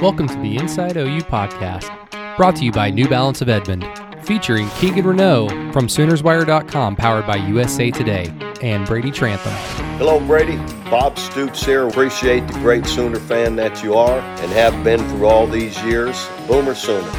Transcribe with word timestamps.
Welcome 0.00 0.28
to 0.28 0.36
the 0.42 0.56
Inside 0.56 0.96
OU 0.96 1.22
podcast, 1.22 2.36
brought 2.36 2.54
to 2.54 2.64
you 2.64 2.70
by 2.70 2.88
New 2.88 3.08
Balance 3.08 3.42
of 3.42 3.48
Edmond, 3.48 3.84
featuring 4.24 4.68
Keegan 4.78 5.04
Renault 5.04 5.48
from 5.72 5.88
SoonersWire.com, 5.88 6.94
powered 6.94 7.26
by 7.26 7.34
USA 7.34 7.90
Today, 7.90 8.32
and 8.62 8.86
Brady 8.86 9.10
Trantham. 9.10 9.52
Hello, 9.98 10.20
Brady. 10.24 10.56
Bob 10.88 11.18
Stoops 11.18 11.64
here. 11.64 11.88
Appreciate 11.88 12.46
the 12.46 12.52
great 12.60 12.86
Sooner 12.86 13.18
fan 13.18 13.56
that 13.56 13.82
you 13.82 13.94
are 13.94 14.20
and 14.20 14.52
have 14.52 14.84
been 14.84 15.00
through 15.08 15.26
all 15.26 15.48
these 15.48 15.76
years. 15.82 16.28
Boomer 16.46 16.76
Sooner. 16.76 17.10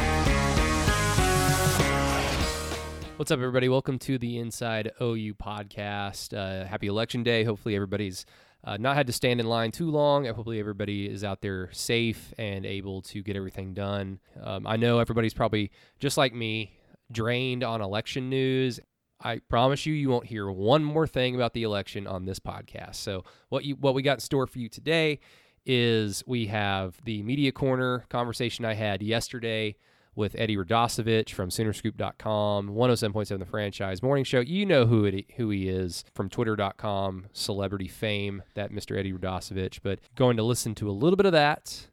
What's 3.18 3.30
up, 3.30 3.40
everybody? 3.40 3.68
Welcome 3.68 3.98
to 3.98 4.16
the 4.16 4.38
Inside 4.38 4.92
OU 5.02 5.34
podcast. 5.34 6.34
Uh, 6.34 6.64
happy 6.64 6.86
Election 6.86 7.24
Day. 7.24 7.44
Hopefully, 7.44 7.74
everybody's 7.74 8.24
uh, 8.64 8.76
not 8.76 8.96
had 8.96 9.06
to 9.06 9.12
stand 9.12 9.40
in 9.40 9.46
line 9.46 9.70
too 9.70 9.90
long. 9.90 10.26
Hopefully, 10.26 10.60
everybody 10.60 11.08
is 11.08 11.24
out 11.24 11.40
there 11.40 11.70
safe 11.72 12.34
and 12.36 12.66
able 12.66 13.02
to 13.02 13.22
get 13.22 13.36
everything 13.36 13.74
done. 13.74 14.20
Um, 14.42 14.66
I 14.66 14.76
know 14.76 14.98
everybody's 14.98 15.34
probably 15.34 15.70
just 15.98 16.16
like 16.16 16.34
me, 16.34 16.72
drained 17.10 17.64
on 17.64 17.80
election 17.80 18.28
news. 18.28 18.80
I 19.22 19.38
promise 19.48 19.84
you, 19.86 19.94
you 19.94 20.08
won't 20.08 20.26
hear 20.26 20.50
one 20.50 20.82
more 20.82 21.06
thing 21.06 21.34
about 21.34 21.52
the 21.52 21.62
election 21.62 22.06
on 22.06 22.24
this 22.24 22.38
podcast. 22.38 22.96
So, 22.96 23.24
what 23.48 23.64
you 23.64 23.76
what 23.76 23.94
we 23.94 24.02
got 24.02 24.14
in 24.14 24.20
store 24.20 24.46
for 24.46 24.58
you 24.58 24.68
today 24.68 25.20
is 25.66 26.22
we 26.26 26.46
have 26.46 26.96
the 27.04 27.22
media 27.22 27.52
corner 27.52 28.04
conversation 28.08 28.64
I 28.64 28.74
had 28.74 29.02
yesterday 29.02 29.76
with 30.14 30.34
Eddie 30.38 30.56
Radosevich 30.56 31.30
from 31.30 31.50
Soonerscoop.com, 31.50 32.70
107.7 32.70 33.38
The 33.38 33.46
Franchise 33.46 34.02
Morning 34.02 34.24
Show. 34.24 34.40
You 34.40 34.66
know 34.66 34.86
who 34.86 35.04
it, 35.04 35.26
who 35.36 35.50
he 35.50 35.68
is 35.68 36.04
from 36.14 36.28
Twitter.com, 36.28 37.26
celebrity 37.32 37.88
fame, 37.88 38.42
that 38.54 38.72
Mr. 38.72 38.98
Eddie 38.98 39.12
Radosevich. 39.12 39.80
But 39.82 40.00
going 40.16 40.36
to 40.36 40.42
listen 40.42 40.74
to 40.76 40.90
a 40.90 40.92
little 40.92 41.16
bit 41.16 41.26
of 41.26 41.32
that. 41.32 41.86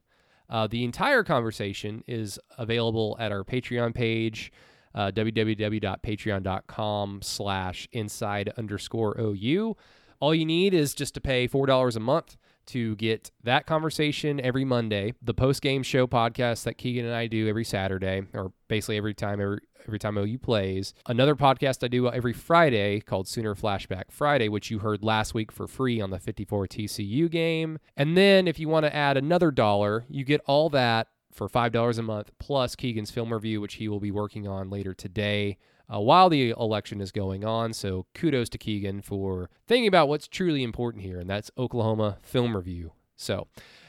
Uh, 0.50 0.66
the 0.68 0.84
entire 0.84 1.24
conversation 1.24 2.04
is 2.08 2.40
available 2.58 3.16
at 3.20 3.32
our 3.32 3.44
Patreon 3.44 3.94
page, 3.94 4.52
uh, 4.96 5.12
www.patreon.com 5.12 7.20
slash 7.22 7.88
inside 7.92 8.52
underscore 8.58 9.16
OU. 9.20 9.78
All 10.20 10.34
you 10.34 10.46
need 10.46 10.74
is 10.74 10.96
just 10.96 11.14
to 11.14 11.22
pay 11.22 11.48
$4 11.48 11.96
a 11.96 12.00
month 12.00 12.38
to 12.68 12.96
get 12.96 13.32
that 13.44 13.66
conversation 13.66 14.40
every 14.40 14.66
Monday, 14.66 15.14
the 15.22 15.34
post 15.34 15.62
game 15.62 15.84
show 15.84 16.08
podcast 16.08 16.64
that 16.64 16.78
Keegan 16.78 17.06
and 17.06 17.14
I 17.16 17.28
do 17.28 17.48
every 17.48 17.64
Saturday, 17.64 18.24
or 18.34 18.52
basically 18.68 18.98
every 18.98 19.14
time 19.14 19.42
every 19.42 19.60
every 19.88 20.00
time 20.00 20.18
OU 20.18 20.38
plays. 20.40 20.94
Another 21.08 21.36
podcast 21.36 21.84
I 21.84 21.88
do 21.88 22.10
every 22.10 22.34
Friday 22.34 23.00
called 23.00 23.28
Sooner 23.28 23.56
Flashback 23.56 24.12
Friday, 24.12 24.50
which 24.50 24.70
you 24.70 24.80
heard 24.80 25.04
last 25.04 25.34
week 25.34 25.52
for 25.52 25.68
free 25.68 26.02
on 26.02 26.10
the 26.10 26.20
54 26.20 26.68
TCU 26.68 27.32
game. 27.32 27.80
And 27.96 28.18
then 28.18 28.48
if 28.48 28.60
you 28.60 28.68
want 28.68 28.86
to 28.86 28.94
add 28.94 29.18
another 29.18 29.50
dollar, 29.50 30.06
you 30.10 30.26
get 30.26 30.42
all 30.46 30.70
that 30.70 31.08
for 31.32 31.48
$5 31.48 31.98
a 31.98 32.02
month 32.02 32.32
plus 32.40 32.76
Keegan's 32.76 33.12
film 33.12 33.32
review, 33.32 33.62
which 33.62 33.76
he 33.76 33.88
will 33.88 34.00
be 34.00 34.12
working 34.12 34.48
on 34.48 34.70
later 34.70 34.94
today 34.94 35.58
uh, 35.94 36.00
while 36.00 36.30
the 36.30 36.52
election 36.52 37.02
is 37.02 37.12
going 37.12 37.46
on. 37.46 37.74
So 37.74 38.06
kudos 38.14 38.50
to 38.50 38.58
Keegan 38.58 39.02
for 39.02 39.50
thinking 39.68 39.88
about 39.88 40.08
what's 40.08 40.28
truly 40.28 40.64
important 40.64 41.04
here, 41.04 41.20
and 41.20 41.30
that's 41.30 41.52
Oklahoma 41.58 42.18
film 42.22 42.56
review. 42.56 42.92
So 43.16 43.48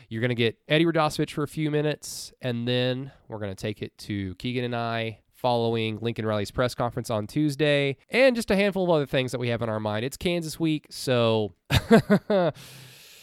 you're 0.08 0.20
going 0.20 0.30
to 0.30 0.34
get 0.34 0.58
Eddie 0.68 0.86
Radosevich 0.86 1.30
for 1.30 1.42
a 1.42 1.48
few 1.48 1.70
minutes, 1.70 2.32
and 2.40 2.66
then 2.66 3.12
we're 3.28 3.38
going 3.38 3.54
to 3.54 3.60
take 3.60 3.82
it 3.82 3.96
to 3.98 4.34
Keegan 4.36 4.64
and 4.64 4.76
I 4.76 5.20
following 5.34 5.98
Lincoln 6.00 6.26
Riley's 6.26 6.50
press 6.50 6.74
conference 6.74 7.10
on 7.10 7.26
Tuesday, 7.26 7.96
and 8.10 8.34
just 8.34 8.50
a 8.50 8.56
handful 8.56 8.84
of 8.84 8.90
other 8.90 9.06
things 9.06 9.30
that 9.32 9.38
we 9.38 9.48
have 9.48 9.62
in 9.62 9.68
our 9.68 9.78
mind. 9.78 10.04
It's 10.04 10.16
Kansas 10.16 10.58
week, 10.58 10.86
so 10.90 11.52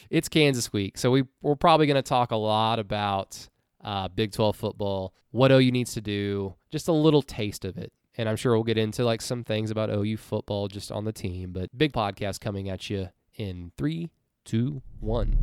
it's 0.10 0.30
Kansas 0.30 0.72
week. 0.72 0.98
So 0.98 1.12
we, 1.12 1.26
we're 1.42 1.58
probably 1.58 1.88
going 1.88 1.96
to 1.96 2.02
talk 2.02 2.32
a 2.32 2.38
lot 2.38 2.80
about 2.80 3.50
uh, 3.84 4.08
Big 4.08 4.32
12 4.32 4.56
football, 4.56 5.14
what 5.32 5.52
OU 5.52 5.72
needs 5.72 5.94
to 5.96 6.02
do, 6.02 6.56
just 6.72 6.88
a 6.88 6.94
little 6.94 7.22
taste 7.22 7.66
of 7.66 7.78
it 7.78 7.92
and 8.18 8.30
I'm 8.30 8.36
sure 8.36 8.54
we'll 8.54 8.64
get 8.64 8.78
into 8.78 9.04
like 9.04 9.22
some 9.22 9.44
things 9.44 9.72
about 9.72 9.90
OU 9.90 10.18
football 10.18 10.68
just 10.68 10.92
on 10.92 11.06
the 11.06 11.14
team. 11.14 11.52
But 11.52 11.76
big 11.78 11.94
podcast 11.94 12.40
coming 12.40 12.70
at 12.70 12.90
you 12.90 13.10
in 13.36 13.72
three, 13.78 14.12
two, 14.46 14.82
one. 15.00 15.38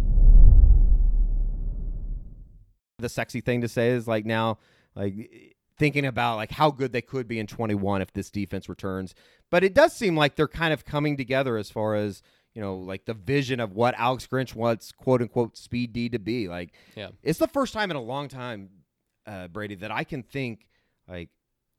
The 2.98 3.08
sexy 3.08 3.40
thing 3.40 3.60
to 3.62 3.68
say 3.68 3.90
is 3.90 4.06
like 4.06 4.24
now, 4.24 4.58
like 4.94 5.56
thinking 5.78 6.06
about 6.06 6.36
like 6.36 6.52
how 6.52 6.70
good 6.70 6.92
they 6.92 7.02
could 7.02 7.26
be 7.26 7.38
in 7.38 7.46
21 7.46 8.02
if 8.02 8.12
this 8.12 8.30
defense 8.30 8.68
returns. 8.68 9.14
But 9.50 9.64
it 9.64 9.74
does 9.74 9.92
seem 9.92 10.16
like 10.16 10.36
they're 10.36 10.48
kind 10.48 10.72
of 10.72 10.84
coming 10.84 11.16
together 11.16 11.56
as 11.56 11.70
far 11.70 11.94
as 11.94 12.22
you 12.54 12.60
know, 12.60 12.76
like 12.76 13.06
the 13.06 13.14
vision 13.14 13.60
of 13.60 13.72
what 13.72 13.94
Alex 13.96 14.26
Grinch 14.30 14.54
wants, 14.54 14.92
quote 14.92 15.22
unquote, 15.22 15.56
Speed 15.56 15.92
D 15.92 16.08
to 16.10 16.18
be. 16.18 16.48
Like, 16.48 16.74
yeah, 16.94 17.08
it's 17.22 17.38
the 17.38 17.48
first 17.48 17.72
time 17.72 17.90
in 17.90 17.96
a 17.96 18.02
long 18.02 18.28
time, 18.28 18.68
uh, 19.26 19.48
Brady, 19.48 19.76
that 19.76 19.90
I 19.90 20.04
can 20.04 20.22
think 20.22 20.66
like 21.08 21.30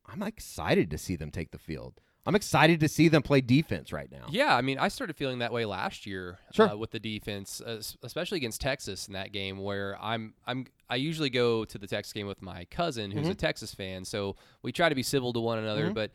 I'm 0.05 0.23
excited 0.23 0.91
to 0.91 0.97
see 0.97 1.15
them 1.15 1.31
take 1.31 1.51
the 1.51 1.57
field. 1.57 2.01
I'm 2.25 2.35
excited 2.35 2.79
to 2.79 2.87
see 2.87 3.09
them 3.09 3.21
play 3.21 3.41
defense 3.41 3.91
right 3.91 4.09
now. 4.09 4.25
Yeah, 4.29 4.55
I 4.55 4.61
mean, 4.61 4.77
I 4.79 4.87
started 4.87 5.15
feeling 5.17 5.39
that 5.39 5.51
way 5.51 5.65
last 5.65 6.05
year 6.05 6.39
sure. 6.53 6.69
uh, 6.69 6.75
with 6.75 6.91
the 6.91 6.99
defense, 6.99 7.59
uh, 7.59 7.81
especially 8.01 8.37
against 8.37 8.61
Texas 8.61 9.07
in 9.07 9.13
that 9.13 9.33
game, 9.33 9.57
where 9.57 9.97
I'm 10.01 10.33
I'm 10.47 10.67
I 10.89 10.95
usually 10.95 11.29
go 11.29 11.65
to 11.65 11.77
the 11.77 11.87
Texas 11.87 12.13
game 12.13 12.27
with 12.27 12.41
my 12.41 12.65
cousin 12.65 13.11
who's 13.11 13.23
mm-hmm. 13.23 13.31
a 13.31 13.35
Texas 13.35 13.73
fan, 13.73 14.05
so 14.05 14.37
we 14.61 14.71
try 14.71 14.87
to 14.87 14.95
be 14.95 15.03
civil 15.03 15.33
to 15.33 15.41
one 15.41 15.59
another. 15.59 15.85
Mm-hmm. 15.85 15.93
But 15.93 16.11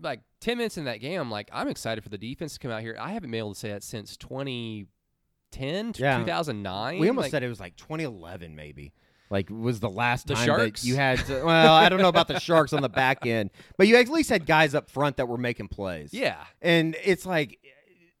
like 0.00 0.20
ten 0.40 0.56
minutes 0.56 0.78
in 0.78 0.84
that 0.84 1.00
game, 1.00 1.20
I'm 1.20 1.32
like, 1.32 1.50
I'm 1.52 1.66
excited 1.66 2.04
for 2.04 2.10
the 2.10 2.18
defense 2.18 2.52
to 2.52 2.60
come 2.60 2.70
out 2.70 2.82
here. 2.82 2.96
I 2.98 3.10
haven't 3.10 3.32
been 3.32 3.38
able 3.38 3.54
to 3.54 3.58
say 3.58 3.70
that 3.70 3.82
since 3.82 4.16
2010, 4.18 5.94
yeah. 5.96 6.18
2009. 6.18 7.00
We 7.00 7.08
almost 7.08 7.24
like, 7.24 7.30
said 7.32 7.42
it 7.42 7.48
was 7.48 7.58
like 7.58 7.74
2011, 7.74 8.54
maybe. 8.54 8.92
Like 9.30 9.50
was 9.50 9.80
the 9.80 9.90
last 9.90 10.26
the 10.26 10.34
time 10.34 10.46
sharks? 10.46 10.82
that 10.82 10.88
you 10.88 10.96
had 10.96 11.18
to, 11.26 11.44
well, 11.44 11.74
I 11.74 11.88
don't 11.88 12.00
know 12.00 12.08
about 12.08 12.28
the 12.28 12.40
sharks 12.40 12.72
on 12.72 12.82
the 12.82 12.88
back 12.88 13.26
end, 13.26 13.50
but 13.76 13.86
you 13.86 13.96
at 13.96 14.08
least 14.08 14.30
had 14.30 14.46
guys 14.46 14.74
up 14.74 14.90
front 14.90 15.18
that 15.18 15.28
were 15.28 15.36
making 15.36 15.68
plays. 15.68 16.14
Yeah. 16.14 16.42
And 16.62 16.96
it's 17.04 17.26
like 17.26 17.58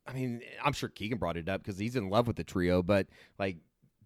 I 0.06 0.12
mean, 0.12 0.40
I'm 0.64 0.72
sure 0.72 0.88
Keegan 0.88 1.18
brought 1.18 1.36
it 1.36 1.48
up 1.48 1.62
because 1.62 1.78
he's 1.78 1.96
in 1.96 2.08
love 2.08 2.26
with 2.26 2.36
the 2.36 2.44
trio, 2.44 2.82
but 2.82 3.06
like 3.38 3.58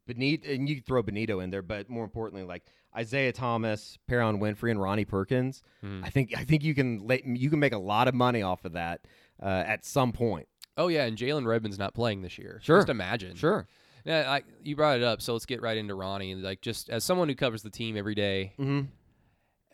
Benito 0.07 0.49
and 0.51 0.69
you 0.69 0.81
throw 0.81 1.03
Benito 1.03 1.41
in 1.41 1.51
there, 1.51 1.63
but 1.63 1.89
more 1.89 2.05
importantly, 2.05 2.45
like 2.45 2.65
Isaiah 2.97 3.33
Thomas, 3.33 3.99
Perrion 4.11 4.41
Winfrey, 4.41 4.71
and 4.71 4.81
Ronnie 4.81 5.05
Perkins. 5.05 5.63
Mm. 5.85 6.05
I 6.05 6.11
think 6.11 6.37
I 6.37 6.45
think 6.45 6.65
you 6.65 6.75
can 6.75 7.09
you 7.25 7.51
can 7.51 7.59
make 7.59 7.73
a 7.73 7.79
lot 7.79 8.09
of 8.09 8.15
money 8.15 8.43
off 8.43 8.65
of 8.65 8.73
that 8.73 9.03
uh, 9.41 9.65
at 9.67 9.85
some 9.85 10.13
point. 10.13 10.49
Oh 10.77 10.89
yeah, 10.89 11.05
and 11.05 11.17
Jalen 11.17 11.47
Redmond's 11.47 11.79
not 11.79 11.95
playing 11.95 12.23
this 12.23 12.39
year. 12.39 12.61
Sure. 12.63 12.79
Just 12.79 12.89
imagine. 12.89 13.37
Sure. 13.37 13.67
Yeah, 14.05 14.31
I, 14.31 14.43
you 14.63 14.75
brought 14.77 14.97
it 14.97 15.05
up, 15.05 15.23
so 15.23 15.33
let's 15.33 15.47
get 15.47 15.63
right 15.63 15.77
into 15.77 15.95
Ronnie. 15.95 16.35
Like, 16.35 16.61
just 16.61 16.91
as 16.91 17.05
someone 17.05 17.29
who 17.29 17.35
covers 17.35 17.63
the 17.63 17.71
team 17.71 17.97
every 17.97 18.15
day, 18.15 18.53
mm-hmm. 18.59 18.87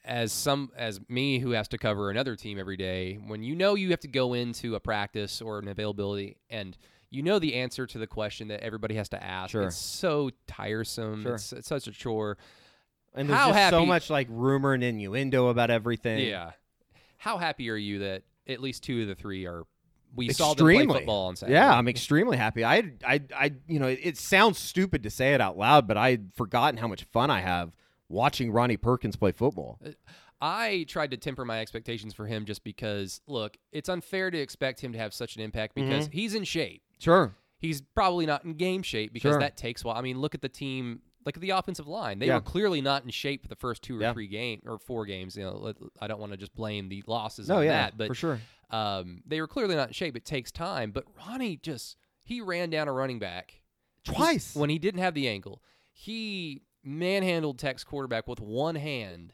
as 0.04 0.32
some 0.32 0.70
as 0.76 1.00
me 1.08 1.38
who 1.38 1.52
has 1.52 1.68
to 1.68 1.78
cover 1.78 2.10
another 2.10 2.36
team 2.36 2.58
every 2.58 2.76
day, 2.76 3.18
when 3.26 3.42
you 3.42 3.54
know 3.54 3.74
you 3.74 3.90
have 3.90 4.00
to 4.00 4.08
go 4.08 4.34
into 4.34 4.74
a 4.74 4.80
practice 4.80 5.40
or 5.40 5.58
an 5.58 5.68
availability 5.68 6.36
and 6.50 6.76
you 7.10 7.22
know 7.22 7.38
the 7.38 7.54
answer 7.54 7.86
to 7.86 7.98
the 7.98 8.06
question 8.06 8.48
that 8.48 8.60
everybody 8.60 8.94
has 8.96 9.08
to 9.10 9.22
ask, 9.22 9.52
sure. 9.52 9.62
it's 9.62 9.76
so 9.76 10.30
tiresome. 10.46 11.22
Sure. 11.22 11.34
It's, 11.34 11.52
it's, 11.52 11.68
such 11.68 11.86
a 11.86 11.92
chore. 11.92 12.36
And 13.14 13.28
there's 13.28 13.38
How 13.38 13.46
just 13.48 13.58
happy, 13.58 13.76
so 13.76 13.86
much 13.86 14.10
like 14.10 14.28
rumor 14.30 14.74
and 14.74 14.84
innuendo 14.84 15.48
about 15.48 15.70
everything. 15.70 16.26
Yeah. 16.26 16.52
How 17.16 17.38
happy 17.38 17.70
are 17.70 17.76
you 17.76 18.00
that 18.00 18.24
at 18.46 18.60
least 18.60 18.82
two 18.82 19.02
of 19.02 19.08
the 19.08 19.14
three 19.14 19.46
are 19.46 19.64
we 20.14 20.26
extremely. 20.26 20.48
saw 20.48 20.54
them 20.54 20.66
play 20.66 20.98
football 20.98 21.28
on 21.28 21.36
Saturday. 21.36 21.54
Yeah, 21.54 21.76
I'm 21.76 21.88
extremely 21.88 22.36
happy. 22.36 22.64
I, 22.64 22.92
I, 23.06 23.20
I, 23.34 23.52
you 23.66 23.78
know, 23.78 23.88
it, 23.88 24.00
it, 24.02 24.16
sounds 24.16 24.58
stupid 24.58 25.02
to 25.04 25.10
say 25.10 25.34
it 25.34 25.40
out 25.40 25.56
loud, 25.56 25.86
but 25.86 25.96
I'd 25.96 26.34
forgotten 26.34 26.78
how 26.78 26.88
much 26.88 27.04
fun 27.04 27.30
I 27.30 27.40
have 27.40 27.72
watching 28.08 28.50
Ronnie 28.50 28.76
Perkins 28.76 29.16
play 29.16 29.32
football. 29.32 29.80
I 30.40 30.84
tried 30.88 31.10
to 31.10 31.16
temper 31.16 31.44
my 31.44 31.60
expectations 31.60 32.14
for 32.14 32.26
him 32.26 32.44
just 32.44 32.64
because, 32.64 33.20
look, 33.26 33.56
it's 33.72 33.88
unfair 33.88 34.30
to 34.30 34.38
expect 34.38 34.80
him 34.80 34.92
to 34.92 34.98
have 34.98 35.12
such 35.12 35.36
an 35.36 35.42
impact 35.42 35.74
because 35.74 36.06
mm-hmm. 36.06 36.16
he's 36.16 36.34
in 36.34 36.44
shape. 36.44 36.82
Sure. 36.98 37.34
He's 37.58 37.82
probably 37.82 38.24
not 38.24 38.44
in 38.44 38.54
game 38.54 38.82
shape 38.82 39.12
because 39.12 39.32
sure. 39.32 39.40
that 39.40 39.56
takes 39.56 39.82
a 39.82 39.88
while. 39.88 39.96
I 39.96 40.00
mean, 40.00 40.20
look 40.20 40.34
at 40.34 40.42
the 40.42 40.48
team 40.48 41.00
at 41.36 41.40
the 41.40 41.50
offensive 41.50 41.86
line. 41.86 42.18
They 42.18 42.26
yeah. 42.26 42.36
were 42.36 42.40
clearly 42.40 42.80
not 42.80 43.04
in 43.04 43.10
shape 43.10 43.42
for 43.42 43.48
the 43.48 43.56
first 43.56 43.82
two 43.82 43.98
or 43.98 44.02
yeah. 44.02 44.12
three 44.12 44.28
games 44.28 44.62
or 44.66 44.78
four 44.78 45.06
games. 45.06 45.36
You 45.36 45.44
know, 45.44 45.72
I 46.00 46.06
don't 46.06 46.20
want 46.20 46.32
to 46.32 46.38
just 46.38 46.54
blame 46.54 46.88
the 46.88 47.02
losses 47.06 47.48
no, 47.48 47.58
on 47.58 47.64
yeah, 47.64 47.70
that, 47.70 47.98
but 47.98 48.08
for 48.08 48.14
sure, 48.14 48.40
um, 48.70 49.22
they 49.26 49.40
were 49.40 49.48
clearly 49.48 49.74
not 49.74 49.88
in 49.88 49.94
shape. 49.94 50.16
It 50.16 50.24
takes 50.24 50.50
time, 50.50 50.90
but 50.90 51.04
Ronnie 51.16 51.56
just 51.56 51.96
he 52.22 52.40
ran 52.40 52.70
down 52.70 52.88
a 52.88 52.92
running 52.92 53.18
back 53.18 53.60
twice 54.04 54.54
when 54.54 54.70
he 54.70 54.78
didn't 54.78 55.00
have 55.00 55.14
the 55.14 55.28
ankle. 55.28 55.62
He 55.92 56.62
manhandled 56.84 57.58
Tech's 57.58 57.84
quarterback 57.84 58.28
with 58.28 58.40
one 58.40 58.74
hand. 58.74 59.32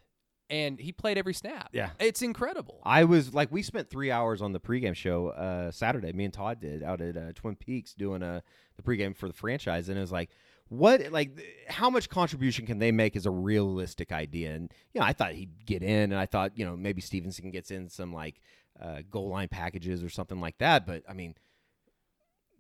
And 0.51 0.79
he 0.79 0.93
played 0.93 1.17
every 1.17 1.33
snap. 1.33 1.71
Yeah, 1.73 1.91
it's 1.99 2.21
incredible. 2.21 2.81
I 2.85 3.05
was 3.05 3.33
like, 3.33 3.51
we 3.51 3.63
spent 3.63 3.89
three 3.89 4.11
hours 4.11 4.43
on 4.43 4.53
the 4.53 4.61
pregame 4.61 4.95
show 4.95 5.29
uh, 5.29 5.71
Saturday. 5.71 6.13
Me 6.13 6.27
and 6.27 6.35
Todd 6.35 6.61
did 6.61 6.83
out 6.83 7.01
at 7.01 7.17
uh, 7.17 7.33
Twin 7.35 7.57
Peaks 7.57 7.95
doing 7.95 8.23
uh, 8.23 8.43
the 8.77 8.83
pregame 8.83 9.17
for 9.17 9.27
the 9.27 9.33
franchise, 9.33 9.89
and 9.89 9.97
it 9.97 10.03
was 10.03 10.13
like, 10.13 10.29
what 10.69 11.13
like 11.13 11.31
how 11.69 11.91
much 11.91 12.09
contribution 12.09 12.67
can 12.67 12.79
they 12.79 12.91
make 12.91 13.17
is 13.17 13.27
a 13.27 13.31
realistic 13.31 14.13
idea 14.13 14.55
and 14.55 14.73
you 14.93 15.01
know 15.01 15.07
i 15.07 15.13
thought 15.13 15.33
he'd 15.33 15.65
get 15.67 15.83
in 15.83 16.11
and 16.13 16.17
i 16.17 16.27
thought 16.27 16.53
you 16.57 16.65
know 16.65 16.77
maybe 16.77 17.01
stevenson 17.01 17.51
gets 17.51 17.71
in 17.71 17.89
some 17.89 18.13
like 18.13 18.41
uh, 18.81 19.03
goal 19.09 19.29
line 19.29 19.49
packages 19.49 20.03
or 20.03 20.09
something 20.09 20.41
like 20.41 20.59
that 20.59 20.87
but 20.87 21.03
i 21.09 21.13
mean 21.13 21.35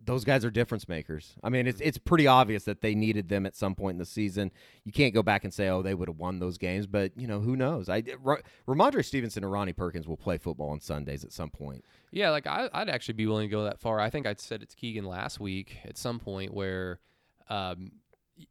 those 0.06 0.24
guys 0.24 0.44
are 0.44 0.50
difference 0.50 0.88
makers. 0.88 1.34
I 1.42 1.48
mean, 1.48 1.66
it's 1.66 1.80
it's 1.80 1.98
pretty 1.98 2.26
obvious 2.26 2.64
that 2.64 2.80
they 2.80 2.94
needed 2.94 3.28
them 3.28 3.46
at 3.46 3.56
some 3.56 3.74
point 3.74 3.94
in 3.94 3.98
the 3.98 4.04
season. 4.04 4.50
You 4.84 4.92
can't 4.92 5.14
go 5.14 5.22
back 5.22 5.44
and 5.44 5.52
say, 5.52 5.68
oh, 5.68 5.82
they 5.82 5.94
would 5.94 6.08
have 6.08 6.18
won 6.18 6.38
those 6.38 6.58
games, 6.58 6.86
but 6.86 7.12
you 7.16 7.26
know, 7.26 7.40
who 7.40 7.56
knows? 7.56 7.88
I 7.88 8.02
R- 8.24 8.42
Rhamondre 8.68 9.04
Stevenson 9.04 9.44
and 9.44 9.52
Ronnie 9.52 9.72
Perkins 9.72 10.06
will 10.06 10.16
play 10.16 10.38
football 10.38 10.70
on 10.70 10.80
Sundays 10.80 11.24
at 11.24 11.32
some 11.32 11.50
point. 11.50 11.84
Yeah, 12.10 12.30
like 12.30 12.46
I, 12.46 12.68
I'd 12.72 12.88
actually 12.88 13.14
be 13.14 13.26
willing 13.26 13.48
to 13.48 13.52
go 13.52 13.64
that 13.64 13.80
far. 13.80 14.00
I 14.00 14.10
think 14.10 14.26
I 14.26 14.34
said 14.36 14.62
it 14.62 14.70
to 14.70 14.76
Keegan 14.76 15.04
last 15.04 15.40
week 15.40 15.78
at 15.84 15.96
some 15.96 16.18
point 16.18 16.52
where, 16.52 17.00
um, 17.48 17.92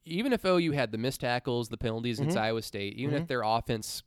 even 0.05 0.31
if 0.33 0.45
OU 0.45 0.71
had 0.71 0.91
the 0.91 0.97
missed 0.97 1.21
tackles, 1.21 1.69
the 1.69 1.77
penalties 1.77 2.19
against 2.19 2.37
Mhm. 2.37 2.41
Iowa 2.41 2.61
State, 2.61 2.93
even 2.97 3.15
Mhm. 3.15 3.21
if 3.21 3.27
their 3.27 3.41
offense 3.43 4.03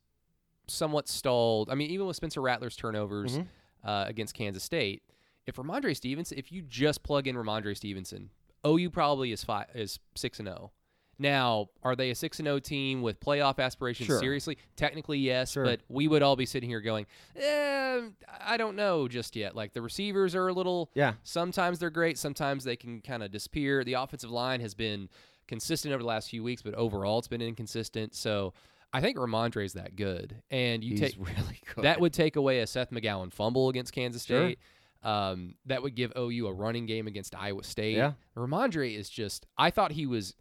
somewhat 0.69 1.09
stalled, 1.09 1.71
I 1.71 1.75
mean, 1.75 1.91
even 1.91 2.07
with 2.07 2.17
Spencer 2.17 2.41
Rattler's 2.41 2.77
turnovers 2.77 3.39
Mhm. 3.39 3.47
uh, 3.85 4.05
against 4.09 4.35
Kansas 4.35 4.65
State, 4.65 5.03
if 5.47 5.57
Rhamondre 5.57 5.95
Stevenson, 5.95 6.39
if 6.39 6.51
you 6.51 6.63
just 6.63 7.03
plug 7.03 7.27
in 7.29 7.37
Rhamondre 7.37 7.77
Stevenson, 7.77 8.31
OU 8.67 8.91
probably 8.91 9.31
is 9.33 9.45
five 9.45 9.67
is 9.75 10.01
six 10.17 10.41
and 10.41 10.49
zero. 10.49 10.73
Now, 11.19 11.69
are 11.83 11.97
they 11.97 12.11
a 12.11 12.15
six 12.15 12.39
and 12.41 12.47
zero 12.47 12.59
team 12.59 13.01
with 13.03 13.21
playoff 13.21 13.59
aspirations? 13.59 14.07
Sure. 14.07 14.19
Seriously, 14.21 14.59
technically 14.77 15.19
yes, 15.19 15.53
Sure. 15.53 15.65
but 15.65 15.81
we 15.89 16.09
would 16.09 16.23
all 16.23 16.37
be 16.37 16.45
sitting 16.47 16.69
here 16.69 16.81
going, 16.81 17.07
eh, 17.37 18.03
I 18.41 18.57
don't 18.57 18.77
know 18.77 19.09
just 19.09 19.35
yet. 19.37 19.57
Like 19.57 19.73
the 19.73 19.81
receivers 19.83 20.35
are 20.35 20.49
a 20.49 20.53
little. 20.53 20.91
Yeah. 20.95 21.15
Sometimes 21.23 21.79
they're 21.79 21.91
great. 21.91 22.19
Sometimes 22.19 22.65
they 22.65 22.77
can 22.77 23.01
kind 23.01 23.23
of 23.23 23.31
disappear. 23.31 23.83
The 23.85 23.95
offensive 23.95 24.31
line 24.31 24.61
has 24.61 24.75
been 24.75 25.09
consistent 25.49 25.95
over 25.95 26.03
the 26.03 26.09
last 26.09 26.29
few 26.29 26.43
weeks, 26.43 26.61
but 26.63 26.75
overall 26.75 27.19
it's 27.19 27.29
been 27.29 27.41
inconsistent. 27.41 28.15
So 28.15 28.53
I 28.93 29.01
think 29.01 29.17
Rhamondre 29.17 29.65
is 29.65 29.73
that 29.75 29.97
good, 29.97 30.37
and 30.51 30.83
you 30.85 30.93
He's 30.93 31.01
take 31.01 31.15
really 31.19 31.61
good. 31.75 31.85
that 31.85 32.01
would 32.01 32.13
take 32.13 32.37
away 32.37 32.61
a 32.61 32.67
Seth 32.67 32.91
McGowan 32.91 33.33
fumble 33.33 33.69
against 33.69 33.93
Kansas 33.93 34.25
Sure. 34.25 34.49
State. 34.49 34.59
Um, 35.03 35.55
that 35.67 35.83
would 35.83 35.95
give 35.95 36.13
OU 36.19 36.49
a 36.49 36.53
running 36.53 36.85
game 36.87 37.07
against 37.07 37.35
Iowa 37.35 37.63
State. 37.63 37.97
Yeah. 37.97 38.13
Rhamondre 38.37 38.97
is 38.97 39.09
just. 39.09 39.47
I 39.57 39.71
thought 39.71 39.93
he 39.93 40.05
was. 40.07 40.35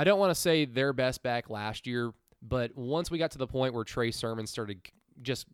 I 0.00 0.04
don't 0.04 0.18
want 0.18 0.30
to 0.30 0.34
say 0.40 0.64
their 0.64 0.92
best 0.94 1.22
back 1.22 1.50
last 1.50 1.86
year, 1.86 2.12
but 2.40 2.74
once 2.74 3.10
we 3.10 3.18
got 3.18 3.32
to 3.32 3.38
the 3.38 3.46
point 3.46 3.74
where 3.74 3.84
Trey 3.84 4.10
Sermon 4.10 4.46
started 4.46 4.80
just 5.20 5.46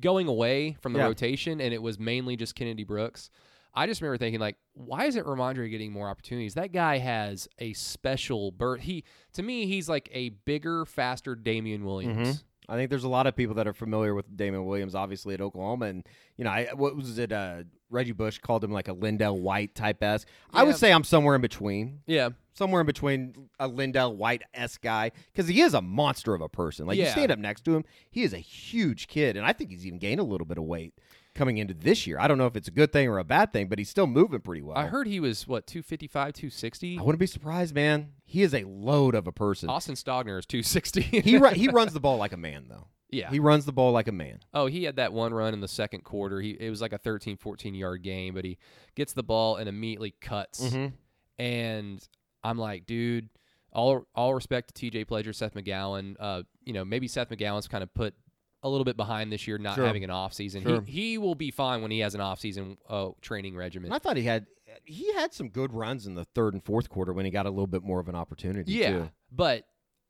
going 0.00 0.26
away 0.26 0.76
from 0.80 0.92
the 0.94 0.98
Yeah. 0.98 1.04
rotation, 1.06 1.60
and 1.60 1.72
it 1.72 1.80
was 1.80 1.96
mainly 1.98 2.34
just 2.36 2.56
Kennedy 2.56 2.82
Brooks. 2.82 3.30
I 3.74 3.86
just 3.86 4.00
remember 4.00 4.16
thinking, 4.16 4.40
like, 4.40 4.56
why 4.74 5.04
isn't 5.04 5.24
Rhamondre 5.24 5.70
getting 5.70 5.92
more 5.92 6.08
opportunities? 6.08 6.54
That 6.54 6.72
guy 6.72 6.98
has 6.98 7.46
a 7.60 7.72
special 7.74 8.50
birth. 8.50 8.80
He, 8.80 9.04
to 9.34 9.42
me, 9.44 9.66
he's 9.66 9.88
like 9.88 10.08
a 10.12 10.30
bigger, 10.30 10.84
faster 10.84 11.36
Damien 11.36 11.84
Williams. 11.84 12.16
Mm-hmm. 12.38 12.47
I 12.68 12.76
think 12.76 12.90
there's 12.90 13.04
a 13.04 13.08
lot 13.08 13.26
of 13.26 13.34
people 13.34 13.54
that 13.56 13.66
are 13.66 13.72
familiar 13.72 14.14
with 14.14 14.36
Damien 14.36 14.66
Williams, 14.66 14.94
obviously 14.94 15.34
at 15.34 15.40
Oklahoma, 15.40 15.86
and 15.86 16.06
you 16.36 16.44
know, 16.44 16.50
I 16.50 16.68
what 16.74 16.94
was 16.94 17.18
it? 17.18 17.32
Uh, 17.32 17.62
Reggie 17.90 18.12
Bush 18.12 18.38
called 18.38 18.62
him 18.62 18.70
like 18.70 18.88
a 18.88 18.94
LenDale 18.94 19.40
White 19.40 19.74
type 19.74 20.02
s. 20.02 20.26
I 20.52 20.62
would 20.64 20.76
say 20.76 20.92
I'm 20.92 21.04
somewhere 21.04 21.34
in 21.34 21.40
between, 21.40 22.00
Yeah, 22.06 22.30
somewhere 22.52 22.82
in 22.82 22.86
between 22.86 23.48
a 23.58 23.68
LenDale 23.68 24.14
White 24.14 24.42
s 24.52 24.76
guy 24.76 25.12
because 25.32 25.48
he 25.48 25.62
is 25.62 25.72
a 25.72 25.80
monster 25.80 26.34
of 26.34 26.42
a 26.42 26.48
person. 26.48 26.86
Like 26.86 26.98
you 26.98 27.10
stand 27.12 27.32
up 27.32 27.38
next 27.38 27.64
to 27.64 27.74
him, 27.74 27.84
he 28.10 28.22
is 28.22 28.34
a 28.34 28.38
huge 28.38 29.06
kid, 29.08 29.36
and 29.38 29.46
I 29.46 29.54
think 29.54 29.70
he's 29.70 29.86
even 29.86 29.98
gained 29.98 30.20
a 30.20 30.24
little 30.24 30.46
bit 30.46 30.58
of 30.58 30.64
weight 30.64 30.92
coming 31.38 31.56
into 31.58 31.72
this 31.72 32.06
year. 32.06 32.18
I 32.20 32.28
don't 32.28 32.36
know 32.36 32.46
if 32.46 32.56
it's 32.56 32.68
a 32.68 32.72
good 32.72 32.92
thing 32.92 33.08
or 33.08 33.18
a 33.18 33.24
bad 33.24 33.52
thing, 33.52 33.68
but 33.68 33.78
he's 33.78 33.88
still 33.88 34.06
moving 34.06 34.40
pretty 34.40 34.60
well. 34.62 34.76
I 34.76 34.86
heard 34.86 35.06
he 35.06 35.20
was 35.20 35.46
what 35.48 35.66
255, 35.66 36.32
260. 36.34 36.98
I 36.98 37.02
wouldn't 37.02 37.20
be 37.20 37.26
surprised, 37.26 37.74
man. 37.74 38.12
He 38.24 38.42
is 38.42 38.52
a 38.52 38.64
load 38.64 39.14
of 39.14 39.26
a 39.26 39.32
person. 39.32 39.70
Austin 39.70 39.94
Stogner 39.94 40.38
is 40.38 40.44
260. 40.46 41.00
he 41.02 41.20
he 41.20 41.68
runs 41.72 41.92
the 41.94 42.00
ball 42.00 42.18
like 42.18 42.32
a 42.32 42.36
man, 42.36 42.66
though. 42.68 42.88
yeah. 43.08 43.30
He 43.30 43.38
runs 43.38 43.64
the 43.64 43.72
ball 43.72 43.92
like 43.92 44.08
a 44.08 44.12
man. 44.12 44.40
oh, 44.52 44.66
he 44.66 44.84
had 44.84 44.96
that 44.96 45.12
one 45.14 45.32
run 45.32 45.54
in 45.54 45.60
the 45.60 45.68
second 45.68 46.04
quarter. 46.04 46.40
He 46.40 46.50
it 46.50 46.68
was 46.68 46.82
like 46.82 46.92
a 46.92 46.98
13, 46.98 47.36
14 47.38 47.74
yard 47.74 48.02
game, 48.02 48.34
but 48.34 48.44
he 48.44 48.58
gets 48.94 49.12
the 49.14 49.22
ball 49.22 49.56
and 49.56 49.68
immediately 49.68 50.14
cuts. 50.20 50.60
Mhm. 50.68 50.92
And 51.38 52.06
I'm 52.42 52.58
like, 52.58 52.84
dude, 52.86 53.28
all 53.72 54.06
all 54.14 54.34
respect 54.34 54.74
to 54.74 54.90
TJ 54.90 55.06
Pledger, 55.06 55.34
Seth 55.34 55.54
McGowan. 55.54 56.16
Uh, 56.18 56.42
you 56.64 56.72
know, 56.72 56.84
maybe 56.84 57.06
Seth 57.08 57.28
McGowan's 57.30 57.68
kind 57.68 57.82
of 57.82 57.92
put 57.94 58.14
a 58.62 58.68
little 58.68 58.84
bit 58.84 58.96
behind 58.96 59.32
this 59.32 59.46
year, 59.46 59.58
not 59.58 59.74
Sure. 59.76 59.86
having 59.86 60.04
an 60.04 60.10
off 60.10 60.32
season. 60.34 60.62
Sure. 60.62 60.80
He 60.82 61.10
he 61.12 61.18
will 61.18 61.34
be 61.34 61.50
fine 61.50 61.80
when 61.82 61.90
he 61.90 62.00
has 62.00 62.14
an 62.14 62.20
off 62.20 62.40
season 62.40 62.76
uh, 62.88 63.10
training 63.20 63.56
regimen. 63.56 63.92
I 63.92 63.98
thought 63.98 64.16
he 64.16 64.24
had 64.24 64.46
he 64.84 65.12
had 65.14 65.32
some 65.34 65.48
good 65.48 65.72
runs 65.72 66.06
in 66.06 66.14
the 66.14 66.24
third 66.24 66.54
and 66.54 66.62
fourth 66.64 66.88
quarter 66.88 67.12
when 67.12 67.24
he 67.24 67.30
got 67.30 67.46
a 67.46 67.50
little 67.50 67.66
bit 67.66 67.82
more 67.82 68.00
of 68.00 68.08
an 68.08 68.14
opportunity. 68.14 68.72
yeah, 68.72 68.90
too. 68.90 69.10
but 69.30 69.64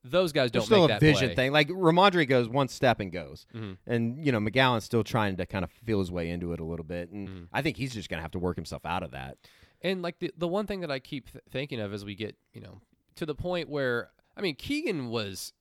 those 0.05 0.33
guys 0.33 0.51
don't 0.51 0.61
There's 0.61 0.67
still 0.67 0.83
make 0.87 0.91
a 0.91 0.93
that 0.95 1.01
vision 1.01 1.29
play. 1.31 1.35
thing. 1.35 1.53
Like 1.53 1.69
Rhamondre 1.69 2.27
goes 2.29 2.49
one 2.49 2.69
step 2.69 3.01
and 3.01 3.11
goes, 3.13 3.47
Mhm. 3.55 3.77
and 3.87 4.25
you 4.25 4.33
know 4.33 4.39
McGowan's 4.39 4.85
still 4.85 5.05
trying 5.05 5.37
to 5.37 5.47
kind 5.47 5.65
of 5.65 5.71
feel 5.71 5.99
his 5.99 6.11
way 6.11 6.31
into 6.31 6.53
it 6.53 6.61
a 6.61 6.65
little 6.65 6.85
bit, 6.85 7.11
and 7.11 7.29
Mhm. 7.29 7.49
I 7.53 7.63
think 7.63 7.77
he's 7.77 7.93
just 7.95 8.09
gonna 8.09 8.23
have 8.23 8.31
to 8.33 8.39
work 8.39 8.57
himself 8.57 8.87
out 8.87 9.03
of 9.03 9.11
that. 9.11 9.37
And 9.83 10.01
like 10.03 10.19
the 10.21 10.31
the 10.37 10.49
one 10.49 10.67
thing 10.67 10.81
that 10.81 10.91
I 10.91 10.99
keep 11.01 11.31
th- 11.33 11.45
thinking 11.51 11.81
of 11.81 11.93
as 11.93 12.05
we 12.05 12.15
get, 12.15 12.37
you 12.53 12.61
know, 12.61 12.81
to 13.17 13.27
the 13.27 13.35
point 13.35 13.69
where 13.69 14.11
I 14.37 14.41
mean, 14.41 14.55
Keegan 14.55 15.09
was 15.11 15.53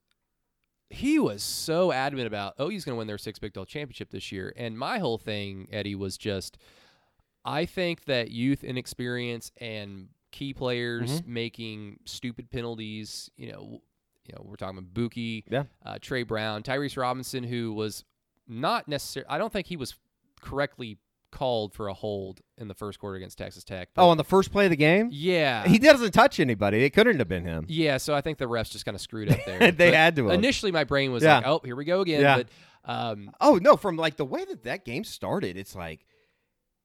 he 0.90 1.20
was 1.20 1.44
so 1.44 1.92
adamant 1.92 2.28
about 2.28 2.54
oh 2.58 2.70
he's 2.70 2.86
going 2.86 2.96
to 2.96 2.98
win 2.98 3.08
their 3.08 3.18
six 3.18 3.40
Big 3.40 3.54
12 3.54 3.68
championship 3.68 4.10
this 4.12 4.32
year, 4.32 4.54
and 4.56 4.78
my 4.78 5.00
whole 5.00 5.18
thing, 5.18 5.68
Eddie, 5.72 5.96
was 5.96 6.18
just 6.18 6.58
I 7.46 7.66
think 7.66 8.06
that 8.06 8.32
youth 8.32 8.64
inexperience 8.64 9.52
and 9.58 10.10
key 10.32 10.54
players 10.54 11.22
Mm-hmm. 11.22 11.34
making 11.34 12.00
stupid 12.06 12.50
penalties, 12.52 13.30
you 13.38 13.52
know, 13.52 13.82
you 14.26 14.34
know, 14.36 14.44
we're 14.46 14.56
talking 14.58 14.78
about 14.78 14.94
Buki, 14.94 15.44
Yeah. 15.50 15.64
uh, 15.86 15.98
Tre 16.02 16.24
Brown, 16.24 16.64
Tyrese 16.64 16.98
Robinson, 16.98 17.44
who 17.44 17.72
was 17.74 18.04
not 18.48 18.88
necessarily. 18.90 19.30
I 19.30 19.38
don't 19.38 19.52
think 19.54 19.68
he 19.68 19.78
was 19.78 19.96
correctly 20.42 20.98
called 21.32 21.74
for 21.74 21.88
a 21.88 21.94
hold 21.94 22.42
in 22.58 22.68
the 22.68 22.74
first 22.74 23.00
quarter 23.00 23.16
against 23.18 23.38
Texas 23.38 23.64
Tech. 23.64 23.90
but- 23.94 24.06
Oh, 24.06 24.10
on 24.10 24.18
the 24.18 24.24
first 24.24 24.52
play 24.52 24.66
of 24.66 24.70
the 24.72 24.76
game, 24.78 25.10
yeah. 25.12 25.68
he 25.68 25.78
doesn't 25.78 26.12
touch 26.12 26.40
anybody. 26.40 26.84
It 26.84 26.92
couldn't 26.92 27.20
have 27.20 27.28
been 27.28 27.44
him. 27.46 27.66
yeah, 27.68 27.98
so 27.98 28.14
I 28.16 28.22
think 28.22 28.38
the 28.38 28.46
refs 28.46 28.72
just 28.72 28.86
kind 28.86 28.96
of 28.96 29.02
screwed 29.02 29.30
up 29.32 29.40
there. 29.46 29.60
they 29.72 29.90
But 29.90 29.94
had 29.94 30.16
to. 30.18 30.26
Have. 30.28 30.34
Initially, 30.36 30.72
my 30.72 30.84
brain 30.84 31.12
was 31.12 31.24
Yeah. 31.24 31.38
like, 31.38 31.48
"Oh, 31.48 31.62
here 31.64 31.76
we 31.76 31.86
go 31.86 32.02
again." 32.02 32.22
Yeah. 32.22 32.38
But 32.38 32.48
um, 32.86 33.32
Oh 33.42 33.56
no! 33.62 33.76
From 33.76 33.98
like 33.98 34.16
the 34.16 34.26
way 34.26 34.46
that 34.46 34.64
that 34.64 34.86
game 34.86 35.04
started, 35.04 35.58
it's 35.58 35.76
like 35.76 36.06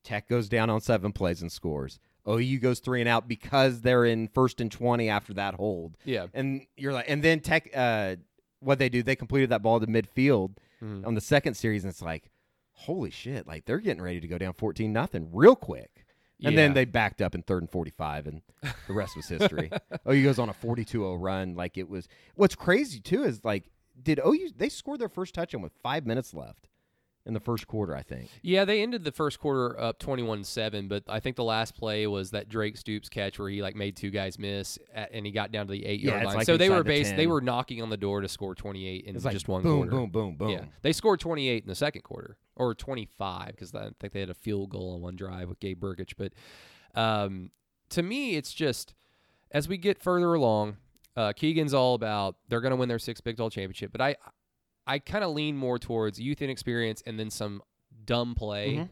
Tech 0.03 0.27
goes 0.27 0.49
down 0.49 0.69
on 0.69 0.81
seven 0.81 1.11
plays 1.13 1.41
and 1.41 1.51
scores. 1.51 1.99
OU 2.27 2.59
goes 2.59 2.79
three 2.79 2.99
and 3.01 3.07
out 3.09 3.27
because 3.27 3.81
they're 3.81 4.05
in 4.05 4.27
first 4.29 4.59
and 4.61 4.71
twenty 4.71 5.09
after 5.09 5.33
that 5.35 5.55
hold. 5.55 5.97
yeah, 6.05 6.27
And 6.33 6.65
you're 6.77 6.93
like, 6.93 7.05
and 7.09 7.21
then 7.23 7.39
Tech, 7.39 7.69
uh, 7.75 8.15
what 8.59 8.79
they 8.79 8.89
do, 8.89 9.03
they 9.03 9.15
completed 9.15 9.49
that 9.49 9.61
ball 9.61 9.79
to 9.79 9.87
midfield 9.87 10.55
Mhm. 10.81 11.05
on 11.05 11.15
the 11.15 11.21
second 11.21 11.55
series, 11.55 11.83
and 11.83 11.91
it's 11.91 12.01
like, 12.01 12.29
holy 12.73 13.11
shit! 13.11 13.47
Like 13.47 13.65
they're 13.65 13.79
getting 13.79 14.01
ready 14.01 14.19
to 14.19 14.27
go 14.27 14.37
down 14.37 14.53
fourteen 14.53 14.93
nothing 14.93 15.29
real 15.31 15.55
quick. 15.55 16.05
And 16.45 16.57
then 16.57 16.73
they 16.73 16.83
backed 16.83 17.21
up 17.21 17.35
in 17.35 17.41
third 17.41 17.63
and 17.63 17.71
45, 17.71 18.27
and 18.27 18.41
the 18.87 18.93
rest 18.93 19.15
was 19.15 19.27
history. 19.27 19.71
Oh, 20.05 20.11
OU 20.11 20.23
goes 20.23 20.39
on 20.39 20.49
a 20.49 20.53
42 20.53 20.99
0 20.99 21.15
run. 21.15 21.55
Like 21.55 21.77
it 21.77 21.87
was. 21.87 22.09
What's 22.35 22.55
crazy, 22.55 22.99
too, 22.99 23.23
is 23.23 23.45
like, 23.45 23.69
did 24.01 24.19
OU, 24.19 24.49
they 24.57 24.67
scored 24.67 24.99
their 24.99 25.07
first 25.07 25.33
touchdown 25.33 25.61
with 25.61 25.71
five 25.81 26.05
minutes 26.05 26.33
left 26.33 26.67
in 27.25 27.33
the 27.33 27.39
first 27.39 27.67
quarter, 27.67 27.95
I 27.95 28.01
think. 28.01 28.29
yeah, 28.41 28.65
they 28.65 28.81
ended 28.81 29.03
the 29.05 29.11
first 29.11 29.39
quarter 29.39 29.79
up 29.79 29.97
twenty-one-seven, 29.99 30.87
but 30.89 31.03
I 31.07 31.19
think 31.21 31.35
the 31.37 31.43
last 31.43 31.75
play 31.75 32.05
was 32.07 32.31
that 32.31 32.49
Drake 32.49 32.75
Stoops 32.75 33.07
catch 33.07 33.39
where 33.39 33.49
he 33.49 33.61
like 33.61 33.75
made 33.75 33.95
two 33.95 34.09
guys 34.09 34.37
miss, 34.37 34.77
at, 34.93 35.09
and 35.13 35.25
he 35.25 35.31
got 35.31 35.51
down 35.51 35.67
to 35.67 35.71
the 35.71 35.85
eight-yard 35.85 36.21
Yeah, 36.21 36.27
line. 36.27 36.35
like 36.37 36.45
so 36.45 36.57
they 36.57 36.65
inside 36.65 36.77
were 36.77 36.83
the 36.83 36.87
base, 36.89 37.11
they 37.13 37.27
were 37.27 37.39
knocking 37.39 37.81
on 37.81 37.89
the 37.89 37.95
door 37.97 38.19
to 38.21 38.27
score 38.27 38.55
twenty-eight 38.55 39.05
in 39.05 39.15
It's 39.15 39.23
like 39.23 39.33
just 39.33 39.47
one 39.47 39.63
boom, 39.63 39.75
quarter. 39.77 39.91
boom, 39.91 40.09
boom, 40.09 40.35
boom. 40.35 40.49
Yeah, 40.49 40.65
they 40.81 40.91
scored 40.91 41.19
28 41.21 41.63
in 41.63 41.69
the 41.69 41.75
second 41.75 42.01
quarter, 42.01 42.37
or 42.57 42.75
25 42.75 43.47
because 43.47 43.73
I 43.73 43.89
think 44.01 44.11
they 44.13 44.19
had 44.19 44.29
a 44.29 44.33
field 44.33 44.69
goal 44.69 44.93
on 44.95 45.01
one 45.01 45.15
drive 45.15 45.47
with 45.47 45.59
Gabe 45.61 45.81
Brkic. 45.81 46.13
But 46.17 46.33
um, 46.99 47.51
to 47.91 48.03
me, 48.03 48.35
it's 48.35 48.53
just 48.53 48.93
as 49.51 49.67
we 49.69 49.77
get 49.77 49.97
further 50.01 50.33
along, 50.33 50.77
uh, 51.15 51.31
Keegan's 51.33 51.73
all 51.73 51.93
about 51.95 52.35
they're 52.49 52.59
going 52.61 52.71
to 52.71 52.75
win 52.75 52.89
their 52.89 52.99
sixth 52.99 53.23
Big 53.23 53.37
12 53.37 53.53
championship. 53.53 53.91
But 53.91 54.01
I, 54.01 54.15
I 54.85 54.99
kind 54.99 55.23
of 55.23 55.31
lean 55.31 55.55
more 55.57 55.79
towards 55.79 56.19
youth 56.19 56.41
inexperience 56.41 57.01
and 57.05 57.19
then 57.19 57.29
some 57.29 57.61
dumb 58.05 58.35
play. 58.35 58.75
Mhm. 58.75 58.89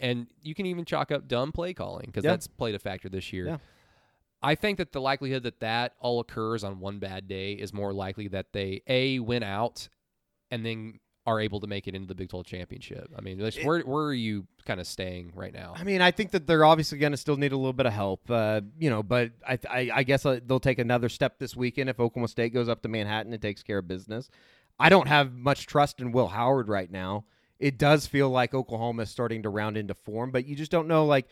And 0.00 0.26
you 0.42 0.54
can 0.54 0.66
even 0.66 0.84
chalk 0.84 1.10
up 1.10 1.26
dumb 1.28 1.52
play 1.52 1.72
calling 1.74 2.06
because 2.06 2.24
Yeah. 2.24 2.32
that's 2.32 2.46
played 2.46 2.74
a 2.74 2.78
factor 2.78 3.08
this 3.08 3.32
year. 3.32 3.46
Yeah. 3.46 3.58
I 4.42 4.54
think 4.54 4.78
that 4.78 4.92
the 4.92 5.00
likelihood 5.00 5.42
that 5.44 5.60
that 5.60 5.94
all 6.00 6.20
occurs 6.20 6.64
on 6.64 6.78
one 6.78 6.98
bad 6.98 7.26
day 7.28 7.54
is 7.54 7.72
more 7.72 7.92
likely 7.92 8.28
that 8.28 8.52
they 8.52 8.82
a 8.86 9.18
win 9.18 9.42
out 9.42 9.88
and 10.50 10.64
then 10.64 11.00
are 11.26 11.40
able 11.40 11.58
to 11.60 11.66
make 11.66 11.88
it 11.88 11.94
into 11.94 12.06
the 12.06 12.14
Big 12.14 12.28
12 12.28 12.44
championship. 12.44 13.08
I 13.16 13.22
mean, 13.22 13.38
like, 13.38 13.56
where 13.62 13.80
where 13.80 14.04
are 14.04 14.12
you 14.12 14.46
kind 14.66 14.78
of 14.78 14.86
staying 14.86 15.32
right 15.34 15.54
now? 15.54 15.72
I 15.74 15.82
mean, 15.82 16.02
I 16.02 16.10
think 16.10 16.32
that 16.32 16.46
they're 16.46 16.66
obviously 16.66 16.98
going 16.98 17.12
to 17.12 17.16
still 17.16 17.38
need 17.38 17.52
a 17.52 17.56
little 17.56 17.72
bit 17.72 17.86
of 17.86 17.94
help, 17.94 18.28
uh, 18.30 18.60
you 18.78 18.90
know. 18.90 19.02
But 19.02 19.32
I, 19.48 19.58
I, 19.70 19.90
I 19.94 20.02
guess 20.02 20.26
uh, 20.26 20.40
they'll 20.44 20.60
take 20.60 20.78
another 20.78 21.08
step 21.08 21.38
this 21.38 21.56
weekend 21.56 21.88
if 21.88 21.98
Oklahoma 21.98 22.28
State 22.28 22.52
goes 22.52 22.68
up 22.68 22.82
to 22.82 22.88
Manhattan 22.88 23.32
and 23.32 23.40
takes 23.40 23.62
care 23.62 23.78
of 23.78 23.88
business. 23.88 24.28
I 24.78 24.88
don't 24.88 25.08
have 25.08 25.32
much 25.32 25.66
trust 25.66 26.00
in 26.00 26.12
Will 26.12 26.28
Howard 26.28 26.68
right 26.68 26.90
now. 26.90 27.24
It 27.58 27.78
does 27.78 28.06
feel 28.06 28.28
like 28.30 28.54
Oklahoma 28.54 29.02
is 29.02 29.10
starting 29.10 29.42
to 29.44 29.48
round 29.48 29.76
into 29.76 29.94
form, 29.94 30.30
but 30.30 30.46
you 30.46 30.56
just 30.56 30.70
don't 30.70 30.88
know. 30.88 31.06
Like, 31.06 31.28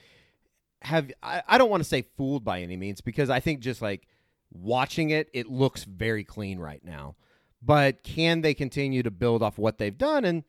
have 0.83 1.11
I, 1.23 1.43
I 1.47 1.59
don't 1.59 1.71
want 1.71 1.83
to 1.83 1.89
say 1.89 2.03
fooled 2.17 2.45
by 2.45 2.61
any 2.61 2.77
means 2.77 3.01
because 3.01 3.31
I 3.31 3.41
think 3.41 3.61
just 3.61 3.83
like 3.83 4.07
watching 4.53 5.11
it, 5.11 5.29
it 5.33 5.49
looks 5.49 5.85
very 5.85 6.25
clean 6.25 6.59
right 6.59 6.85
now. 6.85 7.17
But 7.61 8.03
can 8.03 8.41
they 8.41 8.55
continue 8.55 9.03
to 9.03 9.11
build 9.11 9.43
off 9.43 9.59
what 9.59 9.79
they've 9.79 9.97
done? 9.97 10.25
And 10.25 10.45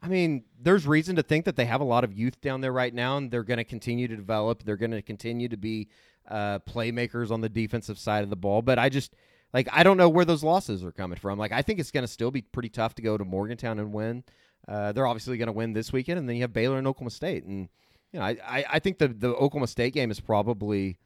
I 0.00 0.08
mean, 0.08 0.44
there's 0.60 0.86
reason 0.86 1.16
to 1.16 1.22
think 1.22 1.44
that 1.44 1.56
they 1.56 1.64
have 1.64 1.80
a 1.80 1.84
lot 1.84 2.04
of 2.04 2.12
youth 2.12 2.40
down 2.40 2.60
there 2.60 2.72
right 2.72 2.92
now, 2.92 3.16
and 3.16 3.30
they're 3.30 3.44
going 3.44 3.58
to 3.58 3.64
continue 3.64 4.08
to 4.08 4.16
develop. 4.16 4.62
They're 4.62 4.76
going 4.76 4.90
to 4.92 5.02
continue 5.02 5.48
to 5.48 5.56
be 5.56 5.88
uh, 6.28 6.58
playmakers 6.60 7.30
on 7.30 7.40
the 7.40 7.48
defensive 7.48 7.98
side 7.98 8.24
of 8.24 8.30
the 8.30 8.36
ball. 8.36 8.62
But 8.62 8.78
I 8.78 8.88
just 8.88 9.14
like 9.52 9.68
I 9.72 9.82
don't 9.82 9.96
know 9.96 10.08
where 10.08 10.24
those 10.24 10.42
losses 10.42 10.84
are 10.84 10.92
coming 10.92 11.18
from. 11.18 11.38
Like 11.38 11.52
I 11.52 11.62
think 11.62 11.78
it's 11.78 11.90
going 11.90 12.04
to 12.04 12.08
still 12.08 12.30
be 12.30 12.42
pretty 12.42 12.68
tough 12.68 12.94
to 12.96 13.02
go 13.02 13.16
to 13.16 13.24
Morgantown 13.24 13.78
and 13.78 13.92
win. 13.92 14.24
Uh, 14.66 14.92
they're 14.92 15.06
obviously 15.06 15.36
going 15.36 15.46
to 15.46 15.52
win 15.52 15.72
this 15.72 15.92
weekend, 15.92 16.18
and 16.18 16.28
then 16.28 16.36
you 16.36 16.42
have 16.42 16.52
Baylor 16.52 16.78
and 16.78 16.86
Oklahoma 16.86 17.10
State, 17.10 17.44
and 17.44 17.68
you 18.12 18.20
know 18.20 18.24
I, 18.24 18.36
I, 18.46 18.64
I 18.74 18.78
think 18.78 18.98
the 18.98 19.08
the 19.08 19.28
Oklahoma 19.28 19.66
State 19.66 19.94
game 19.94 20.10
is 20.10 20.20
probably 20.20 20.98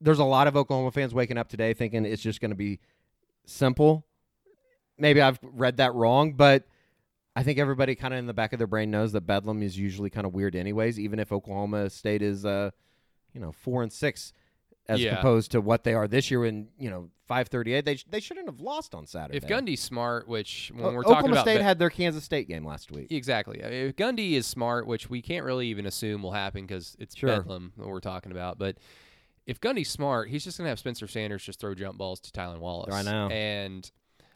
there's 0.00 0.18
a 0.18 0.24
lot 0.24 0.46
of 0.46 0.56
Oklahoma 0.56 0.90
fans 0.90 1.14
waking 1.14 1.38
up 1.38 1.48
today 1.48 1.72
thinking 1.72 2.04
it's 2.04 2.22
just 2.22 2.40
going 2.40 2.50
to 2.50 2.56
be 2.56 2.80
simple. 3.46 4.04
Maybe 4.98 5.20
I've 5.20 5.38
read 5.42 5.78
that 5.78 5.94
wrong, 5.94 6.32
but 6.32 6.66
I 7.34 7.42
think 7.42 7.58
everybody 7.58 7.94
kind 7.94 8.14
of 8.14 8.18
in 8.18 8.26
the 8.26 8.34
back 8.34 8.52
of 8.52 8.58
their 8.58 8.66
brain 8.66 8.90
knows 8.90 9.12
that 9.12 9.22
Bedlam 9.22 9.62
is 9.62 9.78
usually 9.78 10.10
kind 10.10 10.26
of 10.26 10.34
weird, 10.34 10.56
anyways. 10.56 10.98
Even 10.98 11.18
if 11.18 11.32
Oklahoma 11.32 11.90
State 11.90 12.22
is, 12.22 12.44
uh, 12.44 12.70
you 13.32 13.40
know, 13.40 13.52
four 13.52 13.82
and 13.82 13.92
six 13.92 14.32
as 14.88 15.02
Yeah. 15.02 15.18
opposed 15.18 15.50
to 15.52 15.60
what 15.60 15.84
they 15.84 15.94
are 15.94 16.06
this 16.08 16.30
year 16.30 16.44
in 16.44 16.68
you 16.78 16.90
know 16.90 17.10
five 17.26 17.48
thirty 17.48 17.72
eight. 17.74 17.84
They 17.84 17.96
sh- 17.96 18.06
they 18.08 18.20
shouldn't 18.20 18.46
have 18.46 18.60
lost 18.60 18.94
on 18.94 19.06
Saturday. 19.06 19.36
If 19.36 19.46
Gundy's 19.46 19.80
smart, 19.80 20.28
which 20.28 20.70
when 20.74 20.84
O- 20.84 20.92
we're 20.92 21.00
Oklahoma 21.00 21.14
talking 21.14 21.30
about 21.32 21.40
Oklahoma 21.40 21.58
State 21.58 21.62
had 21.64 21.78
their 21.78 21.90
Kansas 21.90 22.24
State 22.24 22.48
game 22.48 22.64
last 22.64 22.90
week. 22.92 23.10
Exactly. 23.10 23.64
I 23.64 23.68
mean, 23.70 23.86
If 23.88 23.96
Gundy 23.96 24.32
is 24.32 24.46
smart, 24.46 24.86
which 24.86 25.10
we 25.10 25.20
can't 25.22 25.44
really 25.44 25.66
even 25.68 25.86
assume 25.86 26.22
will 26.22 26.32
happen 26.32 26.62
because 26.66 26.96
it's 26.98 27.16
Sure. 27.16 27.28
Bedlam 27.30 27.72
that 27.78 27.86
we're 27.88 28.00
talking 28.00 28.30
about. 28.32 28.58
But 28.58 28.76
if 29.46 29.60
Gundy's 29.60 29.88
smart, 29.88 30.28
he's 30.28 30.44
just 30.44 30.58
going 30.58 30.66
to 30.66 30.70
have 30.70 30.78
Spencer 30.78 31.06
Sanders 31.06 31.44
just 31.44 31.60
throw 31.60 31.74
jump 31.74 31.98
balls 31.98 32.20
to 32.20 32.30
Tylan 32.32 32.58
Wallace. 32.58 32.94
I 32.94 33.02
know. 33.02 33.28
And 33.28 33.90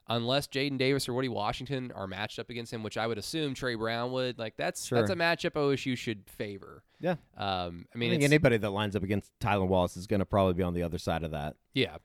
unless 0.09 0.47
Jaden 0.49 0.78
Davis 0.78 1.09
or 1.09 1.12
Woody 1.14 1.28
Washington 1.28 1.92
are 1.95 2.07
matched 2.09 2.38
up 2.40 2.50
against 2.50 2.73
him, 2.73 2.83
which 2.83 2.97
I 2.97 3.07
would 3.07 3.19
assume 3.19 3.54
Tre 3.54 3.75
Brown 3.76 4.11
would, 4.12 4.38
like 4.38 4.57
that's 4.57 4.88
that's 4.88 5.09
Sure. 5.09 5.12
a 5.12 5.16
matchup 5.16 5.52
OSU 5.52 5.97
should 5.97 6.28
favor. 6.28 6.83
Yeah. 7.00 7.16
Um, 7.37 7.87
I 7.92 7.97
I 7.97 7.99
mean, 7.99 8.11
think 8.11 8.23
anybody 8.23 8.57
that 8.59 8.71
lines 8.71 8.95
up 8.95 9.02
against 9.02 9.30
Tylan 9.40 9.69
Wallace 9.69 9.97
is 9.97 10.07
going 10.07 10.21
to 10.21 10.26
probably 10.26 10.54
be 10.54 10.62
on 10.62 10.75
the 10.75 10.83
other 10.83 10.99
side 10.99 11.23
of 11.25 11.30
that. 11.30 11.57
Yeah. 11.75 11.97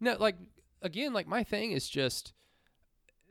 No, 0.00 0.16
like 0.18 0.36
again, 0.82 1.12
like 1.12 1.26
my 1.26 1.44
thing 1.44 1.72
is 1.72 1.88
just 1.88 2.32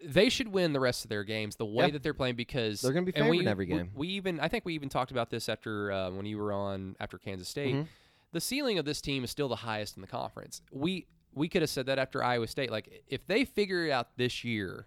they 0.06 0.30
should 0.30 0.50
win 0.50 0.74
the 0.74 0.80
rest 0.80 1.06
of 1.06 1.10
their 1.10 1.24
games 1.24 1.56
the 1.56 1.66
way 1.66 1.86
Yeah. 1.86 1.92
that 1.94 2.04
they're 2.04 2.14
playing 2.14 2.36
because 2.36 2.82
They're 2.82 2.92
gonna 2.94 3.06
be 3.06 3.16
and 3.16 3.24
favored 3.24 3.32
we, 3.32 3.40
in 3.40 3.48
every 3.48 3.66
game. 3.66 3.92
We, 3.96 4.08
even 4.10 4.40
I 4.40 4.48
think 4.48 4.64
we 4.64 4.76
even 4.76 4.90
talked 4.90 5.10
about 5.12 5.32
this 5.32 5.50
after 5.50 5.92
uh, 5.92 6.12
when 6.12 6.26
you 6.28 6.38
were 6.38 6.54
on 6.54 6.96
after 7.00 7.18
Kansas 7.18 7.48
State. 7.50 7.74
Mhm. 7.76 7.88
The 8.34 8.42
ceiling 8.42 8.78
of 8.78 8.86
this 8.86 9.02
team 9.02 9.24
is 9.24 9.32
still 9.32 9.48
the 9.48 9.56
highest 9.56 9.96
in 9.98 10.02
the 10.02 10.08
conference. 10.08 10.62
We 10.72 11.08
we 11.34 11.50
could 11.50 11.62
have 11.64 11.70
said 11.70 11.86
that 11.88 11.98
after 11.98 12.24
Iowa 12.24 12.48
State. 12.48 12.70
Like 12.72 13.04
if 13.08 13.26
they 13.26 13.44
figure 13.46 13.86
it 13.88 13.92
out 13.92 14.18
this 14.18 14.44
year, 14.44 14.86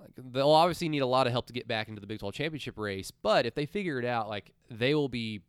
like 0.00 0.10
they'll 0.32 0.48
obviously 0.50 0.88
need 0.88 1.00
a 1.02 1.06
lot 1.06 1.26
of 1.26 1.32
help 1.32 1.46
to 1.46 1.52
get 1.52 1.68
back 1.68 1.88
into 1.88 2.00
the 2.00 2.06
Big 2.06 2.18
12 2.18 2.34
championship 2.34 2.78
race. 2.78 3.10
But 3.10 3.46
if 3.46 3.54
they 3.54 3.66
figure 3.66 3.98
it 3.98 4.04
out, 4.04 4.28
like 4.28 4.52
they 4.70 4.94
will 4.94 5.08
be, 5.08 5.40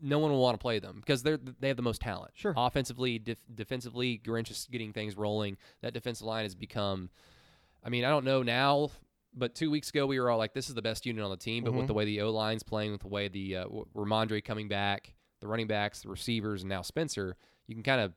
no 0.00 0.18
one 0.18 0.30
will 0.30 0.40
want 0.40 0.54
to 0.58 0.62
play 0.62 0.78
them 0.78 0.96
because 1.00 1.22
they're 1.22 1.38
they 1.60 1.68
have 1.68 1.76
the 1.76 1.82
most 1.82 2.00
talent. 2.00 2.32
Sure. 2.34 2.54
Offensively, 2.56 3.18
def- 3.18 3.42
defensively, 3.54 4.20
Grinch 4.24 4.50
is 4.50 4.68
getting 4.70 4.92
things 4.92 5.16
rolling. 5.16 5.56
That 5.82 5.92
defensive 5.94 6.26
line 6.26 6.44
has 6.44 6.54
become. 6.54 7.10
I 7.84 7.88
mean, 7.88 8.04
I 8.04 8.10
don't 8.10 8.24
know 8.24 8.42
now, 8.42 8.90
but 9.34 9.54
two 9.54 9.70
weeks 9.70 9.90
ago 9.90 10.06
we 10.06 10.18
were 10.20 10.30
all 10.30 10.38
like, 10.38 10.52
"This 10.54 10.68
is 10.68 10.74
the 10.74 10.82
best 10.82 11.06
unit 11.06 11.22
on 11.24 11.30
the 11.30 11.36
team." 11.36 11.64
But 11.64 11.72
with 11.72 11.84
Mhm. 11.84 11.88
the 11.88 11.94
way 11.94 12.04
the 12.04 12.20
O 12.22 12.30
line's 12.30 12.62
playing, 12.62 12.92
with 12.92 13.00
the 13.02 13.08
way 13.08 13.28
the 13.28 13.56
uh, 13.56 13.66
Rhamondre 13.94 14.44
coming 14.44 14.68
back, 14.68 15.14
the 15.40 15.46
running 15.46 15.66
backs, 15.66 16.02
the 16.02 16.08
receivers, 16.08 16.62
and 16.62 16.68
now 16.68 16.82
Spencer, 16.82 17.36
you 17.66 17.74
can 17.74 17.82
kind 17.82 18.00
of 18.00 18.12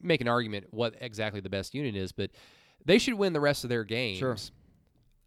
make 0.00 0.20
an 0.20 0.28
argument 0.28 0.66
what 0.70 0.94
exactly 1.00 1.40
the 1.40 1.48
best 1.50 1.74
unit 1.74 1.96
is. 1.96 2.12
But 2.12 2.30
they 2.84 2.98
should 2.98 3.14
win 3.14 3.32
the 3.32 3.40
rest 3.40 3.64
of 3.64 3.70
their 3.70 3.84
games. 3.84 4.18
Sure. 4.18 4.36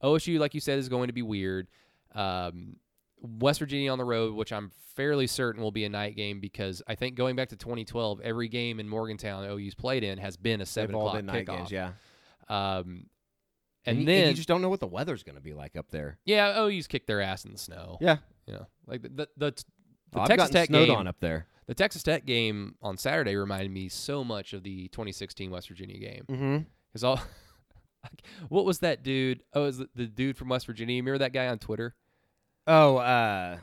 OSU, 0.03 0.39
like 0.39 0.53
you 0.53 0.59
said, 0.59 0.79
is 0.79 0.89
going 0.89 1.07
to 1.07 1.13
be 1.13 1.21
weird. 1.21 1.67
Um, 2.15 2.77
West 3.21 3.59
Virginia 3.59 3.91
on 3.91 3.97
the 3.97 4.05
road, 4.05 4.33
which 4.35 4.51
I'm 4.53 4.71
fairly 4.95 5.27
certain 5.27 5.61
will 5.61 5.71
be 5.71 5.85
a 5.85 5.89
night 5.89 6.15
game 6.15 6.39
because 6.39 6.81
I 6.87 6.95
think 6.95 7.15
going 7.15 7.35
back 7.35 7.49
to 7.49 7.55
2012, 7.55 8.21
every 8.21 8.47
game 8.47 8.79
in 8.79 8.87
Morgantown 8.87 9.43
OU's 9.45 9.75
played 9.75 10.03
in 10.03 10.17
has 10.19 10.37
been 10.37 10.61
a 10.61 10.65
seven 10.65 10.91
They've 10.93 10.95
all 11.01 11.07
o'clock 11.07 11.17
been 11.19 11.25
night 11.25 11.45
kickoff. 11.45 11.57
games, 11.57 11.71
yeah. 11.71 11.91
Um, 12.47 13.05
and, 13.85 13.99
you- 13.99 14.05
then 14.05 14.27
you 14.29 14.33
just 14.33 14.47
don't 14.47 14.61
know 14.61 14.69
what 14.69 14.79
the 14.79 14.87
weather's 14.87 15.23
going 15.23 15.35
to 15.35 15.41
be 15.41 15.53
like 15.53 15.75
up 15.75 15.89
there. 15.91 16.17
yeah, 16.25 16.59
OU's 16.59 16.87
kicked 16.87 17.07
their 17.07 17.21
ass 17.21 17.45
in 17.45 17.51
the 17.51 17.57
snow. 17.57 17.97
Yeah, 18.01 18.17
You 18.47 18.53
know, 18.53 18.67
like 18.87 19.01
the 19.01 19.09
the, 19.09 19.27
the, 19.37 19.51
the 20.11 20.19
Oh, 20.21 20.25
Texas 20.25 20.49
Tech 20.49 20.67
snowed 20.67 20.87
game. 20.87 20.97
on 20.97 21.07
up 21.07 21.17
there. 21.19 21.45
The 21.67 21.75
Texas 21.75 22.01
Tech 22.01 22.25
game 22.25 22.75
on 22.81 22.97
Saturday 22.97 23.35
reminded 23.35 23.71
me 23.71 23.89
so 23.89 24.23
much 24.23 24.53
of 24.53 24.63
the 24.63 24.87
2016 24.87 25.51
West 25.51 25.67
Virginia 25.67 25.99
game 25.99 26.23
Mm-hmm. 26.29 26.57
because 26.91 27.03
all. 27.03 27.21
what 28.49 28.65
was 28.65 28.79
that 28.79 29.03
dude? 29.03 29.43
Oh, 29.53 29.63
it 29.63 29.65
was 29.65 29.77
the, 29.95 30.07
dude 30.07 30.37
from 30.37 30.49
West 30.49 30.65
Virginia. 30.65 30.95
You 30.95 31.01
remember 31.01 31.19
that 31.19 31.33
guy 31.33 31.47
on 31.47 31.59
Twitter? 31.59 31.95
Oh, 32.67 32.97
uh, 32.97 33.57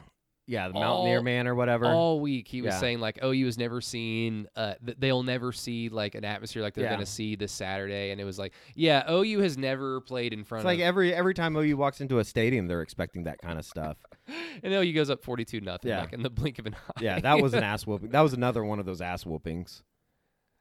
yeah, 0.49 0.69
the 0.69 0.75
Mountaineer 0.75 1.23
Man 1.23 1.49
or 1.49 1.55
whatever. 1.57 1.87
All 1.87 2.21
week 2.21 2.47
he 2.47 2.62
was 2.62 2.75
Yeah. 2.75 2.78
saying 2.81 3.00
like, 3.00 3.19
"OU 3.25 3.47
has 3.47 3.59
never 3.59 3.81
seen. 3.81 4.47
Uh, 4.55 4.75
th- 4.85 4.97
they'll 5.00 5.25
never 5.25 5.50
see 5.52 5.88
like 5.88 6.14
an 6.14 6.25
atmosphere 6.25 6.62
like 6.62 6.75
they're 6.75 6.85
Yeah. 6.85 6.93
gonna 6.95 7.05
see 7.07 7.35
this 7.35 7.50
Saturday." 7.50 8.11
And 8.12 8.21
it 8.21 8.25
was 8.25 8.38
like, 8.38 8.52
"Yeah, 8.76 9.11
OU 9.11 9.40
has 9.40 9.59
never 9.59 10.00
played 10.02 10.33
in 10.33 10.45
front 10.45 10.61
of 10.61 10.71
it's 10.71 10.76
like 10.76 10.81
of." 10.81 10.87
every 10.87 11.12
every 11.12 11.35
time 11.35 11.57
OU 11.57 11.76
walks 11.76 12.00
into 12.00 12.21
a 12.21 12.25
stadium, 12.25 12.69
they're 12.69 12.83
expecting 12.83 13.25
that 13.25 13.38
kind 13.38 13.59
of 13.59 13.64
stuff. 13.64 13.97
and 14.62 14.73
OU 14.73 14.93
goes 14.93 15.11
up 15.11 15.23
forty-two 15.25 15.61
nothing, 15.62 15.88
Yeah. 15.90 16.00
like 16.02 16.12
in 16.12 16.23
the 16.23 16.31
blink 16.31 16.61
of 16.61 16.66
an 16.66 16.75
eye. 16.75 17.00
yeah, 17.00 17.19
that 17.21 17.40
was 17.43 17.52
an 17.55 17.64
ass 17.64 17.85
whooping. 17.87 18.11
That 18.11 18.21
was 18.21 18.33
another 18.33 18.64
one 18.64 18.78
of 18.78 18.87
those 18.87 19.00
ass 19.00 19.26
whoopings. 19.26 19.83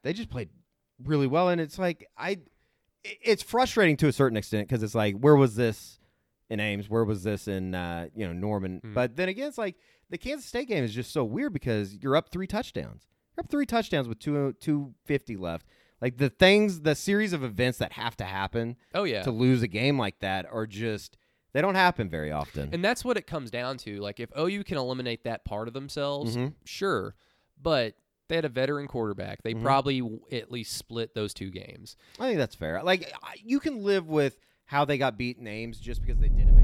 They 0.02 0.12
just 0.12 0.30
played 0.30 0.48
really 1.04 1.28
well, 1.28 1.48
and 1.48 1.60
it's 1.60 1.78
like 1.78 2.08
i- 2.18 2.38
it's 3.22 3.42
frustrating 3.42 3.96
to 3.98 4.08
a 4.08 4.12
certain 4.12 4.36
extent 4.36 4.68
because 4.68 4.82
it's 4.82 4.94
like, 4.94 5.16
where 5.16 5.36
was 5.36 5.56
this 5.56 5.98
in 6.48 6.60
Ames? 6.60 6.88
Where 6.88 7.04
was 7.04 7.22
this 7.22 7.48
in 7.48 7.74
uh, 7.74 8.08
you 8.14 8.26
know 8.26 8.32
Norman? 8.32 8.80
Mm. 8.84 8.94
But 8.94 9.16
then 9.16 9.28
again, 9.28 9.48
it's 9.48 9.58
like 9.58 9.76
the 10.10 10.18
Kansas 10.18 10.46
State 10.46 10.68
game 10.68 10.84
is 10.84 10.94
just 10.94 11.12
so 11.12 11.24
weird 11.24 11.52
because 11.52 11.94
you're 11.96 12.16
up 12.16 12.30
three 12.30 12.46
touchdowns. 12.46 13.06
You're 13.36 13.44
up 13.44 13.50
three 13.50 13.66
touchdowns 13.66 14.08
with 14.08 14.18
two 14.18 14.54
two 14.60 14.94
fifty 15.04 15.36
left. 15.36 15.66
Like 16.00 16.18
the 16.18 16.28
things, 16.28 16.82
the 16.82 16.94
series 16.94 17.32
of 17.32 17.42
events 17.42 17.78
that 17.78 17.92
have 17.92 18.16
to 18.18 18.24
happen 18.24 18.76
oh 18.94 19.04
yeah. 19.04 19.22
to 19.22 19.30
lose 19.30 19.62
a 19.62 19.68
game 19.68 19.98
like 19.98 20.18
that 20.20 20.46
are 20.50 20.66
just 20.66 21.16
they 21.52 21.62
don't 21.62 21.74
happen 21.74 22.10
very 22.10 22.30
often. 22.30 22.68
And 22.72 22.84
that's 22.84 23.02
what 23.02 23.16
it 23.16 23.26
comes 23.26 23.50
down 23.50 23.78
to. 23.78 23.98
Like 24.00 24.20
if 24.20 24.30
OU 24.38 24.64
can 24.64 24.76
eliminate 24.76 25.24
that 25.24 25.44
part 25.44 25.68
of 25.68 25.74
themselves, 25.74 26.36
Mhm. 26.36 26.52
sure. 26.64 27.14
But 27.60 27.94
they 28.28 28.36
had 28.36 28.44
a 28.44 28.48
veteran 28.48 28.86
quarterback. 28.88 29.42
They 29.42 29.54
Mhm. 29.54 29.62
probably 29.62 30.00
w- 30.00 30.20
at 30.32 30.50
least 30.50 30.72
split 30.76 31.14
those 31.14 31.32
two 31.34 31.50
games. 31.50 31.96
I 32.18 32.26
think 32.28 32.38
that's 32.38 32.54
fair. 32.54 32.82
Like 32.82 33.12
you 33.42 33.60
can 33.60 33.82
live 33.84 34.08
with 34.08 34.38
how 34.66 34.84
they 34.84 34.98
got 34.98 35.16
beat 35.16 35.38
in 35.38 35.46
Ames 35.46 35.78
just 35.78 36.00
because 36.02 36.18
they 36.20 36.28
didn't. 36.28 36.55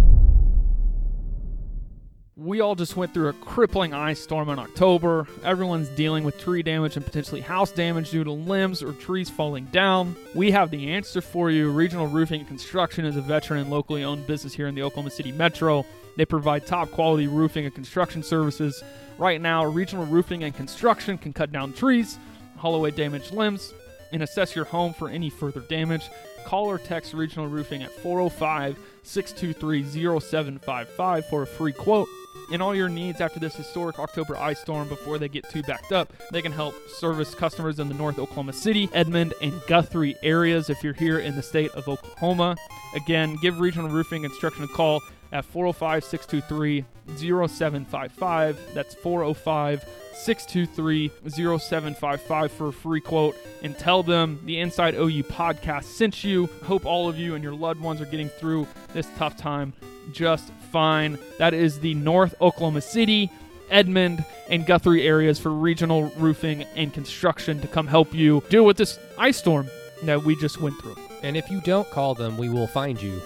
We 2.43 2.61
all 2.61 2.75
just 2.75 2.97
went 2.97 3.15
through 3.15 3.29
a 3.29 3.35
crippling 3.35 3.95
ice 3.95 4.19
storm 4.19 4.49
in 4.49 4.59
October. 4.59 5.29
Everyone's 5.45 5.89
dealing 5.91 6.25
with 6.25 6.41
tree 6.41 6.65
damage 6.65 6.97
and 6.97 7.07
potentially 7.07 7.41
house 7.41 7.71
damage 7.71 8.11
due 8.11 8.25
to 8.25 8.33
limbs 8.33 8.83
or 8.83 8.93
trees 8.95 9.31
falling 9.31 9.67
down. 9.67 10.17
We 10.35 10.51
have 10.51 10.73
the 10.73 10.91
answer 10.91 11.21
for 11.21 11.53
you. 11.53 11.71
Regional 11.71 12.09
Roofing 12.09 12.41
and 12.41 12.49
Construction 12.49 13.05
is 13.05 13.15
a 13.15 13.21
veteran 13.21 13.61
and 13.61 13.71
locally 13.71 14.03
owned 14.03 14.27
business 14.27 14.55
here 14.55 14.67
in 14.67 14.75
the 14.75 14.83
Oklahoma 14.83 15.11
City 15.11 15.31
Metro. 15.31 15.87
They 16.17 16.25
provide 16.25 16.67
top 16.67 16.91
quality 16.91 17.29
roofing 17.29 17.65
and 17.65 17.73
construction 17.73 18.25
services. 18.25 18.83
Right 19.19 19.41
now, 19.41 19.65
Regional 19.65 20.07
Roofing 20.07 20.43
and 20.43 20.53
Construction 20.53 21.19
can 21.19 21.33
cut 21.33 21.53
down 21.53 21.73
trees, 21.73 22.19
haul 22.57 22.75
away 22.75 22.91
damaged 22.91 23.31
limbs, 23.31 23.73
and 24.11 24.21
assess 24.21 24.57
your 24.57 24.65
home 24.65 24.95
for 24.95 25.09
any 25.09 25.31
further 25.31 25.61
damage. 25.61 26.11
Call 26.45 26.67
or 26.67 26.79
text 26.79 27.15
Regional 27.15 27.47
Roofing 27.47 27.85
at 27.85 27.93
405 27.93 28.77
623 29.05 29.85
0755 30.21 31.27
for 31.27 31.43
a 31.43 31.47
free 31.47 31.73
quote. 31.73 32.09
And 32.53 32.63
all 32.63 32.75
your 32.75 32.89
needs 32.89 33.21
after 33.21 33.41
this 33.41 33.55
historic 33.55 33.99
October 33.99 34.37
ice 34.37 34.61
storm 34.61 34.89
before 34.89 35.19
they 35.19 35.29
get 35.29 35.49
too 35.51 35.63
backed 35.63 35.93
up, 35.93 36.13
they 36.31 36.43
can 36.43 36.53
help 36.53 36.75
service 36.89 37.35
customers 37.35 37.79
in 37.79 37.89
the 37.89 37.95
North 37.95 38.19
Oklahoma 38.19 38.53
City, 38.53 38.89
Edmond, 38.93 39.35
and 39.41 39.53
Guthrie 39.67 40.17
areas 40.23 40.69
if 40.69 40.83
you're 40.83 40.93
here 40.93 41.19
in 41.19 41.35
the 41.35 41.43
state 41.43 41.71
of 41.73 41.89
Oklahoma. 41.89 42.57
Again, 42.95 43.37
give 43.41 43.61
Regional 43.61 43.89
Roofing 43.89 44.23
Construction 44.23 44.65
a 44.65 44.69
call 44.69 45.01
at 45.33 45.45
405 45.47 46.05
623 46.05 46.85
0755. 47.17 48.75
That's 48.75 48.95
405 48.95 49.85
623 50.15 51.11
0755 51.29 52.53
for 52.53 52.69
a 52.69 52.73
free 52.73 53.01
quote 53.01 53.37
and 53.63 53.79
tell 53.79 54.03
them 54.03 54.41
the 54.45 54.61
Inside 54.61 54.95
OU 54.95 55.23
podcast 55.25 55.85
sent 55.85 56.23
you. 56.23 56.49
Hope 56.65 56.85
all 56.85 57.09
of 57.09 57.19
you 57.19 57.35
and 57.35 57.43
your 57.43 57.55
loved 57.55 57.81
ones 57.81 58.01
are 58.01 58.07
getting 58.07 58.29
through 58.29 58.67
this 58.93 59.09
tough 59.17 59.37
time 59.37 59.73
just 60.13 60.53
fine. 60.73 61.19
That 61.39 61.55
is 61.55 61.79
the 61.81 61.95
North 61.95 62.35
Oklahoma 62.41 62.81
City, 62.81 63.31
Edmond, 63.71 64.25
and 64.49 64.67
Guthrie 64.67 65.07
areas 65.07 65.39
for 65.39 65.51
regional 65.51 66.05
roofing 66.17 66.63
and 66.75 66.93
construction 66.93 67.61
to 67.61 67.69
come 67.69 67.87
help 67.87 68.13
you 68.15 68.43
deal 68.49 68.65
with 68.65 68.77
this 68.77 68.99
ice 69.19 69.37
storm 69.37 69.69
that 70.03 70.25
we 70.25 70.35
just 70.41 70.61
went 70.61 70.79
through. 70.81 70.97
And 71.23 71.37
if 71.37 71.49
you 71.51 71.61
don't 71.61 71.89
call 71.91 72.15
them, 72.15 72.37
we 72.37 72.49
will 72.49 72.67
find 72.67 73.01
you. 73.01 73.21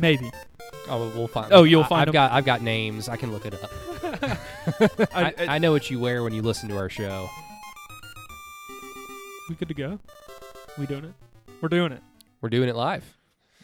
Maybe. 0.00 0.30
Oh, 0.88 1.10
we'll 1.14 1.26
find. 1.28 1.52
Oh, 1.52 1.62
you'll 1.62 1.84
I- 1.84 1.88
find 1.88 2.00
I've 2.02 2.06
them. 2.08 2.12
got. 2.12 2.32
I've 2.32 2.44
got 2.44 2.62
names. 2.62 3.08
I 3.08 3.16
can 3.16 3.32
look 3.32 3.46
it 3.46 3.54
up. 3.54 3.70
I, 4.22 4.38
I- 5.14 5.34
I- 5.38 5.46
I 5.54 5.58
know 5.58 5.72
what 5.72 5.90
you 5.90 5.98
wear 6.00 6.22
when 6.22 6.34
you 6.34 6.42
listen 6.42 6.68
to 6.68 6.76
our 6.76 6.88
show. 6.90 7.28
We 9.48 9.54
good 9.56 9.68
to 9.68 9.74
go? 9.74 9.98
We 10.78 10.86
doing 10.86 11.04
it? 11.04 11.14
We're 11.60 11.68
doing 11.68 11.92
it. 11.92 12.02
We're 12.40 12.48
doing 12.50 12.68
it 12.68 12.76
live. 12.76 13.04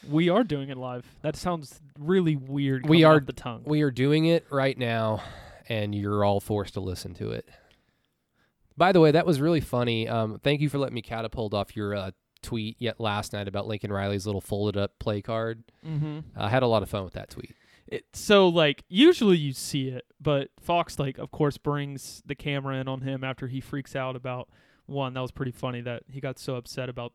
We 0.08 0.28
are 0.28 0.44
doing 0.44 0.68
it 0.68 0.76
live. 0.76 1.06
That 1.22 1.36
sounds 1.36 1.80
really 1.98 2.36
weird. 2.36 2.88
We 2.88 3.04
are- 3.04 3.20
the 3.20 3.32
tongue. 3.32 3.62
We 3.64 3.82
are 3.82 3.90
doing 3.90 4.26
it 4.26 4.46
right 4.50 4.76
now, 4.76 5.22
and 5.68 5.94
you're 5.94 6.24
all 6.24 6.40
forced 6.40 6.74
to 6.74 6.80
listen 6.80 7.14
to 7.14 7.30
it. 7.30 7.48
By 8.76 8.92
the 8.92 9.00
way, 9.00 9.10
that 9.10 9.24
was 9.24 9.40
really 9.40 9.60
funny. 9.60 10.08
Um, 10.08 10.38
thank 10.42 10.60
you 10.60 10.68
for 10.68 10.78
letting 10.78 10.94
me 10.94 11.02
catapult 11.02 11.54
off 11.54 11.74
your 11.74 11.94
uh, 11.94 12.10
tweet 12.42 12.76
yet 12.78 13.00
last 13.00 13.32
night 13.32 13.48
about 13.48 13.66
Lincoln 13.66 13.92
Riley's 13.92 14.26
little 14.26 14.40
folded 14.40 14.76
up 14.76 14.98
play 14.98 15.22
card. 15.22 15.64
mm-hmm. 15.84 16.20
I 16.36 16.48
had 16.48 16.62
a 16.62 16.66
lot 16.66 16.82
of 16.82 16.90
fun 16.90 17.04
with 17.04 17.14
that 17.14 17.30
tweet. 17.30 17.54
It, 17.88 18.04
so 18.12 18.48
like 18.48 18.84
usually 18.88 19.36
you 19.36 19.52
see 19.52 19.88
it, 19.88 20.04
but 20.20 20.50
Fox 20.60 20.98
like 20.98 21.18
of 21.18 21.30
course 21.30 21.56
brings 21.56 22.22
the 22.26 22.34
camera 22.34 22.76
in 22.76 22.88
on 22.88 23.02
him 23.02 23.22
after 23.22 23.46
he 23.46 23.60
freaks 23.60 23.94
out 23.94 24.16
about 24.16 24.48
one. 24.86 25.14
That 25.14 25.20
was 25.20 25.30
pretty 25.30 25.52
funny 25.52 25.80
that 25.82 26.02
he 26.10 26.20
got 26.20 26.38
so 26.38 26.56
upset 26.56 26.88
about 26.88 27.12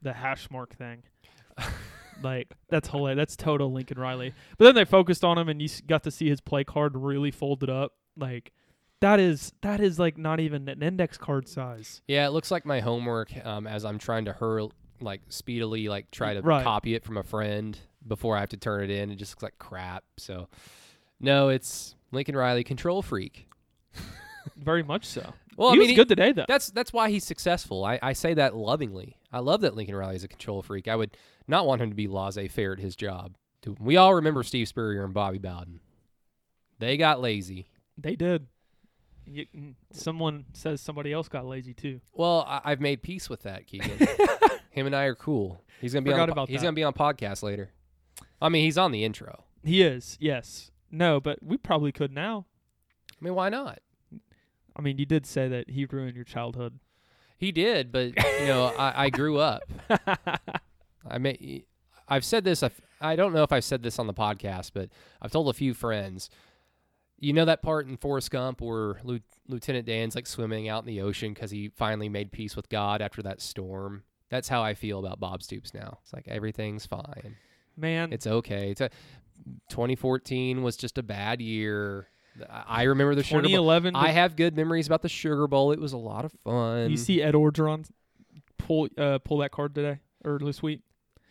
the 0.00 0.12
hash 0.12 0.48
mark 0.50 0.76
thing. 0.76 1.02
Like 2.22 2.52
that's 2.68 2.88
hilarious. 2.88 3.16
That's 3.18 3.36
total 3.36 3.72
Lincoln 3.72 3.98
Riley. 3.98 4.34
But 4.58 4.64
then 4.66 4.74
they 4.74 4.84
focused 4.84 5.24
on 5.24 5.38
him 5.38 5.48
and 5.48 5.62
you 5.62 5.68
got 5.86 6.02
to 6.04 6.10
see 6.10 6.28
his 6.28 6.40
play 6.40 6.64
card 6.64 6.96
really 6.96 7.30
folded 7.30 7.70
up. 7.70 7.92
Like 8.16 8.52
that 9.00 9.18
is 9.20 9.52
that 9.62 9.80
is 9.80 9.98
like 9.98 10.18
not 10.18 10.40
even 10.40 10.68
an 10.68 10.82
index 10.82 11.16
card 11.18 11.48
size. 11.48 12.02
Yeah, 12.06 12.26
it 12.26 12.30
looks 12.30 12.50
like 12.50 12.64
my 12.66 12.80
homework 12.80 13.32
um, 13.44 13.66
as 13.66 13.84
I'm 13.84 13.98
trying 13.98 14.26
to 14.26 14.32
hurl 14.32 14.72
like 15.00 15.20
speedily 15.28 15.88
like 15.88 16.10
try 16.10 16.34
to 16.34 16.40
Right. 16.42 16.62
copy 16.62 16.94
it 16.94 17.04
from 17.04 17.16
a 17.16 17.22
friend 17.22 17.78
before 18.06 18.36
I 18.36 18.40
have 18.40 18.50
to 18.50 18.56
turn 18.56 18.82
it 18.84 18.90
in. 18.90 19.10
It 19.10 19.16
just 19.16 19.32
looks 19.32 19.42
like 19.42 19.58
crap. 19.58 20.04
So 20.18 20.48
no, 21.20 21.48
it's 21.48 21.94
Lincoln 22.12 22.36
Riley 22.36 22.64
control 22.64 23.02
freak. 23.02 23.48
Very 24.56 24.82
much 24.82 25.04
so. 25.06 25.34
Well, 25.56 25.70
he 25.70 25.72
I 25.72 25.78
mean, 25.78 25.80
was 25.80 25.88
he- 25.90 25.94
good 25.96 26.08
today 26.08 26.32
though. 26.32 26.44
That's 26.48 26.68
that's 26.70 26.92
why 26.92 27.10
he's 27.10 27.24
successful. 27.24 27.84
I, 27.84 27.98
I 28.02 28.12
say 28.12 28.34
that 28.34 28.54
lovingly. 28.54 29.16
I 29.32 29.40
love 29.40 29.62
that 29.62 29.74
Lincoln 29.74 29.94
Riley 29.96 30.16
is 30.16 30.24
a 30.24 30.28
control 30.28 30.62
freak. 30.62 30.88
I 30.88 30.96
would 30.96 31.16
not 31.46 31.66
want 31.66 31.80
him 31.82 31.90
to 31.90 31.96
be 31.96 32.06
laissez-faire 32.08 32.72
at 32.72 32.78
his 32.78 32.96
job. 32.96 33.36
We 33.78 33.96
all 33.96 34.14
remember 34.14 34.42
Steve 34.42 34.68
Spurrier 34.68 35.04
and 35.04 35.14
Bobby 35.14 35.38
Bowden. 35.38 35.80
They 36.78 36.96
got 36.96 37.20
lazy. 37.20 37.68
They 37.96 38.16
did. 38.16 38.46
You, 39.24 39.46
someone 39.92 40.46
says 40.52 40.80
somebody 40.80 41.12
else 41.12 41.28
got 41.28 41.46
lazy 41.46 41.74
too. 41.74 42.00
Well, 42.12 42.44
I, 42.48 42.60
I've 42.64 42.80
made 42.80 43.02
peace 43.02 43.30
with 43.30 43.42
that, 43.42 43.66
Keegan. 43.68 43.98
Him 44.70 44.86
and 44.86 44.96
I 44.96 45.04
are 45.04 45.14
cool. 45.14 45.62
He's 45.80 45.92
gonna 45.92 46.02
be 46.02 46.10
Forgot 46.10 46.24
on. 46.24 46.30
about 46.30 46.48
he's 46.48 46.60
that. 46.60 46.66
gonna 46.66 46.74
be 46.74 46.82
on 46.82 46.92
podcast 46.92 47.42
later. 47.42 47.70
I 48.40 48.48
mean, 48.48 48.64
he's 48.64 48.78
on 48.78 48.90
the 48.90 49.04
intro. 49.04 49.44
He 49.62 49.82
is, 49.82 50.16
yes. 50.20 50.72
No, 50.90 51.20
but 51.20 51.38
we 51.40 51.56
probably 51.56 51.92
could 51.92 52.12
now. 52.12 52.46
I 53.12 53.24
mean, 53.24 53.34
why 53.34 53.48
not? 53.48 53.78
I 54.74 54.82
mean, 54.82 54.98
you 54.98 55.06
did 55.06 55.24
say 55.24 55.46
that 55.48 55.70
he 55.70 55.84
ruined 55.84 56.16
your 56.16 56.24
childhood. 56.24 56.80
He 57.38 57.52
did, 57.52 57.92
but 57.92 58.16
you 58.40 58.46
know, 58.46 58.72
I, 58.76 59.04
I 59.04 59.10
grew 59.10 59.38
up. 59.38 59.62
I 61.08 61.18
may, 61.18 61.64
I've 62.08 62.24
said 62.24 62.44
this. 62.44 62.62
I've, 62.62 62.80
I 63.00 63.16
don't 63.16 63.32
know 63.32 63.42
if 63.42 63.52
I've 63.52 63.64
said 63.64 63.82
this 63.82 63.98
on 63.98 64.06
the 64.06 64.14
podcast, 64.14 64.70
but 64.74 64.88
I've 65.20 65.32
told 65.32 65.48
a 65.48 65.52
few 65.52 65.74
friends. 65.74 66.30
You 67.18 67.32
know 67.32 67.44
that 67.44 67.62
part 67.62 67.86
in 67.86 67.96
Forrest 67.96 68.30
Gump 68.30 68.60
where 68.60 69.00
Lieutenant 69.48 69.86
Dan's 69.86 70.14
like 70.14 70.26
swimming 70.26 70.68
out 70.68 70.82
in 70.82 70.86
the 70.88 71.00
ocean 71.02 71.32
because 71.32 71.50
he 71.52 71.68
finally 71.76 72.08
made 72.08 72.32
peace 72.32 72.56
with 72.56 72.68
God 72.68 73.00
after 73.00 73.22
that 73.22 73.40
storm. 73.40 74.02
That's 74.28 74.48
how 74.48 74.62
I 74.62 74.74
feel 74.74 74.98
about 74.98 75.20
Bob 75.20 75.42
Stoops 75.42 75.72
now. 75.74 75.98
It's 76.02 76.12
like 76.12 76.26
everything's 76.26 76.86
fine. 76.86 77.36
Man, 77.76 78.12
It's 78.12 78.26
okay. 78.26 78.70
It's 78.70 78.80
a 78.80 78.90
2014 79.70 80.62
was 80.62 80.76
just 80.76 80.98
a 80.98 81.02
bad 81.02 81.40
year. 81.40 82.08
I 82.48 82.84
remember 82.84 83.14
the 83.14 83.22
Sugar 83.22 83.42
Bowl. 83.42 83.48
2011. 83.50 83.96
I 83.96 84.08
have 84.08 84.36
good 84.36 84.56
memories 84.56 84.86
about 84.86 85.02
the 85.02 85.08
Sugar 85.08 85.46
Bowl. 85.46 85.72
It 85.72 85.80
was 85.80 85.92
a 85.92 85.98
lot 85.98 86.24
of 86.24 86.32
fun. 86.44 86.90
you 86.90 86.96
see 86.96 87.22
Ed 87.22 87.34
Orgeron 87.34 87.86
pull 88.58 88.88
uh, 88.96 89.18
pull 89.18 89.38
that 89.38 89.50
card 89.52 89.74
today 89.74 90.00
or 90.24 90.38
this 90.38 90.62
week. 90.62 90.80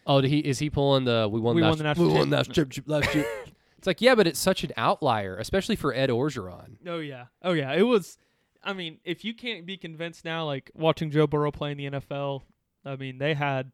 Oh, 0.07 0.21
did 0.21 0.29
he 0.29 0.39
is 0.39 0.59
he 0.59 0.69
pulling 0.69 1.05
the 1.05 1.29
we 1.31 1.39
won 1.39 1.55
We 1.55 1.61
the 1.61 1.67
won 1.69 1.77
the 1.77 1.83
national 1.83 2.07
we 2.07 2.13
won 2.13 2.29
the 2.29 2.37
championship. 2.37 2.55
championship 2.55 2.83
last 2.87 3.15
year? 3.15 3.25
It's 3.77 3.87
like 3.87 3.99
yeah, 3.99 4.13
but 4.13 4.27
it's 4.27 4.39
such 4.39 4.63
an 4.63 4.71
outlier, 4.77 5.37
especially 5.37 5.75
for 5.75 5.91
Ed 5.91 6.11
Orgeron. 6.11 6.75
Oh 6.85 6.99
yeah, 6.99 7.25
oh 7.41 7.53
yeah. 7.53 7.73
It 7.73 7.81
was. 7.81 8.19
I 8.63 8.73
mean, 8.73 8.99
if 9.03 9.25
you 9.25 9.33
can't 9.33 9.65
be 9.65 9.75
convinced 9.75 10.23
now, 10.23 10.45
like 10.45 10.69
watching 10.75 11.09
Joe 11.09 11.25
Burrow 11.25 11.49
play 11.49 11.71
in 11.71 11.79
the 11.79 11.89
NFL, 11.89 12.43
I 12.85 12.95
mean, 12.95 13.17
they 13.17 13.33
had 13.33 13.71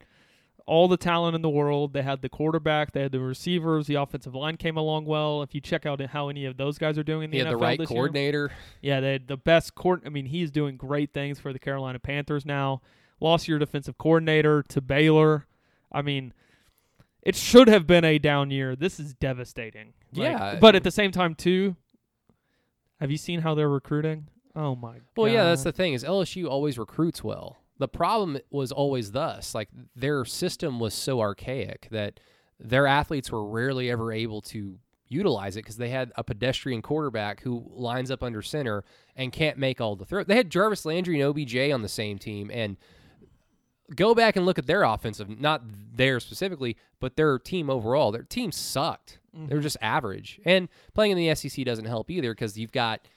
all 0.65 0.87
the 0.87 0.95
talent 0.95 1.35
in 1.35 1.41
the 1.41 1.49
world. 1.49 1.91
They 1.91 2.03
had 2.03 2.21
the 2.21 2.29
quarterback, 2.29 2.93
they 2.93 3.01
had 3.01 3.11
the 3.11 3.19
receivers, 3.19 3.87
the 3.87 3.95
offensive 3.95 4.33
line 4.33 4.55
came 4.55 4.77
along 4.77 5.03
well. 5.07 5.41
If 5.41 5.53
you 5.53 5.59
check 5.59 5.85
out 5.85 5.99
how 5.99 6.29
any 6.29 6.45
of 6.45 6.55
those 6.55 6.77
guys 6.77 6.97
are 6.97 7.03
doing 7.03 7.23
in 7.25 7.31
the 7.31 7.37
He 7.39 7.43
had 7.43 7.47
NFL 7.47 7.51
the 7.51 7.57
right 7.57 7.79
this 7.79 7.89
year, 7.89 7.97
coordinator. 7.97 8.51
Yeah, 8.81 9.01
they 9.01 9.11
had 9.11 9.27
the 9.27 9.35
best 9.35 9.75
court. 9.75 10.03
I 10.05 10.09
mean, 10.09 10.27
he's 10.27 10.51
doing 10.51 10.77
great 10.77 11.13
things 11.13 11.37
for 11.37 11.51
the 11.51 11.59
Carolina 11.59 11.99
Panthers 11.99 12.45
now. 12.45 12.81
Lost 13.19 13.49
your 13.49 13.59
defensive 13.59 13.97
coordinator 13.97 14.63
to 14.69 14.79
Baylor. 14.79 15.47
I 15.97 16.01
mean, 16.03 16.33
it 17.23 17.35
should 17.35 17.67
have 17.67 17.87
been 17.87 18.05
a 18.05 18.19
down 18.19 18.51
year. 18.51 18.75
This 18.75 18.99
is 18.99 19.13
devastating. 19.13 19.93
Like, 20.13 20.31
Yeah. 20.31 20.57
but 20.61 20.75
at 20.75 20.83
the 20.83 20.91
same 20.91 21.11
time, 21.11 21.35
too, 21.35 21.75
have 22.99 23.11
you 23.11 23.17
seen 23.17 23.41
how 23.41 23.55
they're 23.55 23.69
recruiting? 23.69 24.27
Oh 24.55 24.75
my 24.75 24.93
god. 24.93 25.01
Well, 25.15 25.31
yeah, 25.31 25.43
that's 25.45 25.63
the 25.63 25.71
thing 25.71 25.93
is 25.93 26.03
LSU 26.03 26.47
always 26.49 26.77
recruits 26.77 27.23
well. 27.23 27.57
The 27.79 27.87
problem 27.87 28.39
was 28.49 28.71
always 28.71 29.11
thus, 29.11 29.53
like 29.53 29.69
their 29.95 30.25
system 30.25 30.79
was 30.79 30.93
so 30.95 31.19
archaic 31.21 31.87
that 31.91 32.19
their 32.59 32.87
athletes 32.87 33.31
were 33.31 33.45
rarely 33.47 33.91
ever 33.91 34.11
able 34.11 34.41
to 34.41 34.79
utilize 35.09 35.55
it 35.55 35.61
because 35.63 35.77
they 35.77 35.89
had 35.89 36.11
a 36.15 36.23
pedestrian 36.23 36.81
quarterback 36.81 37.41
who 37.41 37.63
lines 37.69 38.09
up 38.09 38.23
under 38.23 38.41
center 38.41 38.83
and 39.15 39.31
can't 39.31 39.57
make 39.59 39.79
all 39.79 39.95
the 39.95 40.05
throws. 40.05 40.25
They 40.25 40.35
had 40.35 40.49
Jarvis 40.49 40.85
Landry 40.85 41.21
and 41.21 41.29
OBJ 41.29 41.71
on 41.71 41.81
the 41.83 41.87
same 41.87 42.17
team, 42.17 42.49
and 42.51 42.77
go 43.95 44.13
back 44.13 44.35
and 44.35 44.45
look 44.45 44.59
at 44.59 44.67
their 44.67 44.83
offensive, 44.83 45.39
not 45.39 45.63
theirs 45.95 46.25
specifically, 46.25 46.77
but 46.99 47.15
their 47.15 47.39
team 47.39 47.69
overall. 47.69 48.11
Their 48.11 48.23
team 48.23 48.51
sucked. 48.51 49.19
They 49.47 49.55
were 49.55 49.61
just 49.61 49.77
average. 49.81 50.39
And 50.45 50.67
playing 50.95 51.11
in 51.11 51.17
the 51.17 51.35
SEC 51.35 51.63
doesn't 51.63 51.85
help 51.85 52.09
either 52.09 52.33
because 52.33 52.57
you've 52.57 52.71
got, 52.71 53.07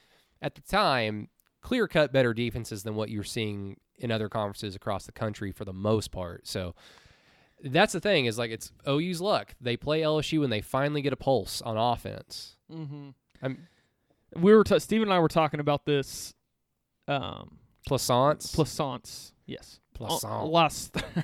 at 0.41 0.53
the 0.53 0.61
time, 0.61 1.29
clear 1.61 1.87
cut 1.87 2.13
better 2.13 2.33
defenses 2.33 2.83
than 2.83 2.95
what 2.95 3.09
you're 3.09 3.23
seeing 3.23 3.77
in 3.97 4.11
other 4.11 4.29
conferences 4.29 4.75
across 4.75 5.05
the 5.05 5.11
country 5.11 5.51
for 5.51 5.65
the 5.65 5.73
most 5.73 6.11
part. 6.11 6.47
So 6.47 6.75
that's 7.63 7.93
the 7.93 7.99
thing 7.99 8.25
is 8.25 8.37
like 8.37 8.51
it's 8.51 8.71
OU's 8.87 9.19
luck. 9.19 9.55
They 9.59 9.77
play 9.77 10.01
LSU 10.01 10.43
and 10.43 10.51
they 10.51 10.61
finally 10.61 11.01
get 11.01 11.13
a 11.13 11.17
pulse 11.17 11.61
on 11.61 11.77
offense. 11.77 12.55
Mm-hmm. 12.71 13.09
I'm 13.41 13.67
We 14.35 14.53
were 14.53 14.63
t- 14.63 14.79
Steve 14.79 15.01
and 15.01 15.11
I 15.11 15.19
were 15.19 15.27
talking 15.27 15.59
about 15.59 15.85
this. 15.85 16.33
Um, 17.07 17.57
Plaisance. 17.87 18.53
Plaisance, 18.53 19.33
yes. 19.45 19.80
Uh, 20.25 20.45
last, 20.45 20.95
it 21.15 21.23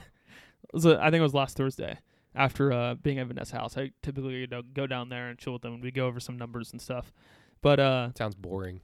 was 0.73 0.85
a- 0.85 0.99
I 0.99 1.05
think 1.05 1.19
it 1.19 1.23
was 1.23 1.33
last 1.33 1.57
Thursday 1.57 1.97
after 2.35 2.71
uh, 2.71 2.95
being 2.95 3.19
at 3.19 3.27
Vanessa's 3.27 3.51
house. 3.51 3.77
I 3.77 3.91
typically 4.03 4.35
you 4.35 4.47
know, 4.47 4.61
go 4.61 4.85
down 4.87 5.09
there 5.09 5.29
and 5.29 5.37
chill 5.39 5.53
with 5.53 5.61
them, 5.63 5.73
and 5.75 5.83
we 5.83 5.91
go 5.91 6.05
over 6.07 6.19
some 6.19 6.37
numbers 6.37 6.71
and 6.71 6.81
stuff. 6.81 7.11
But 7.61 7.79
uh, 7.79 8.09
Sounds 8.15 8.35
boring. 8.35 8.81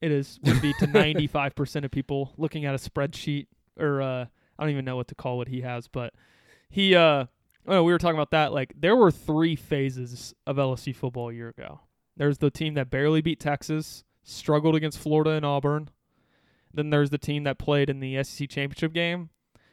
it 0.00 0.10
is 0.12 0.38
would 0.44 0.62
be 0.62 0.72
to 0.78 0.86
ninety 0.86 1.26
five 1.26 1.54
percent 1.54 1.84
of 1.84 1.90
people 1.90 2.32
looking 2.36 2.64
at 2.64 2.74
a 2.74 2.78
spreadsheet 2.78 3.46
or 3.78 4.00
uh, 4.00 4.24
I 4.58 4.62
don't 4.62 4.70
even 4.70 4.84
know 4.84 4.96
what 4.96 5.08
to 5.08 5.14
call 5.14 5.36
what 5.36 5.48
he 5.48 5.60
has, 5.60 5.88
but 5.88 6.14
he 6.70 6.94
uh, 6.94 7.26
oh, 7.66 7.82
we 7.82 7.92
were 7.92 7.98
talking 7.98 8.16
about 8.16 8.30
that. 8.30 8.52
Like 8.52 8.72
there 8.78 8.96
were 8.96 9.10
three 9.10 9.56
phases 9.56 10.34
of 10.46 10.56
LSU 10.56 10.94
football 10.96 11.30
a 11.30 11.34
year 11.34 11.48
ago. 11.50 11.80
There's 12.16 12.38
the 12.38 12.50
team 12.50 12.74
that 12.74 12.90
barely 12.90 13.20
beat 13.20 13.38
Texas, 13.38 14.02
struggled 14.24 14.74
against 14.74 14.98
Florida 14.98 15.30
and 15.32 15.44
Auburn. 15.46 15.90
Then 16.78 16.90
there's 16.90 17.10
the 17.10 17.18
team 17.18 17.42
that 17.42 17.58
played 17.58 17.90
in 17.90 17.98
the 17.98 18.22
SEC 18.22 18.48
championship 18.48 18.92
game. 18.92 19.30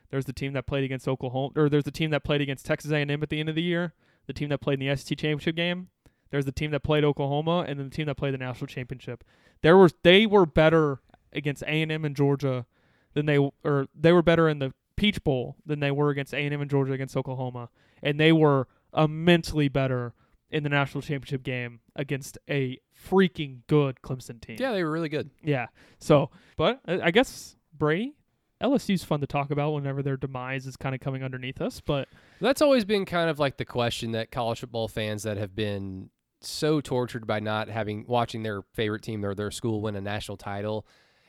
There's 0.09 0.25
the 0.25 0.33
team 0.33 0.53
that 0.53 0.65
played 0.65 0.83
against 0.83 1.07
Oklahoma, 1.07 1.51
or 1.55 1.69
there's 1.69 1.83
the 1.83 1.91
team 1.91 2.09
that 2.09 2.23
played 2.23 2.41
against 2.41 2.65
Texas 2.65 2.91
A&M 2.91 3.21
at 3.21 3.29
the 3.29 3.39
end 3.39 3.47
of 3.47 3.53
the 3.53 3.61
year. 3.61 3.93
The 4.25 4.33
team 4.33 4.49
that 4.49 4.57
played 4.57 4.81
in 4.81 4.87
the 4.87 4.95
SEC 4.95 5.15
championship 5.15 5.55
game. 5.55 5.89
There's 6.31 6.45
the 6.45 6.51
team 6.51 6.71
that 6.71 6.79
played 6.79 7.03
Oklahoma, 7.03 7.63
and 7.67 7.77
then 7.77 7.89
the 7.89 7.95
team 7.95 8.07
that 8.07 8.17
played 8.17 8.33
the 8.33 8.39
national 8.39 8.65
championship. 8.65 9.23
There 9.61 9.77
were 9.77 9.91
they 10.01 10.25
were 10.25 10.47
better 10.47 11.01
against 11.31 11.61
A&M 11.67 11.91
and 11.91 12.15
Georgia 12.15 12.65
than 13.13 13.27
they 13.27 13.37
or 13.37 13.85
they 13.93 14.11
were 14.11 14.23
better 14.23 14.49
in 14.49 14.57
the 14.57 14.73
Peach 14.95 15.23
Bowl 15.23 15.57
than 15.63 15.81
they 15.81 15.91
were 15.91 16.09
against 16.09 16.33
A&M 16.33 16.59
and 16.59 16.71
Georgia 16.71 16.93
against 16.93 17.15
Oklahoma, 17.15 17.69
and 18.01 18.19
they 18.19 18.31
were 18.31 18.67
immensely 18.97 19.67
better 19.67 20.15
in 20.51 20.63
the 20.63 20.69
national 20.69 21.01
championship 21.01 21.43
game 21.43 21.79
against 21.95 22.37
a 22.49 22.79
freaking 23.09 23.59
good 23.67 23.97
Clemson 24.01 24.41
team. 24.41 24.57
Yeah, 24.59 24.71
they 24.71 24.83
were 24.83 24.91
really 24.91 25.09
good. 25.09 25.29
Yeah. 25.43 25.67
So, 25.99 26.29
but 26.57 26.81
I 26.87 27.01
I 27.01 27.11
guess 27.11 27.55
Brady, 27.77 28.15
LSU's 28.61 29.03
fun 29.03 29.19
to 29.21 29.27
talk 29.27 29.51
about 29.51 29.71
whenever 29.71 30.01
their 30.01 30.17
demise 30.17 30.65
is 30.65 30.77
kind 30.77 30.95
of 30.95 31.01
coming 31.01 31.23
underneath 31.23 31.61
us. 31.61 31.81
But 31.81 32.07
That's 32.39 32.61
always 32.61 32.85
been 32.85 33.05
kind 33.05 33.29
of 33.29 33.39
like 33.39 33.57
the 33.57 33.65
question 33.65 34.11
that 34.11 34.31
college 34.31 34.59
football 34.59 34.87
fans 34.87 35.23
that 35.23 35.37
have 35.37 35.55
been 35.55 36.09
so 36.41 36.79
tortured 36.79 37.25
by 37.25 37.39
not 37.39 37.69
having 37.69 38.05
watching 38.07 38.43
their 38.43 38.61
favorite 38.73 39.01
team 39.01 39.25
or 39.25 39.33
their 39.33 39.51
school 39.51 39.81
win 39.81 39.95
a 39.95 40.01
national 40.01 40.37
title 40.37 40.85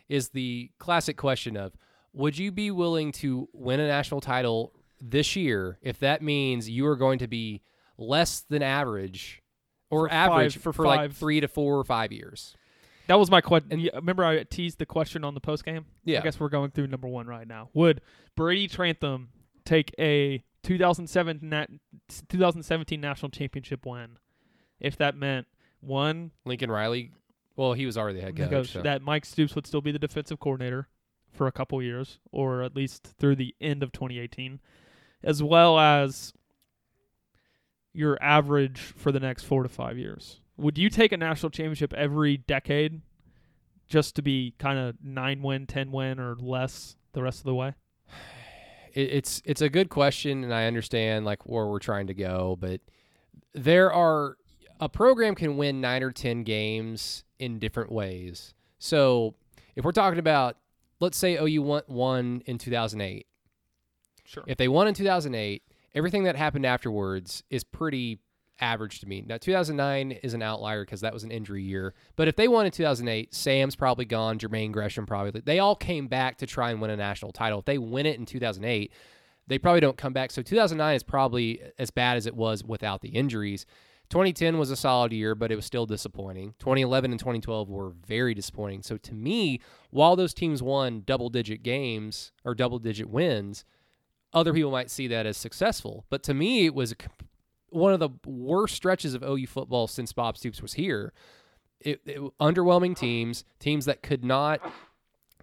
is 0.08 0.30
the 0.30 0.70
classic 0.78 1.16
question 1.16 1.56
of 1.56 1.72
would 2.12 2.38
you 2.38 2.52
be 2.52 2.70
willing 2.70 3.12
to 3.12 3.48
win 3.52 3.80
a 3.80 3.86
national 3.86 4.20
title 4.20 4.72
this 5.00 5.34
year 5.34 5.78
if 5.82 5.98
that 6.00 6.22
means 6.22 6.68
you 6.68 6.86
are 6.86 6.96
going 6.96 7.18
to 7.18 7.26
be 7.26 7.62
less 7.98 8.40
than 8.48 8.62
average 8.62 9.42
or 9.90 10.06
For 10.06 10.08
five- 10.08 10.30
average 10.30 10.56
for 10.58 10.72
for, 10.72 10.86
like 10.86 11.12
3 11.12 11.40
to 11.40 11.48
4 11.48 11.78
or 11.78 11.84
5 11.84 12.12
years. 12.12 12.54
that 13.06 13.18
was 13.18 13.30
my 13.30 13.40
question. 13.40 13.88
Remember, 13.94 14.24
I 14.24 14.42
teased 14.44 14.78
the 14.78 14.86
question 14.86 15.22
on 15.24 15.34
the 15.34 15.40
post 15.40 15.64
game. 15.64 15.86
Yeah. 16.04 16.20
I 16.20 16.22
guess 16.22 16.40
we're 16.40 16.48
going 16.48 16.70
through 16.72 16.88
number 16.88 17.08
one 17.08 17.26
right 17.26 17.46
now. 17.46 17.70
Would 17.74 18.00
Brady 18.36 18.66
Trantham 18.68 19.28
take 19.64 19.94
a 19.98 20.42
2007 20.64 21.38
na- 21.42 21.66
2017 22.28 23.00
national 23.00 23.30
championship 23.30 23.86
win. 23.86 24.18
If 24.80 24.96
that 24.98 25.16
meant 25.16 25.46
one 25.80 26.32
Lincoln 26.44 26.70
Riley. 26.70 27.12
Well, 27.56 27.72
he 27.72 27.86
was 27.86 27.96
already 27.96 28.18
the 28.18 28.24
head 28.24 28.36
coach. 28.36 28.50
coach, 28.50 28.72
so. 28.72 28.82
that 28.82 29.00
Mike 29.02 29.24
Stoops 29.24 29.54
would 29.54 29.66
still 29.66 29.80
be 29.80 29.90
the 29.92 29.98
defensive 29.98 30.38
coordinator 30.40 30.88
for 31.32 31.46
a 31.46 31.52
couple 31.52 31.80
years, 31.82 32.18
or 32.30 32.62
at 32.62 32.76
least 32.76 33.14
through 33.18 33.36
the 33.36 33.54
end 33.60 33.82
of 33.82 33.92
2018, 33.92 34.60
as 35.22 35.42
well 35.42 35.78
as 35.78 36.34
your 37.96 38.22
average 38.22 38.78
for 38.80 39.10
the 39.10 39.20
next 39.20 39.44
four 39.44 39.62
to 39.62 39.68
five 39.68 39.98
years. 39.98 40.40
Would 40.58 40.78
you 40.78 40.90
take 40.90 41.12
a 41.12 41.16
national 41.16 41.50
championship 41.50 41.92
every 41.94 42.36
decade 42.36 43.00
just 43.88 44.16
to 44.16 44.22
be 44.22 44.54
kind 44.58 44.78
of 44.78 44.96
nine 45.02 45.42
win, 45.42 45.66
ten 45.66 45.92
win, 45.92 46.20
or 46.20 46.36
less 46.36 46.96
the 47.12 47.22
rest 47.22 47.38
of 47.40 47.44
the 47.44 47.54
way? 47.54 47.74
it's 48.94 49.42
it's 49.44 49.62
a 49.62 49.68
good 49.68 49.88
question, 49.88 50.44
and 50.44 50.54
I 50.54 50.66
understand 50.66 51.24
like 51.24 51.46
where 51.46 51.66
we're 51.66 51.78
trying 51.78 52.06
to 52.08 52.14
go, 52.14 52.56
but 52.60 52.80
there 53.54 53.92
are 53.92 54.36
a 54.78 54.88
program 54.88 55.34
can 55.34 55.56
win 55.56 55.80
nine 55.80 56.02
or 56.02 56.12
ten 56.12 56.42
games 56.42 57.24
in 57.38 57.58
different 57.58 57.90
ways. 57.90 58.54
So 58.78 59.34
if 59.74 59.84
we're 59.84 59.92
talking 59.92 60.18
about, 60.18 60.56
let's 61.00 61.16
say 61.16 61.36
OU 61.36 61.62
won 61.62 61.82
one 61.86 62.42
in 62.46 62.58
2008. 62.58 63.26
Sure. 64.24 64.44
If 64.46 64.58
they 64.58 64.68
won 64.68 64.88
in 64.88 64.94
2008, 64.94 65.62
everything 65.96 66.24
that 66.24 66.36
happened 66.36 66.66
afterwards 66.66 67.42
is 67.50 67.64
pretty 67.64 68.20
average 68.60 69.00
to 69.00 69.06
me. 69.06 69.24
Now 69.26 69.38
2009 69.38 70.12
is 70.22 70.34
an 70.34 70.42
outlier 70.42 70.84
because 70.84 71.00
that 71.00 71.12
was 71.12 71.24
an 71.24 71.30
injury 71.30 71.62
year. 71.62 71.94
But 72.14 72.28
if 72.28 72.36
they 72.36 72.48
won 72.48 72.66
in 72.66 72.72
2008, 72.72 73.34
Sam's 73.34 73.76
probably 73.76 74.04
gone, 74.04 74.38
Jermaine 74.38 74.72
Gresham 74.72 75.06
probably. 75.06 75.40
They 75.40 75.58
all 75.58 75.74
came 75.74 76.06
back 76.06 76.38
to 76.38 76.46
try 76.46 76.70
and 76.70 76.80
win 76.80 76.90
a 76.90 76.96
national 76.96 77.32
title. 77.32 77.58
If 77.58 77.64
they 77.64 77.78
win 77.78 78.06
it 78.06 78.18
in 78.18 78.26
2008, 78.26 78.92
they 79.46 79.58
probably 79.58 79.80
don't 79.80 79.96
come 79.96 80.12
back. 80.12 80.30
So 80.30 80.42
2009 80.42 80.96
is 80.96 81.02
probably 81.02 81.60
as 81.78 81.90
bad 81.90 82.16
as 82.16 82.26
it 82.26 82.36
was 82.36 82.62
without 82.62 83.00
the 83.00 83.10
injuries. 83.10 83.66
2010 84.10 84.58
was 84.58 84.70
a 84.70 84.76
solid 84.76 85.12
year, 85.12 85.34
but 85.34 85.50
it 85.50 85.56
was 85.56 85.64
still 85.64 85.84
disappointing. 85.84 86.54
2011 86.58 87.10
and 87.10 87.18
2012 87.18 87.68
were 87.68 87.90
very 88.06 88.34
disappointing. 88.34 88.82
So 88.82 88.96
to 88.98 89.14
me, 89.14 89.60
while 89.90 90.14
those 90.14 90.32
teams 90.32 90.62
won 90.62 91.02
double 91.04 91.28
digit 91.28 91.62
games 91.62 92.32
or 92.44 92.54
double 92.54 92.78
digit 92.78 93.08
wins, 93.08 93.64
other 94.32 94.52
people 94.52 94.70
might 94.70 94.90
see 94.90 95.06
that 95.08 95.26
as 95.26 95.36
successful. 95.36 96.04
But 96.10 96.22
to 96.24 96.34
me, 96.34 96.66
it 96.66 96.74
was 96.74 96.94
one 97.70 97.92
of 97.92 98.00
the 98.00 98.10
worst 98.24 98.74
stretches 98.74 99.14
of 99.14 99.22
OU 99.22 99.46
football 99.46 99.86
since 99.86 100.12
Bob 100.12 100.36
Stoops 100.36 100.62
was 100.62 100.74
here. 100.74 101.12
It, 101.80 102.00
it, 102.06 102.20
underwhelming 102.40 102.96
teams, 102.96 103.44
teams 103.58 103.84
that 103.84 104.02
could 104.02 104.24
not 104.24 104.60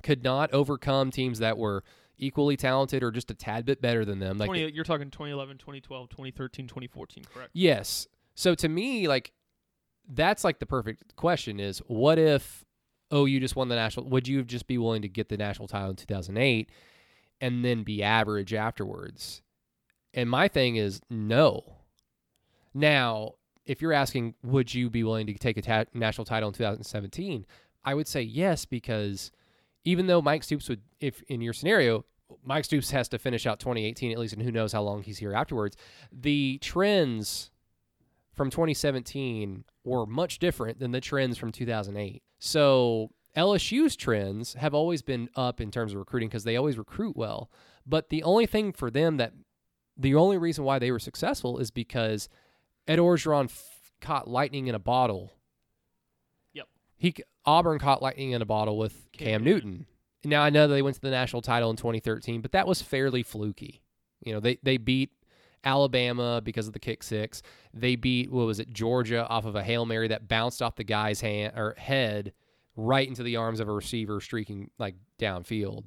could 0.02 0.24
not 0.24 0.54
overcome 0.54 1.12
teams 1.12 1.39
that 1.39 1.58
were 1.58 1.84
equally 2.17 2.58
talented 2.58 3.04
or 3.04 3.12
just 3.12 3.32
a 3.32 3.34
tad 3.34 3.65
bit 3.65 3.82
better 3.82 4.04
than 4.04 4.19
them. 4.19 4.38
Like 4.38 4.48
20, 4.48 4.72
you're 4.74 4.84
talking 4.84 5.10
2011, 5.10 5.58
2012, 5.58 6.10
2013, 6.10 6.67
2014, 6.67 7.24
correct? 7.34 7.52
Yes. 7.54 8.08
So 8.36 8.56
to 8.56 8.67
me, 8.67 9.08
like 9.08 9.32
that's 10.08 10.43
like 10.43 10.60
the 10.60 10.65
perfect 10.65 11.15
question 11.15 11.60
is 11.60 11.80
what 11.88 12.19
if 12.19 12.65
OU 13.13 13.39
just 13.39 13.56
won 13.56 13.69
the 13.69 13.76
national 13.76 14.10
would 14.10 14.28
you 14.28 14.43
just 14.43 14.67
be 14.67 14.78
willing 14.78 15.02
to 15.02 15.08
get 15.08 15.30
the 15.30 15.38
national 15.38 15.67
title 15.67 15.91
in 15.91 15.96
2008 15.96 16.69
and 17.43 17.65
then 17.65 17.84
be 17.84 18.01
average 18.01 18.53
afterwards? 18.53 19.41
And 20.13 20.29
my 20.29 20.47
thing 20.47 20.77
is 20.77 21.01
no. 21.10 21.63
Now, 22.73 23.34
if 23.65 23.82
you're 23.82 23.91
asking 23.91 24.36
would 24.43 24.73
you 24.73 24.89
be 24.89 25.03
willing 25.03 25.27
to 25.27 25.34
take 25.34 25.58
a 25.58 25.62
ta- 25.62 25.86
national 25.93 26.23
title 26.23 26.49
in 26.49 26.53
2017, 26.53 27.45
I 27.84 27.93
would 27.93 28.08
say 28.08 28.21
yes 28.21 28.63
because 28.63 29.32
even 29.84 30.08
though 30.08 30.21
Mike 30.21 30.43
Stoops 30.43 30.69
would 30.69 30.82
if 31.01 31.21
in 31.23 31.41
your 31.41 31.51
scenario 31.53 32.06
Mike 32.45 32.63
Stoops 32.63 32.91
has 32.91 33.10
to 33.10 33.19
finish 33.19 33.45
out 33.45 33.60
2018 33.60 34.13
at 34.13 34.17
least 34.17 34.34
and 34.34 34.41
who 34.41 34.51
knows 34.51 34.71
how 34.71 34.82
long 34.82 35.03
he's 35.03 35.17
here 35.17 35.34
afterwards, 35.34 35.75
the 36.13 36.60
trends 36.62 37.51
from 38.32 38.49
2017 38.49 39.65
were 39.84 40.06
much 40.06 40.39
different 40.39 40.79
than 40.79 40.91
the 40.91 41.01
trends 41.01 41.38
from 41.38 41.51
2008. 41.51 42.23
So 42.39 43.12
LSU's 43.36 43.96
trends 43.96 44.54
have 44.54 44.74
always 44.74 45.02
been 45.02 45.30
up 45.36 45.60
in 45.60 45.72
terms 45.72 45.93
of 45.93 46.00
recruiting 46.00 46.30
because 46.30 46.43
they 46.43 46.56
always 46.56 46.78
recruit 46.78 47.15
well. 47.15 47.50
But 47.86 48.10
the 48.10 48.24
only 48.24 48.46
thing 48.46 48.72
for 48.74 48.91
them 48.91 49.17
that 49.17 49.34
the 49.98 50.15
only 50.15 50.38
reason 50.38 50.63
why 50.63 50.80
they 50.80 50.91
were 50.91 51.00
successful 51.00 51.58
is 51.58 51.72
because 51.72 52.30
Ed 52.88 53.00
Orgeron 53.00 53.46
f- 53.46 53.91
caught 54.02 54.28
lightning 54.28 54.67
in 54.67 54.76
a 54.76 54.80
bottle. 54.80 55.34
Yep. 56.54 56.67
He 56.98 57.15
Auburn 57.46 57.80
caught 57.80 58.02
lightning 58.02 58.32
in 58.32 58.41
a 58.41 58.46
bottle 58.46 58.78
with 58.78 59.12
Cam 59.12 59.28
Cam, 59.28 59.43
Newton. 59.43 59.69
Newton. 59.72 59.86
Now 60.26 60.41
I 60.41 60.50
know 60.50 60.67
they 60.67 60.82
went 60.82 60.96
to 60.96 61.02
the 61.02 61.12
national 61.12 61.41
title 61.41 61.69
in 61.69 61.76
2013, 61.76 62.41
but 62.41 62.54
that 62.54 62.67
was 62.67 62.82
fairly 62.82 63.24
fluky. 63.24 63.82
You 64.24 64.34
know, 64.34 64.39
they 64.39 64.58
they 64.63 64.78
beat 64.78 65.12
Alabama 65.63 66.41
because 66.41 66.67
of 66.67 66.74
the 66.74 66.80
kick 66.80 67.04
six. 67.04 67.41
They 67.74 67.96
beat 67.96 68.32
what 68.32 68.46
was 68.46 68.60
it 68.60 68.72
Georgia 68.72 69.28
off 69.28 69.46
of 69.46 69.56
a 69.56 69.63
hail 69.63 69.86
mary 69.86 70.08
that 70.10 70.28
bounced 70.28 70.62
off 70.62 70.76
the 70.76 70.84
guy's 70.84 71.22
hand 71.22 71.54
or 71.58 71.76
head 71.78 72.34
right 72.75 73.07
into 73.07 73.23
the 73.23 73.36
arms 73.36 73.59
of 73.59 73.67
a 73.67 73.73
receiver 73.73 74.19
streaking 74.19 74.69
like 74.79 74.95
downfield. 75.19 75.86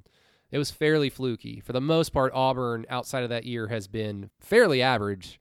It 0.50 0.58
was 0.58 0.70
fairly 0.70 1.10
fluky. 1.10 1.60
For 1.60 1.72
the 1.72 1.80
most 1.80 2.10
part, 2.10 2.32
Auburn 2.34 2.86
outside 2.88 3.24
of 3.24 3.30
that 3.30 3.44
year 3.44 3.66
has 3.68 3.88
been 3.88 4.30
fairly 4.38 4.80
average 4.80 5.40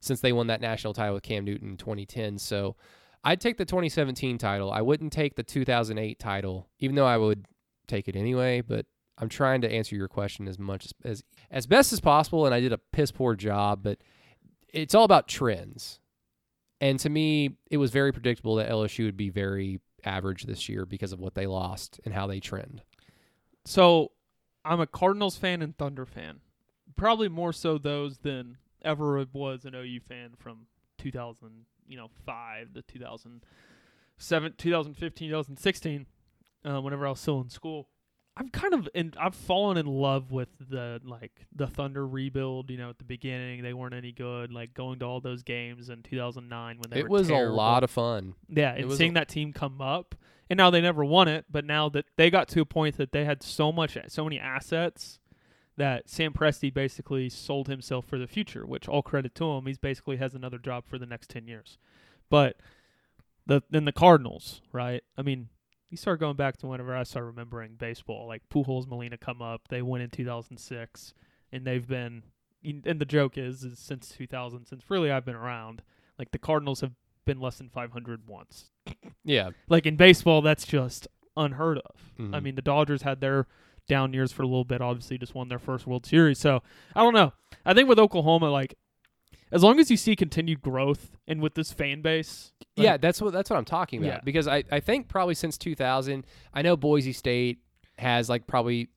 since 0.00 0.20
they 0.20 0.32
won 0.32 0.46
that 0.46 0.60
national 0.60 0.94
title 0.94 1.14
with 1.14 1.22
Cam 1.22 1.44
Newton 1.44 1.70
in 1.70 1.76
2010. 1.76 2.38
So 2.38 2.76
I'd 3.24 3.40
take 3.40 3.58
the 3.58 3.64
2017 3.64 4.38
title. 4.38 4.72
I 4.72 4.80
wouldn't 4.80 5.12
take 5.12 5.34
the 5.34 5.42
2008 5.42 6.18
title, 6.18 6.68
even 6.78 6.96
though 6.96 7.06
I 7.06 7.16
would 7.16 7.46
take 7.86 8.08
it 8.08 8.16
anyway. 8.16 8.60
But 8.60 8.86
I'm 9.18 9.28
trying 9.28 9.60
to 9.62 9.70
answer 9.72 9.96
your 9.96 10.08
question 10.08 10.48
as 10.48 10.58
much 10.58 10.88
as 11.04 11.24
as, 11.50 11.66
best 11.66 11.92
as 11.92 12.00
possible, 12.00 12.46
and 12.46 12.54
I 12.54 12.60
did 12.60 12.72
a 12.72 12.78
piss 12.78 13.10
poor 13.10 13.34
job. 13.34 13.82
But 13.82 13.98
it's 14.72 14.94
all 14.94 15.04
about 15.04 15.28
trends, 15.28 15.98
and 16.80 16.98
to 17.00 17.08
me, 17.08 17.56
it 17.70 17.78
was 17.78 17.90
very 17.90 18.12
predictable 18.12 18.56
that 18.56 18.70
LSU 18.70 19.04
would 19.04 19.16
be 19.16 19.30
very 19.30 19.80
average 20.04 20.44
this 20.44 20.68
year 20.68 20.84
because 20.84 21.12
of 21.12 21.20
what 21.20 21.34
they 21.34 21.46
lost 21.46 22.00
and 22.04 22.14
how 22.14 22.26
they 22.26 22.40
trend. 22.40 22.82
So 23.64 24.12
I'm 24.64 24.80
a 24.80 24.86
Cardinals 24.86 25.36
fan 25.36 25.62
and 25.62 25.76
Thunder 25.76 26.06
fan. 26.06 26.40
Probably 26.96 27.28
more 27.28 27.52
so 27.52 27.78
those 27.78 28.18
than 28.18 28.58
ever 28.82 29.24
was 29.32 29.64
an 29.64 29.74
OU 29.74 30.00
fan 30.00 30.30
from 30.38 30.66
2000, 30.98 31.66
you 31.86 31.96
know, 31.96 32.08
5 32.26 32.74
to 32.74 32.82
2007, 32.82 34.54
2015, 34.56 35.28
2016, 35.28 36.06
uh, 36.64 36.80
whenever 36.80 37.06
I 37.06 37.10
was 37.10 37.20
still 37.20 37.40
in 37.40 37.50
school. 37.50 37.88
I'm 38.40 38.48
kind 38.50 38.72
of 38.72 38.88
in, 38.94 39.14
I've 39.20 39.34
fallen 39.34 39.76
in 39.76 39.86
love 39.86 40.30
with 40.30 40.48
the 40.70 41.00
like 41.04 41.32
the 41.54 41.66
Thunder 41.66 42.06
rebuild. 42.06 42.70
You 42.70 42.76
know, 42.78 42.88
at 42.90 42.98
the 42.98 43.04
beginning 43.04 43.62
they 43.62 43.72
weren't 43.72 43.94
any 43.94 44.12
good. 44.12 44.52
Like 44.52 44.74
going 44.74 45.00
to 45.00 45.04
all 45.06 45.20
those 45.20 45.42
games 45.42 45.88
in 45.88 46.02
2009 46.04 46.78
when 46.78 46.90
they 46.90 47.00
It 47.00 47.04
were 47.08 47.18
was 47.18 47.28
terrible. 47.28 47.54
a 47.54 47.56
lot 47.56 47.82
of 47.82 47.90
fun. 47.90 48.34
Yeah, 48.48 48.74
and 48.74 48.92
seeing 48.92 49.14
that 49.14 49.28
team 49.28 49.52
come 49.52 49.80
up, 49.80 50.14
and 50.48 50.56
now 50.56 50.70
they 50.70 50.80
never 50.80 51.04
won 51.04 51.26
it, 51.26 51.46
but 51.50 51.64
now 51.64 51.88
that 51.88 52.04
they 52.16 52.30
got 52.30 52.46
to 52.50 52.60
a 52.60 52.64
point 52.64 52.96
that 52.98 53.10
they 53.10 53.24
had 53.24 53.42
so 53.42 53.72
much, 53.72 53.98
so 54.06 54.22
many 54.24 54.38
assets 54.38 55.18
that 55.76 56.08
Sam 56.08 56.32
Presti 56.32 56.72
basically 56.72 57.28
sold 57.28 57.66
himself 57.68 58.04
for 58.06 58.18
the 58.18 58.26
future. 58.28 58.64
Which 58.64 58.88
all 58.88 59.02
credit 59.02 59.34
to 59.36 59.50
him, 59.52 59.66
he's 59.66 59.78
basically 59.78 60.16
has 60.18 60.34
another 60.34 60.58
job 60.58 60.84
for 60.86 60.96
the 60.96 61.06
next 61.06 61.28
ten 61.28 61.48
years. 61.48 61.76
But 62.30 62.56
the 63.46 63.62
then 63.68 63.84
the 63.84 63.92
Cardinals, 63.92 64.60
right? 64.72 65.02
I 65.16 65.22
mean, 65.22 65.48
you 65.90 65.96
start 65.96 66.20
going 66.20 66.36
back 66.36 66.56
to 66.58 66.66
whenever 66.66 66.94
I 66.94 67.02
start 67.04 67.24
remembering 67.26 67.74
baseball, 67.76 68.26
like 68.26 68.42
Pujols, 68.50 68.86
Molina 68.86 69.16
come 69.16 69.40
up, 69.42 69.68
they 69.68 69.82
went 69.82 70.02
in 70.04 70.10
2006, 70.10 71.14
and 71.52 71.64
they've 71.66 71.86
been. 71.86 72.22
And 72.64 72.98
the 73.00 73.04
joke 73.06 73.38
is, 73.38 73.62
is 73.62 73.78
since 73.78 74.08
2000, 74.10 74.66
since 74.66 74.82
really 74.90 75.10
I've 75.12 75.24
been 75.24 75.36
around, 75.36 75.80
like 76.18 76.32
the 76.32 76.38
Cardinals 76.38 76.80
have 76.80 76.90
been 77.24 77.38
less 77.40 77.58
than 77.58 77.68
500 77.68 78.26
once. 78.26 78.70
Yeah. 79.24 79.50
Like 79.68 79.86
in 79.86 79.96
baseball, 79.96 80.42
that's 80.42 80.66
just 80.66 81.06
unheard 81.36 81.78
of. 81.78 82.12
I 82.18 82.22
Mhm. 82.22 82.42
mean, 82.42 82.54
the 82.56 82.62
Dodgers 82.62 83.02
had 83.02 83.20
their 83.20 83.46
down 83.86 84.12
years 84.12 84.32
for 84.32 84.42
a 84.42 84.46
little 84.46 84.64
bit. 84.64 84.80
Obviously, 84.80 85.18
just 85.18 85.34
won 85.36 85.48
their 85.48 85.58
first 85.60 85.86
World 85.86 86.04
Series. 86.04 86.38
So 86.40 86.62
I 86.96 87.02
don't 87.02 87.14
know. 87.14 87.32
I 87.64 87.74
think 87.74 87.88
with 87.88 87.98
Oklahoma, 88.00 88.50
like 88.50 88.74
as 89.50 89.62
long 89.62 89.80
as 89.80 89.90
you 89.90 89.96
see 89.96 90.16
continued 90.16 90.60
growth 90.60 91.16
and 91.26 91.40
with 91.40 91.54
this 91.54 91.72
fan 91.72 92.02
base, 92.02 92.52
like, 92.76 92.84
yeah, 92.84 92.96
that's 92.96 93.20
what 93.20 93.32
that's 93.32 93.50
what 93.50 93.56
I'm 93.56 93.64
talking 93.64 94.00
about. 94.00 94.18
Yeah. 94.18 94.20
Because 94.24 94.46
I, 94.46 94.64
I 94.70 94.80
think 94.80 95.08
probably 95.08 95.34
since 95.34 95.58
2000, 95.58 96.26
I 96.52 96.62
know 96.62 96.76
Boise 96.76 97.12
State 97.12 97.58
has 97.98 98.28
like 98.28 98.46
probably 98.46 98.88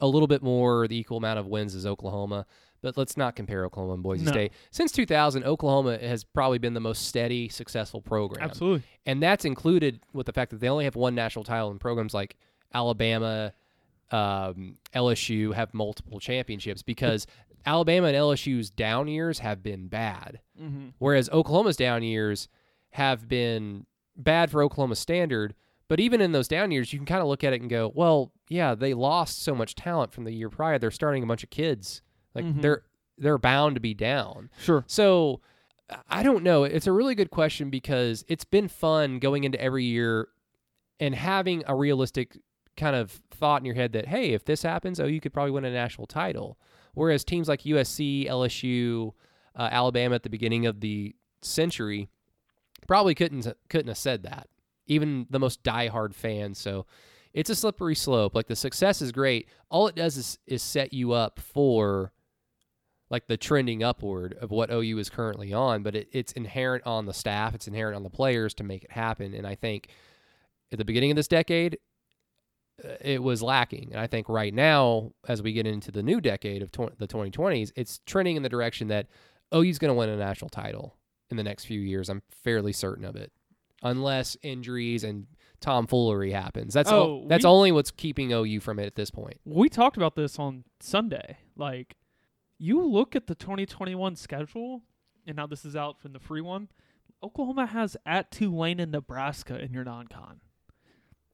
a 0.00 0.06
little 0.06 0.28
bit 0.28 0.42
more 0.42 0.86
the 0.88 0.96
equal 0.96 1.18
amount 1.18 1.38
of 1.38 1.46
wins 1.46 1.74
as 1.74 1.86
Oklahoma, 1.86 2.46
but 2.82 2.96
let's 2.96 3.16
not 3.16 3.36
compare 3.36 3.64
Oklahoma 3.64 3.94
and 3.94 4.02
Boise 4.02 4.24
No. 4.24 4.30
State. 4.30 4.52
Since 4.70 4.92
2000, 4.92 5.44
Oklahoma 5.44 5.98
has 5.98 6.24
probably 6.24 6.58
been 6.58 6.74
the 6.74 6.80
most 6.80 7.06
steady, 7.06 7.48
successful 7.48 8.00
program, 8.00 8.44
absolutely. 8.44 8.82
and 9.06 9.22
that's 9.22 9.44
included 9.44 10.00
with 10.12 10.26
the 10.26 10.32
fact 10.32 10.50
that 10.50 10.60
they 10.60 10.68
only 10.68 10.84
have 10.84 10.96
one 10.96 11.14
national 11.14 11.44
title 11.44 11.70
in 11.70 11.78
programs 11.78 12.14
like 12.14 12.36
Alabama, 12.74 13.52
um, 14.10 14.76
LSU 14.94 15.52
have 15.54 15.74
multiple 15.74 16.20
championships 16.20 16.82
because 16.82 17.26
Alabama 17.66 18.06
and 18.08 18.16
LSU's 18.16 18.70
down 18.70 19.08
years 19.08 19.40
have 19.40 19.62
been 19.62 19.88
bad. 19.88 20.40
Mm-hmm. 20.60 20.88
Whereas 20.98 21.28
Oklahoma's 21.30 21.76
down 21.76 22.02
years 22.02 22.48
have 22.90 23.28
been 23.28 23.86
bad 24.16 24.50
for 24.50 24.62
Oklahoma 24.62 24.94
standard. 24.96 25.54
But 25.88 26.00
even 26.00 26.20
in 26.20 26.32
those 26.32 26.48
down 26.48 26.70
years, 26.70 26.92
you 26.92 26.98
can 26.98 27.06
kind 27.06 27.20
of 27.20 27.28
look 27.28 27.44
at 27.44 27.52
it 27.52 27.60
and 27.60 27.70
go, 27.70 27.92
well, 27.94 28.32
yeah, 28.48 28.74
they 28.74 28.94
lost 28.94 29.42
so 29.42 29.54
much 29.54 29.74
talent 29.74 30.12
from 30.12 30.24
the 30.24 30.32
year 30.32 30.48
prior. 30.50 30.78
They're 30.78 30.90
starting 30.90 31.22
a 31.22 31.26
bunch 31.26 31.44
of 31.44 31.50
kids. 31.50 32.02
Like 32.34 32.44
Mhm. 32.44 32.62
they're 32.62 32.82
they're 33.18 33.38
bound 33.38 33.74
to 33.76 33.80
be 33.80 33.94
down. 33.94 34.50
Sure. 34.60 34.84
So 34.86 35.40
I 36.08 36.22
don't 36.22 36.42
know. 36.44 36.64
It's 36.64 36.86
a 36.86 36.92
really 36.92 37.14
good 37.14 37.30
question 37.30 37.70
because 37.70 38.24
it's 38.28 38.44
been 38.44 38.68
fun 38.68 39.18
going 39.20 39.44
into 39.44 39.58
every 39.60 39.84
year 39.84 40.28
and 41.00 41.14
having 41.14 41.62
a 41.66 41.74
realistic 41.74 42.36
kind 42.76 42.94
of 42.94 43.10
thought 43.30 43.62
in 43.62 43.64
your 43.64 43.74
head 43.74 43.92
that 43.92 44.08
hey, 44.08 44.32
if 44.34 44.44
this 44.44 44.62
happens, 44.62 45.00
oh, 45.00 45.06
you 45.06 45.20
could 45.20 45.32
probably 45.32 45.52
win 45.52 45.64
a 45.64 45.70
national 45.72 46.06
title. 46.06 46.58
Whereas 46.96 47.24
teams 47.24 47.46
like 47.46 47.64
USC, 47.64 48.26
LSU, 48.26 49.12
uh, 49.54 49.68
Alabama 49.70 50.14
at 50.14 50.22
the 50.22 50.30
beginning 50.30 50.64
of 50.64 50.80
the 50.80 51.14
century 51.42 52.08
probably 52.88 53.14
couldn't 53.14 53.46
couldn't 53.68 53.88
have 53.88 53.98
said 53.98 54.22
that. 54.22 54.48
Even 54.86 55.26
the 55.28 55.38
most 55.38 55.62
diehard 55.62 56.14
fans. 56.14 56.58
So 56.58 56.86
it's 57.34 57.50
a 57.50 57.54
slippery 57.54 57.94
slope. 57.94 58.34
Like 58.34 58.46
the 58.46 58.56
success 58.56 59.02
is 59.02 59.12
great. 59.12 59.46
All 59.68 59.88
it 59.88 59.94
does 59.94 60.16
is 60.16 60.38
is 60.46 60.62
set 60.62 60.94
you 60.94 61.12
up 61.12 61.38
for 61.38 62.12
like 63.10 63.26
the 63.26 63.36
trending 63.36 63.82
upward 63.82 64.34
of 64.40 64.50
what 64.50 64.70
OU 64.70 64.98
is 64.98 65.10
currently 65.10 65.52
on, 65.52 65.82
but 65.82 65.94
it, 65.94 66.08
it's 66.12 66.32
inherent 66.32 66.86
on 66.86 67.04
the 67.04 67.12
staff, 67.12 67.54
it's 67.54 67.68
inherent 67.68 67.94
on 67.94 68.04
the 68.04 68.10
players 68.10 68.54
to 68.54 68.64
make 68.64 68.84
it 68.84 68.90
happen. 68.92 69.34
And 69.34 69.46
I 69.46 69.54
think 69.54 69.88
at 70.72 70.78
the 70.78 70.84
beginning 70.84 71.10
of 71.10 71.16
this 71.16 71.28
decade, 71.28 71.78
Uh, 72.84 72.90
it 73.00 73.22
was 73.22 73.42
lacking. 73.42 73.88
And 73.92 74.00
I 74.00 74.06
think 74.06 74.28
right 74.28 74.52
now, 74.52 75.12
as 75.28 75.42
we 75.42 75.52
get 75.52 75.66
into 75.66 75.90
the 75.90 76.02
new 76.02 76.20
decade 76.20 76.62
of 76.62 76.70
tw- 76.70 76.96
the 76.98 77.06
2020s, 77.08 77.72
it's 77.76 78.00
trending 78.06 78.36
in 78.36 78.42
the 78.42 78.48
direction 78.48 78.88
that 78.88 79.06
OU's 79.54 79.78
going 79.78 79.90
to 79.90 79.94
win 79.94 80.08
a 80.10 80.16
national 80.16 80.50
title 80.50 80.96
in 81.30 81.36
the 81.36 81.42
next 81.42 81.64
few 81.64 81.80
years. 81.80 82.08
I'm 82.08 82.22
fairly 82.30 82.72
certain 82.72 83.04
of 83.04 83.16
it, 83.16 83.32
unless 83.82 84.36
injuries 84.42 85.04
and 85.04 85.26
tomfoolery 85.60 86.32
happens. 86.32 86.74
That's 86.74 86.90
Oh, 86.90 87.00
all, 87.00 87.28
that's 87.28 87.44
we- 87.44 87.50
only 87.50 87.72
what's 87.72 87.90
keeping 87.90 88.30
OU 88.32 88.60
from 88.60 88.78
it 88.78 88.84
at 88.86 88.94
this 88.94 89.10
point. 89.10 89.40
We 89.46 89.68
talked 89.70 89.96
about 89.96 90.14
this 90.14 90.38
on 90.38 90.64
Sunday. 90.80 91.38
Like, 91.56 91.96
you 92.58 92.86
look 92.86 93.16
at 93.16 93.26
the 93.26 93.34
2021 93.34 94.16
schedule, 94.16 94.82
and 95.26 95.36
now 95.36 95.46
this 95.46 95.64
is 95.64 95.74
out 95.76 95.98
from 95.98 96.12
the 96.12 96.20
free 96.20 96.42
one. 96.42 96.68
Oklahoma 97.22 97.66
has 97.66 97.96
at 98.04 98.30
Tulane 98.30 98.80
and 98.80 98.92
Nebraska 98.92 99.58
in 99.58 99.72
your 99.72 99.84
non-con, 99.84 100.40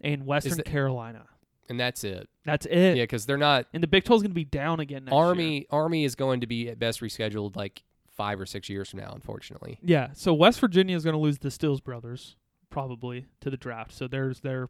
and 0.00 0.24
Western 0.24 0.58
the- 0.58 0.62
Carolina. 0.62 1.26
And 1.68 1.78
that's 1.78 2.04
it. 2.04 2.28
That's 2.44 2.66
it. 2.66 2.96
Yeah, 2.96 3.04
because 3.04 3.24
they're 3.24 3.36
not 3.36 3.66
And 3.72 3.82
the 3.82 3.86
Big 3.86 4.04
12 4.04 4.18
is 4.18 4.22
going 4.22 4.30
to 4.30 4.34
be 4.34 4.44
down 4.44 4.80
again 4.80 5.04
next 5.04 5.14
year. 5.14 5.22
Army. 5.22 5.66
Army 5.70 6.04
is 6.04 6.14
going 6.14 6.40
to 6.40 6.46
be 6.46 6.68
at 6.68 6.78
best 6.78 7.00
rescheduled 7.00 7.56
like 7.56 7.82
five 8.08 8.40
or 8.40 8.46
six 8.46 8.68
years 8.68 8.90
from 8.90 9.00
now. 9.00 9.12
Unfortunately, 9.14 9.78
Yeah. 9.82 10.08
So 10.14 10.34
West 10.34 10.60
Virginia 10.60 10.96
is 10.96 11.04
going 11.04 11.14
to 11.14 11.20
lose 11.20 11.38
the 11.38 11.50
Stills 11.50 11.80
brothers 11.80 12.36
probably 12.68 13.26
to 13.40 13.50
the 13.50 13.56
draft. 13.56 13.92
So 13.92 14.06
there's 14.08 14.40
their 14.40 14.68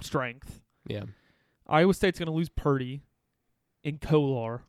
strength. 0.00 0.60
yeah. 0.86 1.04
Iowa 1.66 1.94
State's 1.94 2.18
going 2.18 2.26
to 2.26 2.32
lose 2.32 2.48
Purdy 2.48 3.02
and 3.84 4.00
Kolar. 4.00 4.62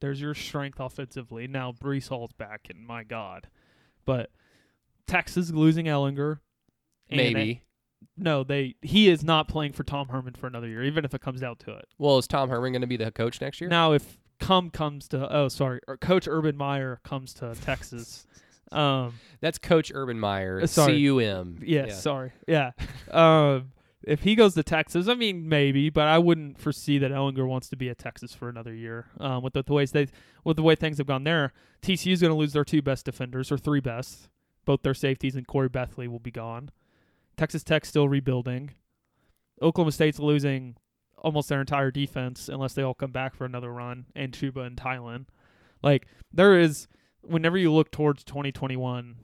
There's 0.00 0.20
your 0.20 0.34
strength 0.34 0.78
offensively. 0.78 1.48
Now 1.48 1.72
Breece 1.72 2.08
Hall's 2.08 2.32
back, 2.32 2.68
and 2.70 2.86
my 2.86 3.02
God, 3.02 3.48
but 4.04 4.30
Texas 5.06 5.50
losing 5.50 5.86
Ehlinger. 5.86 6.38
Maybe. 7.10 7.62
No, 8.16 8.44
they 8.44 8.74
he 8.82 9.08
is 9.08 9.22
not 9.24 9.48
playing 9.48 9.72
for 9.72 9.84
Tom 9.84 10.08
Herman 10.08 10.34
for 10.34 10.46
another 10.46 10.68
year, 10.68 10.82
even 10.82 11.04
if 11.04 11.14
it 11.14 11.20
comes 11.20 11.40
down 11.40 11.56
to 11.56 11.72
it. 11.72 11.86
Well, 11.98 12.18
is 12.18 12.26
Tom 12.26 12.48
Herman 12.50 12.72
going 12.72 12.80
to 12.82 12.86
be 12.88 12.96
the 12.96 13.10
coach 13.10 13.40
next 13.40 13.60
year? 13.60 13.70
Now, 13.70 13.92
if 13.92 14.18
Cum 14.40 14.70
comes 14.70 15.08
to 15.08 15.32
oh 15.34 15.48
sorry, 15.48 15.80
or 15.86 15.96
Coach 15.96 16.26
Urban 16.28 16.56
Meyer 16.56 17.00
comes 17.04 17.34
to 17.34 17.54
Texas, 17.62 18.26
um, 18.72 19.14
That's 19.40 19.58
Coach 19.58 19.92
Urban 19.94 20.18
Meyer. 20.18 20.60
Uh, 20.62 20.66
sorry. 20.66 20.94
C 20.94 20.98
U 21.00 21.18
M. 21.20 21.60
Yes, 21.64 22.02
sorry. 22.02 22.32
Yeah. 22.48 22.72
um, 23.10 23.72
if 24.04 24.22
he 24.22 24.36
goes 24.36 24.54
to 24.54 24.62
Texas, 24.62 25.08
I 25.08 25.14
mean 25.14 25.48
maybe, 25.48 25.90
but 25.90 26.06
I 26.06 26.18
wouldn't 26.18 26.58
foresee 26.58 26.98
that 26.98 27.10
Ehlinger 27.10 27.46
wants 27.46 27.68
to 27.70 27.76
be 27.76 27.90
at 27.90 27.98
Texas 27.98 28.32
for 28.32 28.48
another 28.48 28.72
year. 28.72 29.06
Um, 29.18 29.42
with 29.42 29.54
the, 29.54 29.62
the 29.64 29.72
ways 29.72 29.92
they, 29.92 30.06
with 30.44 30.56
the 30.56 30.62
way 30.62 30.76
things 30.76 30.98
have 30.98 31.06
gone 31.06 31.24
there, 31.24 31.52
TCU 31.82 32.12
is 32.12 32.20
going 32.20 32.32
to 32.32 32.38
lose 32.38 32.52
their 32.52 32.64
two 32.64 32.80
best 32.80 33.04
defenders 33.04 33.50
or 33.50 33.58
three 33.58 33.80
best. 33.80 34.28
Both 34.64 34.82
their 34.82 34.94
safeties 34.94 35.34
and 35.34 35.46
Corey 35.46 35.68
Bethley 35.68 36.08
will 36.08 36.20
be 36.20 36.30
gone. 36.30 36.70
Texas 37.38 37.62
Tech 37.62 37.86
still 37.86 38.08
rebuilding. 38.08 38.72
Oklahoma 39.62 39.92
State's 39.92 40.18
losing 40.18 40.76
almost 41.16 41.48
their 41.48 41.60
entire 41.60 41.90
defense 41.90 42.48
unless 42.48 42.74
they 42.74 42.82
all 42.82 42.94
come 42.94 43.12
back 43.12 43.34
for 43.34 43.44
another 43.44 43.72
run, 43.72 44.06
and 44.14 44.32
Chuba 44.32 44.66
and 44.66 44.76
Tylan. 44.76 45.26
Like 45.82 46.06
there 46.32 46.58
is, 46.58 46.88
whenever 47.22 47.56
you 47.56 47.72
look 47.72 47.90
towards 47.90 48.24
2021, 48.24 49.16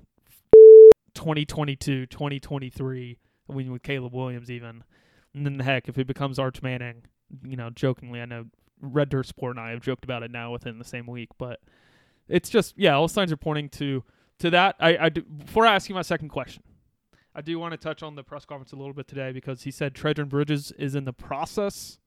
2022, 1.14 2.06
2023, 2.06 3.18
I 3.48 3.52
mean 3.52 3.72
with 3.72 3.82
Caleb 3.82 4.14
Williams 4.14 4.50
even, 4.50 4.84
and 5.34 5.44
then 5.44 5.58
the 5.58 5.64
heck, 5.64 5.88
if 5.88 5.98
it 5.98 6.06
becomes 6.06 6.38
Arch 6.38 6.62
Manning, 6.62 7.02
you 7.42 7.56
know, 7.56 7.70
jokingly, 7.70 8.20
I 8.20 8.26
know 8.26 8.46
Red 8.80 9.08
Dirt 9.08 9.26
Sport 9.26 9.56
and 9.56 9.64
I 9.64 9.70
have 9.70 9.80
joked 9.80 10.04
about 10.04 10.22
it 10.22 10.30
now 10.30 10.52
within 10.52 10.78
the 10.78 10.84
same 10.84 11.06
week, 11.06 11.30
but 11.38 11.60
it's 12.28 12.48
just 12.48 12.74
yeah, 12.76 12.94
all 12.94 13.08
signs 13.08 13.32
are 13.32 13.36
pointing 13.36 13.68
to 13.70 14.04
to 14.38 14.50
that. 14.50 14.76
I, 14.78 14.96
I 14.98 15.08
do, 15.08 15.22
before 15.22 15.66
I 15.66 15.74
ask 15.74 15.88
you 15.88 15.94
my 15.94 16.02
second 16.02 16.28
question, 16.28 16.62
I 17.34 17.40
do 17.40 17.58
want 17.58 17.72
to 17.72 17.76
touch 17.78 18.02
on 18.02 18.14
the 18.14 18.22
press 18.22 18.44
conference 18.44 18.72
a 18.72 18.76
little 18.76 18.92
bit 18.92 19.08
today 19.08 19.32
because 19.32 19.62
he 19.62 19.70
said 19.70 19.94
Trajan 19.94 20.28
Bridges 20.28 20.72
is 20.78 20.94
in 20.94 21.04
the 21.04 21.12
process 21.12 21.98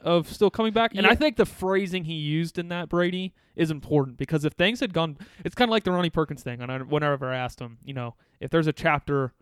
of 0.00 0.32
still 0.32 0.48
coming 0.50 0.72
back, 0.72 0.92
and 0.94 1.02
Yeah. 1.04 1.10
I 1.10 1.14
think 1.16 1.36
the 1.36 1.44
phrasing 1.44 2.04
he 2.04 2.14
used 2.14 2.56
in 2.58 2.68
that 2.68 2.88
Brady 2.88 3.34
is 3.56 3.70
important 3.70 4.16
because 4.16 4.44
if 4.44 4.52
things 4.52 4.78
had 4.80 4.92
gone, 4.94 5.18
it's 5.44 5.54
kind 5.56 5.68
of 5.68 5.72
like 5.72 5.82
the 5.84 5.90
Ronnie 5.90 6.08
Perkins 6.10 6.42
thing. 6.42 6.62
And 6.62 6.70
I, 6.70 6.78
whenever 6.78 7.26
I 7.32 7.36
asked 7.36 7.60
him, 7.60 7.78
you 7.84 7.92
know, 7.94 8.14
if 8.40 8.50
there's 8.50 8.68
a 8.68 8.72
chapter, 8.72 9.32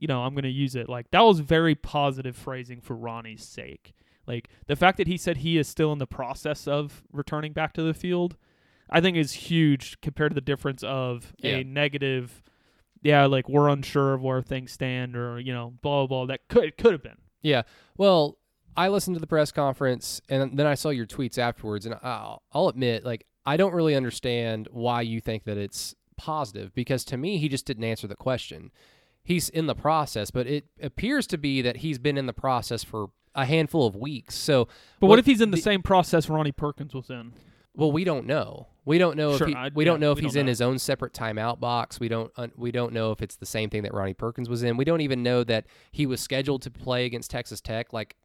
you 0.00 0.08
know, 0.08 0.22
I'm 0.24 0.34
going 0.34 0.42
to 0.42 0.50
use 0.50 0.74
it. 0.74 0.88
Like 0.88 1.10
that 1.12 1.20
was 1.20 1.38
very 1.40 1.74
positive 1.76 2.36
phrasing 2.36 2.80
for 2.80 2.96
Ronnie's 2.96 3.44
sake. 3.44 3.94
Like 4.26 4.48
the 4.66 4.74
fact 4.74 4.98
that 4.98 5.06
he 5.06 5.16
said 5.16 5.38
he 5.38 5.56
is 5.56 5.68
still 5.68 5.92
in 5.92 5.98
the 6.00 6.06
process 6.06 6.66
of 6.66 7.04
returning 7.12 7.52
back 7.52 7.72
to 7.74 7.82
the 7.82 7.94
field, 7.94 8.36
I 8.90 9.00
think 9.00 9.16
is 9.16 9.32
huge 9.34 10.00
compared 10.00 10.32
to 10.32 10.34
the 10.34 10.40
difference 10.40 10.82
of 10.82 11.32
Yeah. 11.38 11.58
a 11.58 11.64
negative. 11.64 12.42
Yeah, 13.06 13.26
like 13.26 13.48
we're 13.48 13.68
unsure 13.68 14.14
of 14.14 14.22
where 14.22 14.42
things 14.42 14.72
stand, 14.72 15.16
or 15.16 15.38
you 15.38 15.52
know, 15.52 15.74
blah 15.82 16.06
blah. 16.06 16.24
blah. 16.24 16.26
That 16.26 16.40
could 16.48 16.64
it 16.64 16.76
could 16.76 16.92
have 16.92 17.02
been. 17.02 17.18
Yeah. 17.42 17.62
Well, 17.96 18.38
I 18.76 18.88
listened 18.88 19.14
to 19.16 19.20
the 19.20 19.26
press 19.26 19.52
conference 19.52 20.20
and 20.28 20.58
then 20.58 20.66
I 20.66 20.74
saw 20.74 20.90
your 20.90 21.06
tweets 21.06 21.38
afterwards, 21.38 21.86
and 21.86 21.94
I'll, 22.02 22.42
I'll 22.52 22.68
admit, 22.68 23.04
like, 23.04 23.24
I 23.46 23.56
don't 23.56 23.72
really 23.72 23.94
understand 23.94 24.68
why 24.70 25.00
you 25.02 25.20
think 25.20 25.44
that 25.44 25.56
it's 25.56 25.94
positive 26.16 26.74
because 26.74 27.04
to 27.06 27.16
me, 27.16 27.38
he 27.38 27.48
just 27.48 27.64
didn't 27.66 27.84
answer 27.84 28.06
the 28.06 28.16
question. 28.16 28.70
He's 29.22 29.48
in 29.48 29.66
the 29.66 29.74
process, 29.74 30.30
but 30.30 30.46
it 30.46 30.66
appears 30.82 31.26
to 31.28 31.38
be 31.38 31.62
that 31.62 31.78
he's 31.78 31.98
been 31.98 32.18
in 32.18 32.26
the 32.26 32.32
process 32.32 32.84
for 32.84 33.06
a 33.34 33.44
handful 33.44 33.86
of 33.86 33.94
weeks. 33.96 34.34
So, 34.34 34.64
But 35.00 35.06
what 35.06 35.10
Well, 35.10 35.18
if 35.20 35.26
he's 35.26 35.40
in 35.40 35.50
the, 35.50 35.56
the- 35.56 35.62
same 35.62 35.82
process 35.82 36.28
Ronnie 36.28 36.52
Perkins 36.52 36.94
was 36.94 37.08
in? 37.10 37.32
Well, 37.76 37.92
we 37.92 38.04
don't 38.04 38.26
know. 38.26 38.68
We 38.84 38.98
don't 38.98 39.16
know 39.16 39.36
Sure, 39.36 39.48
if 39.48 39.52
he, 39.52 39.56
I- 39.56 39.70
we 39.74 39.84
yeah, 39.84 39.90
don't 39.90 40.00
know 40.00 40.12
if 40.12 40.18
he's 40.18 40.36
in 40.36 40.46
know. 40.46 40.50
his 40.50 40.60
own 40.62 40.78
separate 40.78 41.12
timeout 41.12 41.58
box. 41.60 41.98
We 42.00 42.08
don't 42.08 42.30
un, 42.36 42.52
we 42.56 42.70
don't 42.70 42.92
know 42.92 43.10
if 43.10 43.20
it's 43.20 43.36
the 43.36 43.46
same 43.46 43.68
thing 43.70 43.82
that 43.82 43.92
Ronnie 43.94 44.14
Perkins 44.14 44.48
was 44.48 44.62
in. 44.62 44.76
We 44.76 44.84
don't 44.84 45.00
even 45.00 45.22
know 45.22 45.42
that 45.44 45.66
he 45.92 46.06
was 46.06 46.20
scheduled 46.20 46.62
to 46.62 46.70
play 46.70 47.04
against 47.04 47.30
Texas 47.30 47.60
Tech 47.60 47.92
like 47.92 48.16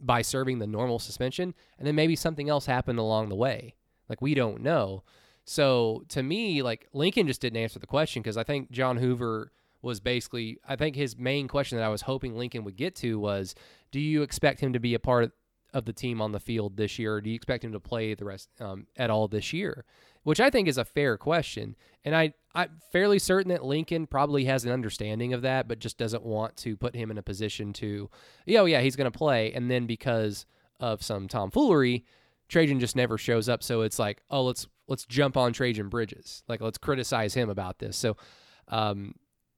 by 0.00 0.20
serving 0.22 0.58
the 0.58 0.66
normal 0.66 0.98
suspension 0.98 1.54
and 1.78 1.86
then 1.86 1.94
maybe 1.94 2.16
something 2.16 2.48
else 2.48 2.66
happened 2.66 2.98
along 2.98 3.28
the 3.28 3.36
way. 3.36 3.74
Like 4.08 4.20
we 4.20 4.34
don't 4.34 4.60
know. 4.62 5.04
So 5.44 6.04
to 6.08 6.22
me, 6.22 6.62
like 6.62 6.88
Lincoln 6.92 7.26
just 7.28 7.40
didn't 7.40 7.62
answer 7.62 7.78
the 7.78 7.86
question 7.86 8.22
because 8.22 8.36
I 8.36 8.42
think 8.44 8.70
John 8.72 8.96
Hoover 8.96 9.52
was 9.82 10.00
basically 10.00 10.58
I 10.68 10.74
think 10.76 10.96
his 10.96 11.16
main 11.16 11.46
question 11.48 11.78
that 11.78 11.84
I 11.84 11.88
was 11.88 12.02
hoping 12.02 12.36
Lincoln 12.36 12.64
would 12.64 12.76
get 12.76 12.96
to 12.96 13.18
was 13.20 13.54
do 13.92 14.00
you 14.00 14.22
expect 14.22 14.60
him 14.60 14.72
to 14.72 14.80
be 14.80 14.94
a 14.94 14.98
part 14.98 15.24
of, 15.24 15.32
of 15.72 15.84
the 15.84 15.92
team 15.92 16.20
on 16.20 16.32
the 16.32 16.40
field 16.40 16.76
this 16.76 16.98
year 16.98 17.14
or 17.14 17.20
do 17.20 17.30
you 17.30 17.36
expect 17.36 17.64
him 17.64 17.72
to 17.72 17.80
play 17.80 18.14
the 18.14 18.24
rest 18.24 18.48
um, 18.60 18.86
at 18.96 19.10
all 19.10 19.28
this 19.28 19.52
year? 19.52 19.84
Which 20.22 20.40
I 20.40 20.50
think 20.50 20.68
is 20.68 20.78
a 20.78 20.84
fair 20.84 21.16
question. 21.16 21.74
And 22.04 22.14
I, 22.14 22.34
I'm 22.54 22.78
fairly 22.92 23.18
certain 23.18 23.50
that 23.50 23.64
Lincoln 23.64 24.06
probably 24.06 24.44
has 24.44 24.64
an 24.64 24.70
understanding 24.70 25.32
of 25.32 25.42
that, 25.42 25.66
but 25.66 25.80
just 25.80 25.98
doesn't 25.98 26.22
want 26.22 26.56
to 26.58 26.76
put 26.76 26.94
him 26.94 27.10
in 27.10 27.18
a 27.18 27.22
position 27.22 27.72
to, 27.74 28.08
yeah, 28.46 28.60
oh, 28.60 28.66
yeah, 28.66 28.80
he's 28.80 28.96
going 28.96 29.10
to 29.10 29.18
play. 29.18 29.52
And 29.52 29.70
then 29.70 29.86
because 29.86 30.46
of 30.78 31.02
some 31.02 31.26
tomfoolery, 31.26 32.04
Trajan 32.48 32.78
just 32.78 32.94
never 32.94 33.18
shows 33.18 33.48
up. 33.48 33.62
So 33.62 33.80
it's 33.80 33.98
like, 33.98 34.22
oh, 34.30 34.42
let's 34.44 34.66
let's 34.86 35.06
jump 35.06 35.36
on 35.36 35.52
Trajan 35.52 35.88
Bridges. 35.88 36.42
Like 36.48 36.60
let's 36.60 36.78
criticize 36.78 37.34
him 37.34 37.48
about 37.48 37.78
this. 37.78 37.96
So 37.96 38.16
um, 38.68 39.14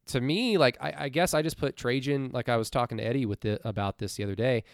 to 0.07 0.21
me, 0.21 0.59
like 0.59 0.77
I, 0.81 0.95
I 0.99 1.09
guess 1.09 1.35
I 1.35 1.43
just 1.43 1.59
put 1.59 1.77
Trajan, 1.77 2.31
like 2.33 2.49
I 2.49 2.57
was 2.57 2.71
talking 2.71 2.99
to 2.99 3.05
Eddie 3.05 3.27
with 3.27 3.41
the, 3.41 3.59
about 3.67 3.99
this 3.99 4.15
the 4.15 4.25
other 4.25 4.35
day. 4.35 4.65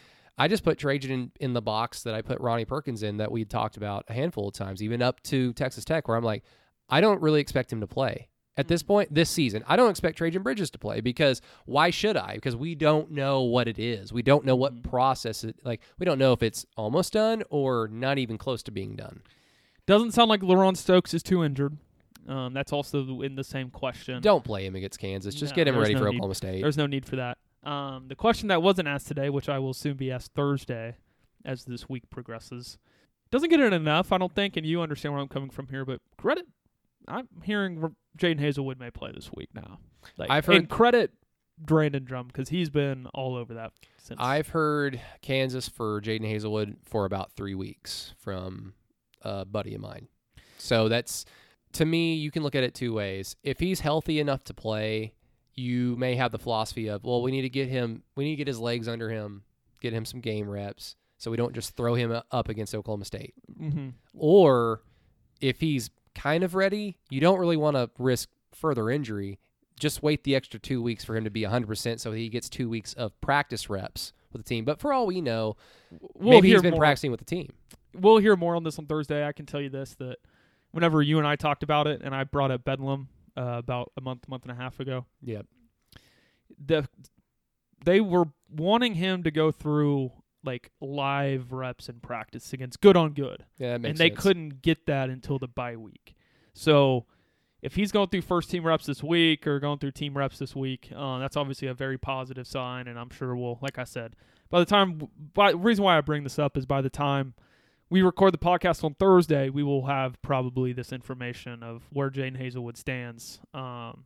I 0.40 0.48
just 0.48 0.64
put 0.64 0.78
Trajan 0.78 1.10
in, 1.10 1.32
in 1.38 1.52
the 1.52 1.60
box 1.60 2.02
that 2.04 2.14
I 2.14 2.22
put 2.22 2.40
Ronnie 2.40 2.64
Perkins 2.64 3.02
in 3.02 3.18
that 3.18 3.30
we 3.30 3.44
talked 3.44 3.76
about 3.76 4.06
a 4.08 4.14
handful 4.14 4.48
of 4.48 4.54
times, 4.54 4.82
even 4.82 5.02
up 5.02 5.22
to 5.24 5.52
Texas 5.52 5.84
Tech, 5.84 6.08
where 6.08 6.16
I'm 6.16 6.24
like, 6.24 6.44
I 6.88 7.02
don't 7.02 7.20
really 7.20 7.42
expect 7.42 7.70
him 7.70 7.80
to 7.82 7.86
play 7.86 8.28
at 8.56 8.66
this 8.66 8.82
point 8.82 9.12
this 9.14 9.28
season. 9.28 9.62
I 9.68 9.76
don't 9.76 9.90
expect 9.90 10.16
Trajan 10.16 10.42
Bridges 10.42 10.70
to 10.70 10.78
play 10.78 11.02
because 11.02 11.42
why 11.66 11.90
should 11.90 12.16
I? 12.16 12.36
Because 12.36 12.56
we 12.56 12.74
don't 12.74 13.10
know 13.10 13.42
what 13.42 13.68
it 13.68 13.78
is. 13.78 14.14
We 14.14 14.22
don't 14.22 14.46
know 14.46 14.56
what 14.56 14.82
process 14.82 15.44
it 15.44 15.56
like. 15.62 15.82
We 15.98 16.06
don't 16.06 16.18
know 16.18 16.32
if 16.32 16.42
it's 16.42 16.64
almost 16.74 17.12
done 17.12 17.42
or 17.50 17.88
not 17.92 18.16
even 18.16 18.38
close 18.38 18.62
to 18.62 18.70
being 18.70 18.96
done. 18.96 19.20
Doesn't 19.84 20.12
sound 20.12 20.30
like 20.30 20.40
LaRon 20.40 20.74
Stokes 20.74 21.12
is 21.12 21.22
too 21.22 21.44
injured. 21.44 21.76
Um, 22.26 22.54
that's 22.54 22.72
also 22.72 23.20
in 23.20 23.34
the 23.34 23.44
same 23.44 23.68
question. 23.68 24.22
Don't 24.22 24.42
play 24.44 24.64
him 24.64 24.74
against 24.74 24.98
Kansas. 24.98 25.34
Just 25.34 25.52
No, 25.52 25.56
get 25.56 25.68
him 25.68 25.76
ready 25.76 25.92
no 25.92 26.00
for 26.00 26.04
need. 26.06 26.16
Oklahoma 26.16 26.34
State. 26.34 26.62
There's 26.62 26.78
no 26.78 26.86
need 26.86 27.04
for 27.04 27.16
that. 27.16 27.36
Um, 27.62 28.06
the 28.08 28.14
question 28.14 28.48
that 28.48 28.62
wasn't 28.62 28.88
asked 28.88 29.08
today, 29.08 29.28
which 29.30 29.48
I 29.48 29.58
will 29.58 29.74
soon 29.74 29.96
be 29.96 30.10
asked 30.10 30.32
Thursday, 30.34 30.96
as 31.44 31.64
this 31.64 31.88
week 31.88 32.08
progresses, 32.10 32.78
doesn't 33.30 33.50
get 33.50 33.60
it 33.60 33.72
enough, 33.72 34.12
I 34.12 34.18
don't 34.18 34.34
think, 34.34 34.56
and 34.56 34.66
you 34.66 34.80
understand 34.80 35.14
where 35.14 35.22
I'm 35.22 35.28
coming 35.28 35.50
from 35.50 35.68
here. 35.68 35.84
But 35.84 36.00
credit, 36.16 36.46
I'm 37.06 37.28
hearing 37.42 37.94
Jaden 38.18 38.40
Hazelwood 38.40 38.78
may 38.78 38.90
play 38.90 39.12
this 39.14 39.30
week 39.34 39.50
now. 39.54 39.78
Like, 40.16 40.30
I've 40.30 40.46
heard 40.46 40.56
and 40.56 40.68
credit 40.68 41.12
Brandon 41.58 42.04
Drum 42.04 42.26
because 42.26 42.48
he's 42.48 42.70
been 42.70 43.06
all 43.14 43.36
over 43.36 43.54
that 43.54 43.72
since. 43.98 44.18
I've 44.20 44.48
heard 44.48 45.00
Kansas 45.22 45.68
for 45.68 46.00
Jaden 46.00 46.26
Hazelwood 46.26 46.76
for 46.84 47.04
about 47.04 47.32
three 47.32 47.54
weeks 47.54 48.14
from 48.18 48.74
a 49.22 49.44
buddy 49.44 49.74
of 49.74 49.80
mine. 49.80 50.08
So 50.58 50.88
that's 50.88 51.24
to 51.74 51.84
me, 51.84 52.14
you 52.14 52.30
can 52.30 52.42
look 52.42 52.54
at 52.54 52.64
it 52.64 52.74
two 52.74 52.92
ways. 52.92 53.36
If 53.42 53.60
he's 53.60 53.80
healthy 53.80 54.18
enough 54.20 54.44
to 54.44 54.54
play, 54.54 55.14
you 55.54 55.96
may 55.96 56.14
have 56.14 56.32
the 56.32 56.38
philosophy 56.38 56.88
of, 56.88 57.04
well, 57.04 57.22
we 57.22 57.30
need 57.30 57.42
to 57.42 57.48
get 57.48 57.68
him, 57.68 58.02
we 58.16 58.24
need 58.24 58.30
to 58.32 58.36
get 58.36 58.46
his 58.46 58.58
legs 58.58 58.88
under 58.88 59.10
him, 59.10 59.42
get 59.80 59.92
him 59.92 60.04
some 60.04 60.20
game 60.20 60.48
reps, 60.48 60.96
so 61.18 61.30
we 61.30 61.36
don't 61.36 61.54
just 61.54 61.76
throw 61.76 61.94
him 61.94 62.18
up 62.30 62.48
against 62.48 62.74
Oklahoma 62.74 63.04
State. 63.04 63.34
hmm 63.58 63.88
Or 64.16 64.82
if 65.40 65.60
he's 65.60 65.90
kind 66.14 66.44
of 66.44 66.54
ready, 66.54 66.96
you 67.10 67.20
don't 67.20 67.38
really 67.38 67.56
want 67.56 67.76
to 67.76 67.90
risk 67.98 68.28
further 68.52 68.90
injury. 68.90 69.38
Just 69.78 70.02
wait 70.02 70.24
the 70.24 70.34
extra 70.36 70.60
two 70.60 70.82
weeks 70.82 71.04
for 71.04 71.16
him 71.16 71.24
to 71.24 71.30
be 71.30 71.42
100% 71.42 72.00
so 72.00 72.12
he 72.12 72.28
gets 72.28 72.48
two 72.48 72.68
weeks 72.68 72.92
of 72.94 73.18
practice 73.20 73.70
reps 73.70 74.12
with 74.32 74.42
the 74.44 74.48
team. 74.48 74.64
But 74.64 74.78
for 74.80 74.92
all 74.92 75.06
we 75.06 75.20
know, 75.20 75.56
We'll 76.14 76.30
maybe 76.34 76.50
he's 76.50 76.62
been 76.62 76.72
more. 76.72 76.80
practicing 76.80 77.10
with 77.10 77.20
the 77.20 77.26
team. 77.26 77.52
We'll 77.94 78.18
hear 78.18 78.36
more 78.36 78.54
on 78.56 78.62
this 78.62 78.78
on 78.78 78.86
Thursday. 78.86 79.26
I 79.26 79.32
can 79.32 79.46
tell 79.46 79.60
you 79.60 79.70
this 79.70 79.94
that 79.96 80.18
whenever 80.70 81.00
you 81.02 81.18
and 81.18 81.26
I 81.26 81.36
talked 81.36 81.62
about 81.62 81.86
it, 81.86 82.02
and 82.04 82.14
I 82.14 82.24
brought 82.24 82.50
up 82.50 82.64
Bedlam 82.64 83.08
uh, 83.36 83.56
about 83.58 83.92
a 83.96 84.00
month, 84.00 84.28
month 84.28 84.42
and 84.44 84.52
a 84.52 84.54
half 84.54 84.80
ago, 84.80 85.06
Yep. 85.22 85.46
the 86.64 86.88
they 87.84 88.00
were 88.00 88.26
wanting 88.50 88.94
him 88.94 89.22
to 89.22 89.30
go 89.30 89.50
through 89.50 90.12
like 90.44 90.70
live 90.80 91.52
reps 91.52 91.88
in 91.88 92.00
practice 92.00 92.52
against 92.52 92.80
good 92.80 92.96
on 92.96 93.12
good. 93.12 93.44
Yeah, 93.58 93.74
and 93.74 93.84
they 93.84 94.08
sense. 94.10 94.20
couldn't 94.20 94.62
get 94.62 94.86
that 94.86 95.08
until 95.10 95.38
the 95.38 95.48
bye 95.48 95.76
week. 95.76 96.14
So 96.54 97.06
if 97.62 97.74
he's 97.74 97.92
going 97.92 98.08
through 98.08 98.22
first 98.22 98.50
team 98.50 98.66
reps 98.66 98.86
this 98.86 99.02
week 99.02 99.46
or 99.46 99.60
going 99.60 99.78
through 99.78 99.92
team 99.92 100.16
reps 100.16 100.38
this 100.38 100.56
week, 100.56 100.90
uh, 100.94 101.18
that's 101.18 101.36
obviously 101.36 101.68
a 101.68 101.74
very 101.74 101.98
positive 101.98 102.46
sign. 102.46 102.86
And 102.88 102.98
I'm 102.98 103.10
sure 103.10 103.36
we'll, 103.36 103.58
like 103.60 103.78
I 103.78 103.84
said, 103.84 104.16
by 104.50 104.60
the 104.60 104.64
time, 104.66 105.08
by, 105.34 105.52
the 105.52 105.58
reason 105.58 105.84
why 105.84 105.96
I 105.98 106.00
bring 106.00 106.22
this 106.24 106.38
up 106.38 106.56
is 106.56 106.64
by 106.66 106.80
the 106.80 106.90
time 106.90 107.34
we 107.90 108.02
record 108.02 108.32
the 108.32 108.38
podcast 108.38 108.84
on 108.84 108.94
Thursday, 108.94 109.50
we 109.50 109.62
will 109.62 109.86
have 109.86 110.20
probably 110.22 110.72
this 110.72 110.92
information 110.92 111.62
of 111.62 111.82
where 111.92 112.08
Jadon 112.08 112.40
Haselwood 112.40 112.76
stands. 112.76 113.40
Um, 113.52 114.04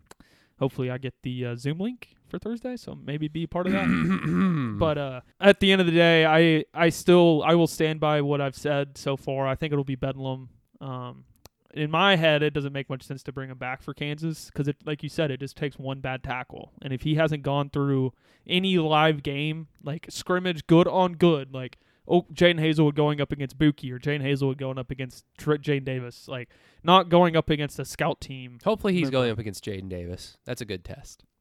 hopefully, 0.59 0.91
I 0.91 0.97
get 0.99 1.15
the 1.23 1.47
uh, 1.47 1.57
Zoom 1.57 1.79
link 1.79 2.15
for 2.29 2.39
Thursday, 2.39 2.77
so 2.77 2.95
maybe 2.95 3.29
be 3.29 3.47
part 3.47 3.67
of 3.67 3.73
that. 3.73 3.85
But 4.79 4.99
uh, 4.99 5.21
at 5.41 5.61
the 5.61 5.71
end 5.71 5.81
of 5.81 5.87
the 5.87 5.93
day, 5.93 6.27
I 6.27 6.65
I 6.75 6.89
still 6.89 7.43
I 7.47 7.55
will 7.55 7.67
stand 7.69 8.01
by 8.01 8.23
what 8.23 8.41
I've 8.41 8.57
said 8.57 8.99
so 8.99 9.17
far. 9.17 9.47
I 9.47 9.55
think 9.55 9.73
it'll 9.73 9.85
be 9.85 9.95
Bedlam. 9.95 10.49
Um, 10.81 11.25
in 11.73 11.91
my 11.91 12.17
head, 12.17 12.43
it 12.43 12.55
doesn't 12.55 12.73
make 12.73 12.89
much 12.89 13.03
sense 13.03 13.23
to 13.25 13.33
bring 13.33 13.51
him 13.51 13.59
back 13.59 13.83
for 13.83 13.95
Kansas 13.95 14.47
because 14.47 14.69
it, 14.69 14.77
like 14.85 15.03
you 15.03 15.09
said, 15.09 15.31
it 15.31 15.41
just 15.41 15.57
takes 15.57 15.79
one 15.79 16.01
bad 16.01 16.23
tackle, 16.23 16.73
and 16.83 16.93
if 16.93 17.03
he 17.03 17.15
hasn't 17.17 17.43
gone 17.43 17.71
through 17.71 18.13
any 18.47 18.79
live 18.79 19.23
game 19.23 19.69
like 19.83 20.07
scrimmage, 20.09 20.67
good 20.67 20.89
on 20.89 21.15
good, 21.15 21.53
like 21.55 21.79
oh 22.09 22.23
Jadon 22.33 22.61
Haselwood 22.61 22.95
going 22.95 23.21
up 23.21 23.33
against 23.33 23.59
Buki 23.59 23.91
or 23.93 23.99
Jadon 23.99 24.23
Haselwood 24.23 24.59
going 24.59 24.79
up 24.79 24.91
against 24.91 25.25
Tr- 25.39 25.55
Jaden 25.55 25.85
Davis, 25.85 26.29
like 26.29 26.49
not 26.83 27.09
going 27.09 27.37
up 27.37 27.51
against 27.51 27.79
a 27.79 27.85
scout 27.85 28.21
team. 28.21 28.59
Hopefully 28.65 28.93
he's 28.95 29.11
going 29.11 29.31
up 29.31 29.39
against 29.39 29.65
Jaden 29.65 29.89
Davis. 29.89 30.37
That's 30.45 30.61
a 30.61 30.65
good 30.65 30.85
test. 30.85 31.25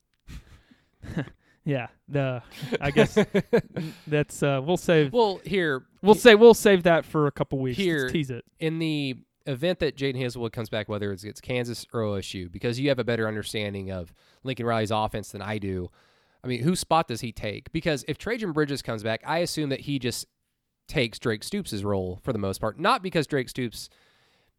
Yeah, 1.65 1.87
the 2.09 2.43
I 2.81 2.91
guess 2.91 3.17
that's 4.07 4.43
uh, 4.43 4.59
we'll 4.61 4.75
save 4.75 5.13
Well, 5.13 5.39
here 5.45 5.85
we'll 6.01 6.13
say 6.13 6.35
we'll 6.35 6.53
save 6.53 6.83
that 6.83 7.05
for 7.05 7.25
a 7.27 7.31
couple 7.31 7.57
weeks. 7.59 7.77
Let's 7.77 7.85
Here- 7.85 8.09
tease 8.09 8.29
it. 8.31 8.43
in 8.59 8.79
the 8.79 9.15
event 9.45 9.79
that 9.79 9.95
Jadon 9.95 10.17
Haselwood 10.17 10.51
comes 10.51 10.69
back, 10.69 10.89
whether 10.89 11.09
it's 11.13 11.23
against 11.23 11.41
Kansas 11.41 11.85
or 11.93 12.01
OSU, 12.01 12.51
because 12.51 12.81
you 12.81 12.89
have 12.89 12.99
a 12.99 13.05
better 13.05 13.29
understanding 13.29 13.91
of 13.91 14.13
Lincoln 14.43 14.65
Riley's 14.65 14.91
offense 14.91 15.31
than 15.31 15.41
I 15.41 15.57
do. 15.57 15.89
I 16.43 16.47
mean, 16.49 16.63
whose 16.63 16.81
spot 16.81 17.07
does 17.07 17.21
he 17.21 17.31
take? 17.31 17.71
Because 17.71 18.03
if 18.09 18.17
Trejan 18.17 18.53
Bridges 18.53 18.81
comes 18.81 19.01
back, 19.01 19.21
I 19.25 19.37
assume 19.37 19.69
that 19.69 19.79
he 19.81 19.99
just 19.99 20.27
takes 20.93 21.17
Drake 21.17 21.43
Stoops' 21.43 21.81
role 21.81 22.19
for 22.21 22.33
the 22.33 22.39
most 22.39 22.61
part. 22.61 22.79
Not 22.79 23.01
because 23.01 23.25
Drake 23.25 23.49
Stoops 23.49 23.89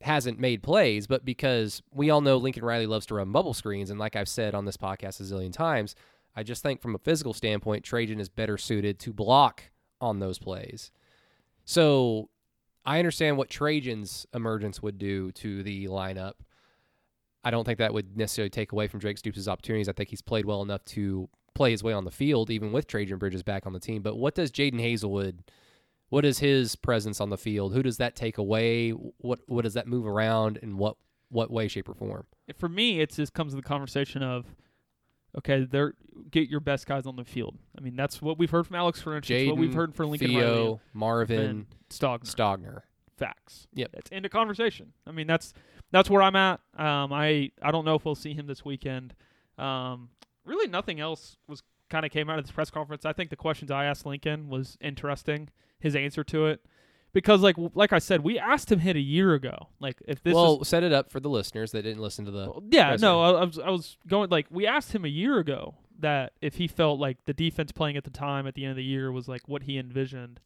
hasn't 0.01 0.41
made 0.41 0.65
plays, 0.65 1.07
but 1.07 1.25
because 1.25 1.81
we 1.93 2.11
all 2.11 2.21
know 2.21 2.39
Lincoln 2.39 2.65
Riley 2.65 2.87
loves 2.87 3.07
to 3.07 3.15
run 3.15 3.31
bubble 3.31 3.55
screens. 3.55 3.89
And 3.89 4.01
like 4.01 4.17
I've 4.17 4.29
said 4.29 4.53
on 4.53 4.65
this 4.65 4.77
podcast 4.77 5.21
a 5.21 5.23
zillion 5.23 5.53
times, 5.53 5.95
I 6.35 6.43
just 6.43 6.61
think 6.61 6.83
from 6.83 6.97
a 6.97 6.99
physical 6.99 7.35
standpoint, 7.35 7.85
Trejan 7.85 8.19
is 8.19 8.29
better 8.29 8.59
suited 8.59 8.99
to 8.99 9.13
block 9.13 9.71
on 10.01 10.19
those 10.19 10.41
plays. 10.41 10.91
So 11.65 12.29
I 12.85 12.99
understand 12.99 13.39
what 13.39 13.49
Trejan's 13.49 14.27
emergence 14.35 14.83
would 14.83 14.99
do 14.99 15.31
to 15.33 15.63
the 15.63 15.87
lineup. 15.87 16.35
I 17.45 17.53
don't 17.53 17.65
think 17.65 17.79
that 17.79 17.95
would 17.95 18.17
necessarily 18.17 18.51
take 18.51 18.73
away 18.73 18.89
from 18.89 18.99
Drake 18.99 19.19
Stoops' 19.19 19.47
opportunities. 19.47 19.89
I 19.89 19.93
think 19.93 20.11
he's 20.11 20.21
played 20.21 20.47
well 20.47 20.63
enough 20.63 20.85
to 20.87 21.29
play 21.55 21.71
his 21.71 21.85
way 21.85 21.93
on 21.93 22.05
the 22.05 22.11
field, 22.11 22.51
even 22.51 22.73
with 22.73 22.89
Trejan 22.89 23.21
Bridges 23.21 23.45
back 23.45 23.67
on 23.67 23.73
the 23.73 23.79
team. 23.79 24.03
But 24.03 24.17
what 24.17 24.35
does 24.35 24.51
Jadon 24.51 24.81
Haselwood? 24.81 25.39
What 26.11 26.25
is 26.25 26.39
his 26.39 26.77
presence 26.77 27.21
on 27.21 27.31
the 27.31 27.39
field? 27.39 27.73
Who 27.73 27.83
does 27.83 27.97
that 27.97 28.15
take 28.15 28.39
away? 28.39 28.91
What 28.91 29.41
what 29.47 29.63
does 29.63 29.75
that 29.75 29.87
move 29.87 30.07
around? 30.07 30.59
In 30.59 30.77
what 30.77 30.97
what 31.31 31.51
way, 31.51 31.69
shape, 31.69 31.89
or 31.89 31.95
form? 31.95 32.27
for 32.57 32.69
me, 32.69 33.01
it 33.01 33.11
just 33.11 33.33
comes 33.33 33.53
to 33.53 33.57
the 33.57 33.63
conversation 33.63 34.23
of, 34.23 34.47
okay, 35.39 35.65
there 35.65 35.95
get 36.31 36.49
your 36.49 36.61
best 36.61 36.87
guys 36.87 37.07
on 37.07 37.17
the 37.17 37.25
field. 37.25 37.57
I 37.77 37.81
mean, 37.81 37.97
that's 37.97 38.21
what 38.23 38.39
we've 38.39 38.51
heard 38.51 38.67
from 38.67 38.77
Alex 38.77 39.03
Grinch. 39.03 39.31
It's 39.31 39.49
what 39.49 39.57
we've 39.57 39.75
heard 39.75 39.95
from 39.95 40.11
Lincoln 40.11 40.37
Riley, 40.37 40.79
Marvin, 40.93 41.67
Stogner. 41.91 42.25
Stogner. 42.25 42.81
Facts. 43.17 43.67
Yep. 43.75 43.91
It's 43.95 44.13
end 44.13 44.27
of 44.27 44.33
conversation. 44.33 44.93
I 45.07 45.13
mean, 45.13 45.27
that's 45.27 45.55
that's 45.91 46.11
where 46.11 46.23
I'm 46.23 46.37
at. 46.37 46.61
Um, 46.77 47.13
I 47.13 47.51
I 47.63 47.71
don't 47.71 47.85
know 47.85 47.95
if 47.95 48.05
we'll 48.05 48.15
see 48.15 48.35
him 48.35 48.47
this 48.47 48.65
weekend. 48.65 49.15
Um, 49.57 50.11
really, 50.45 50.69
nothing 50.69 51.01
else 51.01 51.37
was 51.49 51.63
kind 51.91 52.05
of 52.05 52.13
came 52.13 52.31
out 52.31 52.39
of 52.39 52.45
this 52.45 52.53
press 52.53 52.71
conference. 52.71 53.05
I 53.05 53.13
think 53.13 53.31
the 53.31 53.37
questions 53.37 53.71
I 53.71 53.85
asked 53.85 54.07
Lincoln 54.07 54.49
was 54.49 54.77
interesting. 54.81 55.51
His 55.79 55.95
answer 55.95 56.25
to 56.25 56.47
it. 56.47 56.65
Because 57.13 57.43
like 57.43 57.55
like 57.75 57.93
I 57.93 58.01
said, 58.01 58.25
we 58.25 58.39
asked 58.39 58.73
him 58.73 58.81
hit 58.81 58.97
a 58.97 59.01
year 59.01 59.35
ago. 59.35 59.69
Like 59.79 60.03
if 60.07 60.23
this 60.23 60.33
is 60.33 60.35
well, 60.35 60.65
set 60.65 60.83
it 60.83 60.93
up 60.93 61.13
for 61.13 61.21
the 61.21 61.29
listeners 61.29 61.71
that 61.71 61.83
didn't 61.83 62.03
listen 62.03 62.25
to 62.25 62.33
the. 62.33 62.53
Yeah, 62.71 62.97
no, 62.99 63.21
I, 63.23 63.31
I 63.31 63.45
was 63.45 63.59
I 63.59 63.71
was 63.71 63.97
going 64.09 64.31
like 64.31 64.47
we 64.51 64.67
asked 64.67 64.93
him 64.93 65.05
a 65.05 65.09
year 65.09 65.39
ago 65.39 65.77
that 66.01 66.33
if 66.43 66.57
he 66.57 66.67
felt 66.67 66.99
like 66.99 67.19
the 67.25 67.33
defense 67.33 67.71
playing 67.71 67.97
at 67.97 68.03
the 68.03 68.11
time 68.11 68.49
at 68.49 68.55
the 68.55 68.65
end 68.65 68.73
of 68.73 68.77
the 68.77 68.85
year 68.85 69.13
was 69.13 69.29
like 69.29 69.43
what 69.47 69.63
he 69.63 69.79
envisioned. 69.79 70.41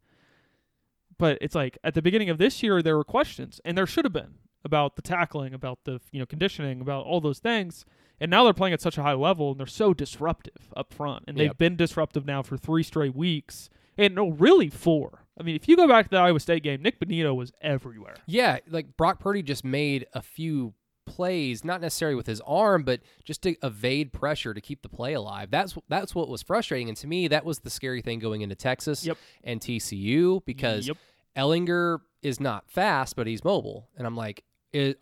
But 1.17 1.39
it's 1.41 1.55
like 1.55 1.79
at 1.83 1.95
the 1.95 2.03
beginning 2.03 2.29
of 2.29 2.37
this 2.37 2.63
year 2.63 2.83
there 2.83 2.97
were 2.97 3.05
questions 3.05 3.61
and 3.65 3.77
there 3.77 3.87
should 3.87 4.05
have 4.05 4.13
been 4.13 4.35
about 4.63 4.97
the 4.97 5.03
tackling, 5.03 5.55
about 5.55 5.79
the 5.85 6.01
you 6.13 6.21
know 6.21 6.27
conditioning, 6.27 6.81
about 6.83 7.07
all 7.07 7.21
those 7.21 7.39
things. 7.39 7.87
And 8.21 8.31
now 8.31 8.45
they're 8.45 8.53
playing 8.53 8.75
at 8.75 8.81
such 8.81 8.99
a 8.99 9.03
high 9.03 9.13
level 9.15 9.51
and 9.53 9.61
they're 9.61 9.67
so 9.67 9.95
disruptive 9.95 10.73
up 10.77 10.93
front. 10.93 11.25
And 11.29 11.37
they've 11.37 11.57
been 11.57 11.77
disruptive 11.77 12.27
now 12.27 12.43
for 12.43 12.57
three 12.57 12.83
straight 12.83 13.15
weeks. 13.15 13.71
And 13.97 14.15
no, 14.15 14.29
really 14.31 14.71
four. 14.71 15.25
I 15.39 15.43
mean, 15.45 15.55
if 15.55 15.69
you 15.69 15.77
go 15.77 15.87
back 15.87 16.07
to 16.07 16.11
the 16.11 16.17
Iowa 16.19 16.41
State 16.41 16.63
game, 16.65 16.83
Nik 16.83 16.99
Bonitto 16.99 17.35
was 17.35 17.53
everywhere. 17.61 18.17
Yeah, 18.27 18.59
like 18.69 18.97
Brock 18.97 19.21
Purdy 19.21 19.43
just 19.43 19.65
made 19.65 20.07
a 20.13 20.21
few 20.23 20.75
plays, 21.07 21.65
not 21.65 21.81
necessarily 21.81 22.15
with 22.17 22.27
his 22.27 22.41
arm, 22.43 22.83
but 22.83 23.01
just 23.25 23.43
to 23.43 23.55
evade 23.63 24.13
pressure 24.13 24.53
to 24.53 24.61
keep 24.61 24.83
the 24.83 24.89
play 24.89 25.15
alive. 25.15 25.51
That's 25.51 25.77
that's 25.89 26.15
what 26.15 26.29
was 26.29 26.43
frustrating, 26.43 26.89
and 26.89 26.97
to 26.99 27.07
me, 27.07 27.29
that 27.29 27.45
was 27.45 27.61
the 27.61 27.71
scary 27.71 28.03
thing 28.03 28.19
going 28.19 28.43
into 28.43 28.55
Texas 28.57 29.07
Yep. 29.07 29.17
and 29.45 29.61
TCU 29.61 30.45
because 30.45 30.89
Yep. 30.89 30.97
Ehlinger 31.37 32.01
is 32.23 32.41
not 32.41 32.69
fast, 32.69 33.17
but 33.17 33.27
he's 33.27 33.45
mobile, 33.45 33.89
and 33.97 34.07
I'm 34.07 34.17
like, 34.17 34.45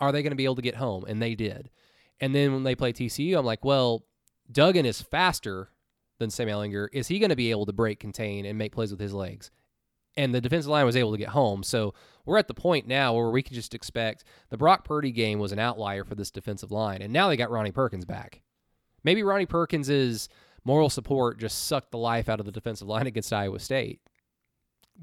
are 0.01 0.13
they 0.13 0.23
going 0.23 0.31
to 0.31 0.37
be 0.37 0.45
able 0.45 0.57
to 0.57 0.63
get 0.63 0.77
home? 0.77 1.05
And 1.09 1.21
they 1.21 1.35
did. 1.35 1.71
And 2.21 2.35
then 2.35 2.53
when 2.53 2.63
they 2.63 2.75
play 2.75 2.93
TCU, 2.93 3.39
I'm 3.39 3.45
like, 3.47 3.65
well, 3.65 4.05
Duggan 4.51 4.87
is 4.87 5.03
faster 5.03 5.71
than 6.19 6.31
Sam 6.31 6.49
Ehlinger. 6.49 6.89
Is 6.93 7.09
he 7.09 7.19
going 7.19 7.31
to 7.31 7.37
be 7.37 7.51
able 7.51 7.67
to 7.67 7.73
break, 7.73 8.01
contain, 8.01 8.47
and 8.47 8.57
make 8.57 8.73
plays 8.73 8.91
with 8.91 9.01
his 9.01 9.13
legs? 9.15 9.51
and 10.19 10.35
the 10.35 10.41
defensive 10.41 10.71
line 10.71 10.87
was 10.87 10.97
able 10.97 11.13
to 11.13 11.19
get 11.19 11.29
home. 11.29 11.63
So 11.63 11.93
we're 12.25 12.39
at 12.39 12.49
the 12.49 12.55
point 12.55 12.87
now 12.87 13.13
where 13.13 13.29
we 13.29 13.43
can 13.43 13.55
just 13.55 13.75
expect 13.75 14.25
the 14.49 14.57
Brock 14.57 14.83
Purdy 14.83 15.11
game 15.11 15.39
was 15.39 15.53
an 15.53 15.59
outlier 15.59 16.05
for 16.05 16.15
this 16.15 16.31
defensive 16.31 16.71
line, 16.73 17.03
and 17.03 17.13
now 17.13 17.29
they 17.29 17.37
got 17.37 17.51
Ronnie 17.51 17.71
Perkins 17.71 18.07
back. 18.07 18.41
Maybe 19.05 19.23
Ronnie 19.23 19.45
Perkins' 19.45 20.31
moral 20.65 20.89
support 20.89 21.39
just 21.39 21.67
sucked 21.67 21.91
the 21.91 21.99
life 21.99 22.31
out 22.31 22.41
of 22.41 22.47
the 22.47 22.53
defensive 22.53 22.89
line 22.89 23.07
against 23.07 23.31
Iowa 23.31 23.59
State. 23.59 24.01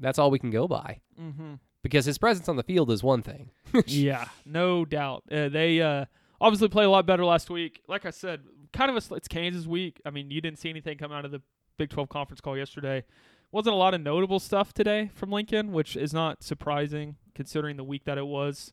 That's 0.00 0.18
all 0.18 0.32
we 0.32 0.40
can 0.40 0.50
go 0.50 0.66
by 0.66 0.98
Mm-hmm. 1.22 1.54
because 1.84 2.06
his 2.06 2.18
presence 2.18 2.48
on 2.48 2.56
the 2.56 2.64
field 2.64 2.90
is 2.90 3.04
one 3.04 3.22
thing. 3.22 3.50
yeah, 3.86 4.26
no 4.44 4.84
doubt. 4.84 5.22
Uh, 5.30 5.48
they 5.48 5.80
uh, 5.80 6.06
obviously 6.44 6.68
played 6.68 6.84
a 6.84 6.90
lot 6.90 7.06
better 7.06 7.24
last 7.24 7.48
week. 7.48 7.80
Like 7.88 8.04
I 8.04 8.10
said, 8.10 8.42
kind 8.72 8.94
of 8.94 9.10
a 9.10 9.14
it's 9.14 9.28
Kansas 9.28 9.66
week. 9.66 10.00
I 10.04 10.10
mean, 10.10 10.30
you 10.30 10.42
didn't 10.42 10.58
see 10.58 10.68
anything 10.68 10.98
come 10.98 11.10
out 11.10 11.24
of 11.24 11.30
the 11.30 11.40
Big 11.78 11.88
12 11.88 12.08
conference 12.08 12.40
call 12.40 12.56
yesterday. 12.56 13.04
Wasn't 13.50 13.72
a 13.72 13.76
lot 13.76 13.94
of 13.94 14.00
notable 14.00 14.38
stuff 14.38 14.74
today 14.74 15.10
from 15.14 15.30
Lincoln, 15.30 15.72
which 15.72 15.96
is 15.96 16.12
not 16.12 16.42
surprising 16.42 17.16
considering 17.34 17.76
the 17.76 17.84
week 17.84 18.04
that 18.04 18.18
it 18.18 18.26
was. 18.26 18.72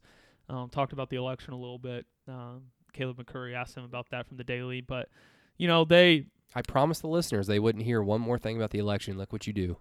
Um, 0.49 0.69
talked 0.69 0.91
about 0.91 1.09
the 1.09 1.15
election 1.15 1.53
a 1.53 1.57
little 1.57 1.79
bit. 1.79 2.05
Um, 2.27 2.63
Caleb 2.93 3.23
McCurry 3.23 3.55
asked 3.55 3.77
him 3.77 3.85
about 3.85 4.09
that 4.11 4.27
from 4.27 4.37
the 4.37 4.43
Daily, 4.43 4.81
but 4.81 5.07
you 5.57 5.67
know 5.67 5.85
they. 5.85 6.25
I 6.53 6.61
promised 6.61 7.01
the 7.01 7.07
listeners 7.07 7.47
they 7.47 7.59
wouldn't 7.59 7.85
hear 7.85 8.01
one 8.01 8.19
more 8.19 8.37
thing 8.37 8.57
about 8.57 8.71
the 8.71 8.79
election. 8.79 9.17
Look 9.17 9.31
what 9.31 9.47
you 9.47 9.53
do. 9.53 9.77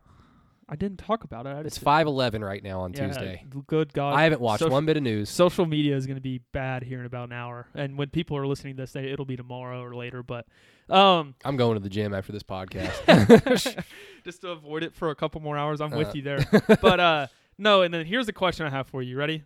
I 0.72 0.76
didn't 0.76 0.98
talk 0.98 1.24
about 1.24 1.46
it. 1.46 1.50
I 1.50 1.60
It's 1.62 1.74
just, 1.74 1.80
five 1.84 2.06
eleven 2.06 2.44
right 2.44 2.62
now 2.62 2.82
on 2.82 2.92
yeah, 2.92 3.06
Tuesday. 3.08 3.44
Good 3.66 3.92
God. 3.92 4.14
I 4.14 4.22
haven't 4.22 4.40
watched 4.40 4.60
Social- 4.60 4.72
one 4.72 4.86
bit 4.86 4.96
of 4.96 5.02
news. 5.02 5.28
Social 5.28 5.66
media 5.66 5.96
is 5.96 6.06
going 6.06 6.16
to 6.16 6.22
be 6.22 6.42
bad 6.52 6.84
here 6.84 7.00
in 7.00 7.06
about 7.06 7.28
an 7.28 7.32
hour, 7.32 7.66
and 7.74 7.98
when 7.98 8.08
people 8.10 8.36
are 8.36 8.46
listening 8.46 8.76
to 8.76 8.82
this, 8.84 8.92
they, 8.92 9.10
it'll 9.10 9.24
be 9.24 9.36
tomorrow 9.36 9.82
or 9.82 9.96
later. 9.96 10.22
But 10.22 10.46
um, 10.88 11.34
I'm 11.44 11.56
going 11.56 11.74
to 11.74 11.80
the 11.82 11.88
gym 11.88 12.14
after 12.14 12.30
this 12.30 12.44
podcast. 12.44 13.84
just 14.24 14.42
to 14.42 14.50
avoid 14.50 14.84
it 14.84 14.94
for 14.94 15.10
a 15.10 15.16
couple 15.16 15.40
more 15.40 15.58
hours, 15.58 15.80
I'm 15.80 15.92
Uh. 15.92 15.98
with 15.98 16.14
you 16.14 16.22
there. 16.22 16.46
but 16.80 17.00
uh, 17.00 17.26
no, 17.58 17.82
and 17.82 17.92
then 17.92 18.06
here's 18.06 18.26
the 18.26 18.32
question 18.32 18.64
I 18.64 18.70
have 18.70 18.86
for 18.86 19.02
you. 19.02 19.16
Ready? 19.16 19.42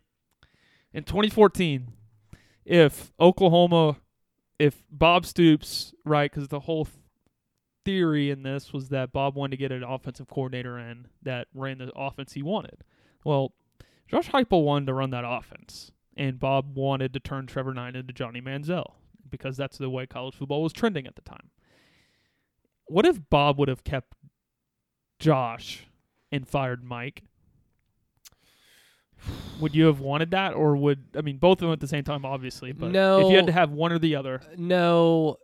In 0.93 1.05
2014, 1.05 1.89
if 2.67 3.13
Oklahoma, 3.19 3.97
if 4.59 4.85
Bob 4.91 5.25
Stoops, 5.25 5.95
right, 6.05 6.31
because 6.31 6.49
the 6.49 6.61
whole 6.61 6.87
theory 7.85 8.31
in 8.31 8.43
this 8.43 8.73
was 8.73 8.89
that 8.89 9.13
Bob 9.13 9.35
wanted 9.35 9.53
to 9.53 9.57
get 9.57 9.73
an 9.73 9.83
offensive 9.83 10.29
coordinator 10.29 10.79
in 10.79 11.07
that 11.23 11.49
ran 11.55 11.79
the 11.79 11.93
offense 11.95 12.33
he 12.33 12.43
wanted. 12.43 12.85
Well, 13.25 13.55
Josh 14.09 14.29
Heupel 14.31 14.65
wanted 14.65 14.87
to 14.87 14.95
run 14.95 15.11
that 15.11 15.25
offense, 15.27 15.93
and 16.17 16.39
Bob 16.39 16.77
wanted 16.77 17.13
to 17.15 17.21
turn 17.21 17.47
Trevor 17.47 17.75
Knight 17.75 17.97
into 17.97 18.13
Johnny 18.13 18.41
Manziel 18.41 18.95
because 19.31 19.57
that's 19.57 19.79
the 19.79 19.91
way 19.91 20.07
college 20.07 20.35
football 20.35 20.63
was 20.63 20.73
trending 20.73 21.07
at 21.07 21.17
the 21.17 21.23
time. 21.23 21.51
What 22.87 23.07
if 23.07 23.19
Bob 23.31 23.59
would 23.59 23.69
have 23.69 23.85
kept 23.85 24.15
Josh 25.19 25.87
and 26.31 26.47
fired 26.47 26.85
Mike? 26.85 27.25
Would 29.61 29.75
you 29.75 29.87
have 29.87 30.01
wanted 30.01 30.33
that, 30.33 30.53
or 30.53 30.77
would 30.77 31.05
I 31.17 31.23
mean 31.23 31.39
both 31.39 31.59
of 31.59 31.61
them 31.61 31.73
at 31.73 31.81
the 31.81 31.89
same 31.89 32.05
time? 32.05 32.27
Obviously, 32.27 32.73
but 32.73 32.91
no, 32.91 33.21
if 33.21 33.31
you 33.31 33.37
had 33.37 33.47
to 33.47 33.53
have 33.53 33.71
one 33.71 33.93
or 33.93 33.99
the 33.99 34.17
other, 34.17 34.43
no. 34.57 35.39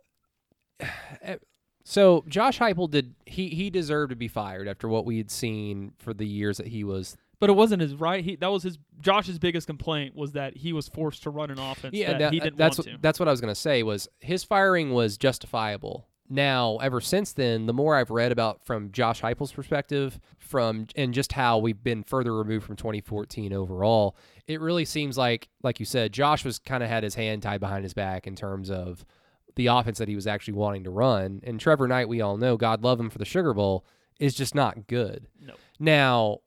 Eh, 1.23 1.35
So 1.83 2.23
Josh 2.27 2.59
Heupel 2.59 2.89
did 2.89 3.15
he 3.25 3.49
he 3.49 3.69
deserved 3.69 4.11
to 4.11 4.15
be 4.15 4.27
fired 4.27 4.67
after 4.67 4.87
what 4.87 5.05
we 5.05 5.17
had 5.17 5.31
seen 5.31 5.93
for 5.97 6.13
the 6.13 6.27
years 6.27 6.57
that 6.57 6.67
he 6.67 6.83
was 6.83 7.17
but 7.39 7.49
it 7.49 7.53
wasn't 7.53 7.81
his 7.81 7.95
right. 7.95 8.23
He 8.23 8.35
that 8.35 8.51
was 8.51 8.61
his 8.63 8.77
Josh's 9.01 9.39
biggest 9.39 9.65
complaint 9.65 10.15
was 10.15 10.33
that 10.33 10.55
he 10.57 10.73
was 10.73 10.87
forced 10.87 11.23
to 11.23 11.31
run 11.31 11.49
an 11.49 11.57
offense 11.57 11.95
yeah 11.95 12.11
that 12.11 12.19
that- 12.19 12.33
he 12.33 12.39
didn't 12.39 12.57
that's 12.57 12.77
want 12.77 12.87
what, 12.87 12.95
to. 12.95 13.01
that's 13.01 13.19
what 13.19 13.27
I 13.27 13.31
was 13.31 13.41
gonna 13.41 13.55
say 13.55 13.83
was 13.83 14.07
his 14.19 14.43
firing 14.43 14.91
was 14.91 15.17
justifiable. 15.17 16.07
Now, 16.29 16.77
ever 16.77 17.01
since 17.01 17.33
then, 17.33 17.65
the 17.65 17.73
more 17.73 17.93
I've 17.93 18.09
read 18.09 18.31
about 18.31 18.63
from 18.63 18.93
Josh 18.93 19.19
Heupel's 19.21 19.51
perspective, 19.51 20.17
from 20.37 20.87
and 20.95 21.13
just 21.13 21.33
how 21.33 21.57
we've 21.57 21.83
been 21.83 22.03
further 22.03 22.33
removed 22.33 22.65
from 22.65 22.77
2014 22.77 23.51
overall, 23.51 24.15
it 24.47 24.61
really 24.61 24.85
seems 24.85 25.17
like, 25.17 25.49
like 25.61 25.81
you 25.81 25.85
said, 25.85 26.13
Josh 26.13 26.45
was 26.45 26.57
kind 26.57 26.83
of 26.83 26.89
had 26.89 27.03
his 27.03 27.15
hand 27.15 27.43
tied 27.43 27.59
behind 27.59 27.83
his 27.83 27.93
back 27.93 28.27
in 28.27 28.37
terms 28.37 28.69
of 28.71 29.03
the 29.55 29.67
offense 29.67 29.97
that 29.97 30.07
he 30.07 30.15
was 30.15 30.27
actually 30.27 30.53
wanting 30.53 30.83
to 30.85 30.89
run. 30.89 31.41
And 31.43 31.59
Trevor 31.59 31.87
Knight, 31.87 32.09
we 32.09 32.21
all 32.21 32.37
know, 32.37 32.57
God 32.57 32.83
love 32.83 32.99
him 32.99 33.09
for 33.09 33.17
the 33.17 33.25
Sugar 33.25 33.53
Bowl, 33.53 33.85
is 34.19 34.35
just 34.35 34.55
not 34.55 34.87
good. 34.87 35.27
No. 35.39 35.53
Now, 35.79 36.37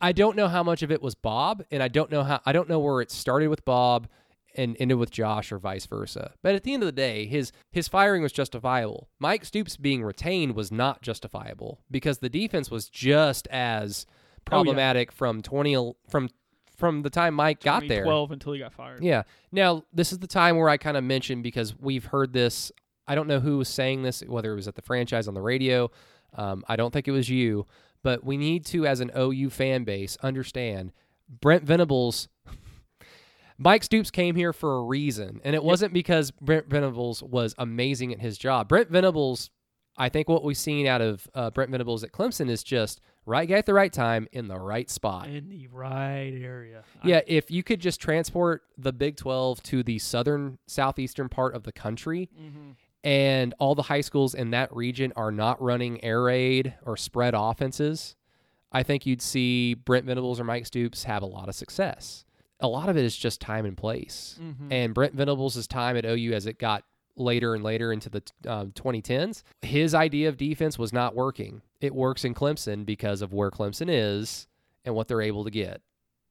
I 0.00 0.12
don't 0.12 0.36
know 0.36 0.48
how 0.48 0.62
much 0.62 0.82
of 0.82 0.90
it 0.90 1.02
was 1.02 1.14
Bob, 1.14 1.64
and 1.70 1.82
I 1.82 1.88
don't 1.88 2.10
know 2.10 2.22
how 2.24 2.40
I 2.44 2.52
don't 2.52 2.68
know 2.68 2.78
where 2.78 3.00
it 3.00 3.10
started 3.10 3.48
with 3.48 3.64
Bob 3.64 4.08
and 4.54 4.76
ended 4.80 4.96
with 4.98 5.10
Josh 5.10 5.52
or 5.52 5.58
vice 5.58 5.86
versa. 5.86 6.32
But 6.42 6.54
at 6.54 6.62
the 6.64 6.72
end 6.72 6.82
of 6.82 6.86
the 6.86 6.92
day, 6.92 7.26
his 7.26 7.52
his 7.72 7.88
firing 7.88 8.22
was 8.22 8.32
justifiable. 8.32 9.08
Mike 9.18 9.44
Stoops 9.44 9.76
being 9.76 10.02
retained 10.02 10.54
was 10.54 10.72
not 10.72 11.02
justifiable 11.02 11.80
because 11.90 12.18
the 12.18 12.28
defense 12.28 12.70
was 12.70 12.88
just 12.88 13.46
as 13.48 14.06
Oh, 14.08 14.12
yeah. 14.58 14.62
problematic 14.62 15.10
from 15.10 15.42
20 15.42 15.92
from 16.08 16.28
from 16.76 17.02
the 17.02 17.10
time 17.10 17.34
Mike 17.34 17.60
got 17.60 17.80
there. 17.80 18.04
2012 18.04 18.30
until 18.32 18.52
he 18.52 18.58
got 18.58 18.72
fired. 18.72 19.02
Yeah. 19.02 19.22
Now, 19.50 19.84
this 19.92 20.12
is 20.12 20.18
the 20.18 20.26
time 20.26 20.56
where 20.56 20.68
I 20.68 20.76
kind 20.76 20.96
of 20.96 21.04
mentioned 21.04 21.42
because 21.42 21.78
we've 21.78 22.04
heard 22.04 22.32
this. 22.32 22.70
I 23.08 23.14
don't 23.14 23.26
know 23.26 23.40
who 23.40 23.58
was 23.58 23.68
saying 23.68 24.02
this, 24.02 24.22
whether 24.26 24.52
it 24.52 24.56
was 24.56 24.68
at 24.68 24.74
the 24.74 24.82
franchise 24.82 25.28
on 25.28 25.34
the 25.34 25.40
radio. 25.40 25.90
Um, 26.34 26.64
I 26.68 26.76
don't 26.76 26.92
think 26.92 27.08
it 27.08 27.12
was 27.12 27.30
you, 27.30 27.66
but 28.02 28.24
we 28.24 28.36
need 28.36 28.66
to, 28.66 28.86
as 28.86 29.00
an 29.00 29.10
OU 29.16 29.50
fan 29.50 29.84
base, 29.84 30.16
understand 30.22 30.92
Brent 31.40 31.64
Venables. 31.64 32.28
Mike 33.58 33.84
Stoops 33.84 34.10
came 34.10 34.36
here 34.36 34.52
for 34.52 34.76
a 34.76 34.82
reason, 34.82 35.40
and 35.44 35.54
it 35.54 35.64
wasn't 35.64 35.94
because 35.94 36.30
Brent 36.30 36.68
Venables 36.68 37.22
was 37.22 37.54
amazing 37.56 38.12
at 38.12 38.20
his 38.20 38.36
job. 38.36 38.68
Brent 38.68 38.90
Venables, 38.90 39.50
I 39.96 40.10
think 40.10 40.28
what 40.28 40.44
we've 40.44 40.56
seen 40.56 40.86
out 40.86 41.00
of 41.00 41.26
uh, 41.34 41.50
Brent 41.50 41.70
Venables 41.70 42.04
at 42.04 42.12
Clemson 42.12 42.50
is 42.50 42.62
just 42.62 43.00
right 43.26 43.48
guy 43.48 43.56
at 43.56 43.66
the 43.66 43.74
right 43.74 43.92
time 43.92 44.28
in 44.32 44.48
the 44.48 44.58
right 44.58 44.88
spot. 44.88 45.28
in 45.28 45.48
the 45.48 45.66
right 45.66 46.32
area. 46.40 46.84
I- 47.02 47.08
Yeah, 47.08 47.20
if 47.26 47.50
you 47.50 47.62
could 47.62 47.80
just 47.80 48.00
transport 48.00 48.62
the 48.78 48.92
Big 48.92 49.16
12 49.16 49.62
to 49.64 49.82
the 49.82 49.98
southern 49.98 50.58
southeastern 50.66 51.28
part 51.28 51.54
of 51.54 51.64
the 51.64 51.72
country 51.72 52.30
Mhm. 52.40 52.76
and 53.04 53.54
all 53.58 53.74
the 53.74 53.82
high 53.82 54.00
schools 54.00 54.34
in 54.34 54.50
that 54.50 54.74
region 54.74 55.12
are 55.16 55.32
not 55.32 55.60
running 55.60 56.02
air 56.04 56.22
raid 56.22 56.74
or 56.84 56.96
spread 56.96 57.34
offenses, 57.36 58.14
I 58.72 58.82
think 58.82 59.06
you'd 59.06 59.22
see 59.22 59.74
Brent 59.74 60.06
Venables 60.06 60.38
or 60.40 60.44
Mike 60.44 60.66
Stoops 60.66 61.04
have 61.04 61.22
a 61.22 61.26
lot 61.26 61.48
of 61.48 61.54
success. 61.54 62.24
A 62.60 62.68
lot 62.68 62.88
of 62.88 62.96
it 62.96 63.04
is 63.04 63.16
just 63.16 63.40
time 63.40 63.66
and 63.66 63.76
place. 63.76 64.38
Mhm. 64.40 64.72
And 64.72 64.94
Brent 64.94 65.14
Venables' 65.14 65.66
time 65.66 65.96
at 65.96 66.04
OU 66.06 66.32
as 66.32 66.46
it 66.46 66.58
got 66.58 66.84
later 67.16 67.54
and 67.54 67.64
later 67.64 67.92
into 67.92 68.10
the 68.10 68.22
um, 68.46 68.72
2010s, 68.72 69.42
his 69.62 69.94
idea 69.94 70.28
of 70.28 70.36
defense 70.36 70.78
was 70.78 70.92
not 70.92 71.14
working. 71.14 71.62
It 71.80 71.94
works 71.94 72.24
in 72.24 72.34
Clemson 72.34 72.84
because 72.84 73.22
of 73.22 73.32
where 73.32 73.50
Clemson 73.50 73.88
is 73.88 74.46
and 74.84 74.94
what 74.94 75.08
they're 75.08 75.22
able 75.22 75.44
to 75.44 75.50
get. 75.50 75.80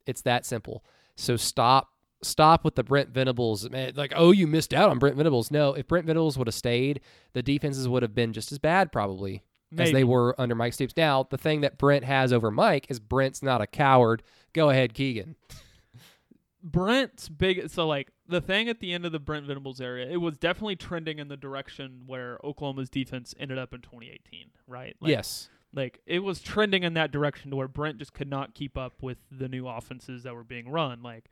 It's 0.06 0.22
that 0.22 0.46
simple. 0.46 0.84
So 1.16 1.36
stop 1.36 1.90
stop 2.22 2.64
with 2.64 2.76
the 2.76 2.84
Brent 2.84 3.10
Venables. 3.10 3.70
Man, 3.70 3.94
like, 3.96 4.14
oh, 4.16 4.32
you 4.32 4.48
missed 4.48 4.74
out 4.74 4.90
on 4.90 5.00
Brent 5.00 5.18
Venables. 5.18 5.52
No, 5.52 5.74
if 5.74 5.88
Brent 5.88 6.08
Venables 6.08 6.38
would 6.38 6.48
have 6.48 6.56
stayed, 6.56 7.02
the 7.34 7.44
defenses 7.44 7.88
would 7.88 8.04
have 8.04 8.16
been 8.16 8.34
just 8.34 8.52
as 8.52 8.60
bad 8.60 8.92
probably 8.92 9.44
as 9.78 9.92
they 9.92 10.04
were 10.04 10.40
under 10.40 10.56
Mike 10.56 10.74
Stoops. 10.74 10.96
Now, 10.96 11.28
the 11.30 11.38
thing 11.38 11.62
that 11.62 11.78
Brent 11.78 12.06
has 12.06 12.32
over 12.32 12.50
Mike 12.52 12.86
is 12.90 13.00
Brent's 13.00 13.44
not 13.44 13.62
a 13.62 13.68
coward. 13.68 14.24
Go 14.54 14.70
ahead, 14.70 14.94
Keegan. 14.94 15.36
Brent's 16.64 17.30
big. 17.30 17.70
So 17.70 17.88
like 17.88 18.10
the 18.28 18.42
thing 18.42 18.70
at 18.70 18.80
the 18.80 18.94
end 18.94 19.06
of 19.06 19.12
the 19.12 19.20
Brent 19.20 19.46
Venables 19.46 19.80
area, 19.80 20.08
it 20.10 20.18
was 20.18 20.38
definitely 20.38 20.76
trending 20.76 21.20
in 21.20 21.28
the 21.28 21.38
direction 21.38 22.04
where 22.08 22.40
Oklahoma's 22.44 22.90
defense 22.90 23.34
ended 23.40 23.58
up 23.58 23.74
in 23.74 23.82
2018. 23.82 24.48
Right? 24.68 24.96
Like, 25.00 25.10
yes. 25.10 25.50
Like 25.74 26.00
it 26.06 26.20
was 26.20 26.42
trending 26.42 26.84
in 26.84 26.94
that 26.94 27.12
direction 27.12 27.52
to 27.52 27.58
where 27.58 27.68
Brent 27.68 27.98
just 27.98 28.14
could 28.14 28.30
not 28.30 28.54
keep 28.54 28.78
up 28.78 29.04
with 29.04 29.18
the 29.30 29.50
new 29.50 29.68
offenses 29.68 30.24
that 30.24 30.34
were 30.34 30.44
being 30.44 30.70
run. 30.70 31.04
Like 31.04 31.26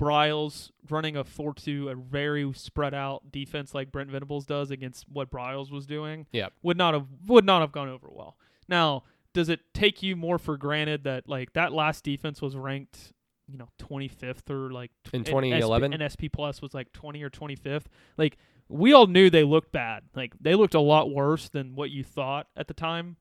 Briles 0.00 0.70
running 0.88 1.16
a 1.16 1.24
4-2, 1.24 1.92
a 1.92 1.94
very 1.94 2.50
spread 2.54 2.94
out 2.94 3.30
defense 3.30 3.74
like 3.74 3.92
Brent 3.92 4.10
Venables 4.10 4.46
does 4.46 4.70
against 4.70 5.04
what 5.08 5.30
Briles 5.30 5.70
was 5.70 5.86
doing. 5.86 6.26
Yep. 6.32 6.54
Would 6.62 6.78
not 6.78 6.94
have 6.94 7.06
would 7.26 7.44
not 7.44 7.60
have 7.60 7.70
gone 7.70 7.88
over 7.88 8.08
well. 8.10 8.36
Now, 8.66 9.04
does 9.34 9.48
it 9.48 9.60
take 9.74 10.02
you 10.02 10.16
more 10.16 10.38
for 10.38 10.56
granted 10.56 11.04
that 11.04 11.28
like 11.28 11.52
that 11.52 11.72
last 11.72 12.02
defense 12.02 12.40
was 12.40 12.56
ranked, 12.56 13.12
you 13.48 13.58
know, 13.58 13.68
25th 13.78 14.50
or 14.50 14.72
like 14.72 14.90
In 15.12 15.24
2011? 15.24 15.92
SP, 15.92 15.94
and 15.94 16.12
SP 16.12 16.22
Plus 16.32 16.62
was 16.62 16.74
like 16.74 16.92
20 16.92 17.22
or 17.22 17.30
25th? 17.30 17.84
Like 18.16 18.38
we 18.68 18.92
all 18.92 19.06
knew 19.06 19.30
they 19.30 19.44
looked 19.44 19.72
bad. 19.72 20.04
Like 20.14 20.34
they 20.40 20.54
looked 20.54 20.74
a 20.74 20.80
lot 20.80 21.10
worse 21.10 21.48
than 21.48 21.74
what 21.74 21.90
you 21.90 22.02
thought 22.04 22.46
at 22.56 22.68
the 22.68 22.74
time. 22.74 23.16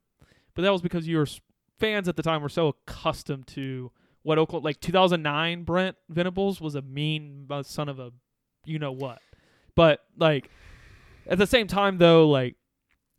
But 0.56 0.64
that 0.64 0.72
was 0.72 0.82
because 0.82 1.08
your 1.08 1.28
fans 1.80 2.08
at 2.08 2.16
the 2.16 2.24
time 2.24 2.42
were 2.42 2.50
so 2.50 2.68
accustomed 2.68 3.48
to 3.48 3.92
what 4.24 4.38
Oklahoma 4.38 4.66
like 4.66 4.80
2009 4.80 5.64
Brent 5.64 5.98
Venables 6.10 6.62
was 6.62 6.76
a 6.76 6.82
mean 6.82 7.48
son 7.64 7.90
of 7.90 8.00
a 8.00 8.12
you 8.66 8.80
know 8.80 8.92
what. 8.92 9.20
But 9.76 10.00
like 10.18 10.50
at 11.28 11.38
the 11.38 11.48
same 11.48 11.68
time 11.68 11.98
though 11.98 12.30
like 12.30 12.56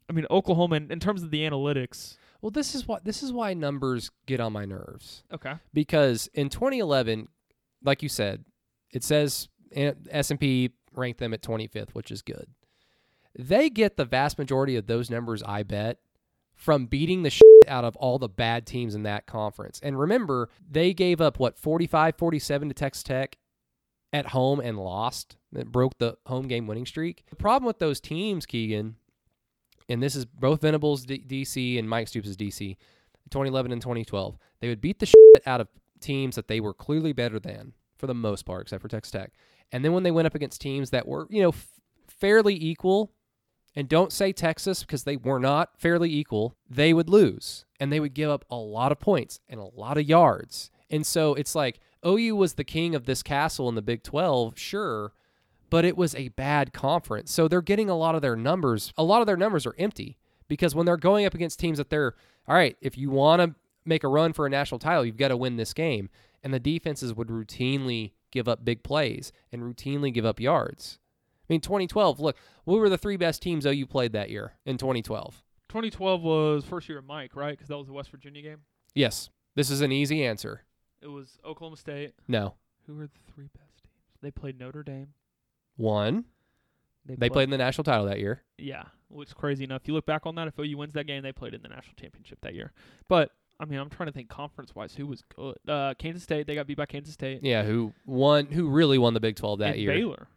I 0.09 0.13
mean 0.13 0.27
Oklahoma 0.31 0.77
in, 0.77 0.93
in 0.93 1.01
terms 1.01 1.23
of 1.23 1.31
the 1.31 1.41
analytics 1.41 2.17
Well, 2.43 2.51
this 2.51 2.75
is 2.75 2.87
what 2.87 3.05
this 3.05 3.23
is 3.23 3.33
why 3.33 3.55
numbers 3.55 4.11
get 4.27 4.41
on 4.41 4.53
my 4.53 4.65
nerves 4.65 5.23
okay 5.33 5.55
because 5.73 6.29
in 6.35 6.49
2011, 6.49 7.29
like 7.83 8.03
you 8.03 8.09
said, 8.09 8.45
it 8.91 9.05
says 9.05 9.49
eh, 9.75 9.93
S 10.11 10.31
and 10.31 10.41
P 10.41 10.71
ranked 10.95 11.21
them 11.21 11.33
at 11.33 11.43
25th, 11.43 11.91
which 11.93 12.11
is 12.11 12.23
good. 12.23 12.47
They 13.39 13.71
get 13.71 13.97
the 13.97 14.05
vast 14.05 14.39
majority 14.39 14.77
of 14.77 14.87
those 14.87 15.09
numbers, 15.09 15.43
I 15.43 15.63
bet, 15.63 15.99
from 16.55 16.87
beating 16.87 17.23
the 17.23 17.31
shit 17.31 17.43
out 17.67 17.85
of 17.85 17.97
all 17.97 18.19
the 18.19 18.29
bad 18.29 18.67
teams 18.67 18.95
in 18.95 19.05
that 19.05 19.27
conference. 19.27 19.81
And 19.83 19.99
remember, 19.99 20.51
they 20.69 20.93
gave 20.93 21.21
up 21.21 21.39
what 21.39 21.59
45, 21.59 22.17
47 22.19 22.69
to 22.69 22.75
Texas 22.75 23.03
Tech 23.03 23.39
at 24.13 24.27
home 24.27 24.61
and 24.61 24.79
lost. 24.79 25.37
That 25.53 25.73
broke 25.73 25.99
the 25.99 26.17
home 26.27 26.47
game 26.49 26.67
winning 26.67 26.87
streak. 26.87 27.25
The 27.31 27.37
problem 27.37 27.67
with 27.67 27.79
those 27.79 28.01
teams, 28.01 28.47
Keegan, 28.47 28.97
and 29.89 30.03
this 30.03 30.15
is 30.15 30.25
both 30.25 30.63
Venables 30.63 31.05
D- 31.05 31.25
DC 31.27 31.79
and 31.79 31.89
Mike 31.89 32.09
Stoops' 32.09 32.37
DC, 32.37 32.77
2011 33.31 33.73
and 33.73 33.81
2012. 33.83 34.39
They 34.61 34.69
would 34.69 34.81
beat 34.81 34.99
the 34.99 35.07
shit 35.07 35.17
out 35.47 35.61
of 35.61 35.69
teams 36.01 36.37
that 36.37 36.49
they 36.49 36.61
were 36.61 36.75
clearly 36.75 37.13
better 37.13 37.39
than 37.39 37.73
for 37.97 38.07
the 38.07 38.15
most 38.15 38.45
part, 38.45 38.63
except 38.63 38.83
for 38.83 38.89
Texas 38.89 39.13
Tech. 39.13 39.33
And 39.71 39.85
then 39.85 39.93
when 39.93 40.03
they 40.03 40.11
went 40.11 40.27
up 40.27 40.35
against 40.35 40.61
teams 40.61 40.91
that 40.91 41.07
were, 41.07 41.27
you 41.31 41.43
know, 41.43 41.51
f- 41.51 41.69
fairly 42.09 42.55
equal, 42.55 43.13
and 43.75 43.89
don't 43.89 44.13
say 44.13 44.33
Texas 44.33 44.83
because 44.83 45.05
they 45.05 45.17
were 45.17 45.39
not 45.39 45.79
fairly 45.79 46.13
equal, 46.13 46.57
they 46.69 46.93
would 46.93 47.09
lose 47.09 47.65
and 47.81 47.93
they 47.93 48.01
would 48.01 48.15
give 48.15 48.31
up 48.31 48.45
a 48.51 48.57
lot 48.57 48.93
of 48.93 49.01
points 49.01 49.41
and 49.49 49.59
a 49.59 49.65
lot 49.65 49.97
of 49.97 50.09
yards. 50.09 50.71
And 50.91 51.07
so 51.07 51.35
it's 51.35 51.55
like 51.55 51.81
OU 52.07 52.37
was 52.37 52.55
the 52.55 52.65
king 52.65 52.95
of 52.95 53.07
this 53.07 53.23
castle 53.23 53.69
in 53.69 53.75
the 53.75 53.83
Big 53.83 54.03
12, 54.03 54.59
sure, 54.59 55.13
but 55.73 55.87
it 55.87 55.97
was 55.97 56.15
a 56.15 56.29
bad 56.29 56.75
conference. 56.75 57.33
So 57.33 57.49
they're 57.49 57.63
getting 57.63 57.89
a 57.89 57.97
lot 57.97 58.15
of 58.15 58.21
their 58.21 58.37
numbers, 58.37 58.93
a 58.99 59.03
lot 59.03 59.23
of 59.23 59.27
their 59.27 59.39
numbers 59.39 59.65
are 59.65 59.75
empty 59.79 60.19
because 60.47 60.75
when 60.75 60.85
they're 60.85 60.99
going 60.99 61.25
up 61.25 61.33
against 61.33 61.59
teams 61.59 61.79
that 61.79 61.89
they're, 61.89 62.15
all 62.47 62.55
right, 62.55 62.77
if 62.83 62.99
you 62.99 63.09
want 63.09 63.41
to 63.41 63.55
make 63.87 64.05
a 64.05 64.09
run 64.09 64.35
for 64.35 64.45
a 64.45 64.51
national 64.51 64.79
title, 64.79 65.03
you've 65.03 65.17
got 65.17 65.29
to 65.29 65.37
win 65.37 65.57
this 65.57 65.73
game. 65.73 66.11
And 66.43 66.53
the 66.53 66.61
defenses 66.61 67.15
would 67.15 67.29
routinely 67.29 68.13
give 68.31 68.49
up 68.49 68.67
big 68.67 68.83
plays 68.83 69.33
and 69.51 69.63
routinely 69.63 70.13
give 70.13 70.27
up 70.27 70.41
yards. 70.41 70.99
I 71.49 71.55
mean, 71.55 71.63
2012, 71.63 72.21
look, 72.21 72.37
what 72.65 72.79
were 72.79 72.91
the 72.91 72.99
three 72.99 73.17
best 73.17 73.41
teams 73.41 73.65
OU 73.65 73.87
played 73.87 74.13
that 74.13 74.29
year 74.29 74.53
in 74.67 74.77
2012? 74.77 75.43
2012 75.71 76.23
was 76.23 76.65
first 76.67 76.87
year 76.87 76.99
of 76.99 77.07
Mike, 77.07 77.35
right? 77.35 77.53
Because 77.53 77.69
that 77.69 77.79
was 77.79 77.87
the 77.87 77.95
West 77.95 78.11
Virginia 78.11 78.43
game. 78.43 78.59
Yes. 78.95 79.31
This 79.55 79.71
is 79.71 79.81
an 79.81 79.91
easy 79.91 80.23
answer. 80.23 80.65
It 81.01 81.09
was 81.09 81.39
Oklahoma 81.47 81.79
State. 81.79 82.13
No. 82.29 82.57
Who 82.87 82.97
were 82.97 83.07
the 83.07 83.33
three 83.35 83.49
best 83.57 83.79
teams? 83.83 84.19
They 84.21 84.31
played 84.31 84.59
Notre 84.61 84.83
Dame. 84.83 85.15
One, 85.77 86.25
they 87.05 87.29
played 87.29 87.45
in 87.45 87.51
the 87.51 87.59
national 87.59 87.85
title 87.85 88.07
that 88.07 88.19
year. 88.21 88.43
Yeah, 88.59 88.85
which 89.09 89.29
is 89.29 89.35
crazy 89.35 89.65
enough. 89.65 89.83
If 89.83 89.89
You 89.89 89.95
look 89.95 90.07
back 90.07 90.27
on 90.27 90.35
that, 90.37 90.49
if 90.49 90.59
OU 90.59 90.77
wins 90.77 90.93
that 90.95 91.07
game, 91.07 91.23
they 91.23 91.33
played 91.33 91.55
in 91.55 91.63
the 91.63 91.69
national 91.69 91.95
championship 92.01 92.41
that 92.43 92.55
year. 92.55 92.73
But 93.09 93.31
I 93.59 93.65
mean, 93.65 93.79
I'm 93.79 93.91
trying 93.91 94.09
to 94.09 94.13
think 94.13 94.29
conference 94.29 94.75
wise, 94.75 94.95
who 94.95 95.07
was 95.07 95.23
good? 95.37 95.57
Uh, 95.69 95.95
Kansas 95.99 96.23
State. 96.23 96.47
They 96.47 96.55
got 96.55 96.67
beat 96.67 96.77
by 96.77 96.87
Kansas 96.87 97.15
State. 97.15 97.41
Yeah, 97.43 97.63
who 97.63 97.93
won? 98.07 98.47
Who 98.47 98.69
really 98.69 98.99
won 98.99 99.15
the 99.15 99.21
Big 99.21 99.37
12 99.37 99.61
that 99.61 99.71
and 99.75 99.81
year? 99.81 99.93
Baylor. 99.93 100.29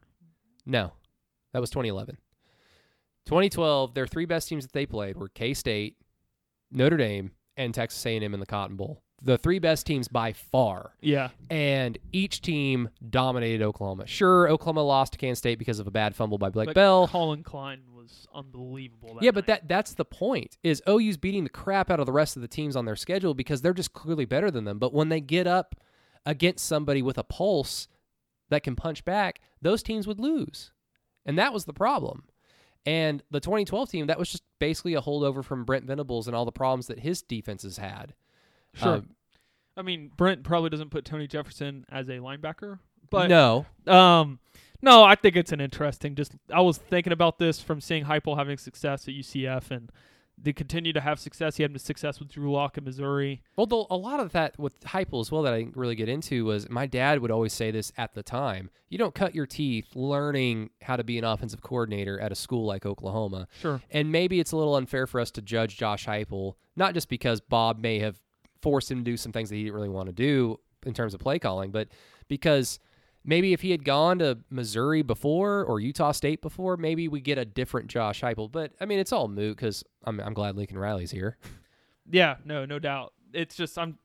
No, 0.65 0.93
that 1.53 1.59
was 1.59 1.69
2011. 1.69 2.17
2012, 3.25 3.93
their 3.95 4.05
three 4.05 4.25
best 4.25 4.47
teams 4.47 4.65
that 4.65 4.73
they 4.73 4.85
played 4.85 5.17
were 5.17 5.29
K 5.29 5.53
State, 5.53 5.97
Notre 6.71 6.97
Dame, 6.97 7.31
and 7.57 7.73
Texas 7.73 8.05
A&M 8.05 8.33
in 8.33 8.39
the 8.39 8.45
Cotton 8.45 8.75
Bowl. 8.75 9.01
The 9.25 9.37
three 9.37 9.59
best 9.59 9.85
teams 9.85 10.07
by 10.07 10.33
far, 10.33 10.93
Yeah, 11.01 11.29
and 11.49 11.97
each 12.11 12.41
team 12.41 12.89
dominated 13.09 13.63
Oklahoma. 13.63 14.05
Sure, 14.07 14.47
Oklahoma 14.47 14.83
lost 14.83 15.13
to 15.13 15.19
Kansas 15.19 15.39
State 15.39 15.59
because 15.59 15.79
of 15.79 15.87
a 15.87 15.91
bad 15.91 16.15
fumble 16.15 16.37
by 16.37 16.49
Blake 16.49 16.67
but 16.67 16.75
Bell. 16.75 17.07
Collin 17.07 17.41
Klein 17.41 17.81
was 17.93 18.27
unbelievable. 18.33 19.17
Yeah, 19.21 19.31
but 19.31 19.47
that 19.47 19.67
that's 19.67 19.95
the 19.95 20.05
point. 20.05 20.57
Is 20.63 20.81
OU's 20.87 21.17
beating 21.17 21.43
the 21.43 21.49
crap 21.49 21.89
out 21.89 21.99
of 21.99 22.05
the 22.05 22.11
rest 22.11 22.35
of 22.35 22.43
the 22.43 22.47
teams 22.47 22.75
on 22.75 22.85
their 22.85 22.95
schedule 22.95 23.33
because 23.33 23.61
they're 23.61 23.73
just 23.73 23.93
clearly 23.93 24.25
better 24.25 24.51
than 24.51 24.63
them. 24.63 24.77
But 24.77 24.93
when 24.93 25.09
they 25.09 25.21
get 25.21 25.47
up 25.47 25.75
against 26.25 26.65
somebody 26.65 27.01
with 27.01 27.17
a 27.17 27.23
pulse 27.23 27.87
that 28.49 28.63
can 28.63 28.75
punch 28.75 29.03
back, 29.05 29.41
those 29.61 29.83
teams 29.83 30.05
would 30.07 30.19
lose. 30.19 30.71
And 31.25 31.37
that 31.39 31.51
was 31.51 31.65
the 31.65 31.73
problem. 31.73 32.25
And 32.85 33.23
the 33.31 33.39
2012 33.39 33.89
team, 33.89 34.07
that 34.07 34.19
was 34.19 34.31
just 34.31 34.43
basically 34.59 34.93
a 34.93 35.01
holdover 35.01 35.43
from 35.43 35.65
Brent 35.65 35.85
Venables 35.85 36.27
and 36.27 36.35
all 36.35 36.45
the 36.45 36.51
problems 36.51 36.87
that 36.87 36.99
his 36.99 37.21
defenses 37.23 37.77
had. 37.77 38.13
Sure. 38.75 38.93
Um, 38.95 39.09
I 39.77 39.81
mean, 39.81 40.09
Brent 40.15 40.43
probably 40.43 40.69
doesn't 40.69 40.89
put 40.91 41.03
Tony 41.05 41.27
Jefferson 41.27 41.85
as 41.89 42.07
a 42.07 42.13
linebacker, 42.13 42.79
but 43.09 43.27
no, 43.29 43.65
Um, 43.87 44.39
no, 44.81 45.03
I 45.03 45.15
think 45.15 45.35
it's 45.35 45.51
an 45.51 45.59
interesting. 45.59 46.15
Just 46.15 46.33
I 46.53 46.61
was 46.61 46.77
thinking 46.77 47.11
about 47.13 47.39
this 47.39 47.59
from 47.59 47.81
seeing 47.81 48.05
Heupel 48.05 48.37
having 48.37 48.57
success 48.57 49.07
at 49.07 49.13
UCF 49.13 49.71
and 49.71 49.91
they 50.37 50.51
continue 50.53 50.91
to 50.91 50.99
have 50.99 51.17
success. 51.17 51.55
He 51.55 51.63
had 51.63 51.79
success 51.79 52.19
with 52.19 52.29
Drew 52.29 52.51
Lock 52.51 52.77
in 52.77 52.83
Missouri. 52.83 53.41
Although 53.57 53.87
a 53.89 53.95
lot 53.95 54.19
of 54.19 54.33
that 54.33 54.59
with 54.59 54.79
Heupel 54.81 55.21
as 55.21 55.31
well 55.31 55.41
that 55.43 55.53
I 55.53 55.59
didn't 55.59 55.77
really 55.77 55.95
get 55.95 56.09
into 56.09 56.43
was 56.45 56.69
my 56.69 56.85
dad 56.87 57.19
would 57.19 57.31
always 57.31 57.53
say 57.53 57.71
this 57.71 57.93
at 57.97 58.13
the 58.13 58.21
time. 58.21 58.69
You 58.89 58.97
don't 58.97 59.15
cut 59.15 59.33
your 59.33 59.45
teeth 59.45 59.95
learning 59.95 60.71
how 60.81 60.97
to 60.97 61.03
be 61.05 61.17
an 61.17 61.23
offensive 61.23 61.61
coordinator 61.61 62.19
at 62.19 62.31
a 62.33 62.35
school 62.35 62.65
like 62.65 62.85
Oklahoma. 62.85 63.47
Sure. 63.61 63.81
And 63.89 64.11
maybe 64.11 64.39
it's 64.41 64.51
a 64.51 64.57
little 64.57 64.75
unfair 64.75 65.07
for 65.07 65.19
us 65.21 65.31
to 65.31 65.41
judge 65.41 65.77
Josh 65.77 66.05
Heupel, 66.05 66.55
not 66.75 66.93
just 66.93 67.07
because 67.07 67.39
Bob 67.39 67.79
may 67.79 67.99
have 67.99 68.19
forced 68.61 68.89
him 68.91 68.99
to 68.99 69.03
do 69.03 69.17
some 69.17 69.31
things 69.31 69.49
that 69.49 69.55
he 69.55 69.63
didn't 69.63 69.75
really 69.75 69.89
want 69.89 70.07
to 70.07 70.13
do 70.13 70.59
in 70.85 70.93
terms 70.93 71.13
of 71.13 71.19
play 71.19 71.39
calling, 71.39 71.71
but 71.71 71.87
because 72.27 72.79
maybe 73.23 73.53
if 73.53 73.61
he 73.61 73.71
had 73.71 73.83
gone 73.83 74.19
to 74.19 74.37
Missouri 74.49 75.01
before 75.01 75.63
or 75.63 75.79
Utah 75.79 76.11
State 76.11 76.41
before, 76.41 76.77
maybe 76.77 77.07
we 77.07 77.19
get 77.21 77.37
a 77.37 77.45
different 77.45 77.87
Josh 77.87 78.21
Heupel. 78.21 78.51
But 78.51 78.73
I 78.79 78.85
mean, 78.85 78.99
it's 78.99 79.11
all 79.11 79.27
moot 79.27 79.57
because 79.57 79.83
I'm, 80.03 80.19
I'm 80.19 80.33
glad 80.33 80.55
Lincoln 80.55 80.77
Riley's 80.77 81.11
here. 81.11 81.37
Yeah, 82.11 82.35
no, 82.45 82.65
no 82.65 82.77
doubt. 82.77 83.13
It's 83.33 83.55
just 83.55 83.79
I'm. 83.79 83.97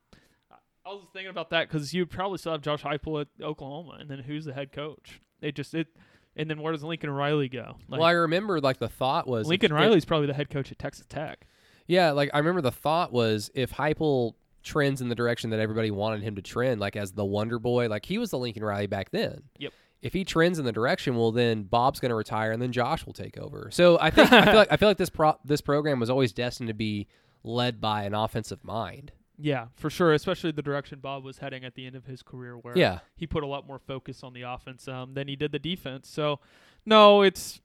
I 0.86 0.88
was 0.88 1.04
thinking 1.12 1.28
about 1.28 1.50
that 1.50 1.68
because 1.68 1.92
you'd 1.92 2.08
probably 2.08 2.38
still 2.38 2.52
have 2.52 2.62
Josh 2.62 2.82
Heupel 2.82 3.20
at 3.20 3.28
Oklahoma, 3.44 3.98
and 4.00 4.08
then 4.08 4.20
who's 4.20 4.46
the 4.46 4.54
head 4.54 4.72
coach? 4.72 5.20
It 5.42 5.54
just 5.54 5.74
it, 5.74 5.88
and 6.34 6.48
then 6.48 6.62
where 6.62 6.72
does 6.72 6.82
Lincoln 6.82 7.10
Riley 7.10 7.50
go? 7.50 7.76
Like, 7.88 8.00
well, 8.00 8.08
I 8.08 8.12
remember 8.12 8.58
like 8.58 8.78
the 8.78 8.88
thought 8.88 9.28
was 9.28 9.46
Lincoln 9.46 9.70
if- 9.72 9.76
Riley's 9.76 10.06
probably 10.06 10.28
the 10.28 10.32
head 10.32 10.48
coach 10.48 10.72
at 10.72 10.78
Texas 10.78 11.04
Tech. 11.10 11.46
Yeah, 11.90 12.12
like 12.12 12.30
I 12.32 12.38
remember 12.38 12.60
the 12.60 12.70
thought 12.70 13.12
was 13.12 13.50
if 13.54 13.72
Heupel 13.72 14.34
trends 14.62 15.00
in 15.00 15.08
the 15.08 15.14
direction 15.14 15.50
that 15.50 15.58
everybody 15.60 15.90
wanted 15.90 16.22
him 16.22 16.36
to 16.36 16.42
trend, 16.42 16.80
like 16.80 16.94
as 16.94 17.12
the 17.12 17.24
Wonder 17.24 17.58
Boy, 17.58 17.88
like 17.88 18.04
he 18.06 18.16
was 18.18 18.30
the 18.30 18.38
Lincoln 18.38 18.62
Riley 18.62 18.86
back 18.86 19.10
then. 19.10 19.42
Yep. 19.58 19.72
If 20.02 20.12
he 20.12 20.24
trends 20.24 20.58
in 20.58 20.64
the 20.64 20.72
direction, 20.72 21.16
well, 21.16 21.32
then 21.32 21.64
Bob's 21.64 21.98
going 22.00 22.10
to 22.10 22.14
retire, 22.14 22.52
and 22.52 22.62
then 22.62 22.72
Josh 22.72 23.04
will 23.04 23.12
take 23.12 23.36
over. 23.36 23.68
So 23.72 23.98
I 24.00 24.10
think 24.10 24.32
I 24.32 24.44
feel 24.46 24.54
like 24.62 24.72
I 24.72 24.76
feel 24.76 24.88
like 24.88 24.96
this 24.98 25.10
pro- 25.10 25.38
this 25.44 25.60
program 25.60 25.98
was 26.00 26.08
always 26.10 26.32
destined 26.32 26.68
to 26.68 26.74
be 26.74 27.08
led 27.42 27.80
by 27.80 28.04
an 28.04 28.14
offensive 28.14 28.62
mind. 28.64 29.12
Yeah, 29.42 29.66
for 29.74 29.90
sure. 29.90 30.12
Especially 30.12 30.52
the 30.52 30.62
direction 30.62 31.00
Bob 31.00 31.24
was 31.24 31.38
heading 31.38 31.64
at 31.64 31.74
the 31.74 31.86
end 31.86 31.96
of 31.96 32.04
his 32.06 32.22
career, 32.22 32.56
where 32.56 32.76
Yeah. 32.78 33.00
he 33.16 33.26
put 33.26 33.42
a 33.42 33.46
lot 33.46 33.66
more 33.66 33.78
focus 33.78 34.22
on 34.22 34.32
the 34.34 34.42
offense 34.42 34.86
um, 34.86 35.14
than 35.14 35.28
he 35.28 35.34
did 35.36 35.50
the 35.50 35.58
defense. 35.58 36.08
So, 36.08 36.40
no, 36.86 37.22
it's 37.22 37.60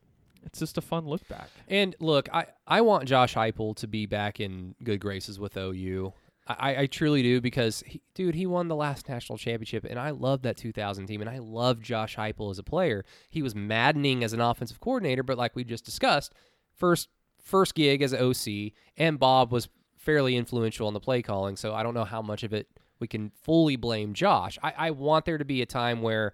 it's 0.45 0.59
just 0.59 0.77
a 0.77 0.81
fun 0.81 1.05
look 1.05 1.27
back. 1.27 1.49
And 1.67 1.95
look, 1.99 2.29
I, 2.33 2.47
I 2.67 2.81
want 2.81 3.05
Josh 3.05 3.35
Heupel 3.35 3.75
to 3.77 3.87
be 3.87 4.05
back 4.05 4.39
in 4.39 4.75
good 4.83 4.99
graces 4.99 5.39
with 5.39 5.57
OU. 5.57 6.13
I, 6.47 6.81
I 6.81 6.85
truly 6.85 7.23
do 7.23 7.41
because, 7.41 7.83
he, 7.87 8.01
dude, 8.13 8.35
he 8.35 8.45
won 8.45 8.67
the 8.67 8.75
last 8.75 9.09
national 9.09 9.39
championship, 9.39 9.85
and 9.89 9.97
I 9.97 10.11
love 10.11 10.43
that 10.43 10.57
2000 10.57 11.07
team, 11.07 11.21
and 11.21 11.29
I 11.29 11.39
love 11.39 11.81
Josh 11.81 12.15
Heupel 12.15 12.51
as 12.51 12.59
a 12.59 12.63
player. 12.63 13.03
He 13.29 13.41
was 13.41 13.55
maddening 13.55 14.23
as 14.23 14.31
an 14.31 14.41
offensive 14.41 14.79
coordinator, 14.79 15.23
but 15.23 15.37
like 15.37 15.55
we 15.55 15.63
just 15.63 15.85
discussed, 15.85 16.33
first 16.75 17.09
first 17.41 17.75
gig 17.75 18.01
as 18.01 18.13
OC, 18.13 18.73
and 18.97 19.19
Bob 19.19 19.51
was 19.51 19.69
fairly 19.97 20.35
influential 20.35 20.87
on 20.87 20.93
the 20.93 20.99
play 20.99 21.21
calling. 21.21 21.55
So 21.55 21.73
I 21.73 21.83
don't 21.83 21.93
know 21.93 22.03
how 22.03 22.21
much 22.21 22.43
of 22.43 22.53
it 22.53 22.67
we 22.99 23.07
can 23.07 23.31
fully 23.43 23.75
blame 23.75 24.13
Josh. 24.13 24.57
I, 24.63 24.73
I 24.77 24.91
want 24.91 25.25
there 25.25 25.37
to 25.37 25.45
be 25.45 25.61
a 25.61 25.65
time 25.65 26.01
where 26.01 26.33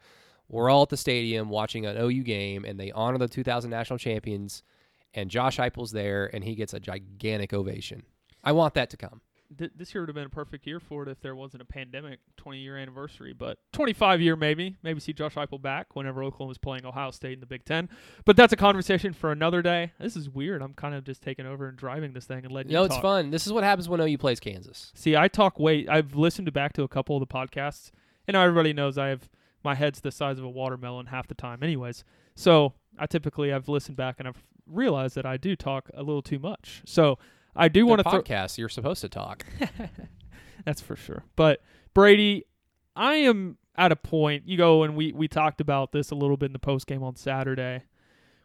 we're 0.52 0.70
all 0.70 0.84
at 0.84 0.90
the 0.90 0.98
stadium 0.98 1.50
watching 1.50 1.86
an 1.86 1.98
OU 1.98 2.24
game, 2.24 2.66
and 2.66 2.80
they 2.80 2.92
honor 2.92 3.18
the 3.18 3.28
2000 3.28 3.70
national 3.70 3.98
champions 3.98 4.64
and 5.14 5.30
Josh 5.30 5.58
Heupel's 5.58 5.92
there, 5.92 6.30
and 6.34 6.44
he 6.44 6.56
gets 6.56 6.74
a 6.74 6.80
gigantic 6.80 7.54
ovation. 7.54 8.04
I 8.44 8.52
want 8.52 8.74
that 8.76 8.90
to 8.92 8.98
come. 8.98 9.22
Th- 9.58 9.72
this 9.76 9.94
year 9.94 10.02
would 10.02 10.10
have 10.10 10.16
been 10.16 10.28
a 10.28 10.30
perfect 10.30 10.66
year 10.66 10.80
for 10.80 11.04
it 11.04 11.10
if 11.10 11.20
there 11.20 11.36
wasn't 11.36 11.62
a 11.62 11.66
pandemic 11.66 12.20
20 12.38 12.60
year 12.60 12.78
anniversary, 12.78 13.34
but 13.34 13.60
25 13.74 14.22
year 14.22 14.38
maybe. 14.38 14.78
Maybe 14.82 15.02
see 15.02 15.12
Josh 15.12 15.36
Heupel 15.36 15.62
back 15.62 15.94
whenever 15.94 16.24
Oklahoma 16.24 16.50
was 16.50 16.58
playing 16.58 16.86
Ohio 16.86 17.12
State 17.12 17.34
in 17.34 17.40
the 17.42 17.46
Big 17.46 17.66
Ten. 17.66 17.90
But 18.24 18.38
that's 18.38 18.54
a 18.54 18.56
conversation 18.56 19.12
for 19.12 19.32
another 19.32 19.62
day. 19.62 19.92
This 20.00 20.16
is 20.16 20.30
weird. 20.30 20.62
I'm 20.62 20.74
kind 20.74 20.96
of 20.96 21.04
just 21.04 21.22
taking 21.22 21.46
over 21.46 21.68
and 21.68 21.78
driving 21.78 22.14
this 22.14 22.26
thing 22.26 22.46
and 22.46 22.52
letting 22.54 22.72
You 22.72 22.78
know, 22.78 22.84
you 22.84 22.88
it's 22.88 22.98
fun. 22.98 23.30
This 23.32 23.46
is 23.46 23.52
what 23.52 23.66
happens 23.66 23.90
when 23.90 24.00
OU 24.00 24.18
plays 24.18 24.40
Kansas. 24.40 24.94
See, 24.96 25.18
I 25.18 25.28
talk 25.28 25.60
way. 25.60 25.86
I've 25.88 26.16
listened 26.16 26.46
to 26.46 26.52
back 26.54 26.72
to 26.74 26.84
a 26.84 26.88
couple 26.88 27.18
of 27.18 27.20
the 27.20 27.28
podcasts, 27.28 27.92
and 28.28 28.38
everybody 28.38 28.72
knows 28.72 28.98
I 28.98 29.10
have 29.10 29.30
my 29.64 29.76
head's 29.76 30.02
the 30.02 30.12
size 30.12 30.40
of 30.40 30.46
a 30.46 30.50
watermelon 30.50 31.08
half 31.08 31.28
the 31.28 31.36
time, 31.36 31.60
anyways. 31.62 32.04
So 32.36 32.74
I 32.98 33.06
typically 33.06 33.54
I've 33.54 33.70
listened 33.70 33.98
back 33.98 34.16
and 34.20 34.28
I've 34.28 34.44
realized 34.66 35.16
that 35.16 35.26
I 35.26 35.38
do 35.38 35.56
talk 35.56 35.90
a 35.94 36.04
little 36.04 36.22
too 36.22 36.40
much. 36.40 36.82
So 36.86 37.20
I 37.56 37.68
do 37.68 37.86
want 37.86 38.00
to 38.00 38.06
podcast, 38.06 38.58
you're 38.58 38.70
supposed 38.70 39.02
to 39.02 39.10
talk. 39.10 39.46
That's 40.66 40.82
for 40.82 40.96
sure. 40.96 41.24
But 41.36 41.62
Brady, 41.94 42.46
I 42.96 43.16
am 43.16 43.58
at 43.76 43.92
a 43.92 43.96
point. 43.96 44.44
You 44.48 44.58
go 44.58 44.84
and 44.84 44.96
we 44.96 45.12
we 45.12 45.28
talked 45.28 45.62
about 45.62 45.92
this 45.92 46.12
a 46.12 46.16
little 46.16 46.38
bit 46.38 46.48
in 46.48 46.54
the 46.54 46.60
post 46.60 46.88
game 46.88 47.04
on 47.04 47.16
Saturday, 47.16 47.84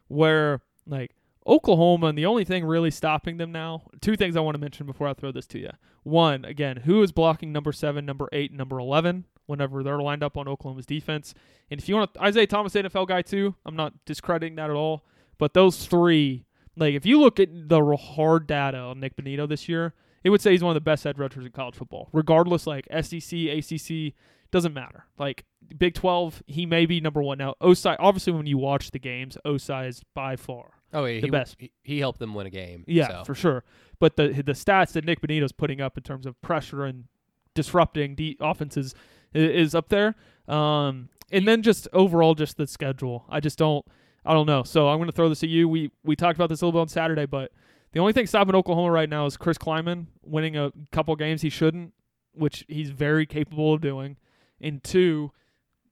where 0.07 0.61
like 0.85 1.15
Oklahoma 1.45 2.07
and 2.07 2.17
the 2.17 2.25
only 2.25 2.43
thing 2.43 2.65
really 2.65 2.91
stopping 2.91 3.37
them 3.37 3.51
now. 3.51 3.83
Two 4.01 4.15
things 4.15 4.35
I 4.35 4.41
want 4.41 4.55
to 4.55 4.61
mention 4.61 4.85
before 4.85 5.07
I 5.07 5.13
throw 5.13 5.31
this 5.31 5.47
to 5.47 5.59
you. 5.59 5.71
One, 6.03 6.43
again, 6.45 6.77
who 6.77 7.01
is 7.03 7.11
blocking 7.11 7.51
number 7.51 7.71
seven, 7.71 8.05
number 8.05 8.27
eight, 8.31 8.51
number 8.51 8.79
eleven 8.79 9.25
whenever 9.47 9.83
they're 9.83 9.99
lined 9.99 10.23
up 10.23 10.37
on 10.37 10.47
Oklahoma's 10.47 10.85
defense? 10.85 11.33
And 11.71 11.79
if 11.79 11.89
you 11.89 11.95
want 11.95 12.13
to, 12.13 12.21
Isaiah 12.21 12.47
Thomas, 12.47 12.73
NFL 12.73 13.07
guy 13.07 13.21
too. 13.21 13.55
I'm 13.65 13.75
not 13.75 13.93
discrediting 14.05 14.55
that 14.55 14.69
at 14.69 14.75
all. 14.75 15.03
But 15.37 15.53
those 15.53 15.85
three, 15.85 16.45
like 16.75 16.93
if 16.93 17.05
you 17.05 17.19
look 17.19 17.39
at 17.39 17.49
the 17.51 17.81
hard 17.95 18.47
data 18.47 18.77
on 18.77 18.99
Nik 18.99 19.15
Bonitto 19.15 19.47
this 19.49 19.67
year, 19.67 19.93
it 20.23 20.29
would 20.29 20.41
say 20.41 20.51
he's 20.51 20.63
one 20.63 20.71
of 20.71 20.75
the 20.75 20.81
best 20.81 21.05
edge 21.05 21.17
rushers 21.17 21.45
in 21.45 21.51
college 21.51 21.75
football. 21.75 22.09
Regardless, 22.13 22.67
like 22.67 22.87
SEC, 23.01 23.33
ACC, 23.33 24.13
doesn't 24.51 24.73
matter. 24.73 25.05
Like 25.17 25.45
Big 25.77 25.93
12, 25.93 26.43
he 26.47 26.65
may 26.65 26.85
be 26.85 26.99
number 27.01 27.21
one. 27.21 27.37
Now, 27.37 27.55
Osai, 27.61 27.95
obviously, 27.99 28.33
when 28.33 28.45
you 28.45 28.57
watch 28.57 28.91
the 28.91 28.99
games, 28.99 29.37
Osai 29.45 29.87
is 29.87 30.01
by 30.13 30.35
far. 30.35 30.71
Oh, 30.93 31.05
yeah, 31.05 31.19
The 31.19 31.27
he, 31.27 31.31
best. 31.31 31.55
He, 31.59 31.71
he 31.83 31.99
helped 31.99 32.19
them 32.19 32.33
win 32.33 32.47
a 32.47 32.49
game. 32.49 32.83
Yeah, 32.87 33.07
so. 33.07 33.23
for 33.25 33.35
sure. 33.35 33.63
But 33.99 34.15
the 34.15 34.29
the 34.29 34.53
stats 34.53 34.93
that 34.93 35.05
Nik 35.05 35.21
Bonitto's 35.21 35.51
putting 35.51 35.81
up 35.81 35.97
in 35.97 36.03
terms 36.03 36.25
of 36.25 36.39
pressure 36.41 36.85
and 36.85 37.05
disrupting 37.53 38.15
the 38.15 38.37
offenses 38.39 38.93
is 39.33 39.75
up 39.75 39.89
there. 39.89 40.15
Um, 40.47 41.09
and 41.31 41.47
then 41.47 41.61
just 41.61 41.87
overall, 41.93 42.35
just 42.35 42.57
the 42.57 42.67
schedule. 42.67 43.25
I 43.29 43.39
just 43.39 43.57
don't. 43.57 43.85
I 44.25 44.33
don't 44.33 44.45
know. 44.45 44.63
So 44.63 44.89
I'm 44.89 44.97
going 44.97 45.07
to 45.09 45.15
throw 45.15 45.29
this 45.29 45.43
at 45.43 45.49
you. 45.49 45.67
We 45.69 45.91
we 46.03 46.15
talked 46.15 46.37
about 46.37 46.49
this 46.49 46.61
a 46.61 46.65
little 46.65 46.79
bit 46.79 46.81
on 46.81 46.87
Saturday, 46.89 47.25
but 47.25 47.51
the 47.93 47.99
only 47.99 48.13
thing 48.13 48.27
stopping 48.27 48.55
Oklahoma 48.55 48.91
right 48.91 49.09
now 49.09 49.25
is 49.25 49.37
Chris 49.37 49.57
Klieman 49.57 50.07
winning 50.23 50.57
a 50.57 50.71
couple 50.91 51.15
games 51.15 51.41
he 51.41 51.49
shouldn't, 51.49 51.93
which 52.33 52.65
he's 52.67 52.89
very 52.89 53.25
capable 53.25 53.73
of 53.73 53.81
doing. 53.81 54.17
And 54.59 54.83
two, 54.83 55.31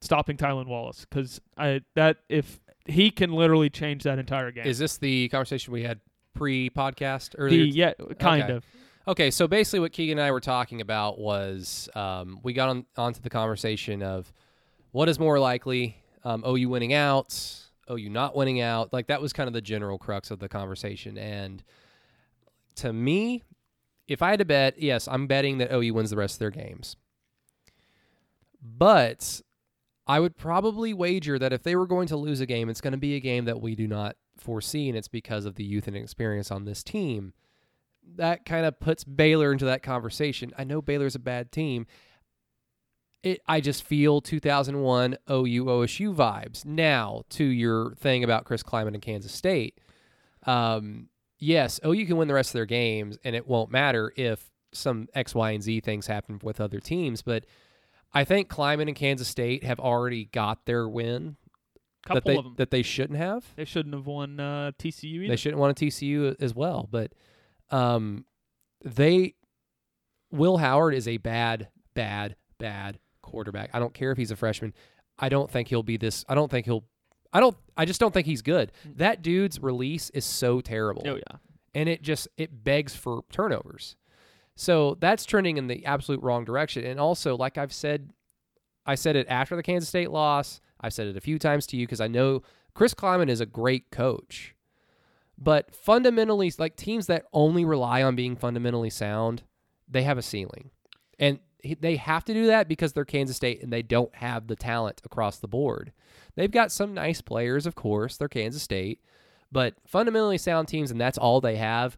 stopping 0.01 0.37
Tylan 0.37 0.67
Wallace 0.67 1.05
because 1.09 1.39
I 1.57 1.81
that 1.95 2.17
if 2.29 2.59
he 2.85 3.09
can 3.09 3.31
literally 3.33 3.69
change 3.69 4.03
that 4.03 4.19
entire 4.19 4.51
game. 4.51 4.65
Is 4.67 4.79
this 4.79 4.97
the 4.97 5.27
conversation 5.29 5.71
we 5.73 5.83
had 5.83 5.99
pre-podcast 6.33 7.31
the 7.31 7.37
earlier? 7.37 7.63
yeah, 7.63 7.93
kind 8.19 8.43
Okay. 8.43 8.53
of. 8.53 8.65
Okay, 9.07 9.29
so 9.29 9.47
basically, 9.47 9.81
what 9.81 9.91
Keegan 9.91 10.17
and 10.17 10.25
I 10.25 10.31
were 10.31 10.39
talking 10.39 10.81
about 10.81 11.19
was 11.19 11.87
um, 11.93 12.39
we 12.41 12.53
got 12.53 12.69
on 12.69 12.85
onto 12.97 13.21
the 13.21 13.29
conversation 13.29 14.01
of 14.01 14.33
what 14.91 15.07
is 15.09 15.19
more 15.19 15.39
likely, 15.39 15.97
um, 16.23 16.43
OU 16.43 16.69
winning 16.69 16.93
out, 16.93 17.37
OU 17.91 18.09
not 18.09 18.35
winning 18.35 18.61
out. 18.61 18.91
Like 18.91 19.07
that 19.07 19.21
was 19.21 19.31
kind 19.31 19.47
of 19.47 19.53
the 19.53 19.61
general 19.61 19.99
crux 19.99 20.31
of 20.31 20.39
the 20.39 20.49
conversation. 20.49 21.19
And 21.19 21.63
to 22.77 22.91
me, 22.91 23.43
if 24.07 24.23
I 24.23 24.31
had 24.31 24.39
to 24.39 24.45
bet, 24.45 24.81
yes, 24.81 25.07
I'm 25.07 25.27
betting 25.27 25.59
that 25.59 25.71
OU 25.71 25.93
wins 25.93 26.09
the 26.09 26.17
rest 26.17 26.35
of 26.35 26.39
their 26.39 26.51
games. 26.51 26.95
But 28.59 29.41
I 30.07 30.19
would 30.19 30.35
probably 30.35 30.93
wager 30.93 31.37
that 31.37 31.53
if 31.53 31.61
they 31.61 31.75
were 31.75 31.87
going 31.87 32.07
to 32.07 32.17
lose 32.17 32.41
a 32.41 32.47
game, 32.47 32.69
it's 32.69 32.81
going 32.81 32.93
to 32.93 32.97
be 32.97 33.15
a 33.15 33.19
game 33.19 33.45
that 33.45 33.61
we 33.61 33.75
do 33.75 33.87
not 33.87 34.15
foresee, 34.35 34.89
and 34.89 34.97
it's 34.97 35.07
because 35.07 35.45
of 35.45 35.55
the 35.55 35.63
youth 35.63 35.87
and 35.87 35.95
experience 35.95 36.49
on 36.49 36.65
this 36.65 36.83
team. 36.83 37.33
That 38.15 38.45
kind 38.45 38.65
of 38.65 38.79
puts 38.79 39.03
Baylor 39.03 39.51
into 39.51 39.65
that 39.65 39.83
conversation. 39.83 40.53
I 40.57 40.63
know 40.63 40.81
Baylor's 40.81 41.15
a 41.15 41.19
bad 41.19 41.51
team. 41.51 41.87
It, 43.23 43.41
I 43.47 43.59
just 43.59 43.83
feel 43.83 44.21
2001 44.21 45.17
OU 45.29 45.65
OSU 45.65 46.15
vibes. 46.15 46.63
Now, 46.63 47.23
to 47.31 47.43
your 47.43 47.95
thing 47.95 48.23
about 48.23 48.45
Chris 48.45 48.61
Klieman 48.61 48.93
and 48.93 49.01
Kansas 49.01 49.33
State, 49.33 49.79
um, 50.45 51.09
yes, 51.39 51.79
OU 51.85 52.05
can 52.05 52.17
win 52.17 52.27
the 52.27 52.35
rest 52.35 52.49
of 52.49 52.53
their 52.53 52.67
games, 52.67 53.17
and 53.23 53.35
it 53.35 53.47
won't 53.47 53.71
matter 53.71 54.13
if 54.15 54.51
some 54.73 55.07
X, 55.15 55.33
Y, 55.33 55.51
and 55.51 55.63
Z 55.63 55.79
things 55.81 56.07
happen 56.07 56.39
with 56.43 56.61
other 56.61 56.79
teams. 56.79 57.21
But 57.23 57.45
I 58.13 58.23
think 58.23 58.47
Klieman 58.47 58.87
and 58.87 58.95
Kansas 58.95 59.27
State 59.27 59.63
have 59.63 59.79
already 59.79 60.25
got 60.25 60.65
their 60.65 60.87
win 60.87 61.37
Couple 62.05 62.15
that 62.15 62.25
they 62.25 62.37
of 62.37 62.43
them. 62.43 62.53
that 62.57 62.71
they 62.71 62.83
shouldn't 62.83 63.17
have. 63.17 63.43
They 63.55 63.65
shouldn't 63.65 63.95
have 63.95 64.05
won 64.05 64.39
uh, 64.39 64.71
TCU 64.77 65.03
either. 65.05 65.27
They 65.29 65.35
shouldn't 65.35 65.59
want 65.59 65.81
a 65.81 65.85
TCU 65.85 66.35
as 66.39 66.53
well. 66.53 66.87
But 66.91 67.13
um, 67.71 68.25
they 68.83 69.35
Will 70.31 70.57
Howard 70.57 70.93
is 70.93 71.07
a 71.07 71.17
bad, 71.17 71.69
bad, 71.93 72.35
bad 72.59 72.99
quarterback. 73.21 73.69
I 73.73 73.79
don't 73.79 73.93
care 73.93 74.11
if 74.11 74.17
he's 74.17 74.31
a 74.31 74.35
freshman. 74.35 74.73
I 75.17 75.29
don't 75.29 75.49
think 75.49 75.69
he'll 75.69 75.83
be 75.83 75.97
this. 75.97 76.25
I 76.27 76.35
don't 76.35 76.51
think 76.51 76.65
he'll. 76.65 76.85
I 77.33 77.39
don't. 77.39 77.55
I 77.75 77.85
just 77.85 77.99
don't 77.99 78.13
think 78.13 78.27
he's 78.27 78.41
good. 78.41 78.71
That 78.85 79.21
dude's 79.21 79.59
release 79.61 80.09
is 80.11 80.25
so 80.25 80.61
terrible 80.61 81.03
oh 81.05 81.15
yeah. 81.15 81.37
and 81.73 81.89
it 81.89 82.01
just 82.01 82.27
it 82.37 82.63
begs 82.63 82.95
for 82.95 83.23
turnovers. 83.31 83.95
So 84.55 84.95
that's 84.99 85.25
trending 85.25 85.57
in 85.57 85.67
the 85.67 85.85
absolute 85.85 86.21
wrong 86.23 86.45
direction. 86.45 86.85
And 86.85 86.99
also, 86.99 87.35
like 87.35 87.57
I've 87.57 87.73
said, 87.73 88.11
I 88.85 88.95
said 88.95 89.17
it 89.17 89.27
after 89.29 89.55
the 89.55 89.63
Kansas 89.63 89.89
State 89.89 90.11
loss. 90.11 90.61
I've 90.79 90.93
said 90.93 91.07
it 91.07 91.17
a 91.17 91.21
few 91.21 91.39
times 91.39 91.67
to 91.67 91.77
you 91.77 91.85
because 91.85 91.99
I 91.99 92.07
know 92.07 92.41
Chris 92.73 92.93
Klieman 92.93 93.29
is 93.29 93.41
a 93.41 93.45
great 93.45 93.91
coach. 93.91 94.54
But 95.37 95.75
fundamentally, 95.75 96.51
like 96.57 96.75
teams 96.75 97.07
that 97.07 97.25
only 97.33 97.65
rely 97.65 98.03
on 98.03 98.15
being 98.15 98.35
fundamentally 98.35 98.89
sound, 98.89 99.43
they 99.89 100.03
have 100.03 100.17
a 100.17 100.21
ceiling. 100.21 100.71
And 101.19 101.39
they 101.79 101.95
have 101.95 102.23
to 102.25 102.33
do 102.33 102.47
that 102.47 102.67
because 102.67 102.93
they're 102.93 103.05
Kansas 103.05 103.35
State 103.35 103.63
and 103.63 103.73
they 103.73 103.81
don't 103.81 104.13
have 104.15 104.47
the 104.47 104.55
talent 104.55 105.01
across 105.03 105.39
the 105.39 105.47
board. 105.47 105.91
They've 106.35 106.51
got 106.51 106.71
some 106.71 106.93
nice 106.93 107.21
players, 107.21 107.65
of 107.65 107.75
course. 107.75 108.17
They're 108.17 108.27
Kansas 108.27 108.61
State. 108.61 109.01
But 109.51 109.75
fundamentally 109.85 110.37
sound 110.37 110.67
teams, 110.67 110.91
and 110.91 110.99
that's 110.99 111.17
all 111.17 111.41
they 111.41 111.55
have, 111.55 111.97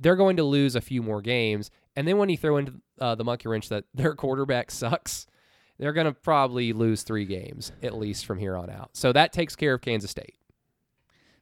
they're 0.00 0.16
going 0.16 0.36
to 0.36 0.44
lose 0.44 0.76
a 0.76 0.80
few 0.80 1.02
more 1.02 1.20
games. 1.20 1.70
And 1.94 2.06
then 2.06 2.18
when 2.18 2.28
you 2.28 2.36
throw 2.36 2.58
into 2.58 2.74
uh, 3.00 3.14
the 3.14 3.24
monkey 3.24 3.48
wrench 3.48 3.68
that 3.68 3.84
their 3.94 4.14
quarterback 4.14 4.70
sucks, 4.70 5.26
they're 5.78 5.92
going 5.92 6.06
to 6.06 6.12
probably 6.12 6.72
lose 6.72 7.02
three 7.02 7.26
games 7.26 7.72
at 7.82 7.96
least 7.96 8.24
from 8.24 8.38
here 8.38 8.56
on 8.56 8.70
out. 8.70 8.90
So 8.94 9.12
that 9.12 9.32
takes 9.32 9.56
care 9.56 9.74
of 9.74 9.82
Kansas 9.82 10.10
State. 10.10 10.36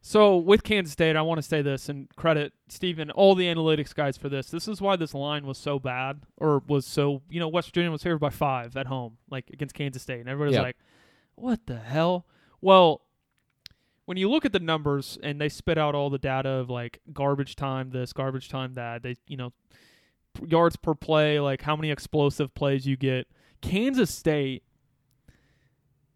So 0.07 0.37
with 0.37 0.63
Kansas 0.65 0.93
State, 0.93 1.17
I 1.17 1.23
want 1.23 1.39
to 1.39 1.43
say 1.43 1.63
this 1.63 1.89
and 1.89 2.15
credit 2.15 2.53
Stephen, 2.69 3.11
all 3.13 3.35
the 3.35 3.47
analytics 3.47 3.95
guys 3.95 4.19
for 4.19 4.29
this. 4.29 4.51
This 4.51 4.69
is 4.69 4.79
why 4.79 4.97
this 4.97 5.15
line 5.15 5.47
was 5.47 5.57
so 5.57 5.79
bad, 5.79 6.25
or 6.37 6.63
was 6.69 6.85
so 6.85 7.23
you 7.31 7.41
know 7.41 7.49
West 7.49 7.69
Virginia 7.69 7.91
was 7.91 8.03
favored 8.03 8.19
by 8.19 8.29
five 8.29 8.77
at 8.77 8.87
home, 8.87 9.17
like 9.31 9.49
against 9.49 9.75
Kansas 9.75 10.03
State, 10.03 10.21
and 10.21 10.29
everybody's 10.29 10.57
Yeah. 10.57 10.61
like, 10.61 10.77
"What 11.37 11.65
the 11.65 11.79
hell?" 11.79 12.27
Well, 12.61 13.01
when 14.05 14.19
you 14.19 14.31
look 14.31 14.45
at 14.45 14.53
the 14.53 14.61
numbers 14.61 15.17
and 15.23 15.41
they 15.41 15.49
spit 15.49 15.79
out 15.79 15.95
all 15.95 16.11
the 16.11 16.19
data 16.19 16.51
of 16.51 16.69
like 16.69 17.01
garbage 17.15 17.57
time 17.57 17.89
this, 17.89 18.13
garbage 18.13 18.51
time 18.51 18.75
that, 18.75 19.03
they 19.03 19.17
you 19.27 19.39
know 19.39 19.55
yards 20.47 20.77
per 20.77 20.95
play, 20.95 21.41
like 21.41 21.63
how 21.63 21.77
many 21.77 21.91
explosive 21.91 22.55
plays 22.55 22.87
you 22.87 22.99
get. 22.99 23.27
Kansas 23.63 24.15
State, 24.15 24.65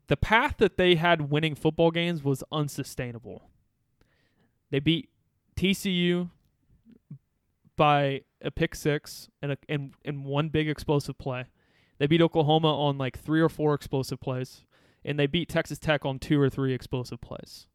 the 0.09 0.17
path 0.19 0.57
that 0.59 0.77
they 0.77 0.97
had 0.97 1.31
winning 1.31 1.55
football 1.55 1.91
games 1.91 2.23
was 2.23 2.45
unsustainable. 2.53 3.49
They 4.71 4.81
beat 4.81 5.09
TCU 5.57 6.31
by 7.77 8.23
a 8.43 8.51
pick 8.51 8.75
six 8.75 9.29
and 9.43 9.53
a, 9.53 9.59
and 9.69 9.95
and 10.05 10.25
one 10.25 10.49
big 10.49 10.69
explosive 10.69 11.19
play. 11.19 11.47
They 11.99 12.07
beat 12.07 12.23
Oklahoma 12.23 12.73
on 12.75 12.99
like 12.99 13.19
three 13.19 13.41
or 13.41 13.49
four 13.49 13.75
explosive 13.75 14.21
plays, 14.21 14.65
and 15.05 15.19
they 15.19 15.27
beat 15.27 15.49
Texas 15.49 15.79
Tech 15.79 16.05
on 16.05 16.19
two 16.19 16.41
or 16.41 16.49
three 16.49 16.73
explosive 16.73 17.21
plays. 17.21 17.67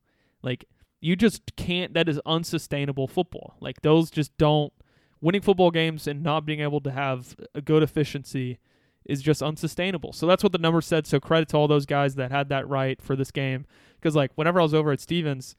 Like 0.41 0.65
you 1.01 1.15
just 1.15 1.55
can't. 1.55 1.93
That 1.93 2.07
is 2.07 2.19
unsustainable 2.25 3.07
football. 3.07 3.55
Like 3.59 3.81
those 3.81 4.09
just 4.11 4.37
don't. 4.37 4.71
Winning 5.19 5.41
football 5.41 5.71
games 5.71 6.05
and 6.05 6.21
not 6.21 6.45
being 6.45 6.59
able 6.59 6.81
to 6.81 6.91
have 6.91 7.35
a 7.55 7.61
good 7.61 7.81
efficiency 7.81 8.59
is 9.05 9.21
just 9.21 9.41
unsustainable. 9.41 10.11
So 10.11 10.27
that's 10.27 10.43
what 10.43 10.51
the 10.51 10.57
numbers 10.57 10.85
said. 10.85 11.07
So 11.07 11.19
credit 11.19 11.47
to 11.49 11.57
all 11.57 11.67
those 11.67 11.85
guys 11.85 12.15
that 12.15 12.31
had 12.31 12.49
that 12.49 12.67
right 12.67 13.01
for 13.01 13.15
this 13.15 13.31
game. 13.31 13.65
Because 13.95 14.15
like 14.15 14.31
whenever 14.35 14.59
I 14.59 14.63
was 14.63 14.73
over 14.73 14.91
at 14.91 14.99
Stevens, 14.99 15.55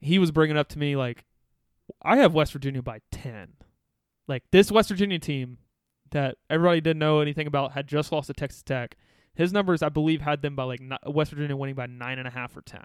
he 0.00 0.18
was 0.18 0.30
bringing 0.30 0.56
up 0.56 0.68
to 0.70 0.78
me 0.78 0.96
like, 0.96 1.24
I 2.02 2.16
have 2.18 2.34
West 2.34 2.52
Virginia 2.52 2.82
by 2.82 3.00
ten. 3.10 3.54
Like 4.26 4.44
this 4.50 4.70
West 4.70 4.88
Virginia 4.90 5.18
team 5.18 5.58
that 6.10 6.36
everybody 6.50 6.80
didn't 6.80 6.98
know 6.98 7.20
anything 7.20 7.46
about 7.46 7.72
had 7.72 7.86
just 7.86 8.12
lost 8.12 8.26
to 8.28 8.32
Texas 8.34 8.62
Tech. 8.62 8.96
His 9.34 9.52
numbers, 9.52 9.82
I 9.82 9.88
believe, 9.88 10.20
had 10.20 10.42
them 10.42 10.54
by 10.56 10.64
like 10.64 10.80
West 11.06 11.30
Virginia 11.30 11.56
winning 11.56 11.74
by 11.76 11.86
nine 11.86 12.18
and 12.18 12.26
a 12.28 12.30
half 12.30 12.56
or 12.56 12.60
ten 12.62 12.80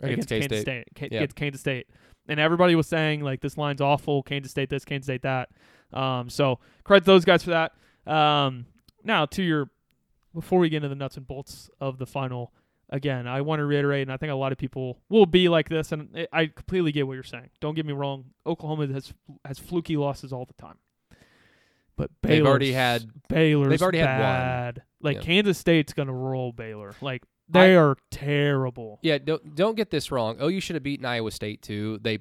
Against 0.00 0.28
Kansas 0.28 0.48
K-State. 0.48 0.60
State. 0.62 0.88
Ca- 0.96 1.08
Yeah. 1.12 1.18
Against 1.18 1.36
Kansas 1.36 1.60
State, 1.60 1.86
and 2.28 2.38
everybody 2.40 2.74
was 2.74 2.86
saying 2.86 3.20
like 3.22 3.40
this 3.40 3.56
line's 3.58 3.80
awful. 3.80 4.22
Kansas 4.22 4.50
State 4.50 4.70
this, 4.70 4.84
Kansas 4.84 5.06
State 5.06 5.22
that. 5.22 5.48
Um, 5.92 6.30
so 6.30 6.60
credit 6.84 7.04
those 7.04 7.24
guys 7.24 7.42
for 7.42 7.50
that. 7.50 7.72
Um, 8.10 8.66
now 9.04 9.26
to 9.26 9.42
your 9.42 9.70
before 10.34 10.58
we 10.60 10.68
get 10.68 10.78
into 10.78 10.88
the 10.88 10.94
nuts 10.94 11.16
and 11.16 11.26
bolts 11.26 11.68
of 11.80 11.98
the 11.98 12.06
final, 12.06 12.52
again, 12.90 13.26
I 13.26 13.40
want 13.42 13.60
to 13.60 13.64
reiterate, 13.66 14.02
and 14.02 14.12
I 14.12 14.16
think 14.16 14.32
a 14.32 14.34
lot 14.36 14.52
of 14.52 14.58
people 14.58 14.98
will 15.08 15.26
be 15.26 15.48
like 15.48 15.68
this, 15.68 15.92
and 15.92 16.08
I- 16.16 16.28
I 16.32 16.46
completely 16.46 16.92
get 16.92 17.06
what 17.06 17.14
you're 17.14 17.22
saying. 17.22 17.50
Don't 17.60 17.74
get 17.74 17.86
me 17.86 17.92
wrong. 17.92 18.26
Oklahoma 18.46 18.86
has 18.92 19.12
has 19.44 19.58
fluky 19.58 19.96
losses 19.96 20.32
all 20.32 20.44
the 20.46 20.54
time, 20.54 20.76
but 21.96 22.10
They've 22.22 22.46
already 22.46 22.72
had- 22.72 23.10
Baylor's 23.28 23.68
they've 23.70 23.82
already 23.82 23.98
had 23.98 24.76
one. 24.76 24.84
Like 25.00 25.16
Yeah. 25.16 25.22
Kansas 25.22 25.58
State's 25.58 25.92
gonna 25.92 26.12
roll 26.14 26.52
Baylor. 26.52 26.94
Like 27.00 27.22
they 27.48 27.76
are 27.76 27.96
terrible. 28.10 28.98
Yeah, 29.02 29.18
don't 29.18 29.54
don't 29.54 29.74
get 29.76 29.90
this 29.90 30.10
wrong. 30.10 30.36
OU 30.40 30.60
should 30.60 30.74
have 30.76 30.82
beaten 30.82 31.06
Iowa 31.06 31.30
State 31.30 31.62
too. 31.62 31.98
They 32.02 32.18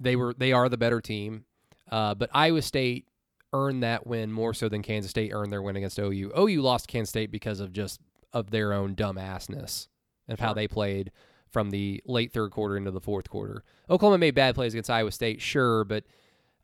they 0.00 0.16
were 0.16 0.34
they 0.34 0.52
are 0.52 0.68
the 0.68 0.76
better 0.78 1.00
team, 1.00 1.44
uh, 1.90 2.14
but 2.14 2.28
Iowa 2.34 2.62
State 2.62 3.06
earned 3.54 3.82
that 3.82 4.06
win 4.06 4.32
more 4.32 4.54
so 4.54 4.68
than 4.68 4.82
Kansas 4.82 5.10
State 5.10 5.30
earned 5.32 5.52
their 5.52 5.62
win 5.62 5.76
against 5.76 5.98
OU. 5.98 6.32
OU 6.36 6.60
lost 6.62 6.88
Kansas 6.88 7.10
State 7.10 7.30
because 7.30 7.60
of 7.60 7.72
just 7.72 8.00
of 8.32 8.50
their 8.50 8.72
own 8.72 8.94
dumbassness 8.94 9.88
of 10.28 10.40
how 10.40 10.54
they 10.54 10.68
played 10.68 11.12
from 11.50 11.70
the 11.70 12.02
late 12.06 12.32
third 12.32 12.50
quarter 12.50 12.76
into 12.76 12.90
the 12.90 13.00
fourth 13.00 13.28
quarter. 13.28 13.62
Oklahoma 13.90 14.18
made 14.18 14.34
bad 14.34 14.54
plays 14.54 14.72
against 14.72 14.90
Iowa 14.90 15.12
State, 15.12 15.40
sure, 15.40 15.84
but 15.84 16.04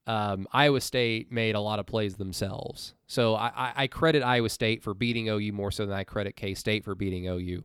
um, 0.06 0.48
Iowa 0.52 0.80
State 0.80 1.30
made 1.30 1.54
a 1.54 1.60
lot 1.60 1.78
of 1.78 1.86
plays 1.86 2.16
themselves. 2.16 2.94
So 3.06 3.34
I, 3.34 3.52
I, 3.54 3.72
I 3.76 3.86
credit 3.86 4.22
Iowa 4.22 4.48
State 4.48 4.82
for 4.82 4.94
beating 4.94 5.28
OU 5.28 5.52
more 5.52 5.70
so 5.70 5.84
than 5.84 5.94
I 5.94 6.04
credit 6.04 6.36
K 6.36 6.54
State 6.54 6.84
for 6.84 6.94
beating 6.94 7.28
OU. 7.28 7.64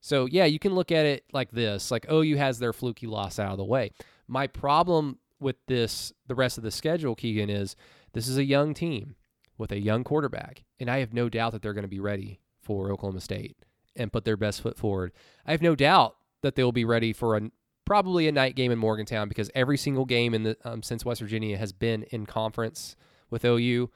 So 0.00 0.26
yeah, 0.26 0.44
you 0.44 0.58
can 0.58 0.74
look 0.74 0.90
at 0.90 1.06
it 1.06 1.24
like 1.32 1.52
this: 1.52 1.90
like 1.90 2.10
OU 2.10 2.36
has 2.36 2.58
their 2.58 2.72
fluky 2.72 3.06
loss 3.06 3.38
out 3.38 3.52
of 3.52 3.58
the 3.58 3.64
way. 3.64 3.92
My 4.26 4.48
problem 4.48 5.18
with 5.38 5.56
this, 5.66 6.12
the 6.26 6.34
rest 6.34 6.58
of 6.58 6.64
the 6.64 6.70
schedule, 6.70 7.14
Keegan, 7.14 7.50
is 7.50 7.76
this 8.12 8.26
is 8.26 8.38
a 8.38 8.44
young 8.44 8.74
team 8.74 9.14
with 9.56 9.70
a 9.70 9.78
young 9.78 10.02
quarterback, 10.02 10.64
and 10.80 10.90
I 10.90 10.98
have 10.98 11.14
no 11.14 11.28
doubt 11.28 11.52
that 11.52 11.62
they're 11.62 11.72
going 11.72 11.82
to 11.82 11.88
be 11.88 12.00
ready 12.00 12.40
for 12.66 12.90
Oklahoma 12.90 13.20
State 13.20 13.56
and 13.94 14.12
put 14.12 14.24
their 14.24 14.36
best 14.36 14.60
foot 14.60 14.76
forward. 14.76 15.12
I 15.46 15.52
have 15.52 15.62
no 15.62 15.74
doubt 15.74 16.16
that 16.42 16.56
they'll 16.56 16.72
be 16.72 16.84
ready 16.84 17.12
for 17.12 17.36
a 17.36 17.50
probably 17.84 18.26
a 18.26 18.32
night 18.32 18.56
game 18.56 18.72
in 18.72 18.78
Morgantown 18.78 19.28
because 19.28 19.50
every 19.54 19.78
single 19.78 20.04
game 20.04 20.34
in 20.34 20.42
the 20.42 20.56
um, 20.64 20.82
since 20.82 21.04
West 21.04 21.20
Virginia 21.20 21.56
has 21.56 21.72
been 21.72 22.02
in 22.10 22.26
conference 22.26 22.96
with 23.30 23.44
OU. 23.44 23.90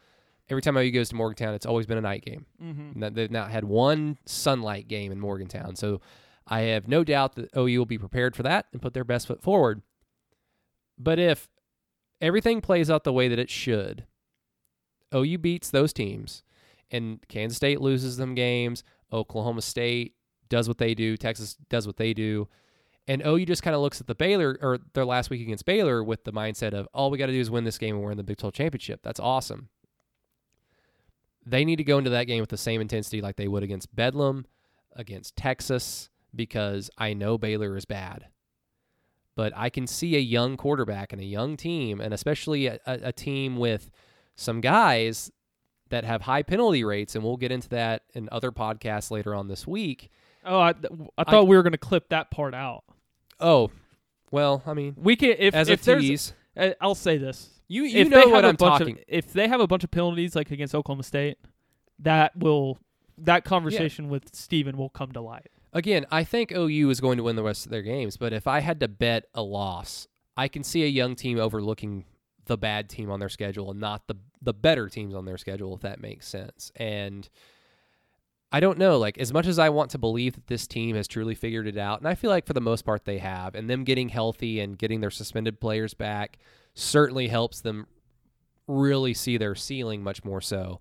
Every 0.48 0.62
time 0.62 0.76
OU 0.76 0.90
goes 0.92 1.08
to 1.10 1.16
Morgantown, 1.16 1.54
it's 1.54 1.66
always 1.66 1.86
been 1.86 1.98
a 1.98 2.02
night 2.02 2.24
game. 2.24 2.46
Mm-hmm. 2.62 3.14
They've 3.14 3.30
not 3.30 3.50
had 3.50 3.64
one 3.64 4.18
sunlight 4.24 4.88
game 4.88 5.12
in 5.12 5.20
Morgantown. 5.20 5.76
So 5.76 6.00
I 6.46 6.62
have 6.62 6.88
no 6.88 7.04
doubt 7.04 7.34
that 7.36 7.50
OU 7.56 7.78
will 7.78 7.86
be 7.86 7.98
prepared 7.98 8.34
for 8.34 8.42
that 8.44 8.66
and 8.72 8.80
put 8.80 8.94
their 8.94 9.04
best 9.04 9.26
foot 9.26 9.42
forward. 9.42 9.82
But 10.98 11.18
if 11.18 11.48
everything 12.20 12.60
plays 12.60 12.90
out 12.90 13.04
the 13.04 13.12
way 13.12 13.28
that 13.28 13.38
it 13.38 13.50
should, 13.50 14.06
OU 15.14 15.38
beats 15.38 15.70
those 15.70 15.92
teams 15.92 16.42
and 16.90 17.26
Kansas 17.28 17.56
State 17.56 17.80
loses 17.80 18.16
them 18.16 18.34
games, 18.34 18.84
Oklahoma 19.12 19.62
State 19.62 20.14
does 20.48 20.68
what 20.68 20.78
they 20.78 20.94
do, 20.94 21.16
Texas 21.16 21.56
does 21.68 21.86
what 21.86 21.96
they 21.96 22.12
do, 22.12 22.48
And 23.08 23.22
OU 23.26 23.46
just 23.46 23.62
kind 23.62 23.74
of 23.74 23.82
looks 23.82 24.00
at 24.00 24.06
the 24.06 24.14
Baylor 24.14 24.58
or 24.60 24.78
their 24.94 25.04
last 25.04 25.30
week 25.30 25.40
against 25.40 25.64
Baylor 25.64 26.04
with 26.04 26.24
the 26.24 26.32
mindset 26.32 26.74
of 26.74 26.86
all 26.92 27.10
we 27.10 27.18
got 27.18 27.26
to 27.26 27.32
do 27.32 27.40
is 27.40 27.50
win 27.50 27.64
this 27.64 27.78
game 27.78 27.96
and 27.96 28.04
we're 28.04 28.12
in 28.12 28.16
the 28.16 28.22
Big 28.22 28.36
12 28.36 28.52
championship. 28.52 29.00
That's 29.02 29.20
awesome. 29.20 29.68
They 31.44 31.64
need 31.64 31.76
to 31.76 31.84
go 31.84 31.98
into 31.98 32.10
that 32.10 32.24
game 32.24 32.40
with 32.40 32.50
the 32.50 32.56
same 32.56 32.80
intensity 32.80 33.20
like 33.20 33.36
they 33.36 33.48
would 33.48 33.62
against 33.62 33.94
Bedlam, 33.94 34.44
against 34.94 35.36
Texas, 35.36 36.10
because 36.34 36.90
I 36.98 37.14
know 37.14 37.38
Baylor 37.38 37.76
is 37.76 37.84
bad. 37.84 38.26
But 39.34 39.52
I 39.56 39.70
can 39.70 39.86
see 39.86 40.16
a 40.16 40.20
young 40.20 40.56
quarterback 40.56 41.12
and 41.12 41.20
a 41.20 41.24
young 41.24 41.56
team, 41.56 42.00
and 42.00 42.12
especially 42.12 42.66
a, 42.66 42.78
a, 42.86 42.98
a 43.04 43.12
team 43.12 43.56
with 43.56 43.90
some 44.36 44.60
guys 44.60 45.32
that 45.90 46.04
have 46.04 46.22
high 46.22 46.42
penalty 46.42 46.84
rates, 46.84 47.14
and 47.14 47.22
we'll 47.22 47.36
get 47.36 47.52
into 47.52 47.68
that 47.70 48.02
in 48.14 48.28
other 48.32 48.50
podcasts 48.50 49.10
later 49.10 49.34
on 49.34 49.48
this 49.48 49.66
week. 49.66 50.10
Oh, 50.44 50.58
I, 50.58 50.74
I 51.18 51.24
thought 51.24 51.46
we 51.46 51.56
were 51.56 51.62
going 51.62 51.72
to 51.72 51.78
clip 51.78 52.08
that 52.08 52.30
part 52.30 52.54
out. 52.54 52.84
Oh, 53.38 53.70
well, 54.30 54.62
I 54.66 54.74
mean, 54.74 54.94
We 54.96 55.16
can 55.16 55.34
if 55.38 55.54
as 55.54 55.68
if 55.68 55.86
a 55.86 55.98
tease, 55.98 56.32
I'll 56.80 56.94
say 56.94 57.18
this. 57.18 57.50
you 57.68 57.84
you 57.84 58.00
if 58.00 58.08
know 58.08 58.28
what 58.28 58.44
I'm 58.44 58.56
talking. 58.56 58.96
Of, 58.98 59.04
if 59.08 59.32
they 59.32 59.48
have 59.48 59.60
a 59.60 59.66
bunch 59.66 59.84
of 59.84 59.90
penalties 59.90 60.34
like 60.36 60.50
against 60.50 60.74
Oklahoma 60.74 61.02
State, 61.02 61.38
that 61.98 62.36
will 62.36 62.78
that 63.18 63.44
conversation 63.44 64.08
with 64.08 64.34
Steven 64.34 64.76
will 64.76 64.88
come 64.88 65.12
to 65.12 65.20
light. 65.20 65.48
Again, 65.72 66.06
I 66.10 66.24
think 66.24 66.52
OU 66.52 66.90
is 66.90 67.00
going 67.00 67.16
to 67.18 67.22
win 67.22 67.36
the 67.36 67.42
rest 67.42 67.64
of 67.66 67.70
their 67.70 67.82
games, 67.82 68.16
but 68.16 68.32
if 68.32 68.46
I 68.46 68.60
had 68.60 68.80
to 68.80 68.88
bet 68.88 69.26
a 69.34 69.42
loss, 69.42 70.08
I 70.36 70.48
can 70.48 70.64
see 70.64 70.82
a 70.82 70.88
young 70.88 71.14
team 71.14 71.38
overlooking 71.38 72.06
the 72.46 72.56
bad 72.56 72.88
team 72.88 73.10
on 73.10 73.20
their 73.20 73.28
schedule 73.28 73.70
and 73.70 73.78
not 73.78 74.08
the 74.08 74.16
the 74.42 74.54
better 74.54 74.88
teams 74.88 75.14
on 75.14 75.24
their 75.24 75.38
schedule, 75.38 75.74
if 75.74 75.80
that 75.82 76.00
makes 76.00 76.26
sense. 76.26 76.72
And 76.76 77.28
I 78.52 78.60
don't 78.60 78.78
know, 78.78 78.98
like 78.98 79.18
as 79.18 79.32
much 79.32 79.46
as 79.46 79.58
I 79.58 79.68
want 79.68 79.90
to 79.92 79.98
believe 79.98 80.34
that 80.34 80.48
this 80.48 80.66
team 80.66 80.96
has 80.96 81.06
truly 81.06 81.34
figured 81.34 81.66
it 81.66 81.78
out, 81.78 82.00
and 82.00 82.08
I 82.08 82.14
feel 82.14 82.30
like 82.30 82.46
for 82.46 82.52
the 82.52 82.60
most 82.60 82.84
part 82.84 83.04
they 83.04 83.18
have, 83.18 83.54
and 83.54 83.70
them 83.70 83.84
getting 83.84 84.08
healthy 84.08 84.60
and 84.60 84.76
getting 84.78 85.00
their 85.00 85.10
suspended 85.10 85.60
players 85.60 85.94
back 85.94 86.38
certainly 86.74 87.28
helps 87.28 87.60
them 87.60 87.86
really 88.66 89.14
see 89.14 89.36
their 89.36 89.54
ceiling 89.54 90.02
much 90.02 90.24
more 90.24 90.40
so. 90.40 90.80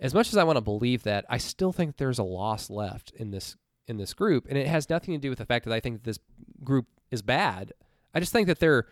As 0.00 0.14
much 0.14 0.28
as 0.28 0.36
I 0.36 0.44
want 0.44 0.56
to 0.56 0.62
believe 0.62 1.02
that, 1.02 1.24
I 1.28 1.38
still 1.38 1.72
think 1.72 1.96
there's 1.96 2.18
a 2.18 2.24
loss 2.24 2.70
left 2.70 3.10
in 3.16 3.32
this 3.32 3.56
in 3.86 3.96
this 3.96 4.14
group, 4.14 4.46
and 4.48 4.56
it 4.56 4.66
has 4.66 4.88
nothing 4.88 5.14
to 5.14 5.18
do 5.18 5.30
with 5.30 5.38
the 5.38 5.46
fact 5.46 5.64
that 5.64 5.74
I 5.74 5.80
think 5.80 6.04
this 6.04 6.18
group 6.62 6.86
is 7.10 7.22
bad. 7.22 7.72
I 8.14 8.20
just 8.20 8.32
think 8.32 8.46
that 8.46 8.60
there 8.60 8.86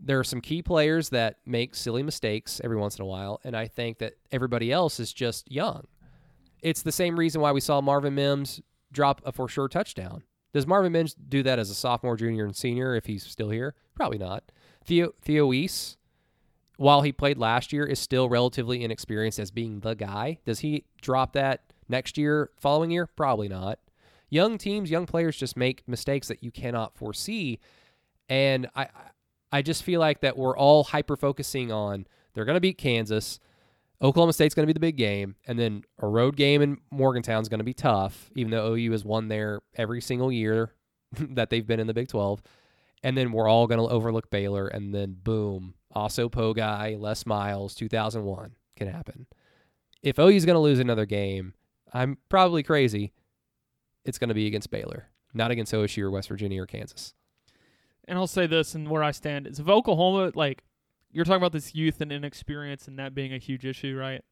there 0.00 0.18
are 0.18 0.24
some 0.24 0.40
key 0.40 0.62
players 0.62 1.08
that 1.10 1.36
make 1.44 1.74
silly 1.74 2.02
mistakes 2.02 2.60
every 2.62 2.76
once 2.76 2.98
in 2.98 3.02
a 3.02 3.06
while, 3.06 3.40
and 3.44 3.56
I 3.56 3.66
think 3.66 3.98
that 3.98 4.14
everybody 4.30 4.70
else 4.70 5.00
is 5.00 5.12
just 5.12 5.50
young. 5.50 5.86
It's 6.62 6.82
the 6.82 6.92
same 6.92 7.18
reason 7.18 7.40
why 7.40 7.52
we 7.52 7.60
saw 7.60 7.80
Marvin 7.80 8.14
Mims 8.14 8.60
drop 8.92 9.20
a 9.24 9.32
for 9.32 9.48
sure 9.48 9.68
touchdown. 9.68 10.22
Does 10.52 10.66
Marvin 10.66 10.92
Mims 10.92 11.14
do 11.14 11.42
that 11.42 11.58
as 11.58 11.70
a 11.70 11.74
sophomore, 11.74 12.16
junior, 12.16 12.44
and 12.44 12.56
senior 12.56 12.96
if 12.96 13.06
he's 13.06 13.24
still 13.24 13.50
here? 13.50 13.74
Probably 13.94 14.18
not. 14.18 14.50
Theo 14.84 15.12
Theo 15.20 15.46
Wease, 15.46 15.96
while 16.76 17.02
he 17.02 17.12
played 17.12 17.38
last 17.38 17.72
year, 17.72 17.84
is 17.84 17.98
still 17.98 18.28
relatively 18.28 18.82
inexperienced 18.82 19.38
as 19.38 19.50
being 19.50 19.80
the 19.80 19.94
guy. 19.94 20.38
Does 20.46 20.60
he 20.60 20.84
drop 21.02 21.32
that 21.34 21.72
next 21.88 22.16
year, 22.16 22.50
following 22.58 22.90
year? 22.90 23.06
Probably 23.06 23.48
not. 23.48 23.78
Young 24.30 24.58
teams, 24.58 24.90
young 24.90 25.06
players 25.06 25.36
just 25.36 25.56
make 25.56 25.86
mistakes 25.86 26.28
that 26.28 26.42
you 26.42 26.50
cannot 26.50 26.96
foresee, 26.96 27.60
and 28.28 28.68
I 28.74 28.88
I 29.52 29.62
just 29.62 29.82
feel 29.82 30.00
like 30.00 30.20
that 30.20 30.36
we're 30.36 30.56
all 30.56 30.84
hyper 30.84 31.16
focusing 31.16 31.72
on 31.72 32.06
they're 32.34 32.44
going 32.44 32.56
to 32.56 32.60
beat 32.60 32.78
Kansas. 32.78 33.40
Oklahoma 34.00 34.32
State's 34.32 34.54
going 34.54 34.62
to 34.62 34.72
be 34.72 34.76
the 34.76 34.80
big 34.80 34.96
game, 34.96 35.34
and 35.46 35.58
then 35.58 35.82
a 35.98 36.06
road 36.06 36.36
game 36.36 36.62
in 36.62 36.78
Morgantown's 36.90 37.48
going 37.48 37.58
to 37.58 37.64
be 37.64 37.74
tough, 37.74 38.30
even 38.36 38.52
though 38.52 38.74
OU 38.74 38.92
has 38.92 39.04
won 39.04 39.28
there 39.28 39.60
every 39.76 40.00
single 40.00 40.30
year 40.30 40.72
that 41.12 41.50
they've 41.50 41.66
been 41.66 41.80
in 41.80 41.88
the 41.88 41.94
Big 41.94 42.08
12. 42.08 42.42
And 43.02 43.16
then 43.16 43.32
we're 43.32 43.48
all 43.48 43.66
going 43.66 43.80
to 43.80 43.92
overlook 43.92 44.30
Baylor, 44.30 44.68
and 44.68 44.94
then 44.94 45.16
boom, 45.20 45.74
also 45.92 46.28
Pogai, 46.28 46.98
Les 46.98 47.26
Miles, 47.26 47.74
2001 47.74 48.54
can 48.76 48.88
happen. 48.88 49.26
If 50.02 50.18
OU's 50.18 50.44
going 50.44 50.54
to 50.54 50.60
lose 50.60 50.78
another 50.78 51.06
game, 51.06 51.54
I'm 51.92 52.18
probably 52.28 52.62
crazy. 52.62 53.12
It's 54.04 54.18
going 54.18 54.28
to 54.28 54.34
be 54.34 54.46
against 54.46 54.70
Baylor, 54.70 55.08
not 55.34 55.50
against 55.50 55.72
OSU 55.72 56.02
or 56.02 56.10
West 56.10 56.28
Virginia 56.28 56.62
or 56.62 56.66
Kansas. 56.66 57.14
And 58.08 58.18
I'll 58.18 58.26
say 58.26 58.46
this, 58.46 58.74
and 58.74 58.88
where 58.88 59.04
I 59.04 59.10
stand 59.10 59.46
is 59.46 59.60
if 59.60 59.68
Oklahoma, 59.68 60.32
like 60.34 60.64
you're 61.12 61.24
talking 61.24 61.36
about 61.36 61.52
this 61.52 61.74
youth 61.74 62.00
and 62.00 62.10
inexperience 62.10 62.88
and 62.88 62.98
that 62.98 63.14
being 63.14 63.32
a 63.32 63.38
huge 63.38 63.64
issue, 63.64 63.96
right? 63.96 64.24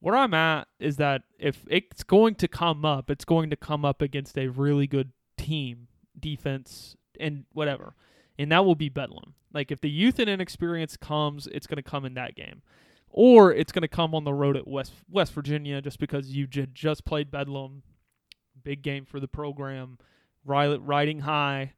Where 0.00 0.14
I'm 0.14 0.34
at 0.34 0.68
is 0.78 0.96
that 0.96 1.22
if 1.38 1.64
it's 1.68 2.04
going 2.04 2.34
to 2.36 2.48
come 2.48 2.84
up, 2.84 3.10
it's 3.10 3.24
going 3.24 3.50
to 3.50 3.56
come 3.56 3.84
up 3.84 4.02
against 4.02 4.36
a 4.36 4.48
really 4.48 4.86
good 4.86 5.12
team, 5.38 5.88
defense, 6.18 6.96
and 7.18 7.44
whatever. 7.52 7.94
And 8.38 8.52
that 8.52 8.64
will 8.66 8.74
be 8.74 8.90
Bedlam. 8.90 9.34
Like 9.54 9.72
if 9.72 9.80
the 9.80 9.90
youth 9.90 10.18
and 10.18 10.28
inexperience 10.28 10.98
comes, 10.98 11.46
it's 11.46 11.66
going 11.66 11.76
to 11.76 11.82
come 11.82 12.04
in 12.04 12.14
that 12.14 12.34
game. 12.34 12.60
Or 13.08 13.52
it's 13.52 13.72
going 13.72 13.82
to 13.82 13.88
come 13.88 14.14
on 14.14 14.24
the 14.24 14.34
road 14.34 14.56
at 14.58 14.68
West 14.68 14.92
West 15.10 15.32
Virginia 15.32 15.80
just 15.80 15.98
because 15.98 16.28
you 16.28 16.46
j- 16.46 16.66
just 16.74 17.06
played 17.06 17.30
Bedlam. 17.30 17.82
Big 18.62 18.82
game 18.82 19.06
for 19.06 19.18
the 19.18 19.28
program, 19.28 19.96
ri- 20.44 20.76
riding 20.76 21.20
high. 21.20 21.72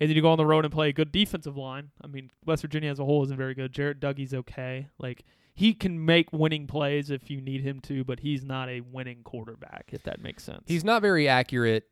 And 0.00 0.08
then 0.08 0.16
you 0.16 0.22
go 0.22 0.30
on 0.30 0.38
the 0.38 0.46
road 0.46 0.64
and 0.64 0.72
play 0.72 0.88
a 0.88 0.92
good 0.92 1.12
defensive 1.12 1.56
line. 1.56 1.90
I 2.02 2.08
mean, 2.08 2.30
West 2.44 2.62
Virginia 2.62 2.90
as 2.90 2.98
a 2.98 3.04
whole 3.04 3.22
isn't 3.24 3.36
very 3.36 3.54
good. 3.54 3.72
Jarret 3.72 4.00
Doege's 4.00 4.34
okay. 4.34 4.88
Like 4.98 5.24
he 5.54 5.72
can 5.72 6.04
make 6.04 6.32
winning 6.32 6.66
plays 6.66 7.10
if 7.10 7.30
you 7.30 7.40
need 7.40 7.60
him 7.60 7.80
to, 7.82 8.02
but 8.04 8.20
he's 8.20 8.44
not 8.44 8.68
a 8.68 8.80
winning 8.80 9.22
quarterback, 9.22 9.90
if 9.92 10.02
that 10.02 10.20
makes 10.20 10.42
sense. 10.42 10.64
He's 10.66 10.82
not 10.84 11.00
very 11.00 11.28
accurate 11.28 11.84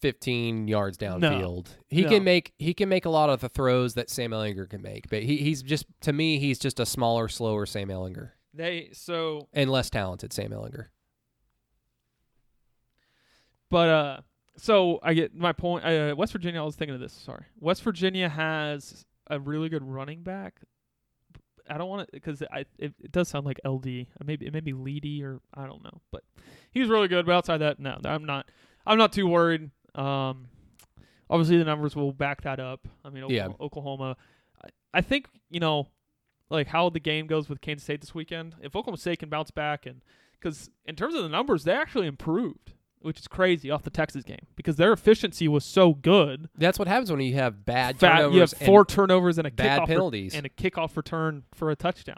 15 0.00 0.66
yards 0.68 0.98
downfield. 0.98 1.68
he 1.88 2.02
No. 2.02 2.08
can 2.08 2.24
make 2.24 2.52
he 2.58 2.74
can 2.74 2.88
make 2.88 3.04
a 3.04 3.10
lot 3.10 3.30
of 3.30 3.40
the 3.40 3.48
throws 3.48 3.94
that 3.94 4.10
Sam 4.10 4.32
Ehlinger 4.32 4.68
can 4.68 4.82
make, 4.82 5.08
but 5.08 5.22
he, 5.22 5.36
he's 5.38 5.62
just 5.62 5.86
to 6.02 6.12
me 6.12 6.38
he's 6.38 6.58
just 6.58 6.80
a 6.80 6.86
smaller, 6.86 7.28
slower 7.28 7.66
Sam 7.66 7.88
Ehlinger 7.88 8.30
they 8.52 8.88
so 8.92 9.48
and 9.52 9.70
less 9.70 9.90
talented 9.90 10.32
Sam 10.32 10.50
Ehlinger. 10.50 10.86
But 13.70 13.88
uh, 13.88 14.20
so 14.56 14.98
I 15.02 15.14
get 15.14 15.34
my 15.34 15.52
point. 15.52 15.84
Uh, 15.84 16.14
West 16.16 16.32
Virginia. 16.32 16.60
I 16.60 16.64
was 16.64 16.76
thinking 16.76 16.94
of 16.94 17.00
this. 17.00 17.12
Sorry, 17.12 17.44
West 17.60 17.82
Virginia 17.82 18.28
has 18.28 19.04
a 19.28 19.38
really 19.38 19.68
good 19.68 19.82
running 19.82 20.22
back. 20.22 20.60
I 21.68 21.78
don't 21.78 21.88
want 21.88 22.06
to 22.06 22.12
because 22.12 22.42
I 22.52 22.64
it, 22.78 22.94
it 23.02 23.12
does 23.12 23.28
sound 23.28 23.44
like 23.46 23.60
LD. 23.64 24.06
Maybe 24.24 24.46
it 24.46 24.52
may 24.52 24.60
be 24.60 24.72
Leedy 24.72 25.22
or 25.22 25.40
I 25.54 25.66
don't 25.66 25.82
know, 25.82 26.00
but 26.12 26.22
he's 26.70 26.88
really 26.88 27.08
good. 27.08 27.26
But 27.26 27.32
outside 27.32 27.58
that, 27.58 27.80
no, 27.80 27.98
I'm 28.04 28.24
not. 28.24 28.48
I'm 28.86 28.98
not 28.98 29.12
too 29.12 29.26
worried. 29.26 29.70
Um, 29.96 30.46
obviously 31.28 31.58
the 31.58 31.64
numbers 31.64 31.96
will 31.96 32.12
back 32.12 32.42
that 32.42 32.60
up. 32.60 32.86
I 33.04 33.10
mean, 33.10 33.28
Yeah. 33.28 33.48
Oklahoma, 33.60 34.16
I, 34.64 34.68
I 34.94 35.00
think 35.00 35.28
you 35.50 35.60
know, 35.60 35.88
like 36.50 36.68
how 36.68 36.88
the 36.90 37.00
game 37.00 37.26
goes 37.26 37.48
with 37.48 37.60
Kansas 37.60 37.84
State 37.84 38.00
this 38.00 38.14
weekend. 38.14 38.54
If 38.60 38.76
Oklahoma 38.76 38.98
State 38.98 39.18
can 39.18 39.28
bounce 39.28 39.50
back 39.50 39.86
and 39.86 40.02
because 40.38 40.70
in 40.84 40.94
terms 40.94 41.14
of 41.14 41.22
the 41.22 41.28
numbers, 41.28 41.64
they 41.64 41.72
actually 41.72 42.06
improved, 42.06 42.74
which 43.06 43.18
is 43.20 43.28
crazy 43.28 43.70
off 43.70 43.82
the 43.82 43.90
Texas 43.90 44.22
game 44.24 44.46
because 44.56 44.76
their 44.76 44.92
efficiency 44.92 45.48
was 45.48 45.64
so 45.64 45.94
good. 45.94 46.48
That's 46.56 46.78
what 46.78 46.88
happens 46.88 47.10
when 47.10 47.20
you 47.20 47.34
have 47.36 47.64
bad 47.64 47.98
Fat- 47.98 48.16
turnovers 48.16 48.34
you 48.34 48.40
have 48.40 48.78
and 48.78 48.88
turnovers 48.88 49.38
and 49.38 49.46
a 49.46 49.50
bad 49.50 49.80
kickoff 49.80 49.88
re- 49.88 49.94
penalties. 49.94 50.34
and 50.34 50.44
a 50.44 50.48
kickoff 50.50 50.96
return 50.96 51.44
for 51.54 51.70
a 51.70 51.76
touchdown. 51.76 52.16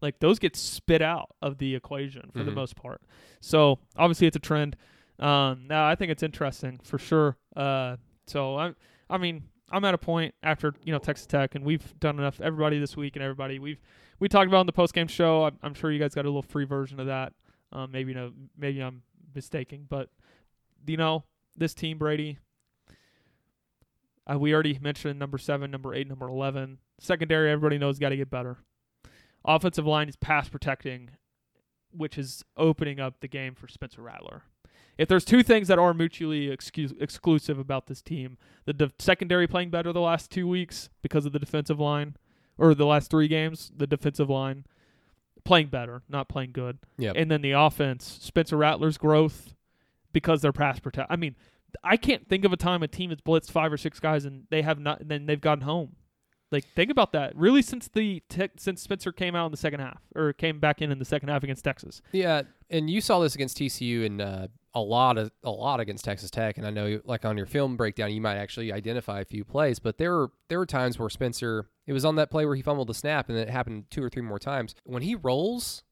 Like 0.00 0.20
those 0.20 0.38
get 0.38 0.54
spit 0.56 1.02
out 1.02 1.34
of 1.42 1.58
the 1.58 1.74
equation 1.74 2.30
for 2.32 2.44
the 2.44 2.52
Mhm. 2.52 2.54
most 2.54 2.76
part. 2.76 3.02
So 3.40 3.80
obviously 3.96 4.26
it's 4.28 4.36
a 4.36 4.40
trend. 4.40 4.76
Um, 5.18 5.66
now 5.66 5.86
I 5.88 5.96
think 5.96 6.12
it's 6.12 6.22
interesting 6.22 6.78
for 6.84 6.98
sure. 6.98 7.36
Uh, 7.56 7.96
so 8.26 8.56
I, 8.56 8.74
I 9.10 9.18
mean, 9.18 9.42
I'm 9.70 9.84
at 9.84 9.92
a 9.94 9.98
point 9.98 10.34
after 10.42 10.72
you 10.84 10.92
know 10.92 10.98
Texas 10.98 11.26
Tech, 11.26 11.54
and 11.56 11.64
we've 11.64 11.98
done 11.98 12.18
enough. 12.18 12.40
Everybody 12.40 12.78
this 12.78 12.96
week 12.96 13.16
and 13.16 13.22
everybody 13.22 13.58
we've 13.58 13.80
we 14.20 14.28
talked 14.28 14.46
about 14.48 14.60
in 14.60 14.66
the 14.66 14.72
post 14.72 14.94
game 14.94 15.08
show. 15.08 15.44
I'm, 15.44 15.58
I'm 15.62 15.74
sure 15.74 15.90
you 15.90 15.98
guys 15.98 16.14
got 16.14 16.24
a 16.24 16.28
little 16.28 16.42
free 16.42 16.64
version 16.64 17.00
of 17.00 17.06
that. 17.06 17.32
Um, 17.72 17.90
maybe 17.92 18.14
no, 18.14 18.30
maybe 18.56 18.80
I'm 18.80 19.02
mistaking, 19.34 19.86
but 19.88 20.08
you 20.86 20.96
know 20.96 21.24
this 21.56 21.74
team 21.74 21.98
Brady. 21.98 22.38
Uh, 24.30 24.38
we 24.38 24.52
already 24.52 24.78
mentioned 24.80 25.18
number 25.18 25.38
seven, 25.38 25.70
number 25.70 25.94
eight, 25.94 26.06
number 26.06 26.28
eleven. 26.28 26.78
Secondary, 27.00 27.50
everybody 27.50 27.78
knows, 27.78 27.98
got 27.98 28.10
to 28.10 28.16
get 28.16 28.30
better. 28.30 28.58
Offensive 29.44 29.86
line 29.86 30.08
is 30.08 30.16
pass 30.16 30.48
protecting, 30.48 31.10
which 31.90 32.18
is 32.18 32.44
opening 32.56 33.00
up 33.00 33.20
the 33.20 33.28
game 33.28 33.54
for 33.54 33.68
Spencer 33.68 34.02
Rattler. 34.02 34.42
If 34.98 35.08
there's 35.08 35.24
two 35.24 35.44
things 35.44 35.68
that 35.68 35.78
are 35.78 35.94
mutually 35.94 36.50
excuse, 36.50 36.92
exclusive 37.00 37.58
about 37.58 37.86
this 37.86 38.02
team, 38.02 38.36
the 38.64 38.72
de- 38.72 38.92
secondary 38.98 39.46
playing 39.46 39.70
better 39.70 39.92
the 39.92 40.00
last 40.00 40.30
two 40.30 40.48
weeks 40.48 40.90
because 41.02 41.24
of 41.24 41.32
the 41.32 41.38
defensive 41.38 41.78
line, 41.78 42.16
or 42.58 42.74
the 42.74 42.84
last 42.84 43.10
three 43.10 43.28
games, 43.28 43.70
the 43.74 43.86
defensive 43.86 44.28
line 44.28 44.66
playing 45.44 45.68
better, 45.68 46.02
not 46.08 46.28
playing 46.28 46.50
good. 46.50 46.78
Yep. 46.98 47.14
And 47.16 47.30
then 47.30 47.42
the 47.42 47.52
offense, 47.52 48.18
Spencer 48.20 48.56
Rattler's 48.56 48.98
growth 48.98 49.54
because 50.18 50.42
they're 50.42 50.52
pass 50.52 50.80
protect. 50.80 51.10
I 51.10 51.16
mean, 51.16 51.36
I 51.84 51.96
can't 51.96 52.28
think 52.28 52.44
of 52.44 52.52
a 52.52 52.56
time 52.56 52.82
a 52.82 52.88
team 52.88 53.10
has 53.10 53.20
blitzed 53.20 53.52
five 53.52 53.72
or 53.72 53.76
six 53.76 54.00
guys 54.00 54.24
and 54.24 54.44
they 54.50 54.62
have 54.62 54.80
not, 54.80 55.00
and 55.00 55.08
then 55.10 55.26
they've 55.26 55.40
gotten 55.40 55.62
home. 55.62 55.94
Like 56.50 56.64
think 56.74 56.90
about 56.90 57.12
that. 57.12 57.36
Really, 57.36 57.62
since 57.62 57.88
the 57.88 58.22
te- 58.28 58.48
since 58.56 58.82
Spencer 58.82 59.12
came 59.12 59.36
out 59.36 59.46
in 59.46 59.50
the 59.50 59.58
second 59.58 59.80
half 59.80 60.00
or 60.16 60.32
came 60.32 60.60
back 60.60 60.80
in 60.80 60.90
in 60.90 60.98
the 60.98 61.04
second 61.04 61.28
half 61.28 61.42
against 61.42 61.62
Texas. 61.62 62.00
Yeah, 62.10 62.42
and 62.70 62.88
you 62.88 63.00
saw 63.00 63.20
this 63.20 63.34
against 63.34 63.58
TCU 63.58 64.06
and 64.06 64.20
uh, 64.20 64.48
a 64.74 64.80
lot 64.80 65.18
of 65.18 65.30
a 65.44 65.50
lot 65.50 65.78
against 65.78 66.06
Texas 66.06 66.30
Tech, 66.30 66.56
and 66.56 66.66
I 66.66 66.70
know 66.70 67.00
like 67.04 67.26
on 67.26 67.36
your 67.36 67.46
film 67.46 67.76
breakdown, 67.76 68.12
you 68.12 68.22
might 68.22 68.36
actually 68.36 68.72
identify 68.72 69.20
a 69.20 69.26
few 69.26 69.44
plays, 69.44 69.78
but 69.78 69.98
there 69.98 70.12
were 70.12 70.30
there 70.48 70.58
were 70.58 70.66
times 70.66 70.98
where 70.98 71.10
Spencer, 71.10 71.66
it 71.86 71.92
was 71.92 72.06
on 72.06 72.16
that 72.16 72.30
play 72.30 72.46
where 72.46 72.56
he 72.56 72.62
fumbled 72.62 72.88
the 72.88 72.94
snap, 72.94 73.28
and 73.28 73.36
it 73.36 73.50
happened 73.50 73.84
two 73.90 74.02
or 74.02 74.08
three 74.08 74.22
more 74.22 74.38
times. 74.38 74.74
When 74.84 75.02
he 75.02 75.14
rolls, 75.14 75.82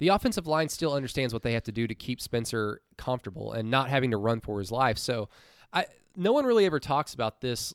the 0.00 0.08
offensive 0.08 0.46
line 0.46 0.68
still 0.68 0.94
understands 0.94 1.32
what 1.32 1.42
they 1.42 1.52
have 1.52 1.62
to 1.64 1.72
do 1.72 1.86
to 1.86 1.94
keep 1.94 2.20
Spencer 2.20 2.80
comfortable 2.96 3.52
and 3.52 3.70
not 3.70 3.90
having 3.90 4.10
to 4.10 4.16
run 4.16 4.40
for 4.40 4.58
his 4.58 4.72
life. 4.72 4.98
So, 4.98 5.28
I 5.72 5.86
no 6.16 6.32
one 6.32 6.44
really 6.44 6.66
ever 6.66 6.80
talks 6.80 7.14
about 7.14 7.40
this 7.40 7.74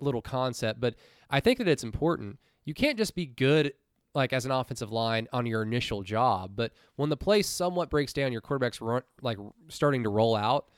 little 0.00 0.22
concept, 0.22 0.80
but 0.80 0.94
I 1.28 1.40
think 1.40 1.58
that 1.58 1.68
it's 1.68 1.84
important. 1.84 2.38
You 2.64 2.74
can't 2.74 2.96
just 2.96 3.14
be 3.14 3.26
good 3.26 3.74
like 4.14 4.32
as 4.32 4.44
an 4.44 4.50
offensive 4.50 4.92
line 4.92 5.26
on 5.32 5.46
your 5.46 5.62
initial 5.62 6.02
job, 6.02 6.52
but 6.54 6.72
when 6.96 7.08
the 7.10 7.16
play 7.16 7.42
somewhat 7.42 7.90
breaks 7.90 8.12
down, 8.12 8.30
your 8.30 8.40
quarterback's 8.40 8.80
run 8.80 9.02
like 9.20 9.38
starting 9.68 10.04
to 10.04 10.10
roll 10.10 10.36
out, 10.36 10.68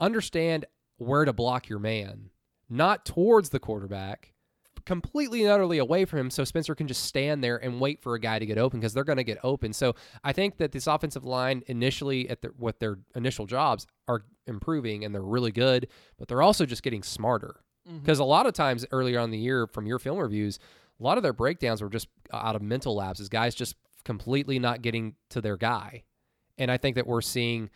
understand 0.00 0.64
where 0.96 1.24
to 1.24 1.32
block 1.32 1.68
your 1.68 1.78
man, 1.78 2.30
not 2.68 3.04
towards 3.04 3.50
the 3.50 3.60
quarterback, 3.60 4.31
completely 4.84 5.42
and 5.42 5.50
utterly 5.50 5.78
away 5.78 6.04
from 6.04 6.20
him 6.20 6.30
so 6.30 6.44
Spencer 6.44 6.74
can 6.74 6.86
just 6.88 7.04
stand 7.04 7.42
there 7.42 7.56
and 7.56 7.80
wait 7.80 8.00
for 8.00 8.14
a 8.14 8.20
guy 8.20 8.38
to 8.38 8.46
get 8.46 8.58
open 8.58 8.80
because 8.80 8.94
they're 8.94 9.04
going 9.04 9.18
to 9.18 9.24
get 9.24 9.38
open. 9.42 9.72
So 9.72 9.94
I 10.24 10.32
think 10.32 10.58
that 10.58 10.72
this 10.72 10.86
offensive 10.86 11.24
line 11.24 11.62
initially 11.66 12.28
at 12.28 12.42
the, 12.42 12.52
with 12.58 12.78
their 12.78 12.98
initial 13.14 13.46
jobs 13.46 13.86
are 14.08 14.24
improving 14.46 15.04
and 15.04 15.14
they're 15.14 15.22
really 15.22 15.52
good, 15.52 15.88
but 16.18 16.28
they're 16.28 16.42
also 16.42 16.66
just 16.66 16.82
getting 16.82 17.02
smarter. 17.02 17.60
Mm-hmm. 17.88 17.98
Because 17.98 18.18
a 18.18 18.24
lot 18.24 18.46
of 18.46 18.52
times 18.52 18.86
earlier 18.92 19.18
on 19.18 19.24
in 19.26 19.30
the 19.30 19.38
year 19.38 19.66
from 19.66 19.86
your 19.86 19.98
film 19.98 20.18
reviews, 20.18 20.58
a 21.00 21.02
lot 21.02 21.16
of 21.16 21.22
their 21.22 21.32
breakdowns 21.32 21.82
were 21.82 21.88
just 21.88 22.08
uh, 22.32 22.36
out 22.36 22.56
of 22.56 22.62
mental 22.62 22.94
lapses, 22.94 23.28
guys 23.28 23.54
just 23.54 23.76
completely 24.04 24.58
not 24.58 24.82
getting 24.82 25.14
to 25.30 25.40
their 25.40 25.56
guy. 25.56 26.04
And 26.58 26.70
I 26.70 26.76
think 26.76 26.96
that 26.96 27.06
we're 27.06 27.22
seeing 27.22 27.70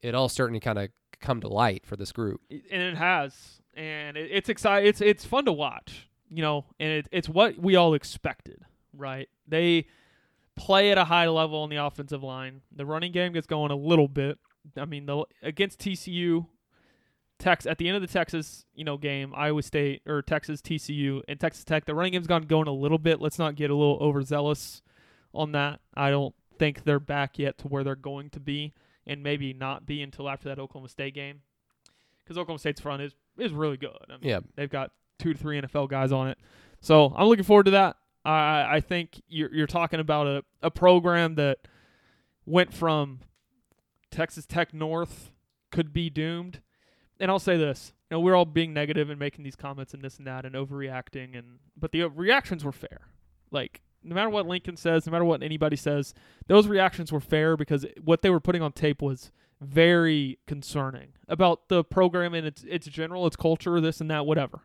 it 0.00 0.14
all 0.14 0.28
starting 0.28 0.54
to 0.54 0.60
kind 0.60 0.78
of 0.78 0.88
come 1.20 1.40
to 1.40 1.48
light 1.48 1.86
for 1.86 1.96
this 1.96 2.12
group. 2.12 2.40
and 2.50 2.82
it 2.82 2.96
has, 2.96 3.60
and 3.74 4.16
it's 4.16 4.48
exciting. 4.48 4.88
It's 4.88 5.00
it's 5.00 5.24
fun 5.24 5.44
to 5.46 5.52
watch, 5.52 6.08
you 6.34 6.42
know, 6.42 6.64
and 6.80 6.90
it, 6.90 7.08
it's 7.12 7.28
what 7.28 7.58
we 7.58 7.76
all 7.76 7.94
expected, 7.94 8.64
right? 8.96 9.28
They 9.46 9.86
play 10.56 10.90
at 10.90 10.98
a 10.98 11.04
high 11.04 11.28
level 11.28 11.58
on 11.60 11.68
the 11.70 11.76
offensive 11.76 12.22
line. 12.22 12.62
The 12.74 12.86
running 12.86 13.12
game 13.12 13.32
gets 13.32 13.46
going 13.46 13.70
a 13.70 13.76
little 13.76 14.08
bit. 14.08 14.38
I 14.76 14.84
mean, 14.84 15.06
the 15.06 15.24
against 15.42 15.80
TCU, 15.80 16.46
Tex 17.38 17.66
at 17.66 17.78
the 17.78 17.88
end 17.88 17.96
of 17.96 18.02
the 18.02 18.08
Texas, 18.08 18.64
you 18.74 18.84
know, 18.84 18.96
game, 18.96 19.32
Iowa 19.36 19.62
State 19.62 20.02
or 20.06 20.22
Texas 20.22 20.60
TCU 20.60 21.22
and 21.26 21.40
Texas 21.40 21.64
Tech, 21.64 21.84
the 21.86 21.94
running 21.94 22.12
game's 22.12 22.28
gone 22.28 22.42
going 22.42 22.68
a 22.68 22.72
little 22.72 22.98
bit. 22.98 23.20
Let's 23.20 23.38
not 23.38 23.56
get 23.56 23.70
a 23.70 23.74
little 23.74 23.98
overzealous 24.00 24.80
on 25.34 25.52
that. 25.52 25.80
I 25.94 26.10
don't 26.10 26.34
think 26.58 26.84
they're 26.84 27.00
back 27.00 27.38
yet 27.38 27.58
to 27.58 27.68
where 27.68 27.82
they're 27.82 27.96
going 27.96 28.30
to 28.30 28.40
be, 28.40 28.74
and 29.06 29.22
maybe 29.24 29.52
not 29.52 29.86
be 29.86 30.02
until 30.02 30.28
after 30.28 30.48
that 30.50 30.60
Oklahoma 30.60 30.88
State 30.88 31.14
game, 31.14 31.40
because 32.22 32.38
Oklahoma 32.38 32.60
State's 32.60 32.80
front 32.80 33.02
is 33.02 33.14
is 33.38 33.50
really 33.52 33.76
good. 33.78 33.96
I 34.08 34.12
mean, 34.12 34.20
Yeah. 34.22 34.40
they've 34.54 34.70
got 34.70 34.92
two 35.22 35.32
to 35.32 35.38
three 35.38 35.60
NFL 35.60 35.88
guys 35.88 36.12
on 36.12 36.28
it, 36.28 36.38
so 36.80 37.12
I'm 37.16 37.26
looking 37.28 37.44
forward 37.44 37.64
to 37.64 37.72
that. 37.72 37.96
I 38.24 38.76
I 38.76 38.80
think 38.80 39.22
you're 39.28 39.54
you're 39.54 39.66
talking 39.66 40.00
about 40.00 40.26
a 40.26 40.44
a 40.62 40.70
program 40.70 41.36
that 41.36 41.58
went 42.46 42.72
from 42.72 43.20
Texas 44.10 44.46
Tech 44.46 44.74
North 44.74 45.30
could 45.70 45.92
be 45.92 46.10
doomed. 46.10 46.60
And 47.20 47.30
I'll 47.30 47.38
say 47.38 47.56
this: 47.56 47.92
you 48.10 48.16
know, 48.16 48.20
we're 48.20 48.34
all 48.34 48.44
being 48.44 48.72
negative 48.72 49.10
and 49.10 49.18
making 49.18 49.44
these 49.44 49.56
comments 49.56 49.94
and 49.94 50.02
this 50.02 50.18
and 50.18 50.26
that 50.26 50.44
and 50.44 50.54
overreacting, 50.54 51.36
and 51.36 51.58
but 51.76 51.92
the 51.92 52.02
uh, 52.02 52.08
reactions 52.08 52.64
were 52.64 52.72
fair. 52.72 53.00
Like 53.50 53.80
no 54.04 54.14
matter 54.14 54.30
what 54.30 54.46
Lincoln 54.46 54.76
says, 54.76 55.06
no 55.06 55.12
matter 55.12 55.24
what 55.24 55.42
anybody 55.42 55.76
says, 55.76 56.14
those 56.46 56.66
reactions 56.66 57.12
were 57.12 57.20
fair 57.20 57.56
because 57.56 57.86
what 58.02 58.22
they 58.22 58.30
were 58.30 58.40
putting 58.40 58.62
on 58.62 58.72
tape 58.72 59.00
was 59.00 59.30
very 59.60 60.38
concerning 60.46 61.12
about 61.28 61.68
the 61.68 61.84
program 61.84 62.34
and 62.34 62.46
its 62.46 62.64
its 62.64 62.86
general, 62.86 63.26
its 63.26 63.36
culture, 63.36 63.80
this 63.80 64.00
and 64.00 64.10
that, 64.10 64.26
whatever. 64.26 64.60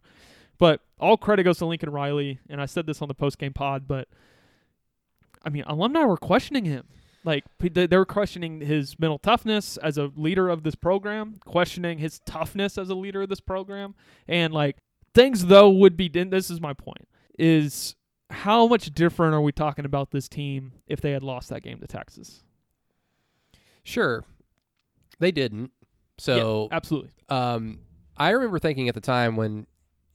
But 0.57 0.81
all 0.99 1.17
credit 1.17 1.43
goes 1.43 1.59
to 1.59 1.65
Lincoln 1.65 1.91
Riley, 1.91 2.39
and 2.49 2.61
I 2.61 2.65
said 2.65 2.87
this 2.87 3.01
on 3.01 3.07
the 3.07 3.13
post 3.13 3.37
game 3.37 3.53
pod, 3.53 3.87
but 3.87 4.07
I 5.43 5.49
mean, 5.49 5.63
alumni 5.67 6.03
were 6.03 6.17
questioning 6.17 6.65
him. 6.65 6.87
Like 7.23 7.43
they 7.59 7.87
were 7.87 8.05
questioning 8.05 8.61
his 8.61 8.97
mental 8.99 9.19
toughness 9.19 9.77
as 9.77 9.97
a 9.97 10.11
leader 10.15 10.49
of 10.49 10.63
this 10.63 10.75
program, 10.75 11.39
questioning 11.45 11.97
his 11.97 12.19
toughness 12.19 12.77
as 12.77 12.89
a 12.89 12.95
leader 12.95 13.21
of 13.21 13.29
this 13.29 13.41
program, 13.41 13.95
and 14.27 14.53
like 14.53 14.77
things 15.13 15.47
though 15.47 15.69
would 15.69 15.97
be. 15.97 16.07
This 16.07 16.49
is 16.49 16.61
my 16.61 16.73
point: 16.73 17.07
is 17.37 17.95
how 18.29 18.67
much 18.67 18.93
different 18.93 19.33
are 19.33 19.41
we 19.41 19.51
talking 19.51 19.85
about 19.85 20.11
this 20.11 20.29
team 20.29 20.73
if 20.87 21.01
they 21.01 21.11
had 21.11 21.23
lost 21.23 21.49
that 21.49 21.63
game 21.63 21.79
to 21.79 21.87
Texas? 21.87 22.43
Sure. 23.83 24.23
They 25.19 25.31
didn't. 25.31 25.71
So 26.17 26.67
Absolutely. 26.71 27.11
um, 27.29 27.79
I 28.17 28.31
remember 28.31 28.59
thinking 28.59 28.89
at 28.89 28.95
the 28.95 29.01
time 29.01 29.35
when 29.35 29.67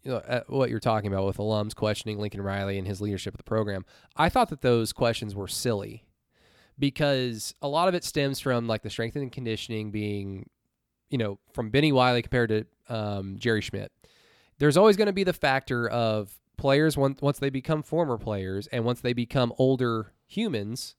you 0.02 0.10
know 0.10 0.18
uh, 0.18 0.40
what 0.48 0.70
you're 0.70 0.80
talking 0.80 1.12
about 1.12 1.26
with 1.26 1.36
alums 1.36 1.74
questioning 1.74 2.18
Lincoln 2.18 2.42
Riley 2.42 2.78
and 2.78 2.86
his 2.86 3.00
leadership 3.00 3.34
of 3.34 3.38
the 3.38 3.44
program, 3.44 3.84
I 4.16 4.28
thought 4.28 4.50
that 4.50 4.62
those 4.62 4.92
questions 4.92 5.34
were 5.34 5.48
silly 5.48 6.04
because 6.78 7.54
a 7.62 7.68
lot 7.68 7.88
of 7.88 7.94
it 7.94 8.04
stems 8.04 8.40
from 8.40 8.66
like 8.66 8.82
the 8.82 8.90
strength 8.90 9.16
and 9.16 9.30
conditioning 9.30 9.90
being, 9.90 10.48
you 11.10 11.18
know, 11.18 11.38
from 11.52 11.70
Bennie 11.70 11.92
Wylie 11.92 12.22
compared 12.22 12.48
to 12.48 12.66
um, 12.88 13.36
Jerry 13.38 13.60
Schmidt. 13.60 13.92
There's 14.58 14.76
always 14.76 14.96
going 14.96 15.06
to 15.06 15.12
be 15.12 15.24
the 15.24 15.32
factor 15.32 15.88
of 15.88 16.32
players 16.56 16.96
once 16.96 17.20
once 17.20 17.38
they 17.38 17.50
become 17.50 17.82
former 17.82 18.18
players 18.18 18.66
and 18.68 18.84
once 18.84 19.00
they 19.00 19.12
become 19.12 19.52
older 19.58 20.12
humans, 20.26 20.96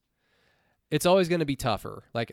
it's 0.92 1.06
always 1.06 1.28
going 1.28 1.40
to 1.40 1.46
be 1.46 1.56
tougher. 1.56 2.04
Like 2.14 2.32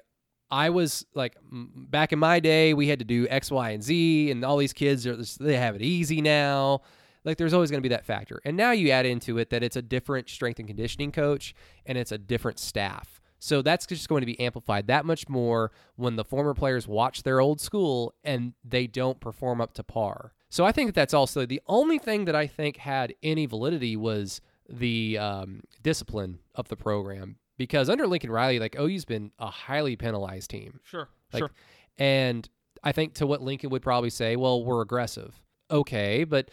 I 0.50 0.70
was 0.70 1.06
like 1.14 1.36
back 1.50 2.12
in 2.12 2.18
my 2.18 2.40
day, 2.40 2.74
we 2.74 2.88
had 2.88 2.98
to 2.98 3.04
do 3.04 3.26
X, 3.28 3.50
Y, 3.50 3.70
and 3.70 3.82
Z, 3.82 4.30
and 4.30 4.44
all 4.44 4.56
these 4.56 4.72
kids 4.72 5.06
are 5.06 5.16
they 5.38 5.56
have 5.56 5.76
it 5.76 5.82
easy 5.82 6.20
now. 6.20 6.82
Like 7.24 7.36
there's 7.36 7.52
always 7.52 7.70
going 7.70 7.82
to 7.82 7.88
be 7.88 7.94
that 7.94 8.06
factor, 8.06 8.40
and 8.44 8.56
now 8.56 8.70
you 8.72 8.90
add 8.90 9.06
into 9.06 9.38
it 9.38 9.50
that 9.50 9.62
it's 9.62 9.76
a 9.76 9.82
different 9.82 10.28
strength 10.28 10.58
and 10.58 10.66
conditioning 10.66 11.12
coach, 11.12 11.54
and 11.86 11.98
it's 11.98 12.12
a 12.12 12.18
different 12.18 12.58
staff. 12.58 13.20
So 13.40 13.62
that's 13.62 13.86
just 13.86 14.08
going 14.08 14.20
to 14.20 14.26
be 14.26 14.38
amplified 14.38 14.86
that 14.88 15.06
much 15.06 15.28
more 15.28 15.72
when 15.96 16.16
the 16.16 16.24
former 16.24 16.52
players 16.52 16.86
watch 16.86 17.22
their 17.22 17.40
old 17.40 17.58
school 17.60 18.14
and 18.22 18.52
they 18.62 18.86
don't 18.86 19.18
perform 19.18 19.62
up 19.62 19.72
to 19.74 19.82
par. 19.82 20.34
So 20.50 20.66
I 20.66 20.72
think 20.72 20.88
that 20.88 20.94
that's 20.94 21.14
also 21.14 21.46
the 21.46 21.62
only 21.66 21.98
thing 21.98 22.26
that 22.26 22.36
I 22.36 22.46
think 22.46 22.76
had 22.76 23.14
any 23.22 23.46
validity 23.46 23.96
was 23.96 24.42
the 24.68 25.16
um, 25.16 25.62
discipline 25.82 26.40
of 26.54 26.68
the 26.68 26.76
program 26.76 27.36
because 27.60 27.90
under 27.90 28.06
Lincoln 28.06 28.30
Riley, 28.30 28.58
like 28.58 28.74
OU's 28.80 29.04
been 29.04 29.32
a 29.38 29.46
highly 29.48 29.94
penalized 29.94 30.48
team. 30.48 30.80
Sure. 30.82 31.10
Like, 31.30 31.40
sure. 31.42 31.50
And 31.98 32.48
I 32.82 32.92
think 32.92 33.12
to 33.16 33.26
what 33.26 33.42
Lincoln 33.42 33.68
would 33.68 33.82
probably 33.82 34.08
say, 34.08 34.34
well, 34.34 34.64
we're 34.64 34.80
aggressive. 34.80 35.38
Okay, 35.70 36.24
but 36.24 36.50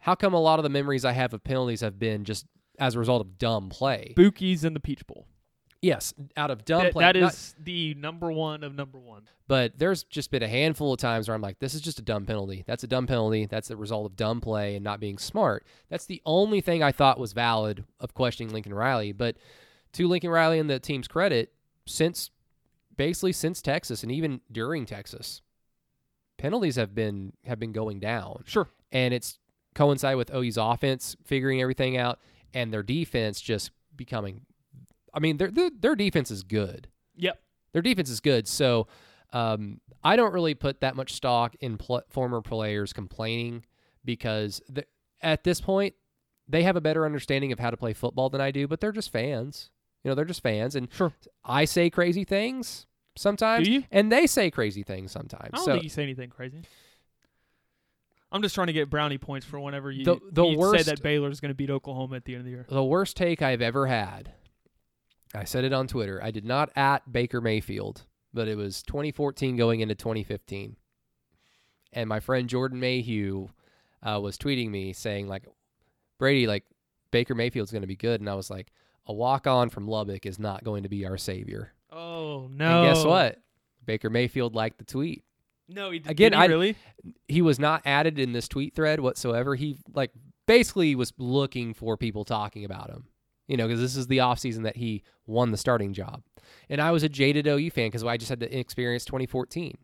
how 0.00 0.16
come 0.16 0.34
a 0.34 0.40
lot 0.40 0.58
of 0.58 0.64
the 0.64 0.68
memories 0.68 1.04
I 1.04 1.12
have 1.12 1.32
of 1.32 1.44
penalties 1.44 1.80
have 1.82 1.96
been 2.00 2.24
just 2.24 2.44
as 2.80 2.96
a 2.96 2.98
result 2.98 3.20
of 3.20 3.38
dumb 3.38 3.68
play? 3.68 4.14
Bookies 4.16 4.64
in 4.64 4.74
the 4.74 4.80
Peach 4.80 5.06
Bowl. 5.06 5.28
Yes, 5.80 6.12
out 6.36 6.50
of 6.50 6.64
dumb 6.64 6.82
That- 6.82 6.92
play. 6.92 7.04
That 7.04 7.14
is 7.14 7.54
not- 7.56 7.64
the 7.64 7.94
number 7.94 8.32
one 8.32 8.64
of 8.64 8.74
number 8.74 8.98
one. 8.98 9.28
but 9.46 9.78
there's 9.78 10.02
just 10.02 10.32
been 10.32 10.42
a 10.42 10.48
handful 10.48 10.92
of 10.92 10.98
times 10.98 11.28
where 11.28 11.36
I'm 11.36 11.40
like, 11.40 11.60
this 11.60 11.72
is 11.72 11.80
just 11.80 12.00
a 12.00 12.02
dumb 12.02 12.26
penalty. 12.26 12.64
That's 12.66 12.82
a 12.82 12.88
dumb 12.88 13.06
penalty. 13.06 13.46
That's 13.46 13.68
the 13.68 13.76
result 13.76 14.04
of 14.10 14.16
dumb 14.16 14.40
play 14.40 14.74
and 14.74 14.82
not 14.82 14.98
being 14.98 15.18
smart. 15.18 15.64
That's 15.88 16.04
the 16.06 16.20
only 16.26 16.60
thing 16.60 16.82
I 16.82 16.90
thought 16.90 17.20
was 17.20 17.32
valid 17.32 17.84
of 18.00 18.12
questioning 18.12 18.52
Lincoln 18.52 18.74
Riley. 18.74 19.12
But 19.12 19.36
to 19.92 20.06
Lincoln 20.08 20.30
Riley 20.30 20.58
and 20.58 20.68
the 20.68 20.78
team's 20.78 21.08
credit, 21.08 21.52
since 21.86 22.30
basically 22.96 23.32
since 23.32 23.62
Texas 23.62 24.02
and 24.02 24.10
even 24.12 24.40
during 24.50 24.84
Texas, 24.86 25.40
penalties 26.36 26.76
have 26.76 26.94
been 26.94 27.32
have 27.44 27.58
been 27.58 27.72
going 27.72 28.00
down. 28.00 28.42
Sure. 28.46 28.68
And 28.92 29.12
it's 29.14 29.38
coincide 29.74 30.16
with 30.16 30.32
OU's 30.34 30.56
offense 30.56 31.16
figuring 31.24 31.60
everything 31.60 31.96
out 31.96 32.18
and 32.54 32.72
their 32.72 32.82
defense 32.82 33.40
just 33.40 33.70
becoming 33.94 34.40
I 35.14 35.20
mean, 35.20 35.36
their 35.36 35.50
their, 35.50 35.70
their 35.78 35.94
defense 35.96 36.30
is 36.30 36.42
good 36.42 36.88
Yep. 37.16 37.40
their 37.72 37.82
defense 37.82 38.10
is 38.10 38.20
good. 38.20 38.48
So 38.48 38.88
um, 39.32 39.80
I 40.02 40.16
don't 40.16 40.32
really 40.32 40.54
put 40.54 40.80
that 40.80 40.96
much 40.96 41.12
stock 41.14 41.54
in 41.60 41.76
pl- 41.76 42.02
former 42.08 42.40
players 42.40 42.92
complaining 42.92 43.64
because 44.04 44.60
th- 44.74 44.86
at 45.20 45.44
this 45.44 45.60
point 45.60 45.94
they 46.48 46.62
have 46.62 46.76
a 46.76 46.80
better 46.80 47.04
understanding 47.04 47.52
of 47.52 47.58
how 47.58 47.70
to 47.70 47.76
play 47.76 47.92
football 47.92 48.30
than 48.30 48.40
I 48.40 48.50
do. 48.50 48.66
But 48.66 48.80
they're 48.80 48.92
just 48.92 49.12
fans. 49.12 49.70
You 50.04 50.10
know, 50.10 50.14
they're 50.14 50.24
just 50.24 50.42
fans, 50.42 50.74
and 50.76 50.88
Sure. 50.92 51.12
I 51.44 51.64
say 51.64 51.90
crazy 51.90 52.24
things 52.24 52.86
sometimes, 53.16 53.66
Do 53.66 53.72
you? 53.74 53.84
and 53.90 54.10
they 54.12 54.26
say 54.26 54.50
crazy 54.50 54.82
things 54.82 55.10
sometimes. 55.12 55.50
I 55.52 55.56
don't 55.56 55.64
so 55.64 55.72
think 55.72 55.82
you 55.84 55.88
say 55.88 56.02
anything 56.04 56.30
crazy. 56.30 56.62
I'm 58.30 58.42
just 58.42 58.54
trying 58.54 58.66
to 58.66 58.72
get 58.74 58.90
brownie 58.90 59.18
points 59.18 59.46
for 59.46 59.58
whenever 59.58 59.90
you, 59.90 60.04
The- 60.04 60.20
the 60.30 60.44
you 60.44 60.52
say 60.52 60.56
worst- 60.58 60.86
that 60.86 61.02
Baylor's 61.02 61.40
going 61.40 61.50
to 61.50 61.54
beat 61.54 61.70
Oklahoma 61.70 62.16
at 62.16 62.24
the 62.26 62.34
end 62.34 62.40
of 62.40 62.44
the 62.44 62.50
year. 62.50 62.66
the 62.68 62.84
worst 62.84 63.16
take 63.16 63.40
I've 63.42 63.62
ever 63.62 63.86
had. 63.86 64.32
I 65.34 65.44
said 65.44 65.64
it 65.64 65.72
on 65.72 65.86
Twitter. 65.88 66.22
I 66.22 66.30
did 66.30 66.44
not 66.44 66.70
at 66.76 67.10
Baker 67.12 67.40
Mayfield, 67.40 68.06
but 68.32 68.46
it 68.48 68.56
was 68.56 68.82
2014 68.82 69.56
going 69.56 69.80
into 69.80 69.94
2015. 69.94 70.76
And 71.92 72.08
my 72.08 72.20
friend 72.20 72.48
Jordan 72.48 72.80
Mayhew 72.80 73.48
uh, 74.02 74.20
was 74.22 74.36
tweeting 74.38 74.70
me 74.70 74.92
saying 74.92 75.26
like, 75.26 75.44
Brady, 76.18 76.46
like 76.46 76.64
Baker 77.10 77.34
Mayfield's 77.34 77.72
going 77.72 77.82
to 77.82 77.88
be 77.88 77.96
good, 77.96 78.20
and 78.20 78.28
I 78.28 78.34
was 78.34 78.50
like, 78.50 78.72
a 79.08 79.12
walk 79.12 79.46
on 79.46 79.70
from 79.70 79.88
Lubbock 79.88 80.26
is 80.26 80.38
not 80.38 80.62
going 80.64 80.82
to 80.84 80.88
be 80.88 81.06
our 81.06 81.16
savior. 81.16 81.72
Oh 81.90 82.48
no! 82.52 82.84
And 82.84 82.94
guess 82.94 83.04
what? 83.04 83.38
Baker 83.86 84.10
Mayfield 84.10 84.54
liked 84.54 84.78
the 84.78 84.84
tweet. 84.84 85.24
No, 85.70 85.90
he 85.90 85.98
did, 85.98 86.10
Again, 86.10 86.32
did 86.32 86.36
he 86.38 86.42
I- 86.42 86.46
really. 86.46 86.76
He 87.26 87.42
was 87.42 87.58
not 87.58 87.82
added 87.84 88.18
in 88.18 88.32
this 88.32 88.48
tweet 88.48 88.74
thread 88.74 89.00
whatsoever. 89.00 89.54
He 89.54 89.78
like 89.94 90.12
basically 90.46 90.94
was 90.94 91.12
looking 91.18 91.74
for 91.74 91.96
people 91.96 92.24
talking 92.24 92.64
about 92.64 92.90
him. 92.90 93.04
You 93.46 93.56
know, 93.56 93.66
because 93.66 93.80
this 93.80 93.96
is 93.96 94.06
the 94.08 94.18
offseason 94.18 94.64
that 94.64 94.76
he 94.76 95.02
won 95.26 95.50
the 95.52 95.56
starting 95.56 95.94
job. 95.94 96.22
And 96.68 96.82
I 96.82 96.90
was 96.90 97.02
a 97.02 97.08
jaded 97.08 97.46
OU 97.46 97.70
fan 97.70 97.86
because 97.88 98.04
I 98.04 98.18
just 98.18 98.28
had 98.28 98.40
to 98.40 98.58
experience 98.58 99.06
2014. 99.06 99.78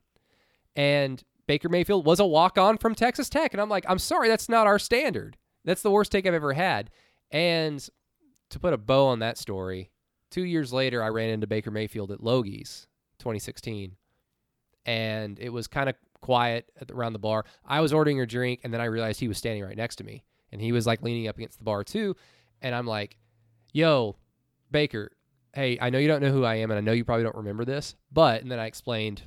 And 0.76 1.22
Baker 1.46 1.68
Mayfield 1.70 2.04
was 2.04 2.20
a 2.20 2.26
walk 2.26 2.58
on 2.58 2.76
from 2.78 2.94
Texas 2.94 3.28
Tech. 3.30 3.54
And 3.54 3.60
I'm 3.62 3.68
like, 3.70 3.84
I'm 3.88 3.98
sorry, 3.98 4.28
that's 4.28 4.48
not 4.50 4.66
our 4.66 4.78
standard. 4.78 5.36
That's 5.64 5.80
the 5.82 5.90
worst 5.90 6.12
take 6.12 6.26
I've 6.26 6.34
ever 6.34 6.52
had. 6.52 6.90
And 7.30 7.86
to 8.50 8.58
put 8.58 8.72
a 8.72 8.78
bow 8.78 9.06
on 9.06 9.20
that 9.20 9.38
story, 9.38 9.90
two 10.30 10.44
years 10.44 10.72
later, 10.72 11.02
I 11.02 11.08
ran 11.08 11.30
into 11.30 11.46
Baker 11.46 11.70
Mayfield 11.70 12.10
at 12.10 12.20
Logie's 12.22 12.86
2016. 13.18 13.96
And 14.86 15.38
it 15.38 15.50
was 15.50 15.66
kind 15.66 15.88
of 15.88 15.94
quiet 16.20 16.70
around 16.90 17.14
the 17.14 17.18
bar. 17.18 17.44
I 17.64 17.80
was 17.80 17.92
ordering 17.92 18.20
a 18.20 18.26
drink, 18.26 18.60
and 18.64 18.72
then 18.72 18.80
I 18.80 18.86
realized 18.86 19.20
he 19.20 19.28
was 19.28 19.38
standing 19.38 19.64
right 19.64 19.76
next 19.76 19.96
to 19.96 20.04
me. 20.04 20.24
And 20.52 20.60
he 20.60 20.72
was 20.72 20.86
like 20.86 21.02
leaning 21.02 21.28
up 21.28 21.36
against 21.36 21.58
the 21.58 21.64
bar 21.64 21.84
too. 21.84 22.16
And 22.60 22.74
I'm 22.74 22.86
like, 22.86 23.18
yo, 23.72 24.16
Baker, 24.70 25.10
hey, 25.52 25.78
I 25.80 25.90
know 25.90 25.98
you 25.98 26.08
don't 26.08 26.22
know 26.22 26.32
who 26.32 26.44
I 26.44 26.56
am, 26.56 26.70
and 26.70 26.78
I 26.78 26.80
know 26.80 26.92
you 26.92 27.04
probably 27.04 27.24
don't 27.24 27.36
remember 27.36 27.64
this, 27.64 27.94
but, 28.12 28.42
and 28.42 28.50
then 28.50 28.58
I 28.58 28.66
explained 28.66 29.22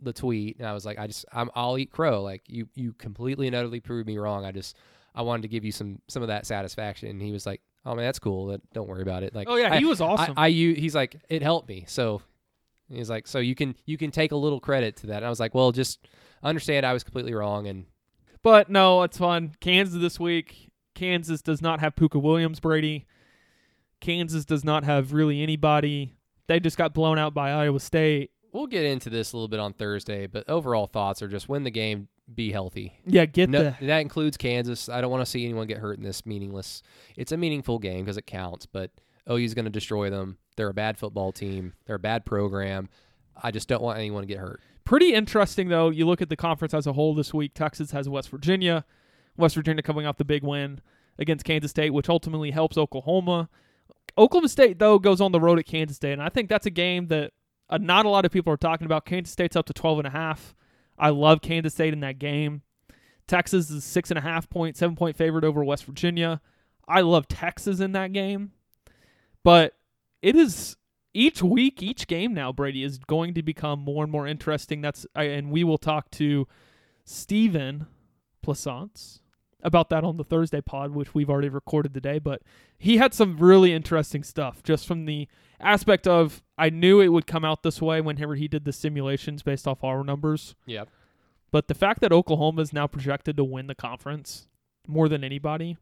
the 0.00 0.12
tweet, 0.12 0.58
and 0.58 0.66
I 0.66 0.72
was 0.72 0.84
like, 0.84 0.98
I 0.98 1.06
just, 1.06 1.24
I'm, 1.32 1.50
I'll 1.54 1.78
eat 1.78 1.90
crow. 1.90 2.22
Like 2.22 2.42
you, 2.46 2.68
you 2.74 2.92
completely 2.94 3.46
and 3.46 3.56
utterly 3.56 3.80
proved 3.80 4.06
me 4.06 4.18
wrong. 4.18 4.44
I 4.44 4.52
just, 4.52 4.76
I 5.14 5.22
wanted 5.22 5.42
to 5.42 5.48
give 5.48 5.64
you 5.64 5.72
some, 5.72 6.00
some 6.08 6.22
of 6.22 6.28
that 6.28 6.46
satisfaction. 6.46 7.08
And 7.08 7.22
he 7.22 7.32
was 7.32 7.46
like, 7.46 7.62
oh 7.86 7.94
man, 7.94 8.04
that's 8.04 8.18
cool. 8.18 8.46
That 8.48 8.60
don't 8.72 8.88
worry 8.88 9.02
about 9.02 9.22
it. 9.22 9.34
Like, 9.34 9.48
Oh 9.48 9.56
yeah, 9.56 9.74
I- 9.74 9.78
he 9.78 9.84
was 9.84 10.00
awesome. 10.00 10.34
I, 10.36 10.44
I, 10.44 10.46
u- 10.48 10.74
he's 10.74 10.94
like, 10.94 11.16
it 11.28 11.42
helped 11.42 11.68
me. 11.68 11.84
So 11.88 12.22
he's 12.88 13.10
like, 13.10 13.26
so 13.26 13.38
you 13.38 13.54
can, 13.54 13.74
you 13.86 13.96
can 13.98 14.10
take 14.10 14.32
a 14.32 14.36
little 14.36 14.60
credit 14.60 14.96
to 14.96 15.06
that. 15.08 15.16
And 15.18 15.26
I 15.26 15.28
was 15.30 15.40
like, 15.40 15.54
well, 15.54 15.72
just 15.72 16.06
understand 16.42 16.84
I 16.86 16.92
was 16.92 17.04
completely 17.04 17.34
wrong. 17.34 17.66
And 17.66 17.86
But 18.42 18.68
no, 18.70 19.02
it's 19.02 19.18
fun. 19.18 19.54
Kansas 19.60 20.00
this 20.00 20.18
week. 20.20 20.70
Kansas 20.94 21.40
does 21.42 21.62
not 21.62 21.80
have 21.80 21.94
Pooka 21.94 22.20
Williams, 22.20 22.60
Brady. 22.60 23.06
Kansas 24.00 24.44
does 24.44 24.64
not 24.64 24.84
have 24.84 25.12
really 25.12 25.42
anybody. 25.42 26.14
They 26.48 26.60
just 26.60 26.76
got 26.76 26.92
blown 26.92 27.18
out 27.18 27.34
by 27.34 27.50
Iowa 27.52 27.80
State. 27.80 28.30
we'll 28.52 28.66
get 28.66 28.84
into 28.84 29.08
this 29.08 29.32
a 29.32 29.36
little 29.36 29.48
bit 29.48 29.60
on 29.60 29.72
Thursday, 29.72 30.26
but 30.26 30.48
overall 30.50 30.86
thoughts 30.86 31.22
are 31.22 31.28
just 31.28 31.48
win 31.48 31.62
the 31.64 31.70
game, 31.70 32.08
be 32.32 32.52
healthy. 32.52 32.92
Yeah, 33.06 33.26
get 33.26 33.50
No, 33.50 33.64
the 33.80 33.86
that 33.86 33.98
includes 33.98 34.36
Kansas. 34.36 34.88
I 34.88 35.00
don't 35.00 35.10
want 35.10 35.22
to 35.22 35.30
see 35.30 35.44
anyone 35.44 35.66
get 35.66 35.78
hurt 35.78 35.98
in 35.98 36.04
this 36.04 36.24
meaningless. 36.26 36.82
It's 37.16 37.32
a 37.32 37.36
meaningful 37.36 37.78
game 37.78 38.04
because 38.04 38.16
it 38.16 38.26
counts, 38.26 38.66
but 38.66 38.90
OU's 39.30 39.54
going 39.54 39.64
to 39.64 39.70
destroy 39.70 40.10
them. 40.10 40.38
They're 40.56 40.68
a 40.68 40.74
bad 40.74 40.98
football 40.98 41.32
team. 41.32 41.74
They're 41.86 41.96
a 41.96 42.00
bad 42.00 42.24
program. 42.24 42.88
I 43.40 43.50
just 43.50 43.68
don't 43.68 43.82
want 43.82 43.98
anyone 43.98 44.22
to 44.22 44.26
get 44.26 44.38
hurt. 44.38 44.60
Pretty 44.84 45.14
interesting 45.14 45.68
though. 45.68 45.90
You 45.90 46.06
look 46.06 46.20
at 46.22 46.28
the 46.28 46.36
conference 46.36 46.74
as 46.74 46.86
a 46.86 46.92
whole 46.92 47.14
this 47.14 47.32
week. 47.32 47.54
Texas 47.54 47.92
has 47.92 48.08
West 48.08 48.28
Virginia. 48.28 48.84
West 49.36 49.54
Virginia 49.54 49.82
coming 49.82 50.06
off 50.06 50.16
the 50.16 50.24
big 50.24 50.42
win 50.42 50.80
against 51.18 51.44
Kansas 51.44 51.70
State, 51.70 51.90
which 51.90 52.08
ultimately 52.08 52.50
helps 52.50 52.76
Oklahoma. 52.76 53.48
Oklahoma 54.18 54.48
State 54.48 54.78
though 54.78 54.98
goes 54.98 55.20
on 55.20 55.32
the 55.32 55.40
road 55.40 55.58
at 55.58 55.66
Kansas 55.66 55.96
State, 55.96 56.12
and 56.12 56.22
I 56.22 56.28
think 56.28 56.48
that's 56.48 56.66
a 56.66 56.70
game 56.70 57.08
that 57.08 57.32
uh, 57.70 57.78
not 57.78 58.04
a 58.04 58.08
lot 58.08 58.24
of 58.24 58.32
people 58.32 58.52
are 58.52 58.58
talking 58.58 58.84
about. 58.84 59.06
Kansas 59.06 59.32
State's 59.32 59.56
up 59.56 59.66
to 59.66 59.72
12 59.72 60.00
and 60.00 60.06
a 60.08 60.10
half. 60.10 60.54
I 61.02 61.10
love 61.10 61.42
Kansas 61.42 61.74
State 61.74 61.92
in 61.92 61.98
that 62.00 62.20
game. 62.20 62.62
Texas 63.26 63.70
is 63.70 63.82
six 63.82 64.12
and 64.12 64.18
a 64.18 64.22
half 64.22 64.48
point, 64.48 64.76
seven 64.76 64.94
point 64.94 65.16
favorite 65.16 65.42
over 65.42 65.64
West 65.64 65.84
Virginia. 65.84 66.40
I 66.86 67.00
love 67.00 67.26
Texas 67.26 67.80
in 67.80 67.90
that 67.92 68.12
game, 68.12 68.52
but 69.42 69.74
it 70.22 70.36
is 70.36 70.76
each 71.12 71.42
week, 71.42 71.82
each 71.82 72.06
game 72.06 72.32
now, 72.32 72.52
Brady 72.52 72.84
is 72.84 72.98
going 72.98 73.34
to 73.34 73.42
become 73.42 73.80
more 73.80 74.04
and 74.04 74.12
more 74.12 74.28
interesting. 74.28 74.80
That's 74.80 75.04
and 75.16 75.50
we 75.50 75.64
will 75.64 75.76
talk 75.76 76.08
to 76.12 76.46
Steven 77.04 77.86
Plaisance 78.40 79.21
about 79.62 79.90
that 79.90 80.04
on 80.04 80.16
the 80.16 80.24
Thursday 80.24 80.60
pod, 80.60 80.92
which 80.92 81.14
we've 81.14 81.30
already 81.30 81.48
recorded 81.48 81.94
today. 81.94 82.18
But 82.18 82.42
he 82.78 82.96
had 82.96 83.14
some 83.14 83.38
really 83.38 83.72
interesting 83.72 84.22
stuff 84.22 84.62
just 84.62 84.86
from 84.86 85.04
the 85.04 85.28
aspect 85.60 86.06
of 86.06 86.42
I 86.58 86.70
knew 86.70 87.00
it 87.00 87.08
would 87.08 87.26
come 87.26 87.44
out 87.44 87.62
this 87.62 87.80
way 87.80 88.00
whenever 88.00 88.34
he 88.34 88.48
did 88.48 88.64
the 88.64 88.72
simulations 88.72 89.42
based 89.42 89.68
off 89.68 89.84
our 89.84 90.02
numbers. 90.02 90.54
Yep. 90.66 90.88
But 91.50 91.68
the 91.68 91.74
fact 91.74 92.00
that 92.00 92.12
Oklahoma 92.12 92.62
is 92.62 92.72
now 92.72 92.86
projected 92.86 93.36
to 93.36 93.44
win 93.44 93.66
the 93.66 93.74
conference 93.74 94.48
more 94.86 95.08
than 95.08 95.22
anybody 95.22 95.76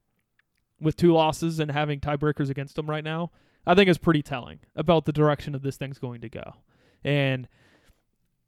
with 0.80 0.96
two 0.96 1.12
losses 1.12 1.60
and 1.60 1.70
having 1.70 2.00
tiebreakers 2.00 2.50
against 2.50 2.76
them 2.76 2.90
right 2.90 3.04
now, 3.04 3.30
I 3.66 3.74
think 3.74 3.88
is 3.88 3.98
pretty 3.98 4.22
telling 4.22 4.60
about 4.74 5.04
the 5.04 5.12
direction 5.12 5.54
of 5.54 5.62
this 5.62 5.76
thing's 5.76 5.98
going 5.98 6.22
to 6.22 6.28
go. 6.28 6.54
And, 7.04 7.48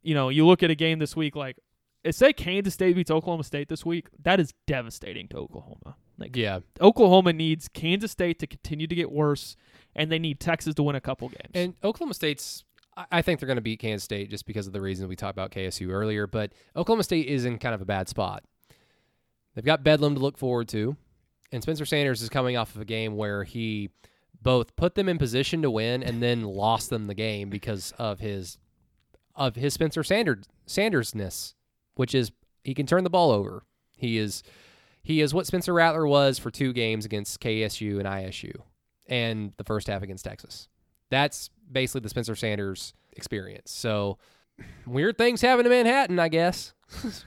you 0.02 0.14
know, 0.14 0.30
you 0.30 0.46
look 0.46 0.62
at 0.62 0.70
a 0.70 0.74
game 0.74 0.98
this 0.98 1.14
week 1.14 1.36
like, 1.36 1.58
eh, 2.04 2.10
say 2.10 2.32
Kansas 2.32 2.74
State 2.74 2.94
beats 2.96 3.10
Oklahoma 3.10 3.44
State 3.44 3.68
this 3.68 3.84
week, 3.86 4.08
that 4.22 4.40
is 4.40 4.52
devastating 4.66 5.28
to 5.28 5.36
Oklahoma. 5.38 5.96
Like, 6.18 6.36
Yeah. 6.36 6.60
Oklahoma 6.80 7.32
needs 7.32 7.68
Kansas 7.68 8.12
State 8.12 8.38
to 8.40 8.46
continue 8.46 8.86
to 8.86 8.94
get 8.94 9.10
worse, 9.10 9.56
and 9.94 10.10
they 10.10 10.18
need 10.18 10.40
Texas 10.40 10.74
to 10.76 10.82
win 10.82 10.94
a 10.96 11.00
couple 11.00 11.28
games. 11.28 11.50
And 11.54 11.74
Oklahoma 11.82 12.14
State's, 12.14 12.64
I- 12.96 13.06
I 13.10 13.22
think 13.22 13.40
they're 13.40 13.46
going 13.46 13.56
to 13.56 13.62
beat 13.62 13.80
Kansas 13.80 14.04
State 14.04 14.30
just 14.30 14.46
because 14.46 14.66
of 14.66 14.72
the 14.72 14.80
reasons 14.80 15.08
we 15.08 15.16
talked 15.16 15.34
about 15.34 15.50
KSU 15.50 15.90
earlier. 15.90 16.26
But 16.26 16.52
Oklahoma 16.76 17.02
State 17.04 17.26
is 17.26 17.44
in 17.44 17.58
kind 17.58 17.74
of 17.74 17.80
a 17.80 17.86
bad 17.86 18.08
spot. 18.08 18.44
They've 19.54 19.64
got 19.64 19.82
Bedlam 19.84 20.14
to 20.14 20.20
look 20.20 20.38
forward 20.38 20.68
to, 20.68 20.96
and 21.50 21.62
Spencer 21.62 21.84
Sanders 21.84 22.22
is 22.22 22.28
coming 22.28 22.56
off 22.56 22.74
of 22.74 22.80
a 22.80 22.84
game 22.86 23.16
where 23.16 23.44
he 23.44 23.90
both 24.40 24.74
put 24.76 24.94
them 24.94 25.08
in 25.08 25.18
position 25.18 25.62
to 25.62 25.70
win 25.70 26.02
and 26.02 26.22
then 26.22 26.42
lost 26.42 26.90
them 26.90 27.06
the 27.06 27.14
game 27.14 27.48
because 27.50 27.92
of 27.98 28.20
his 28.20 28.58
of 29.36 29.54
his 29.56 29.72
Spencer 29.74 30.02
Sanders 30.02 30.44
Sandersness, 30.66 31.54
which 31.94 32.14
is 32.14 32.32
he 32.64 32.74
can 32.74 32.86
turn 32.86 33.04
the 33.04 33.10
ball 33.10 33.30
over. 33.30 33.64
He 33.96 34.18
is 34.18 34.42
he 35.02 35.20
is 35.20 35.34
what 35.34 35.46
Spencer 35.46 35.72
Rattler 35.72 36.06
was 36.06 36.38
for 36.38 36.50
two 36.50 36.72
games 36.72 37.04
against 37.04 37.40
KSU 37.40 37.98
and 37.98 38.06
ISU, 38.06 38.52
and 39.08 39.52
the 39.56 39.64
first 39.64 39.88
half 39.88 40.02
against 40.02 40.24
Texas. 40.24 40.68
That's 41.10 41.50
basically 41.70 42.02
the 42.02 42.08
Spencer 42.08 42.36
Sanders 42.36 42.94
experience. 43.12 43.70
So 43.70 44.18
weird 44.86 45.18
things 45.18 45.40
happen 45.40 45.66
in 45.66 45.70
Manhattan, 45.70 46.18
I 46.18 46.28
guess. 46.28 46.72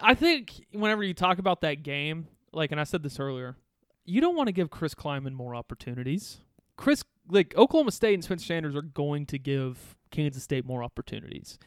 I 0.00 0.14
think 0.14 0.66
whenever 0.72 1.02
you 1.02 1.14
talk 1.14 1.38
about 1.38 1.60
that 1.62 1.82
game, 1.82 2.28
like, 2.52 2.70
and 2.70 2.80
I 2.80 2.84
said 2.84 3.02
this 3.02 3.18
earlier, 3.18 3.56
you 4.04 4.20
don't 4.20 4.36
want 4.36 4.48
to 4.48 4.52
give 4.52 4.70
Chris 4.70 4.94
Klieman 4.94 5.32
more 5.32 5.54
opportunities. 5.54 6.38
Chris, 6.76 7.04
like, 7.28 7.54
Oklahoma 7.56 7.90
State 7.90 8.14
and 8.14 8.24
Spencer 8.24 8.46
Sanders 8.46 8.76
are 8.76 8.82
going 8.82 9.26
to 9.26 9.38
give 9.38 9.96
Kansas 10.10 10.42
State 10.42 10.64
more 10.64 10.82
opportunities. 10.82 11.58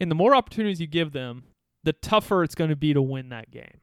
And 0.00 0.10
the 0.10 0.14
more 0.14 0.34
opportunities 0.34 0.80
you 0.80 0.86
give 0.86 1.12
them, 1.12 1.44
the 1.84 1.92
tougher 1.92 2.42
it's 2.42 2.54
going 2.54 2.70
to 2.70 2.76
be 2.76 2.92
to 2.94 3.02
win 3.02 3.28
that 3.28 3.50
game. 3.50 3.80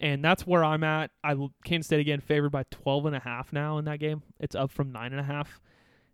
And 0.00 0.24
that's 0.24 0.46
where 0.46 0.64
I'm 0.64 0.82
at. 0.82 1.12
I 1.22 1.36
Kansas 1.64 1.86
State 1.86 2.00
again 2.00 2.20
favored 2.20 2.50
by 2.50 2.64
12 2.70 3.06
and 3.06 3.16
a 3.16 3.20
half 3.20 3.52
now 3.52 3.78
in 3.78 3.84
that 3.84 4.00
game. 4.00 4.22
It's 4.40 4.56
up 4.56 4.72
from 4.72 4.90
nine 4.90 5.12
and 5.12 5.20
a 5.20 5.24
half. 5.24 5.60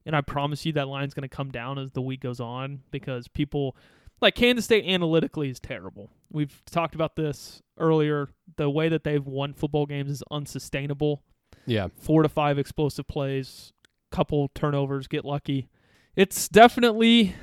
And 0.04 0.14
I 0.14 0.20
promise 0.20 0.66
you 0.66 0.72
that 0.74 0.88
line's 0.88 1.14
going 1.14 1.28
to 1.28 1.34
come 1.34 1.50
down 1.50 1.78
as 1.78 1.92
the 1.92 2.02
week 2.02 2.20
goes 2.20 2.40
on 2.40 2.80
because 2.90 3.28
people 3.28 3.76
like 4.20 4.34
Kansas 4.34 4.64
State 4.64 4.84
analytically 4.84 5.48
is 5.48 5.60
terrible. 5.60 6.10
We've 6.30 6.62
talked 6.70 6.94
about 6.94 7.16
this 7.16 7.62
earlier. 7.78 8.28
The 8.56 8.68
way 8.68 8.88
that 8.88 9.04
they've 9.04 9.24
won 9.24 9.54
football 9.54 9.86
games 9.86 10.10
is 10.10 10.22
unsustainable. 10.30 11.22
Yeah. 11.66 11.88
Four 11.98 12.22
to 12.22 12.28
five 12.28 12.58
explosive 12.58 13.06
plays, 13.06 13.72
couple 14.10 14.50
turnovers, 14.54 15.06
get 15.06 15.24
lucky. 15.24 15.68
It's 16.16 16.48
definitely 16.48 17.34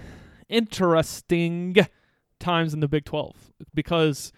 interesting 0.50 1.76
times 2.40 2.74
in 2.74 2.80
the 2.80 2.88
Big 2.88 3.06
12 3.06 3.54
because 3.74 4.32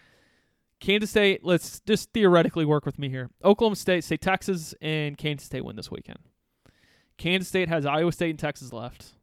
Kansas 0.79 1.09
State, 1.09 1.43
let's 1.43 1.79
just 1.81 2.11
theoretically 2.13 2.65
work 2.65 2.85
with 2.85 2.99
me 2.99 3.09
here. 3.09 3.29
Oklahoma 3.43 3.75
State, 3.75 4.03
say 4.03 4.17
Texas 4.17 4.73
and 4.81 5.17
Kansas 5.17 5.45
State 5.45 5.65
win 5.65 5.75
this 5.75 5.89
weekend. 5.91 6.19
Kansas 7.17 7.47
State 7.49 7.67
has 7.69 7.85
Iowa 7.85 8.11
State 8.11 8.29
and 8.31 8.39
Texas 8.39 8.71
left. 8.71 9.13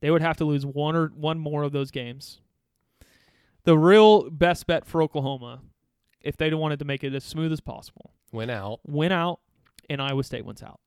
They 0.00 0.10
would 0.10 0.22
have 0.22 0.36
to 0.38 0.44
lose 0.44 0.64
one 0.64 0.96
or 0.96 1.08
one 1.08 1.38
more 1.38 1.62
of 1.62 1.72
those 1.72 1.90
games. 1.90 2.40
The 3.64 3.76
real 3.76 4.30
best 4.30 4.66
bet 4.66 4.86
for 4.86 5.02
Oklahoma, 5.02 5.60
if 6.22 6.36
they 6.36 6.52
wanted 6.54 6.78
to 6.78 6.84
make 6.84 7.02
it 7.04 7.14
as 7.14 7.24
smooth 7.24 7.52
as 7.52 7.60
possible, 7.60 8.12
Went 8.32 8.50
out. 8.50 8.80
win 8.86 9.12
out 9.12 9.40
and 9.90 10.00
Iowa 10.00 10.22
State 10.24 10.44
wins 10.44 10.62
out. 10.62 10.80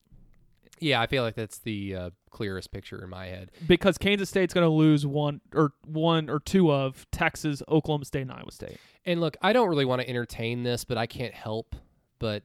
Yeah, 0.80 1.02
I 1.02 1.08
feel 1.08 1.24
like 1.24 1.36
that's 1.36 1.60
the 1.60 1.96
uh, 1.96 2.10
clearest 2.30 2.72
picture 2.72 3.04
in 3.04 3.10
my 3.10 3.28
head. 3.28 3.52
Because 3.68 3.98
Kansas 3.98 4.30
State's 4.30 4.54
going 4.54 4.66
to 4.66 4.74
lose 4.74 5.06
one 5.06 5.42
or 5.54 5.74
one 5.86 6.30
or 6.30 6.40
two 6.40 6.72
of 6.72 7.06
Texas, 7.12 7.62
Oklahoma 7.68 8.06
State, 8.06 8.22
and 8.22 8.32
Iowa 8.32 8.52
State. 8.52 8.78
And 9.06 9.20
look, 9.20 9.38
I 9.42 9.54
don't 9.54 9.70
really 9.70 9.86
want 9.86 10.02
to 10.02 10.10
entertain 10.10 10.64
this, 10.64 10.84
but 10.84 10.98
I 10.98 11.06
can't 11.06 11.34
help 11.34 11.76
but 12.20 12.44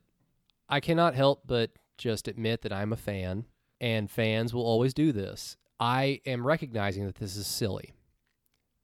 I 0.68 0.80
cannot 0.80 1.14
help 1.14 1.42
but 1.46 1.72
just 1.98 2.28
admit 2.28 2.62
that 2.62 2.72
I'm 2.72 2.92
a 2.92 2.96
fan, 2.96 3.44
and 3.80 4.10
fans 4.10 4.54
will 4.54 4.64
always 4.64 4.94
do 4.94 5.12
this. 5.12 5.56
I 5.78 6.20
am 6.24 6.46
recognizing 6.46 7.04
that 7.06 7.16
this 7.16 7.36
is 7.36 7.46
silly. 7.46 7.92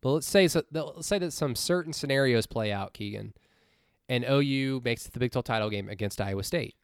But 0.03 0.11
let's 0.11 0.29
say 0.29 0.49
so, 0.49 0.63
let's 0.73 1.07
say 1.07 1.19
that 1.19 1.33
some 1.33 1.55
certain 1.55 1.93
scenarios 1.93 2.47
play 2.47 2.73
out, 2.73 2.93
Keegan, 2.93 3.35
and 4.09 4.25
OU 4.29 4.83
makes 4.85 5.07
it 5.07 5.13
the 5.13 5.21
Big 5.21 5.33
12 5.33 5.45
title 5.45 5.71
game 5.71 5.89
against 5.89 6.21
Iowa 6.21 6.43
State, 6.43 6.75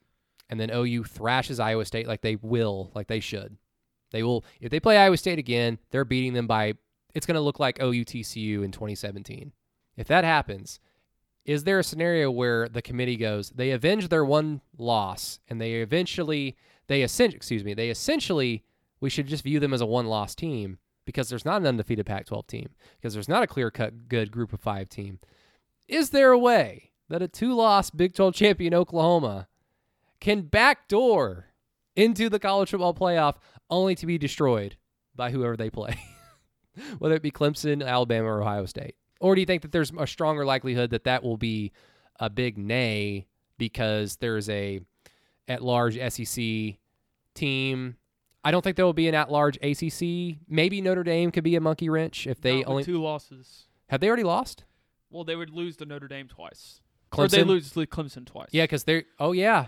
and 0.49 0.61
then 0.61 0.71
OU 0.71 1.05
thrashes 1.05 1.61
Iowa 1.61 1.85
State 1.85 2.07
like 2.07 2.23
they 2.23 2.37
will, 2.37 2.91
like 2.95 3.09
they 3.09 3.21
should. 3.21 3.57
They 4.17 4.23
will 4.23 4.47
if 4.63 4.71
they 4.71 4.81
play 4.81 4.97
Iowa 4.97 5.19
State 5.19 5.39
again, 5.39 5.79
they're 5.91 6.07
beating 6.07 6.33
them 6.33 6.47
by 6.47 6.75
it's 7.15 7.27
going 7.27 7.35
to 7.35 7.43
look 7.43 7.61
like 7.61 7.79
OUTCU 7.79 8.65
in 8.65 8.73
2017. 8.73 9.53
If 9.99 10.09
that 10.09 10.25
happens, 10.25 10.81
is 11.45 11.65
there 11.65 11.79
a 11.79 11.85
scenario 11.85 12.31
where 12.31 12.67
the 12.67 12.81
committee 12.81 13.17
goes, 13.17 13.51
they 13.51 13.73
avenge 13.73 14.09
their 14.09 14.25
one 14.25 14.63
loss 14.79 15.39
and 15.49 15.61
they 15.61 15.75
eventually 15.75 16.57
they 16.87 17.03
essentially 17.03 17.37
excuse 17.37 17.63
me, 17.63 17.75
they 17.75 17.91
essentially 17.91 18.65
we 19.01 19.11
should 19.11 19.27
just 19.27 19.45
view 19.45 19.61
them 19.61 19.75
as 19.75 19.83
a 19.83 19.87
one 19.87 20.07
loss 20.07 20.35
team 20.35 20.79
because 21.05 21.29
there's 21.29 21.45
not 21.45 21.61
an 21.61 21.67
undefeated 21.67 22.07
Pac 22.07 22.25
12 22.25 22.47
team, 22.47 22.71
because 22.97 23.13
there's 23.13 23.29
not 23.29 23.43
a 23.43 23.47
clear 23.47 23.71
cut 23.71 24.09
good 24.09 24.33
group 24.33 24.55
of 24.55 24.61
five 24.61 24.89
team. 24.89 25.21
Is 25.87 26.09
there 26.09 26.33
a 26.33 26.39
way 26.39 26.93
that 27.11 27.21
a 27.21 27.29
two 27.29 27.55
loss 27.55 27.91
Big 27.91 28.15
12 28.15 28.35
champion 28.35 28.73
Oklahoma 28.73 29.49
can 30.21 30.41
backdoor 30.41 31.49
into 31.97 32.29
the 32.29 32.39
college 32.39 32.71
football 32.71 32.95
playoff 32.95 33.37
only 33.71 33.95
to 33.97 34.07
be 34.07 34.19
destroyed 34.19 34.77
by 35.15 35.31
whoever 35.31 35.57
they 35.57 35.71
play? 35.71 35.99
Whether 36.99 37.15
it 37.15 37.23
be 37.23 37.31
Clemson, 37.31 37.85
Alabama, 37.85 38.29
or 38.29 38.43
Ohio 38.43 38.67
State. 38.67 38.95
Or 39.21 39.35
do 39.35 39.41
you 39.41 39.47
think 39.47 39.63
that 39.63 39.73
there's 39.73 39.93
a 39.99 40.07
stronger 40.07 40.45
likelihood 40.45 40.91
that 40.91 41.05
that 41.05 41.23
will 41.23 41.39
be 41.39 41.73
a 42.21 42.29
big 42.29 42.59
nay 42.59 43.27
because 43.59 44.17
there's 44.17 44.49
a 44.51 44.81
at 45.49 45.63
large 45.63 45.99
SEC 46.13 46.77
team? 47.35 47.97
I 48.45 48.51
don't 48.51 48.63
think 48.63 48.77
there 48.77 48.85
will 48.85 48.93
be 48.93 49.09
an 49.09 49.15
at 49.15 49.31
large 49.31 49.57
ACC. 49.57 50.39
Maybe 50.49 50.81
Notre 50.81 51.03
Dame 51.03 51.33
could 51.33 51.45
be 51.45 51.57
a 51.57 51.61
monkey 51.61 51.89
wrench 51.89 52.27
if 52.27 52.41
they 52.41 52.63
only 52.65 52.85
two 52.85 53.03
losses. 53.03 53.65
have 53.89 54.01
they 54.01 54.07
already 54.07 54.23
lost. 54.23 54.65
Well, 55.11 55.25
they 55.25 55.35
would 55.35 55.51
lose 55.51 55.77
to 55.79 55.87
Notre 55.87 56.09
Dame 56.09 56.29
twice, 56.29 56.81
or 57.17 57.27
they 57.27 57.43
lose 57.43 57.71
to 57.71 57.87
Clemson 57.87 58.27
twice. 58.27 58.49
Yeah, 58.53 58.65
because 58.65 58.85
they're. 58.85 59.05
Oh 59.19 59.33
yeah, 59.33 59.67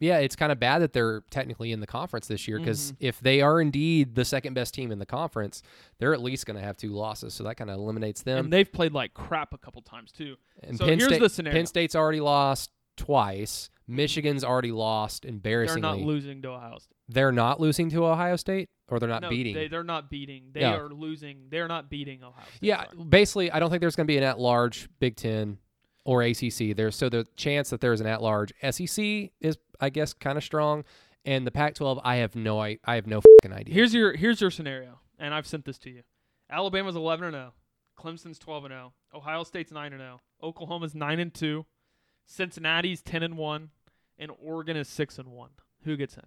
yeah. 0.00 0.18
It's 0.18 0.34
kind 0.34 0.50
of 0.50 0.58
bad 0.58 0.80
that 0.80 0.92
they're 0.92 1.22
technically 1.30 1.70
in 1.70 1.78
the 1.80 1.86
conference 1.86 2.26
this 2.26 2.48
year 2.48 2.58
because 2.58 2.92
Mhm. 2.92 2.96
if 3.00 3.20
they 3.20 3.40
are 3.40 3.60
indeed 3.60 4.14
the 4.16 4.24
second 4.24 4.54
best 4.54 4.74
team 4.74 4.90
in 4.90 4.98
the 4.98 5.06
conference, 5.06 5.62
they're 5.98 6.12
at 6.14 6.20
least 6.22 6.46
going 6.46 6.56
to 6.58 6.62
have 6.64 6.76
two 6.76 6.90
losses. 6.90 7.32
So 7.34 7.44
that 7.44 7.54
kind 7.56 7.70
of 7.70 7.78
eliminates 7.78 8.22
them. 8.22 8.46
and 8.46 8.52
they've 8.52 8.70
played 8.72 8.92
like 8.92 9.14
crap 9.14 9.54
a 9.54 9.58
couple 9.58 9.82
times 9.82 10.10
too. 10.10 10.36
And 10.62 10.76
so 10.76 10.86
Penn 10.86 10.98
here's 10.98 11.10
State, 11.10 11.20
the 11.20 11.28
scenario. 11.28 11.58
Penn 11.58 11.66
State's 11.66 11.94
already 11.94 12.20
lost 12.20 12.70
twice. 12.96 13.70
Michigan's 13.86 14.44
already 14.44 14.70
lost 14.72 15.24
embarrassingly. 15.24 15.80
They're 15.82 15.96
not 15.96 16.00
losing 16.06 16.42
to 16.42 16.48
Ohio 16.50 16.78
State. 16.78 16.96
They're 17.08 17.32
not 17.32 17.60
losing 17.60 17.90
to 17.90 18.04
Ohio 18.06 18.36
State, 18.36 18.68
or 18.88 19.00
they're 19.00 19.08
not 19.08 19.22
no, 19.22 19.30
beating. 19.30 19.54
They, 19.54 19.66
they're 19.66 19.82
not 19.82 20.08
beating. 20.10 20.50
They 20.52 20.60
Yeah. 20.60 20.76
are 20.76 20.88
losing. 20.90 21.46
They're 21.48 21.66
not 21.66 21.90
beating 21.90 22.22
Ohio 22.22 22.44
State. 22.56 22.58
yeah, 22.68 22.84
sorry. 22.84 23.04
basically, 23.08 23.50
I 23.50 23.58
don't 23.58 23.68
think 23.70 23.80
there's 23.80 23.96
going 23.96 24.06
to 24.06 24.10
be 24.12 24.16
an 24.18 24.22
at-large 24.22 24.88
Big 25.00 25.16
Ten 25.16 25.58
or 26.04 26.22
ACC. 26.22 26.74
There's 26.76 26.96
so 26.96 27.08
the 27.08 27.26
chance 27.36 27.70
that 27.70 27.80
there's 27.80 28.00
an 28.00 28.06
at-large 28.06 28.52
SEC 28.70 29.30
is, 29.40 29.58
I 29.80 29.90
guess, 29.90 30.12
kind 30.12 30.38
of 30.38 30.44
strong, 30.44 30.84
and 31.24 31.46
the 31.46 31.50
Pac-12, 31.50 32.00
I 32.02 32.16
have 32.16 32.34
no, 32.34 32.60
I, 32.60 32.78
I 32.84 32.94
have 32.94 33.06
no 33.06 33.20
fucking 33.20 33.56
idea. 33.56 33.74
Here's 33.74 33.94
your 33.94 34.14
here's 34.16 34.40
your 34.40 34.50
scenario, 34.50 35.00
and 35.18 35.34
I've 35.34 35.46
sent 35.46 35.64
this 35.64 35.78
to 35.78 35.90
you. 35.90 36.02
Alabama's 36.48 36.96
11 36.96 37.26
and 37.26 37.34
0. 37.34 37.52
Clemson's 37.98 38.38
12 38.38 38.64
and 38.66 38.72
0. 38.72 38.92
Ohio 39.14 39.44
State's 39.44 39.70
9 39.72 39.92
and 39.92 40.00
0. 40.00 40.20
Oklahoma's 40.42 40.94
9 40.94 41.20
and 41.20 41.34
2. 41.34 41.66
Cincinnati's 42.26 43.02
10 43.02 43.22
and 43.22 43.36
1, 43.36 43.70
and 44.18 44.30
Oregon 44.42 44.76
is 44.76 44.88
6 44.88 45.18
and 45.18 45.28
1. 45.28 45.50
Who 45.84 45.96
gets 45.96 46.16
in? 46.16 46.22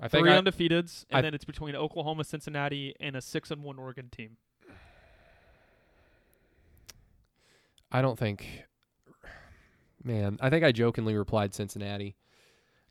I 0.00 0.08
think 0.08 0.24
Three 0.24 0.32
I, 0.32 0.40
undefeateds, 0.40 1.04
and 1.10 1.18
I- 1.18 1.20
then 1.20 1.34
it's 1.34 1.44
between 1.44 1.76
Oklahoma, 1.76 2.24
Cincinnati, 2.24 2.94
and 2.98 3.14
a 3.14 3.20
6 3.20 3.50
and 3.50 3.62
1 3.62 3.78
Oregon 3.78 4.08
team. 4.10 4.36
I 7.92 8.02
don't 8.02 8.18
think. 8.18 8.64
Man, 10.02 10.38
I 10.40 10.50
think 10.50 10.64
I 10.64 10.72
jokingly 10.72 11.14
replied 11.14 11.54
Cincinnati, 11.54 12.16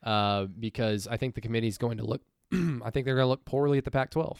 uh, 0.03 0.45
because 0.45 1.07
I 1.07 1.17
think 1.17 1.35
the 1.35 1.41
committee's 1.41 1.77
going 1.77 1.97
to 1.97 2.05
look. 2.05 2.21
I 2.53 2.89
think 2.91 3.05
they're 3.05 3.15
going 3.15 3.25
to 3.25 3.29
look 3.29 3.43
poorly 3.43 3.77
at 3.77 3.83
the 3.83 3.91
Pac-12, 3.91 4.37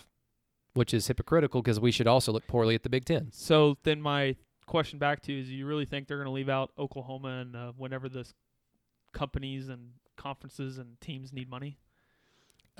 which 0.74 0.93
is 0.93 1.07
hypocritical 1.07 1.62
because 1.62 1.80
we 1.80 1.91
should 1.91 2.07
also 2.07 2.32
look 2.32 2.47
poorly 2.47 2.76
at 2.76 2.84
the 2.84 2.89
Big 2.89 3.03
Ten. 3.03 3.30
So 3.32 3.78
then 3.84 4.01
my 4.01 4.38
question 4.68 4.99
back 4.99 5.22
to 5.24 5.34
you 5.34 5.41
is: 5.41 5.49
you 5.49 5.66
really 5.66 5.86
think 5.86 6.07
they're 6.07 6.18
going 6.18 6.28
to 6.28 6.32
leave 6.32 6.47
out 6.47 6.72
Oklahoma 6.78 7.41
and 7.41 7.55
uh, 7.55 7.72
whenever 7.76 8.07
this 8.07 8.34
companies 9.14 9.68
and 9.68 9.91
conferences 10.16 10.78
and 10.78 11.01
teams 11.01 11.34
need 11.34 11.49
money? 11.49 11.78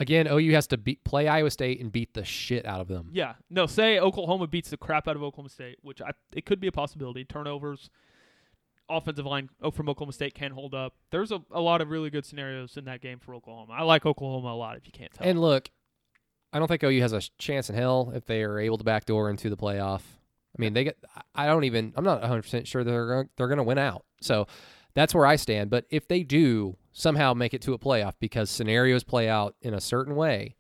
Again, 0.02 0.28
OU 0.28 0.54
has 0.54 0.68
to 0.68 0.78
beat, 0.78 1.04
play 1.04 1.28
Iowa 1.28 1.52
State 1.52 1.80
and 1.80 1.92
beat 1.92 2.14
the 2.14 2.26
shit 2.26 2.66
out 2.66 2.82
of 2.82 2.88
them. 2.88 3.10
Yeah. 3.14 3.34
No, 3.50 3.68
say 3.68 4.00
Oklahoma 4.00 4.48
beats 4.48 4.72
the 4.72 4.78
crap 4.78 5.08
out 5.08 5.16
of 5.16 5.22
Oklahoma 5.22 5.50
State, 5.50 5.78
which 5.84 6.02
I 6.02 6.12
it 6.34 6.46
could 6.46 6.60
be 6.60 6.68
a 6.68 6.72
possibility. 6.72 7.24
Turnovers, 7.24 7.90
offensive 8.90 9.26
line 9.26 9.50
oh, 9.62 9.70
from 9.70 9.90
Oklahoma 9.90 10.14
State 10.14 10.34
can 10.34 10.52
hold 10.52 10.74
up. 10.74 10.96
There's 11.12 11.32
a, 11.32 11.42
a 11.52 11.62
lot 11.62 11.82
of 11.82 11.90
really 11.90 12.10
good 12.10 12.26
scenarios 12.26 12.78
in 12.78 12.86
that 12.86 13.02
game 13.02 13.20
for 13.20 13.36
Oklahoma. 13.36 13.74
I 13.74 13.84
like 13.84 14.06
Oklahoma 14.06 14.50
a 14.50 14.56
lot 14.56 14.76
if 14.76 14.88
you 14.88 14.92
can't 14.92 15.14
tell. 15.14 15.28
And 15.28 15.40
look, 15.40 15.70
I 16.52 16.60
don't 16.60 16.68
think 16.68 16.84
OU 16.84 17.02
has 17.02 17.14
a 17.14 17.22
chance 17.38 17.70
in 17.70 17.76
hell 17.76 18.12
if 18.16 18.26
they 18.26 18.44
are 18.44 18.60
able 18.60 18.80
to 18.80 18.84
backdoor 18.84 19.30
into 19.30 19.50
the 19.50 19.58
playoff. 19.58 20.02
I 20.58 20.62
mean, 20.62 20.74
they 20.74 20.84
get. 20.84 20.98
I 21.36 21.46
don't 21.46 21.64
even. 21.64 21.94
I'm 21.96 22.04
not 22.04 22.22
100 22.22 22.42
percent 22.42 22.68
sure 22.68 22.84
they're 22.84 23.30
they're 23.38 23.48
going 23.48 23.58
to 23.58 23.64
win 23.64 23.78
out. 23.78 24.04
So 24.20 24.48
that's 24.96 25.14
where 25.14 25.26
I 25.26 25.38
stand. 25.38 25.70
But 25.70 25.86
if 25.90 26.08
they 26.08 26.24
do 26.24 26.76
somehow 26.92 27.34
make 27.34 27.54
it 27.54 27.62
to 27.64 27.74
a 27.74 27.80
playoff 27.80 28.14
because 28.20 28.50
scenarios 28.50 29.04
play 29.04 29.30
out 29.30 29.56
in 29.62 29.74
a 29.74 29.82
certain 29.82 30.16
way, 30.16 30.56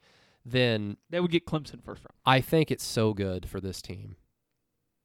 then 0.45 0.97
they 1.09 1.19
would 1.19 1.31
get 1.31 1.45
Clemson 1.45 1.83
first 1.83 2.01
round. 2.03 2.15
I 2.25 2.41
think 2.41 2.71
it's 2.71 2.83
so 2.85 3.13
good 3.13 3.47
for 3.47 3.59
this 3.59 3.81
team. 3.81 4.15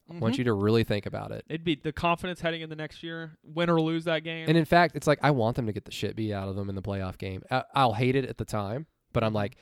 I 0.08 0.18
want 0.18 0.38
you 0.38 0.44
to 0.44 0.52
really 0.52 0.84
think 0.84 1.04
about 1.04 1.32
it. 1.32 1.44
It'd 1.48 1.64
be 1.64 1.74
the 1.74 1.90
confidence 1.92 2.40
heading 2.40 2.60
in 2.60 2.70
the 2.70 2.76
next 2.76 3.02
year, 3.02 3.36
win 3.42 3.68
or 3.68 3.80
lose 3.80 4.04
that 4.04 4.22
game. 4.22 4.48
And 4.48 4.56
in 4.56 4.64
fact, 4.64 4.94
it's 4.94 5.08
like 5.08 5.18
I 5.20 5.32
want 5.32 5.56
them 5.56 5.66
to 5.66 5.72
get 5.72 5.84
the 5.84 5.90
shit 5.90 6.14
beat 6.14 6.32
out 6.32 6.48
of 6.48 6.54
them 6.54 6.68
in 6.68 6.76
the 6.76 6.82
playoff 6.82 7.18
game. 7.18 7.42
I, 7.50 7.64
I'll 7.74 7.92
hate 7.92 8.14
it 8.14 8.24
at 8.24 8.38
the 8.38 8.44
time, 8.44 8.86
but 9.12 9.24
I'm 9.24 9.32
like, 9.34 9.56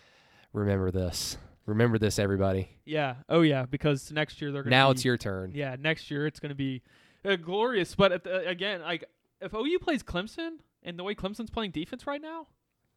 remember 0.53 0.91
this. 0.91 1.39
Remember 1.65 1.97
this, 1.99 2.19
everybody. 2.19 2.69
yeah. 2.85 3.15
Oh 3.31 3.41
yeah, 3.41 3.65
because 3.65 4.13
next 4.13 4.43
year 4.43 4.53
they're 4.53 4.63
gonna 4.65 4.77
Now 4.77 4.89
be- 4.89 4.97
it's 4.97 5.05
your 5.07 5.17
turn. 5.17 5.53
Yeah, 5.55 5.77
next 5.81 6.11
year 6.11 6.27
it's 6.27 6.39
going 6.41 6.51
to 6.51 6.55
be 6.55 6.83
uh, 7.25 7.37
glorious. 7.37 7.95
But 7.95 8.13
at 8.13 8.25
the, 8.25 8.47
again, 8.47 8.83
like 8.83 9.05
if 9.41 9.55
OU 9.55 9.79
plays 9.79 10.03
Clemson 10.03 10.59
and 10.85 10.99
the 10.99 11.05
way 11.05 11.15
Clemson's 11.15 11.51
playing 11.51 11.71
defense 11.73 12.07
right 12.07 12.21
now, 12.21 12.47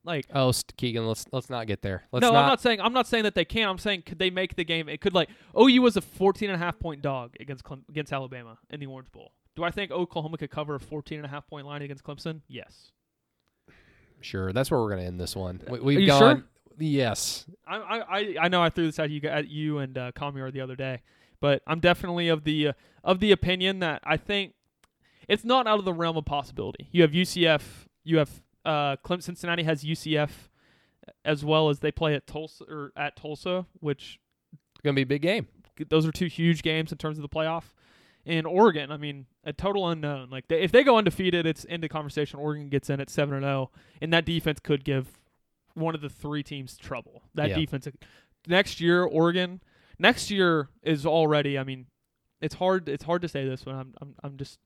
like 0.03 0.25
Oh, 0.33 0.51
St- 0.51 0.75
Keegan, 0.77 1.05
let's 1.07 1.25
let's 1.31 1.49
not 1.49 1.67
get 1.67 1.81
there. 1.81 2.03
Let's 2.11 2.21
no, 2.21 2.31
not, 2.31 2.43
I'm 2.43 2.47
not 2.49 2.61
saying 2.61 2.81
I'm 2.81 2.93
not 2.93 3.07
saying 3.07 3.23
that 3.23 3.35
they 3.35 3.45
can. 3.45 3.67
I'm 3.67 3.77
saying 3.77 4.03
could 4.03 4.19
they 4.19 4.29
make 4.29 4.55
the 4.55 4.63
game? 4.63 4.87
It 4.89 5.01
could 5.01 5.13
like 5.13 5.29
OU 5.59 5.81
was 5.81 5.97
a 5.97 6.01
14 6.01 6.49
and 6.49 6.55
a 6.55 6.63
half 6.63 6.79
point 6.79 7.01
dog 7.01 7.35
against 7.39 7.63
Clem, 7.63 7.83
against 7.89 8.11
Alabama 8.13 8.57
in 8.69 8.79
the 8.79 8.85
Orange 8.85 9.11
Bowl. 9.11 9.31
Do 9.55 9.63
I 9.63 9.71
think 9.71 9.91
Oklahoma 9.91 10.37
could 10.37 10.51
cover 10.51 10.75
a 10.75 10.79
14 10.79 11.17
and 11.17 11.25
a 11.25 11.29
half 11.29 11.47
point 11.47 11.65
line 11.65 11.81
against 11.81 12.03
Clemson? 12.03 12.41
Yes. 12.47 12.91
Sure, 14.21 14.51
that's 14.51 14.71
where 14.71 14.79
we're 14.79 14.89
gonna 14.89 15.03
end 15.03 15.19
this 15.19 15.35
one. 15.35 15.61
We, 15.69 15.79
we've 15.79 15.99
you 16.01 16.07
gone. 16.07 16.19
sure? 16.19 16.43
Yes, 16.79 17.45
I 17.67 17.77
I 17.77 18.17
I- 18.19 18.35
I 18.41 18.47
know 18.49 18.61
I 18.61 18.69
threw 18.69 18.85
this 18.85 18.99
at 18.99 19.09
you 19.09 19.21
at 19.23 19.47
you 19.47 19.79
and 19.79 19.97
uh, 19.97 20.11
Kamiar 20.13 20.51
the 20.51 20.61
other 20.61 20.75
day, 20.75 21.01
but 21.39 21.61
I'm 21.67 21.79
definitely 21.79 22.27
of 22.27 22.43
the 22.43 22.69
uh, 22.69 22.73
of 23.03 23.19
the 23.19 23.31
opinion 23.31 23.79
that 23.79 24.01
I 24.03 24.17
think 24.17 24.53
it's 25.27 25.43
not 25.43 25.67
out 25.67 25.79
of 25.79 25.85
the 25.85 25.93
realm 25.93 26.17
of 26.17 26.25
possibility. 26.25 26.87
You 26.91 27.01
have 27.03 27.11
UCF, 27.11 27.61
you 28.03 28.17
have 28.17 28.29
uh, 28.65 28.97
Clemson, 28.97 29.23
Cincinnati 29.23 29.63
has 29.63 29.83
UCF, 29.83 30.29
as 31.23 31.43
well 31.45 31.69
as 31.69 31.79
they 31.79 31.91
play 31.91 32.15
at 32.15 32.27
Tulsa 32.27 32.63
or 32.65 32.91
at 32.97 33.15
Tulsa, 33.15 33.65
which 33.79 34.19
it's 34.51 34.81
gonna 34.83 34.93
be 34.95 35.01
a 35.03 35.05
big 35.05 35.21
game. 35.21 35.47
those 35.89 36.05
are 36.07 36.11
two 36.11 36.25
huge 36.27 36.63
games 36.63 36.91
in 36.91 36.97
terms 36.97 37.17
of 37.17 37.21
the 37.21 37.29
playoff. 37.29 37.63
In 38.25 38.45
Oregon, 38.45 38.91
I 38.91 38.97
mean, 38.97 39.25
a 39.45 39.53
total 39.53 39.87
unknown. 39.87 40.29
Like 40.29 40.49
they, 40.49 40.59
if 40.61 40.73
they 40.73 40.83
go 40.83 40.97
undefeated, 40.97 41.45
it's 41.45 41.63
into 41.63 41.87
conversation. 41.87 42.39
Oregon 42.39 42.67
gets 42.67 42.89
in 42.89 42.99
at 42.99 43.09
seven 43.09 43.35
and 43.35 43.43
zero, 43.43 43.71
and 44.01 44.11
that 44.11 44.25
defense 44.25 44.59
could 44.59 44.83
give 44.83 45.07
one 45.75 45.95
of 45.95 46.01
the 46.01 46.09
three 46.09 46.43
teams 46.43 46.75
trouble. 46.75 47.21
That 47.35 47.51
Yeah. 47.51 47.55
defense 47.55 47.87
next 48.45 48.81
year, 48.81 49.03
Oregon 49.03 49.61
next 49.97 50.29
year 50.29 50.67
is 50.83 51.05
already. 51.05 51.57
I 51.57 51.63
mean, 51.63 51.85
it's 52.41 52.55
hard. 52.55 52.89
It's 52.89 53.05
hard 53.05 53.21
to 53.21 53.29
say 53.29 53.47
this 53.47 53.65
when 53.65 53.75
I'm 53.75 53.93
I'm 54.01 54.15
I'm 54.21 54.35
just 54.37 54.59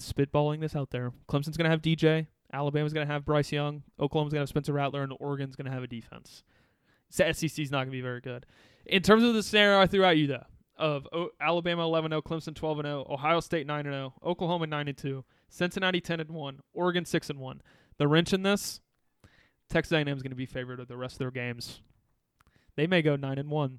spitballing 0.00 0.60
this 0.60 0.76
out 0.76 0.90
there. 0.90 1.12
Clemson's 1.28 1.56
gonna 1.56 1.70
have 1.70 1.82
DJ. 1.82 2.26
Alabama's 2.52 2.92
gonna 2.92 3.06
have 3.06 3.24
Bryce 3.24 3.52
Young. 3.52 3.82
Oklahoma's 3.98 4.32
gonna 4.32 4.42
have 4.42 4.48
Spencer 4.48 4.72
Rattler, 4.72 5.02
and 5.02 5.12
Oregon's 5.18 5.56
gonna 5.56 5.70
have 5.70 5.82
a 5.82 5.86
defense. 5.88 6.42
So 7.10 7.24
SEC's 7.24 7.70
not 7.70 7.80
gonna 7.80 7.90
be 7.90 8.00
very 8.00 8.20
good. 8.20 8.46
In 8.86 9.02
terms 9.02 9.22
of 9.24 9.34
the 9.34 9.42
scenario 9.42 9.80
I 9.80 9.86
threw 9.86 10.04
at 10.04 10.16
you 10.16 10.26
though, 10.26 10.44
of 10.76 11.06
o- 11.12 11.30
Alabama 11.40 11.82
11-0, 11.82 12.22
Clemson 12.22 12.54
12-0, 12.54 13.08
Ohio 13.08 13.40
State 13.40 13.66
9-0, 13.66 14.12
Oklahoma 14.22 14.66
9-2, 14.66 15.24
Cincinnati 15.48 16.00
10-1, 16.00 16.58
Oregon 16.72 17.04
6-1. 17.04 17.60
The 17.98 18.08
wrench 18.08 18.32
in 18.32 18.42
this, 18.42 18.80
Texas 19.70 19.92
A&M 19.92 20.08
is 20.08 20.22
going 20.22 20.30
to 20.32 20.36
be 20.36 20.46
favored 20.46 20.80
of 20.80 20.88
the 20.88 20.96
rest 20.96 21.14
of 21.14 21.18
their 21.20 21.30
games. 21.30 21.80
They 22.76 22.86
may 22.88 23.02
go 23.02 23.14
9 23.14 23.38
and 23.38 23.50
1. 23.50 23.78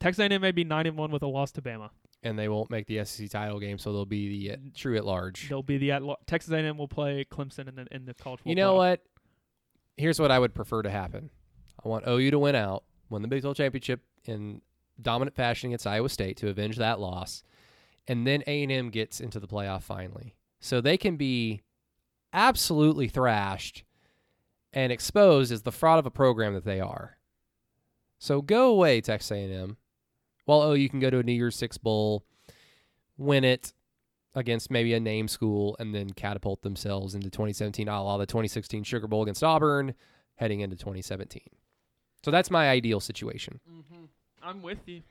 Texas 0.00 0.22
A&M 0.22 0.40
may 0.42 0.52
be 0.52 0.64
9 0.64 0.86
and 0.86 0.98
1 0.98 1.10
with 1.10 1.22
a 1.22 1.26
loss 1.26 1.50
to 1.52 1.62
Bama. 1.62 1.90
And 2.24 2.38
they 2.38 2.48
won't 2.48 2.70
make 2.70 2.86
the 2.86 3.04
SEC 3.04 3.28
title 3.30 3.60
game, 3.60 3.78
so 3.78 3.92
they'll 3.92 4.06
be 4.06 4.28
the 4.28 4.54
uh, 4.54 4.56
true 4.74 4.96
at 4.96 5.04
large. 5.04 5.48
They'll 5.48 5.62
be 5.62 5.76
the 5.78 5.92
at 5.92 6.02
large. 6.02 6.18
Texas 6.26 6.52
A&M 6.52 6.76
will 6.78 6.88
play 6.88 7.24
Clemson 7.30 7.68
in 7.68 7.76
the 7.76 7.86
in 7.90 8.06
the 8.06 8.14
college. 8.14 8.40
You 8.44 8.54
know 8.54 8.72
playoff. 8.72 8.76
what? 8.76 9.02
Here's 9.96 10.18
what 10.18 10.32
I 10.32 10.38
would 10.38 10.54
prefer 10.54 10.82
to 10.82 10.90
happen. 10.90 11.30
I 11.84 11.88
want 11.88 12.08
OU 12.08 12.32
to 12.32 12.38
win 12.38 12.56
out, 12.56 12.82
win 13.10 13.22
the 13.22 13.28
Big 13.28 13.42
12 13.42 13.56
championship 13.56 14.00
in 14.24 14.62
dominant 15.00 15.36
fashion 15.36 15.68
against 15.68 15.86
Iowa 15.86 16.08
State 16.08 16.38
to 16.38 16.48
avenge 16.48 16.78
that 16.78 16.98
loss, 16.98 17.44
and 18.08 18.26
then 18.26 18.42
A&M 18.46 18.90
gets 18.90 19.20
into 19.20 19.38
the 19.38 19.46
playoff 19.46 19.82
finally, 19.82 20.34
so 20.60 20.80
they 20.80 20.96
can 20.96 21.16
be 21.16 21.60
absolutely 22.32 23.06
thrashed 23.06 23.84
and 24.72 24.90
exposed 24.90 25.52
as 25.52 25.62
the 25.62 25.70
fraud 25.70 25.98
of 25.98 26.06
a 26.06 26.10
program 26.10 26.54
that 26.54 26.64
they 26.64 26.80
are. 26.80 27.18
So 28.18 28.40
go 28.40 28.70
away, 28.70 29.00
Texas 29.00 29.30
A&M. 29.30 29.76
While 30.44 30.76
you 30.76 30.88
can 30.88 31.00
go 31.00 31.10
to 31.10 31.18
a 31.18 31.22
New 31.22 31.32
Year's 31.32 31.56
Six 31.56 31.78
bowl, 31.78 32.24
win 33.16 33.44
it 33.44 33.72
against 34.34 34.70
maybe 34.70 34.94
a 34.94 35.00
name 35.00 35.28
school, 35.28 35.76
and 35.78 35.94
then 35.94 36.10
catapult 36.10 36.62
themselves 36.62 37.14
into 37.14 37.30
2017, 37.30 37.88
a 37.88 38.02
la 38.02 38.16
the 38.18 38.26
2016 38.26 38.82
Sugar 38.84 39.06
Bowl 39.06 39.22
against 39.22 39.44
Auburn, 39.44 39.94
heading 40.36 40.60
into 40.60 40.76
2017. 40.76 41.42
So 42.24 42.30
that's 42.30 42.50
my 42.50 42.70
ideal 42.70 43.00
situation. 43.00 43.60
Mm-hmm. 43.70 44.04
I'm 44.42 44.62
with 44.62 44.86
you. 44.86 45.02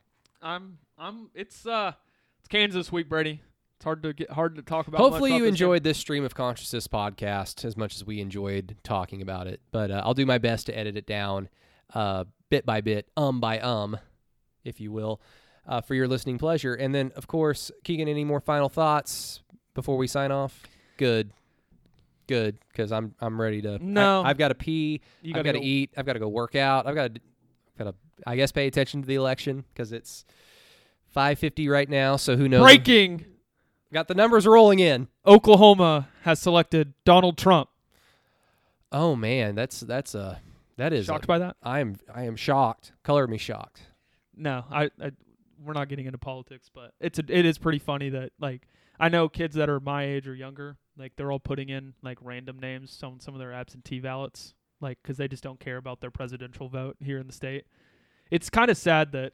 I'm. 0.42 0.78
I'm. 0.98 1.30
It's 1.34 1.66
uh. 1.66 1.94
It's 2.40 2.48
Kansas 2.50 2.92
week, 2.92 3.08
Brady. 3.08 3.42
It's 3.78 3.86
hard 3.86 4.04
to 4.04 4.14
get 4.14 4.32
hard 4.32 4.56
to 4.56 4.62
talk 4.62 4.88
about. 4.88 5.00
Hopefully, 5.00 5.32
you 5.32 5.40
this 5.40 5.42
game. 5.42 5.50
enjoyed 5.50 5.84
this 5.84 5.98
stream 5.98 6.24
of 6.24 6.36
consciousness 6.36 6.88
podcast 6.88 7.66
as 7.66 7.78
much 7.78 7.96
as 7.96 8.06
we 8.06 8.20
enjoyed 8.20 8.78
talking 8.84 9.22
about 9.22 9.48
it. 9.48 9.62
But 9.72 9.92
uh, 9.92 10.02
I'll 10.04 10.14
do 10.14 10.26
my 10.26 10.38
best 10.38 10.66
to 10.68 10.78
edit 10.78 10.98
it 10.98 11.06
down, 11.06 11.50
uh, 11.94 12.26
bit 12.50 12.66
by 12.66 12.82
bit, 12.82 13.10
um 13.16 13.40
by 13.40 13.60
um, 13.60 13.98
if 14.64 14.80
you 14.80 14.92
will, 14.92 15.22
uh, 15.68 15.82
for 15.82 15.96
your 15.96 16.08
listening 16.08 16.38
pleasure. 16.38 16.74
And 16.74 16.94
then, 16.94 17.12
of 17.16 17.28
course, 17.28 17.72
Keegan, 17.84 18.08
any 18.08 18.24
more 18.24 18.40
final 18.40 18.70
thoughts 18.70 19.42
before 19.74 19.98
we 19.98 20.08
sign 20.08 20.32
off? 20.32 20.62
Good, 20.98 21.32
good, 22.28 22.58
because 22.72 22.92
I'm 22.92 23.16
I'm 23.20 23.40
ready 23.40 23.62
to. 23.64 23.80
No. 23.84 24.24
I, 24.24 24.30
have 24.30 24.38
got 24.38 24.50
to 24.50 24.56
pee. 24.56 25.02
You 25.22 25.34
I've 25.36 25.44
gotta 25.44 25.60
go- 25.60 25.64
eat. 25.66 25.92
I've 25.98 26.06
got 26.06 26.14
to 26.14 26.20
go 26.20 26.28
work 26.28 26.56
out. 26.56 26.86
I've 26.88 26.96
got 26.96 27.16
to, 27.16 27.22
got 27.78 27.84
to, 27.86 27.96
I 28.28 28.36
guess, 28.36 28.52
pay 28.52 28.68
attention 28.68 29.02
to 29.02 29.08
the 29.08 29.16
election 29.16 29.66
because 29.74 29.92
it's 29.92 30.26
5:50 31.16 31.70
right 31.70 31.90
now. 31.90 32.16
So 32.16 32.36
who 32.38 32.48
knows? 32.48 32.64
Breaking. 32.64 33.26
Got 33.92 34.08
the 34.08 34.16
numbers 34.16 34.48
rolling 34.48 34.80
in. 34.80 35.08
Oklahoma 35.26 36.10
has 36.24 36.40
selected 36.40 36.94
Donald 37.06 37.38
Trump. 37.38 37.70
Oh 38.92 39.16
man, 39.16 39.56
that's 39.56 39.80
that's 39.82 40.16
a 40.16 40.42
that 40.78 40.94
is. 40.94 41.06
Shocked 41.06 41.26
a- 41.26 41.28
by 41.28 41.40
that? 41.40 41.56
I 41.64 41.80
am 41.80 41.98
I 42.14 42.24
am 42.24 42.36
shocked. 42.36 42.92
Color 43.04 43.28
me 43.28 43.38
shocked. 43.38 43.82
No, 44.36 44.66
I, 44.72 44.86
I. 45.02 45.12
We're 45.64 45.74
not 45.74 45.88
getting 45.88 46.08
into 46.08 46.18
politics, 46.18 46.70
but 46.74 46.94
it's 47.00 47.20
a, 47.20 47.24
it 47.30 47.46
is 47.46 47.58
pretty 47.58 47.80
funny 47.80 48.10
that 48.10 48.32
like 48.40 48.68
I 49.00 49.10
know 49.10 49.30
kids 49.30 49.56
that 49.56 49.70
are 49.70 49.80
my 49.80 50.04
age 50.04 50.28
or 50.28 50.36
younger, 50.36 50.78
like 50.98 51.14
they're 51.16 51.32
all 51.32 51.40
putting 51.40 51.70
in 51.70 51.94
like 52.02 52.18
random 52.22 52.60
names 52.60 53.00
on 53.04 53.20
some 53.20 53.34
of 53.34 53.40
their 53.40 53.54
absentee 53.54 54.00
ballots, 54.00 54.56
like 54.82 54.98
because 55.02 55.18
they 55.18 55.28
just 55.28 55.44
don't 55.44 55.60
care 55.60 55.78
about 55.78 56.02
their 56.02 56.12
presidential 56.12 56.68
vote 56.68 56.98
here 57.00 57.20
in 57.20 57.28
the 57.28 57.34
state. 57.34 57.66
It's 58.30 58.50
kind 58.50 58.70
of 58.70 58.78
sad 58.78 59.12
that 59.14 59.34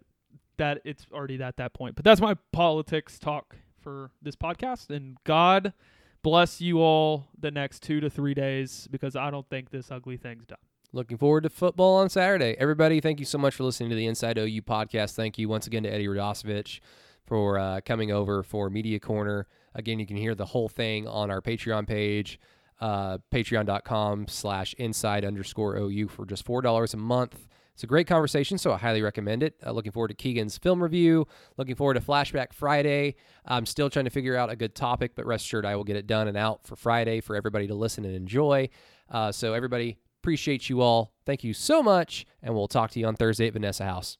that 0.57 0.81
it's 0.83 1.07
already 1.11 1.41
at 1.41 1.57
that 1.57 1.73
point. 1.73 1.95
But 1.95 2.05
that's 2.05 2.21
my 2.21 2.35
politics 2.51 3.17
talk 3.17 3.55
for 3.81 4.11
this 4.21 4.35
podcast, 4.35 4.89
and 4.89 5.17
God 5.23 5.73
bless 6.21 6.61
you 6.61 6.79
all 6.81 7.29
the 7.39 7.49
next 7.49 7.81
two 7.81 7.99
to 8.01 8.09
three 8.09 8.33
days 8.33 8.87
because 8.91 9.15
I 9.15 9.31
don't 9.31 9.49
think 9.49 9.71
this 9.71 9.89
ugly 9.89 10.17
thing's 10.17 10.45
done. 10.45 10.57
Looking 10.91 11.17
forward 11.17 11.43
to 11.43 11.49
football 11.49 11.97
on 11.97 12.09
Saturday. 12.09 12.55
Everybody, 12.57 12.99
thank 12.99 13.19
you 13.19 13.25
so 13.25 13.37
much 13.37 13.53
for 13.53 13.63
listening 13.63 13.91
to 13.91 13.95
the 13.95 14.07
Inside 14.07 14.39
OU 14.39 14.63
podcast. 14.63 15.13
Thank 15.13 15.37
you 15.37 15.47
once 15.47 15.67
again 15.67 15.83
to 15.83 15.93
Eddie 15.93 16.07
Radosevich 16.07 16.79
for 17.27 17.59
uh, 17.59 17.81
coming 17.85 18.11
over 18.11 18.41
for 18.41 18.71
Media 18.71 18.99
Corner. 18.99 19.45
Again, 19.75 19.99
you 19.99 20.07
can 20.07 20.17
hear 20.17 20.33
the 20.33 20.47
whole 20.47 20.67
thing 20.67 21.07
on 21.07 21.29
our 21.29 21.41
Patreon 21.41 21.85
page, 21.87 22.39
uh, 22.81 23.19
patreon.com 23.31 24.27
slash 24.29 24.73
inside 24.79 25.25
underscore 25.25 25.77
OU 25.77 26.07
for 26.07 26.25
just 26.25 26.43
$4 26.43 26.93
a 26.93 26.97
month. 26.97 27.47
It's 27.75 27.83
a 27.83 27.87
great 27.87 28.07
conversation, 28.07 28.57
so 28.57 28.73
I 28.73 28.77
highly 28.77 29.03
recommend 29.03 29.43
it. 29.43 29.57
Uh, 29.63 29.71
looking 29.71 29.91
forward 29.91 30.07
to 30.07 30.15
Keegan's 30.15 30.57
film 30.57 30.81
review. 30.81 31.27
Looking 31.55 31.75
forward 31.75 31.93
to 31.93 32.01
Flashback 32.01 32.51
Friday. 32.51 33.15
I'm 33.45 33.67
still 33.67 33.91
trying 33.91 34.05
to 34.05 34.11
figure 34.11 34.35
out 34.35 34.49
a 34.49 34.55
good 34.55 34.73
topic, 34.73 35.11
but 35.15 35.27
rest 35.27 35.45
assured 35.45 35.67
I 35.67 35.75
will 35.75 35.83
get 35.83 35.97
it 35.97 36.07
done 36.07 36.27
and 36.27 36.35
out 36.35 36.65
for 36.65 36.75
Friday 36.75 37.21
for 37.21 37.35
everybody 37.35 37.67
to 37.67 37.75
listen 37.75 38.05
and 38.05 38.15
enjoy. 38.15 38.69
Uh, 39.07 39.31
so, 39.31 39.53
everybody, 39.53 39.97
appreciate 40.21 40.69
you 40.69 40.81
all. 40.81 41.13
Thank 41.25 41.43
you 41.43 41.53
so 41.53 41.81
much, 41.83 42.25
and 42.41 42.53
we'll 42.53 42.67
talk 42.67 42.91
to 42.91 42.99
you 42.99 43.07
on 43.07 43.15
Thursday 43.15 43.47
at 43.47 43.53
Vanessa 43.53 43.85
House. 43.85 44.17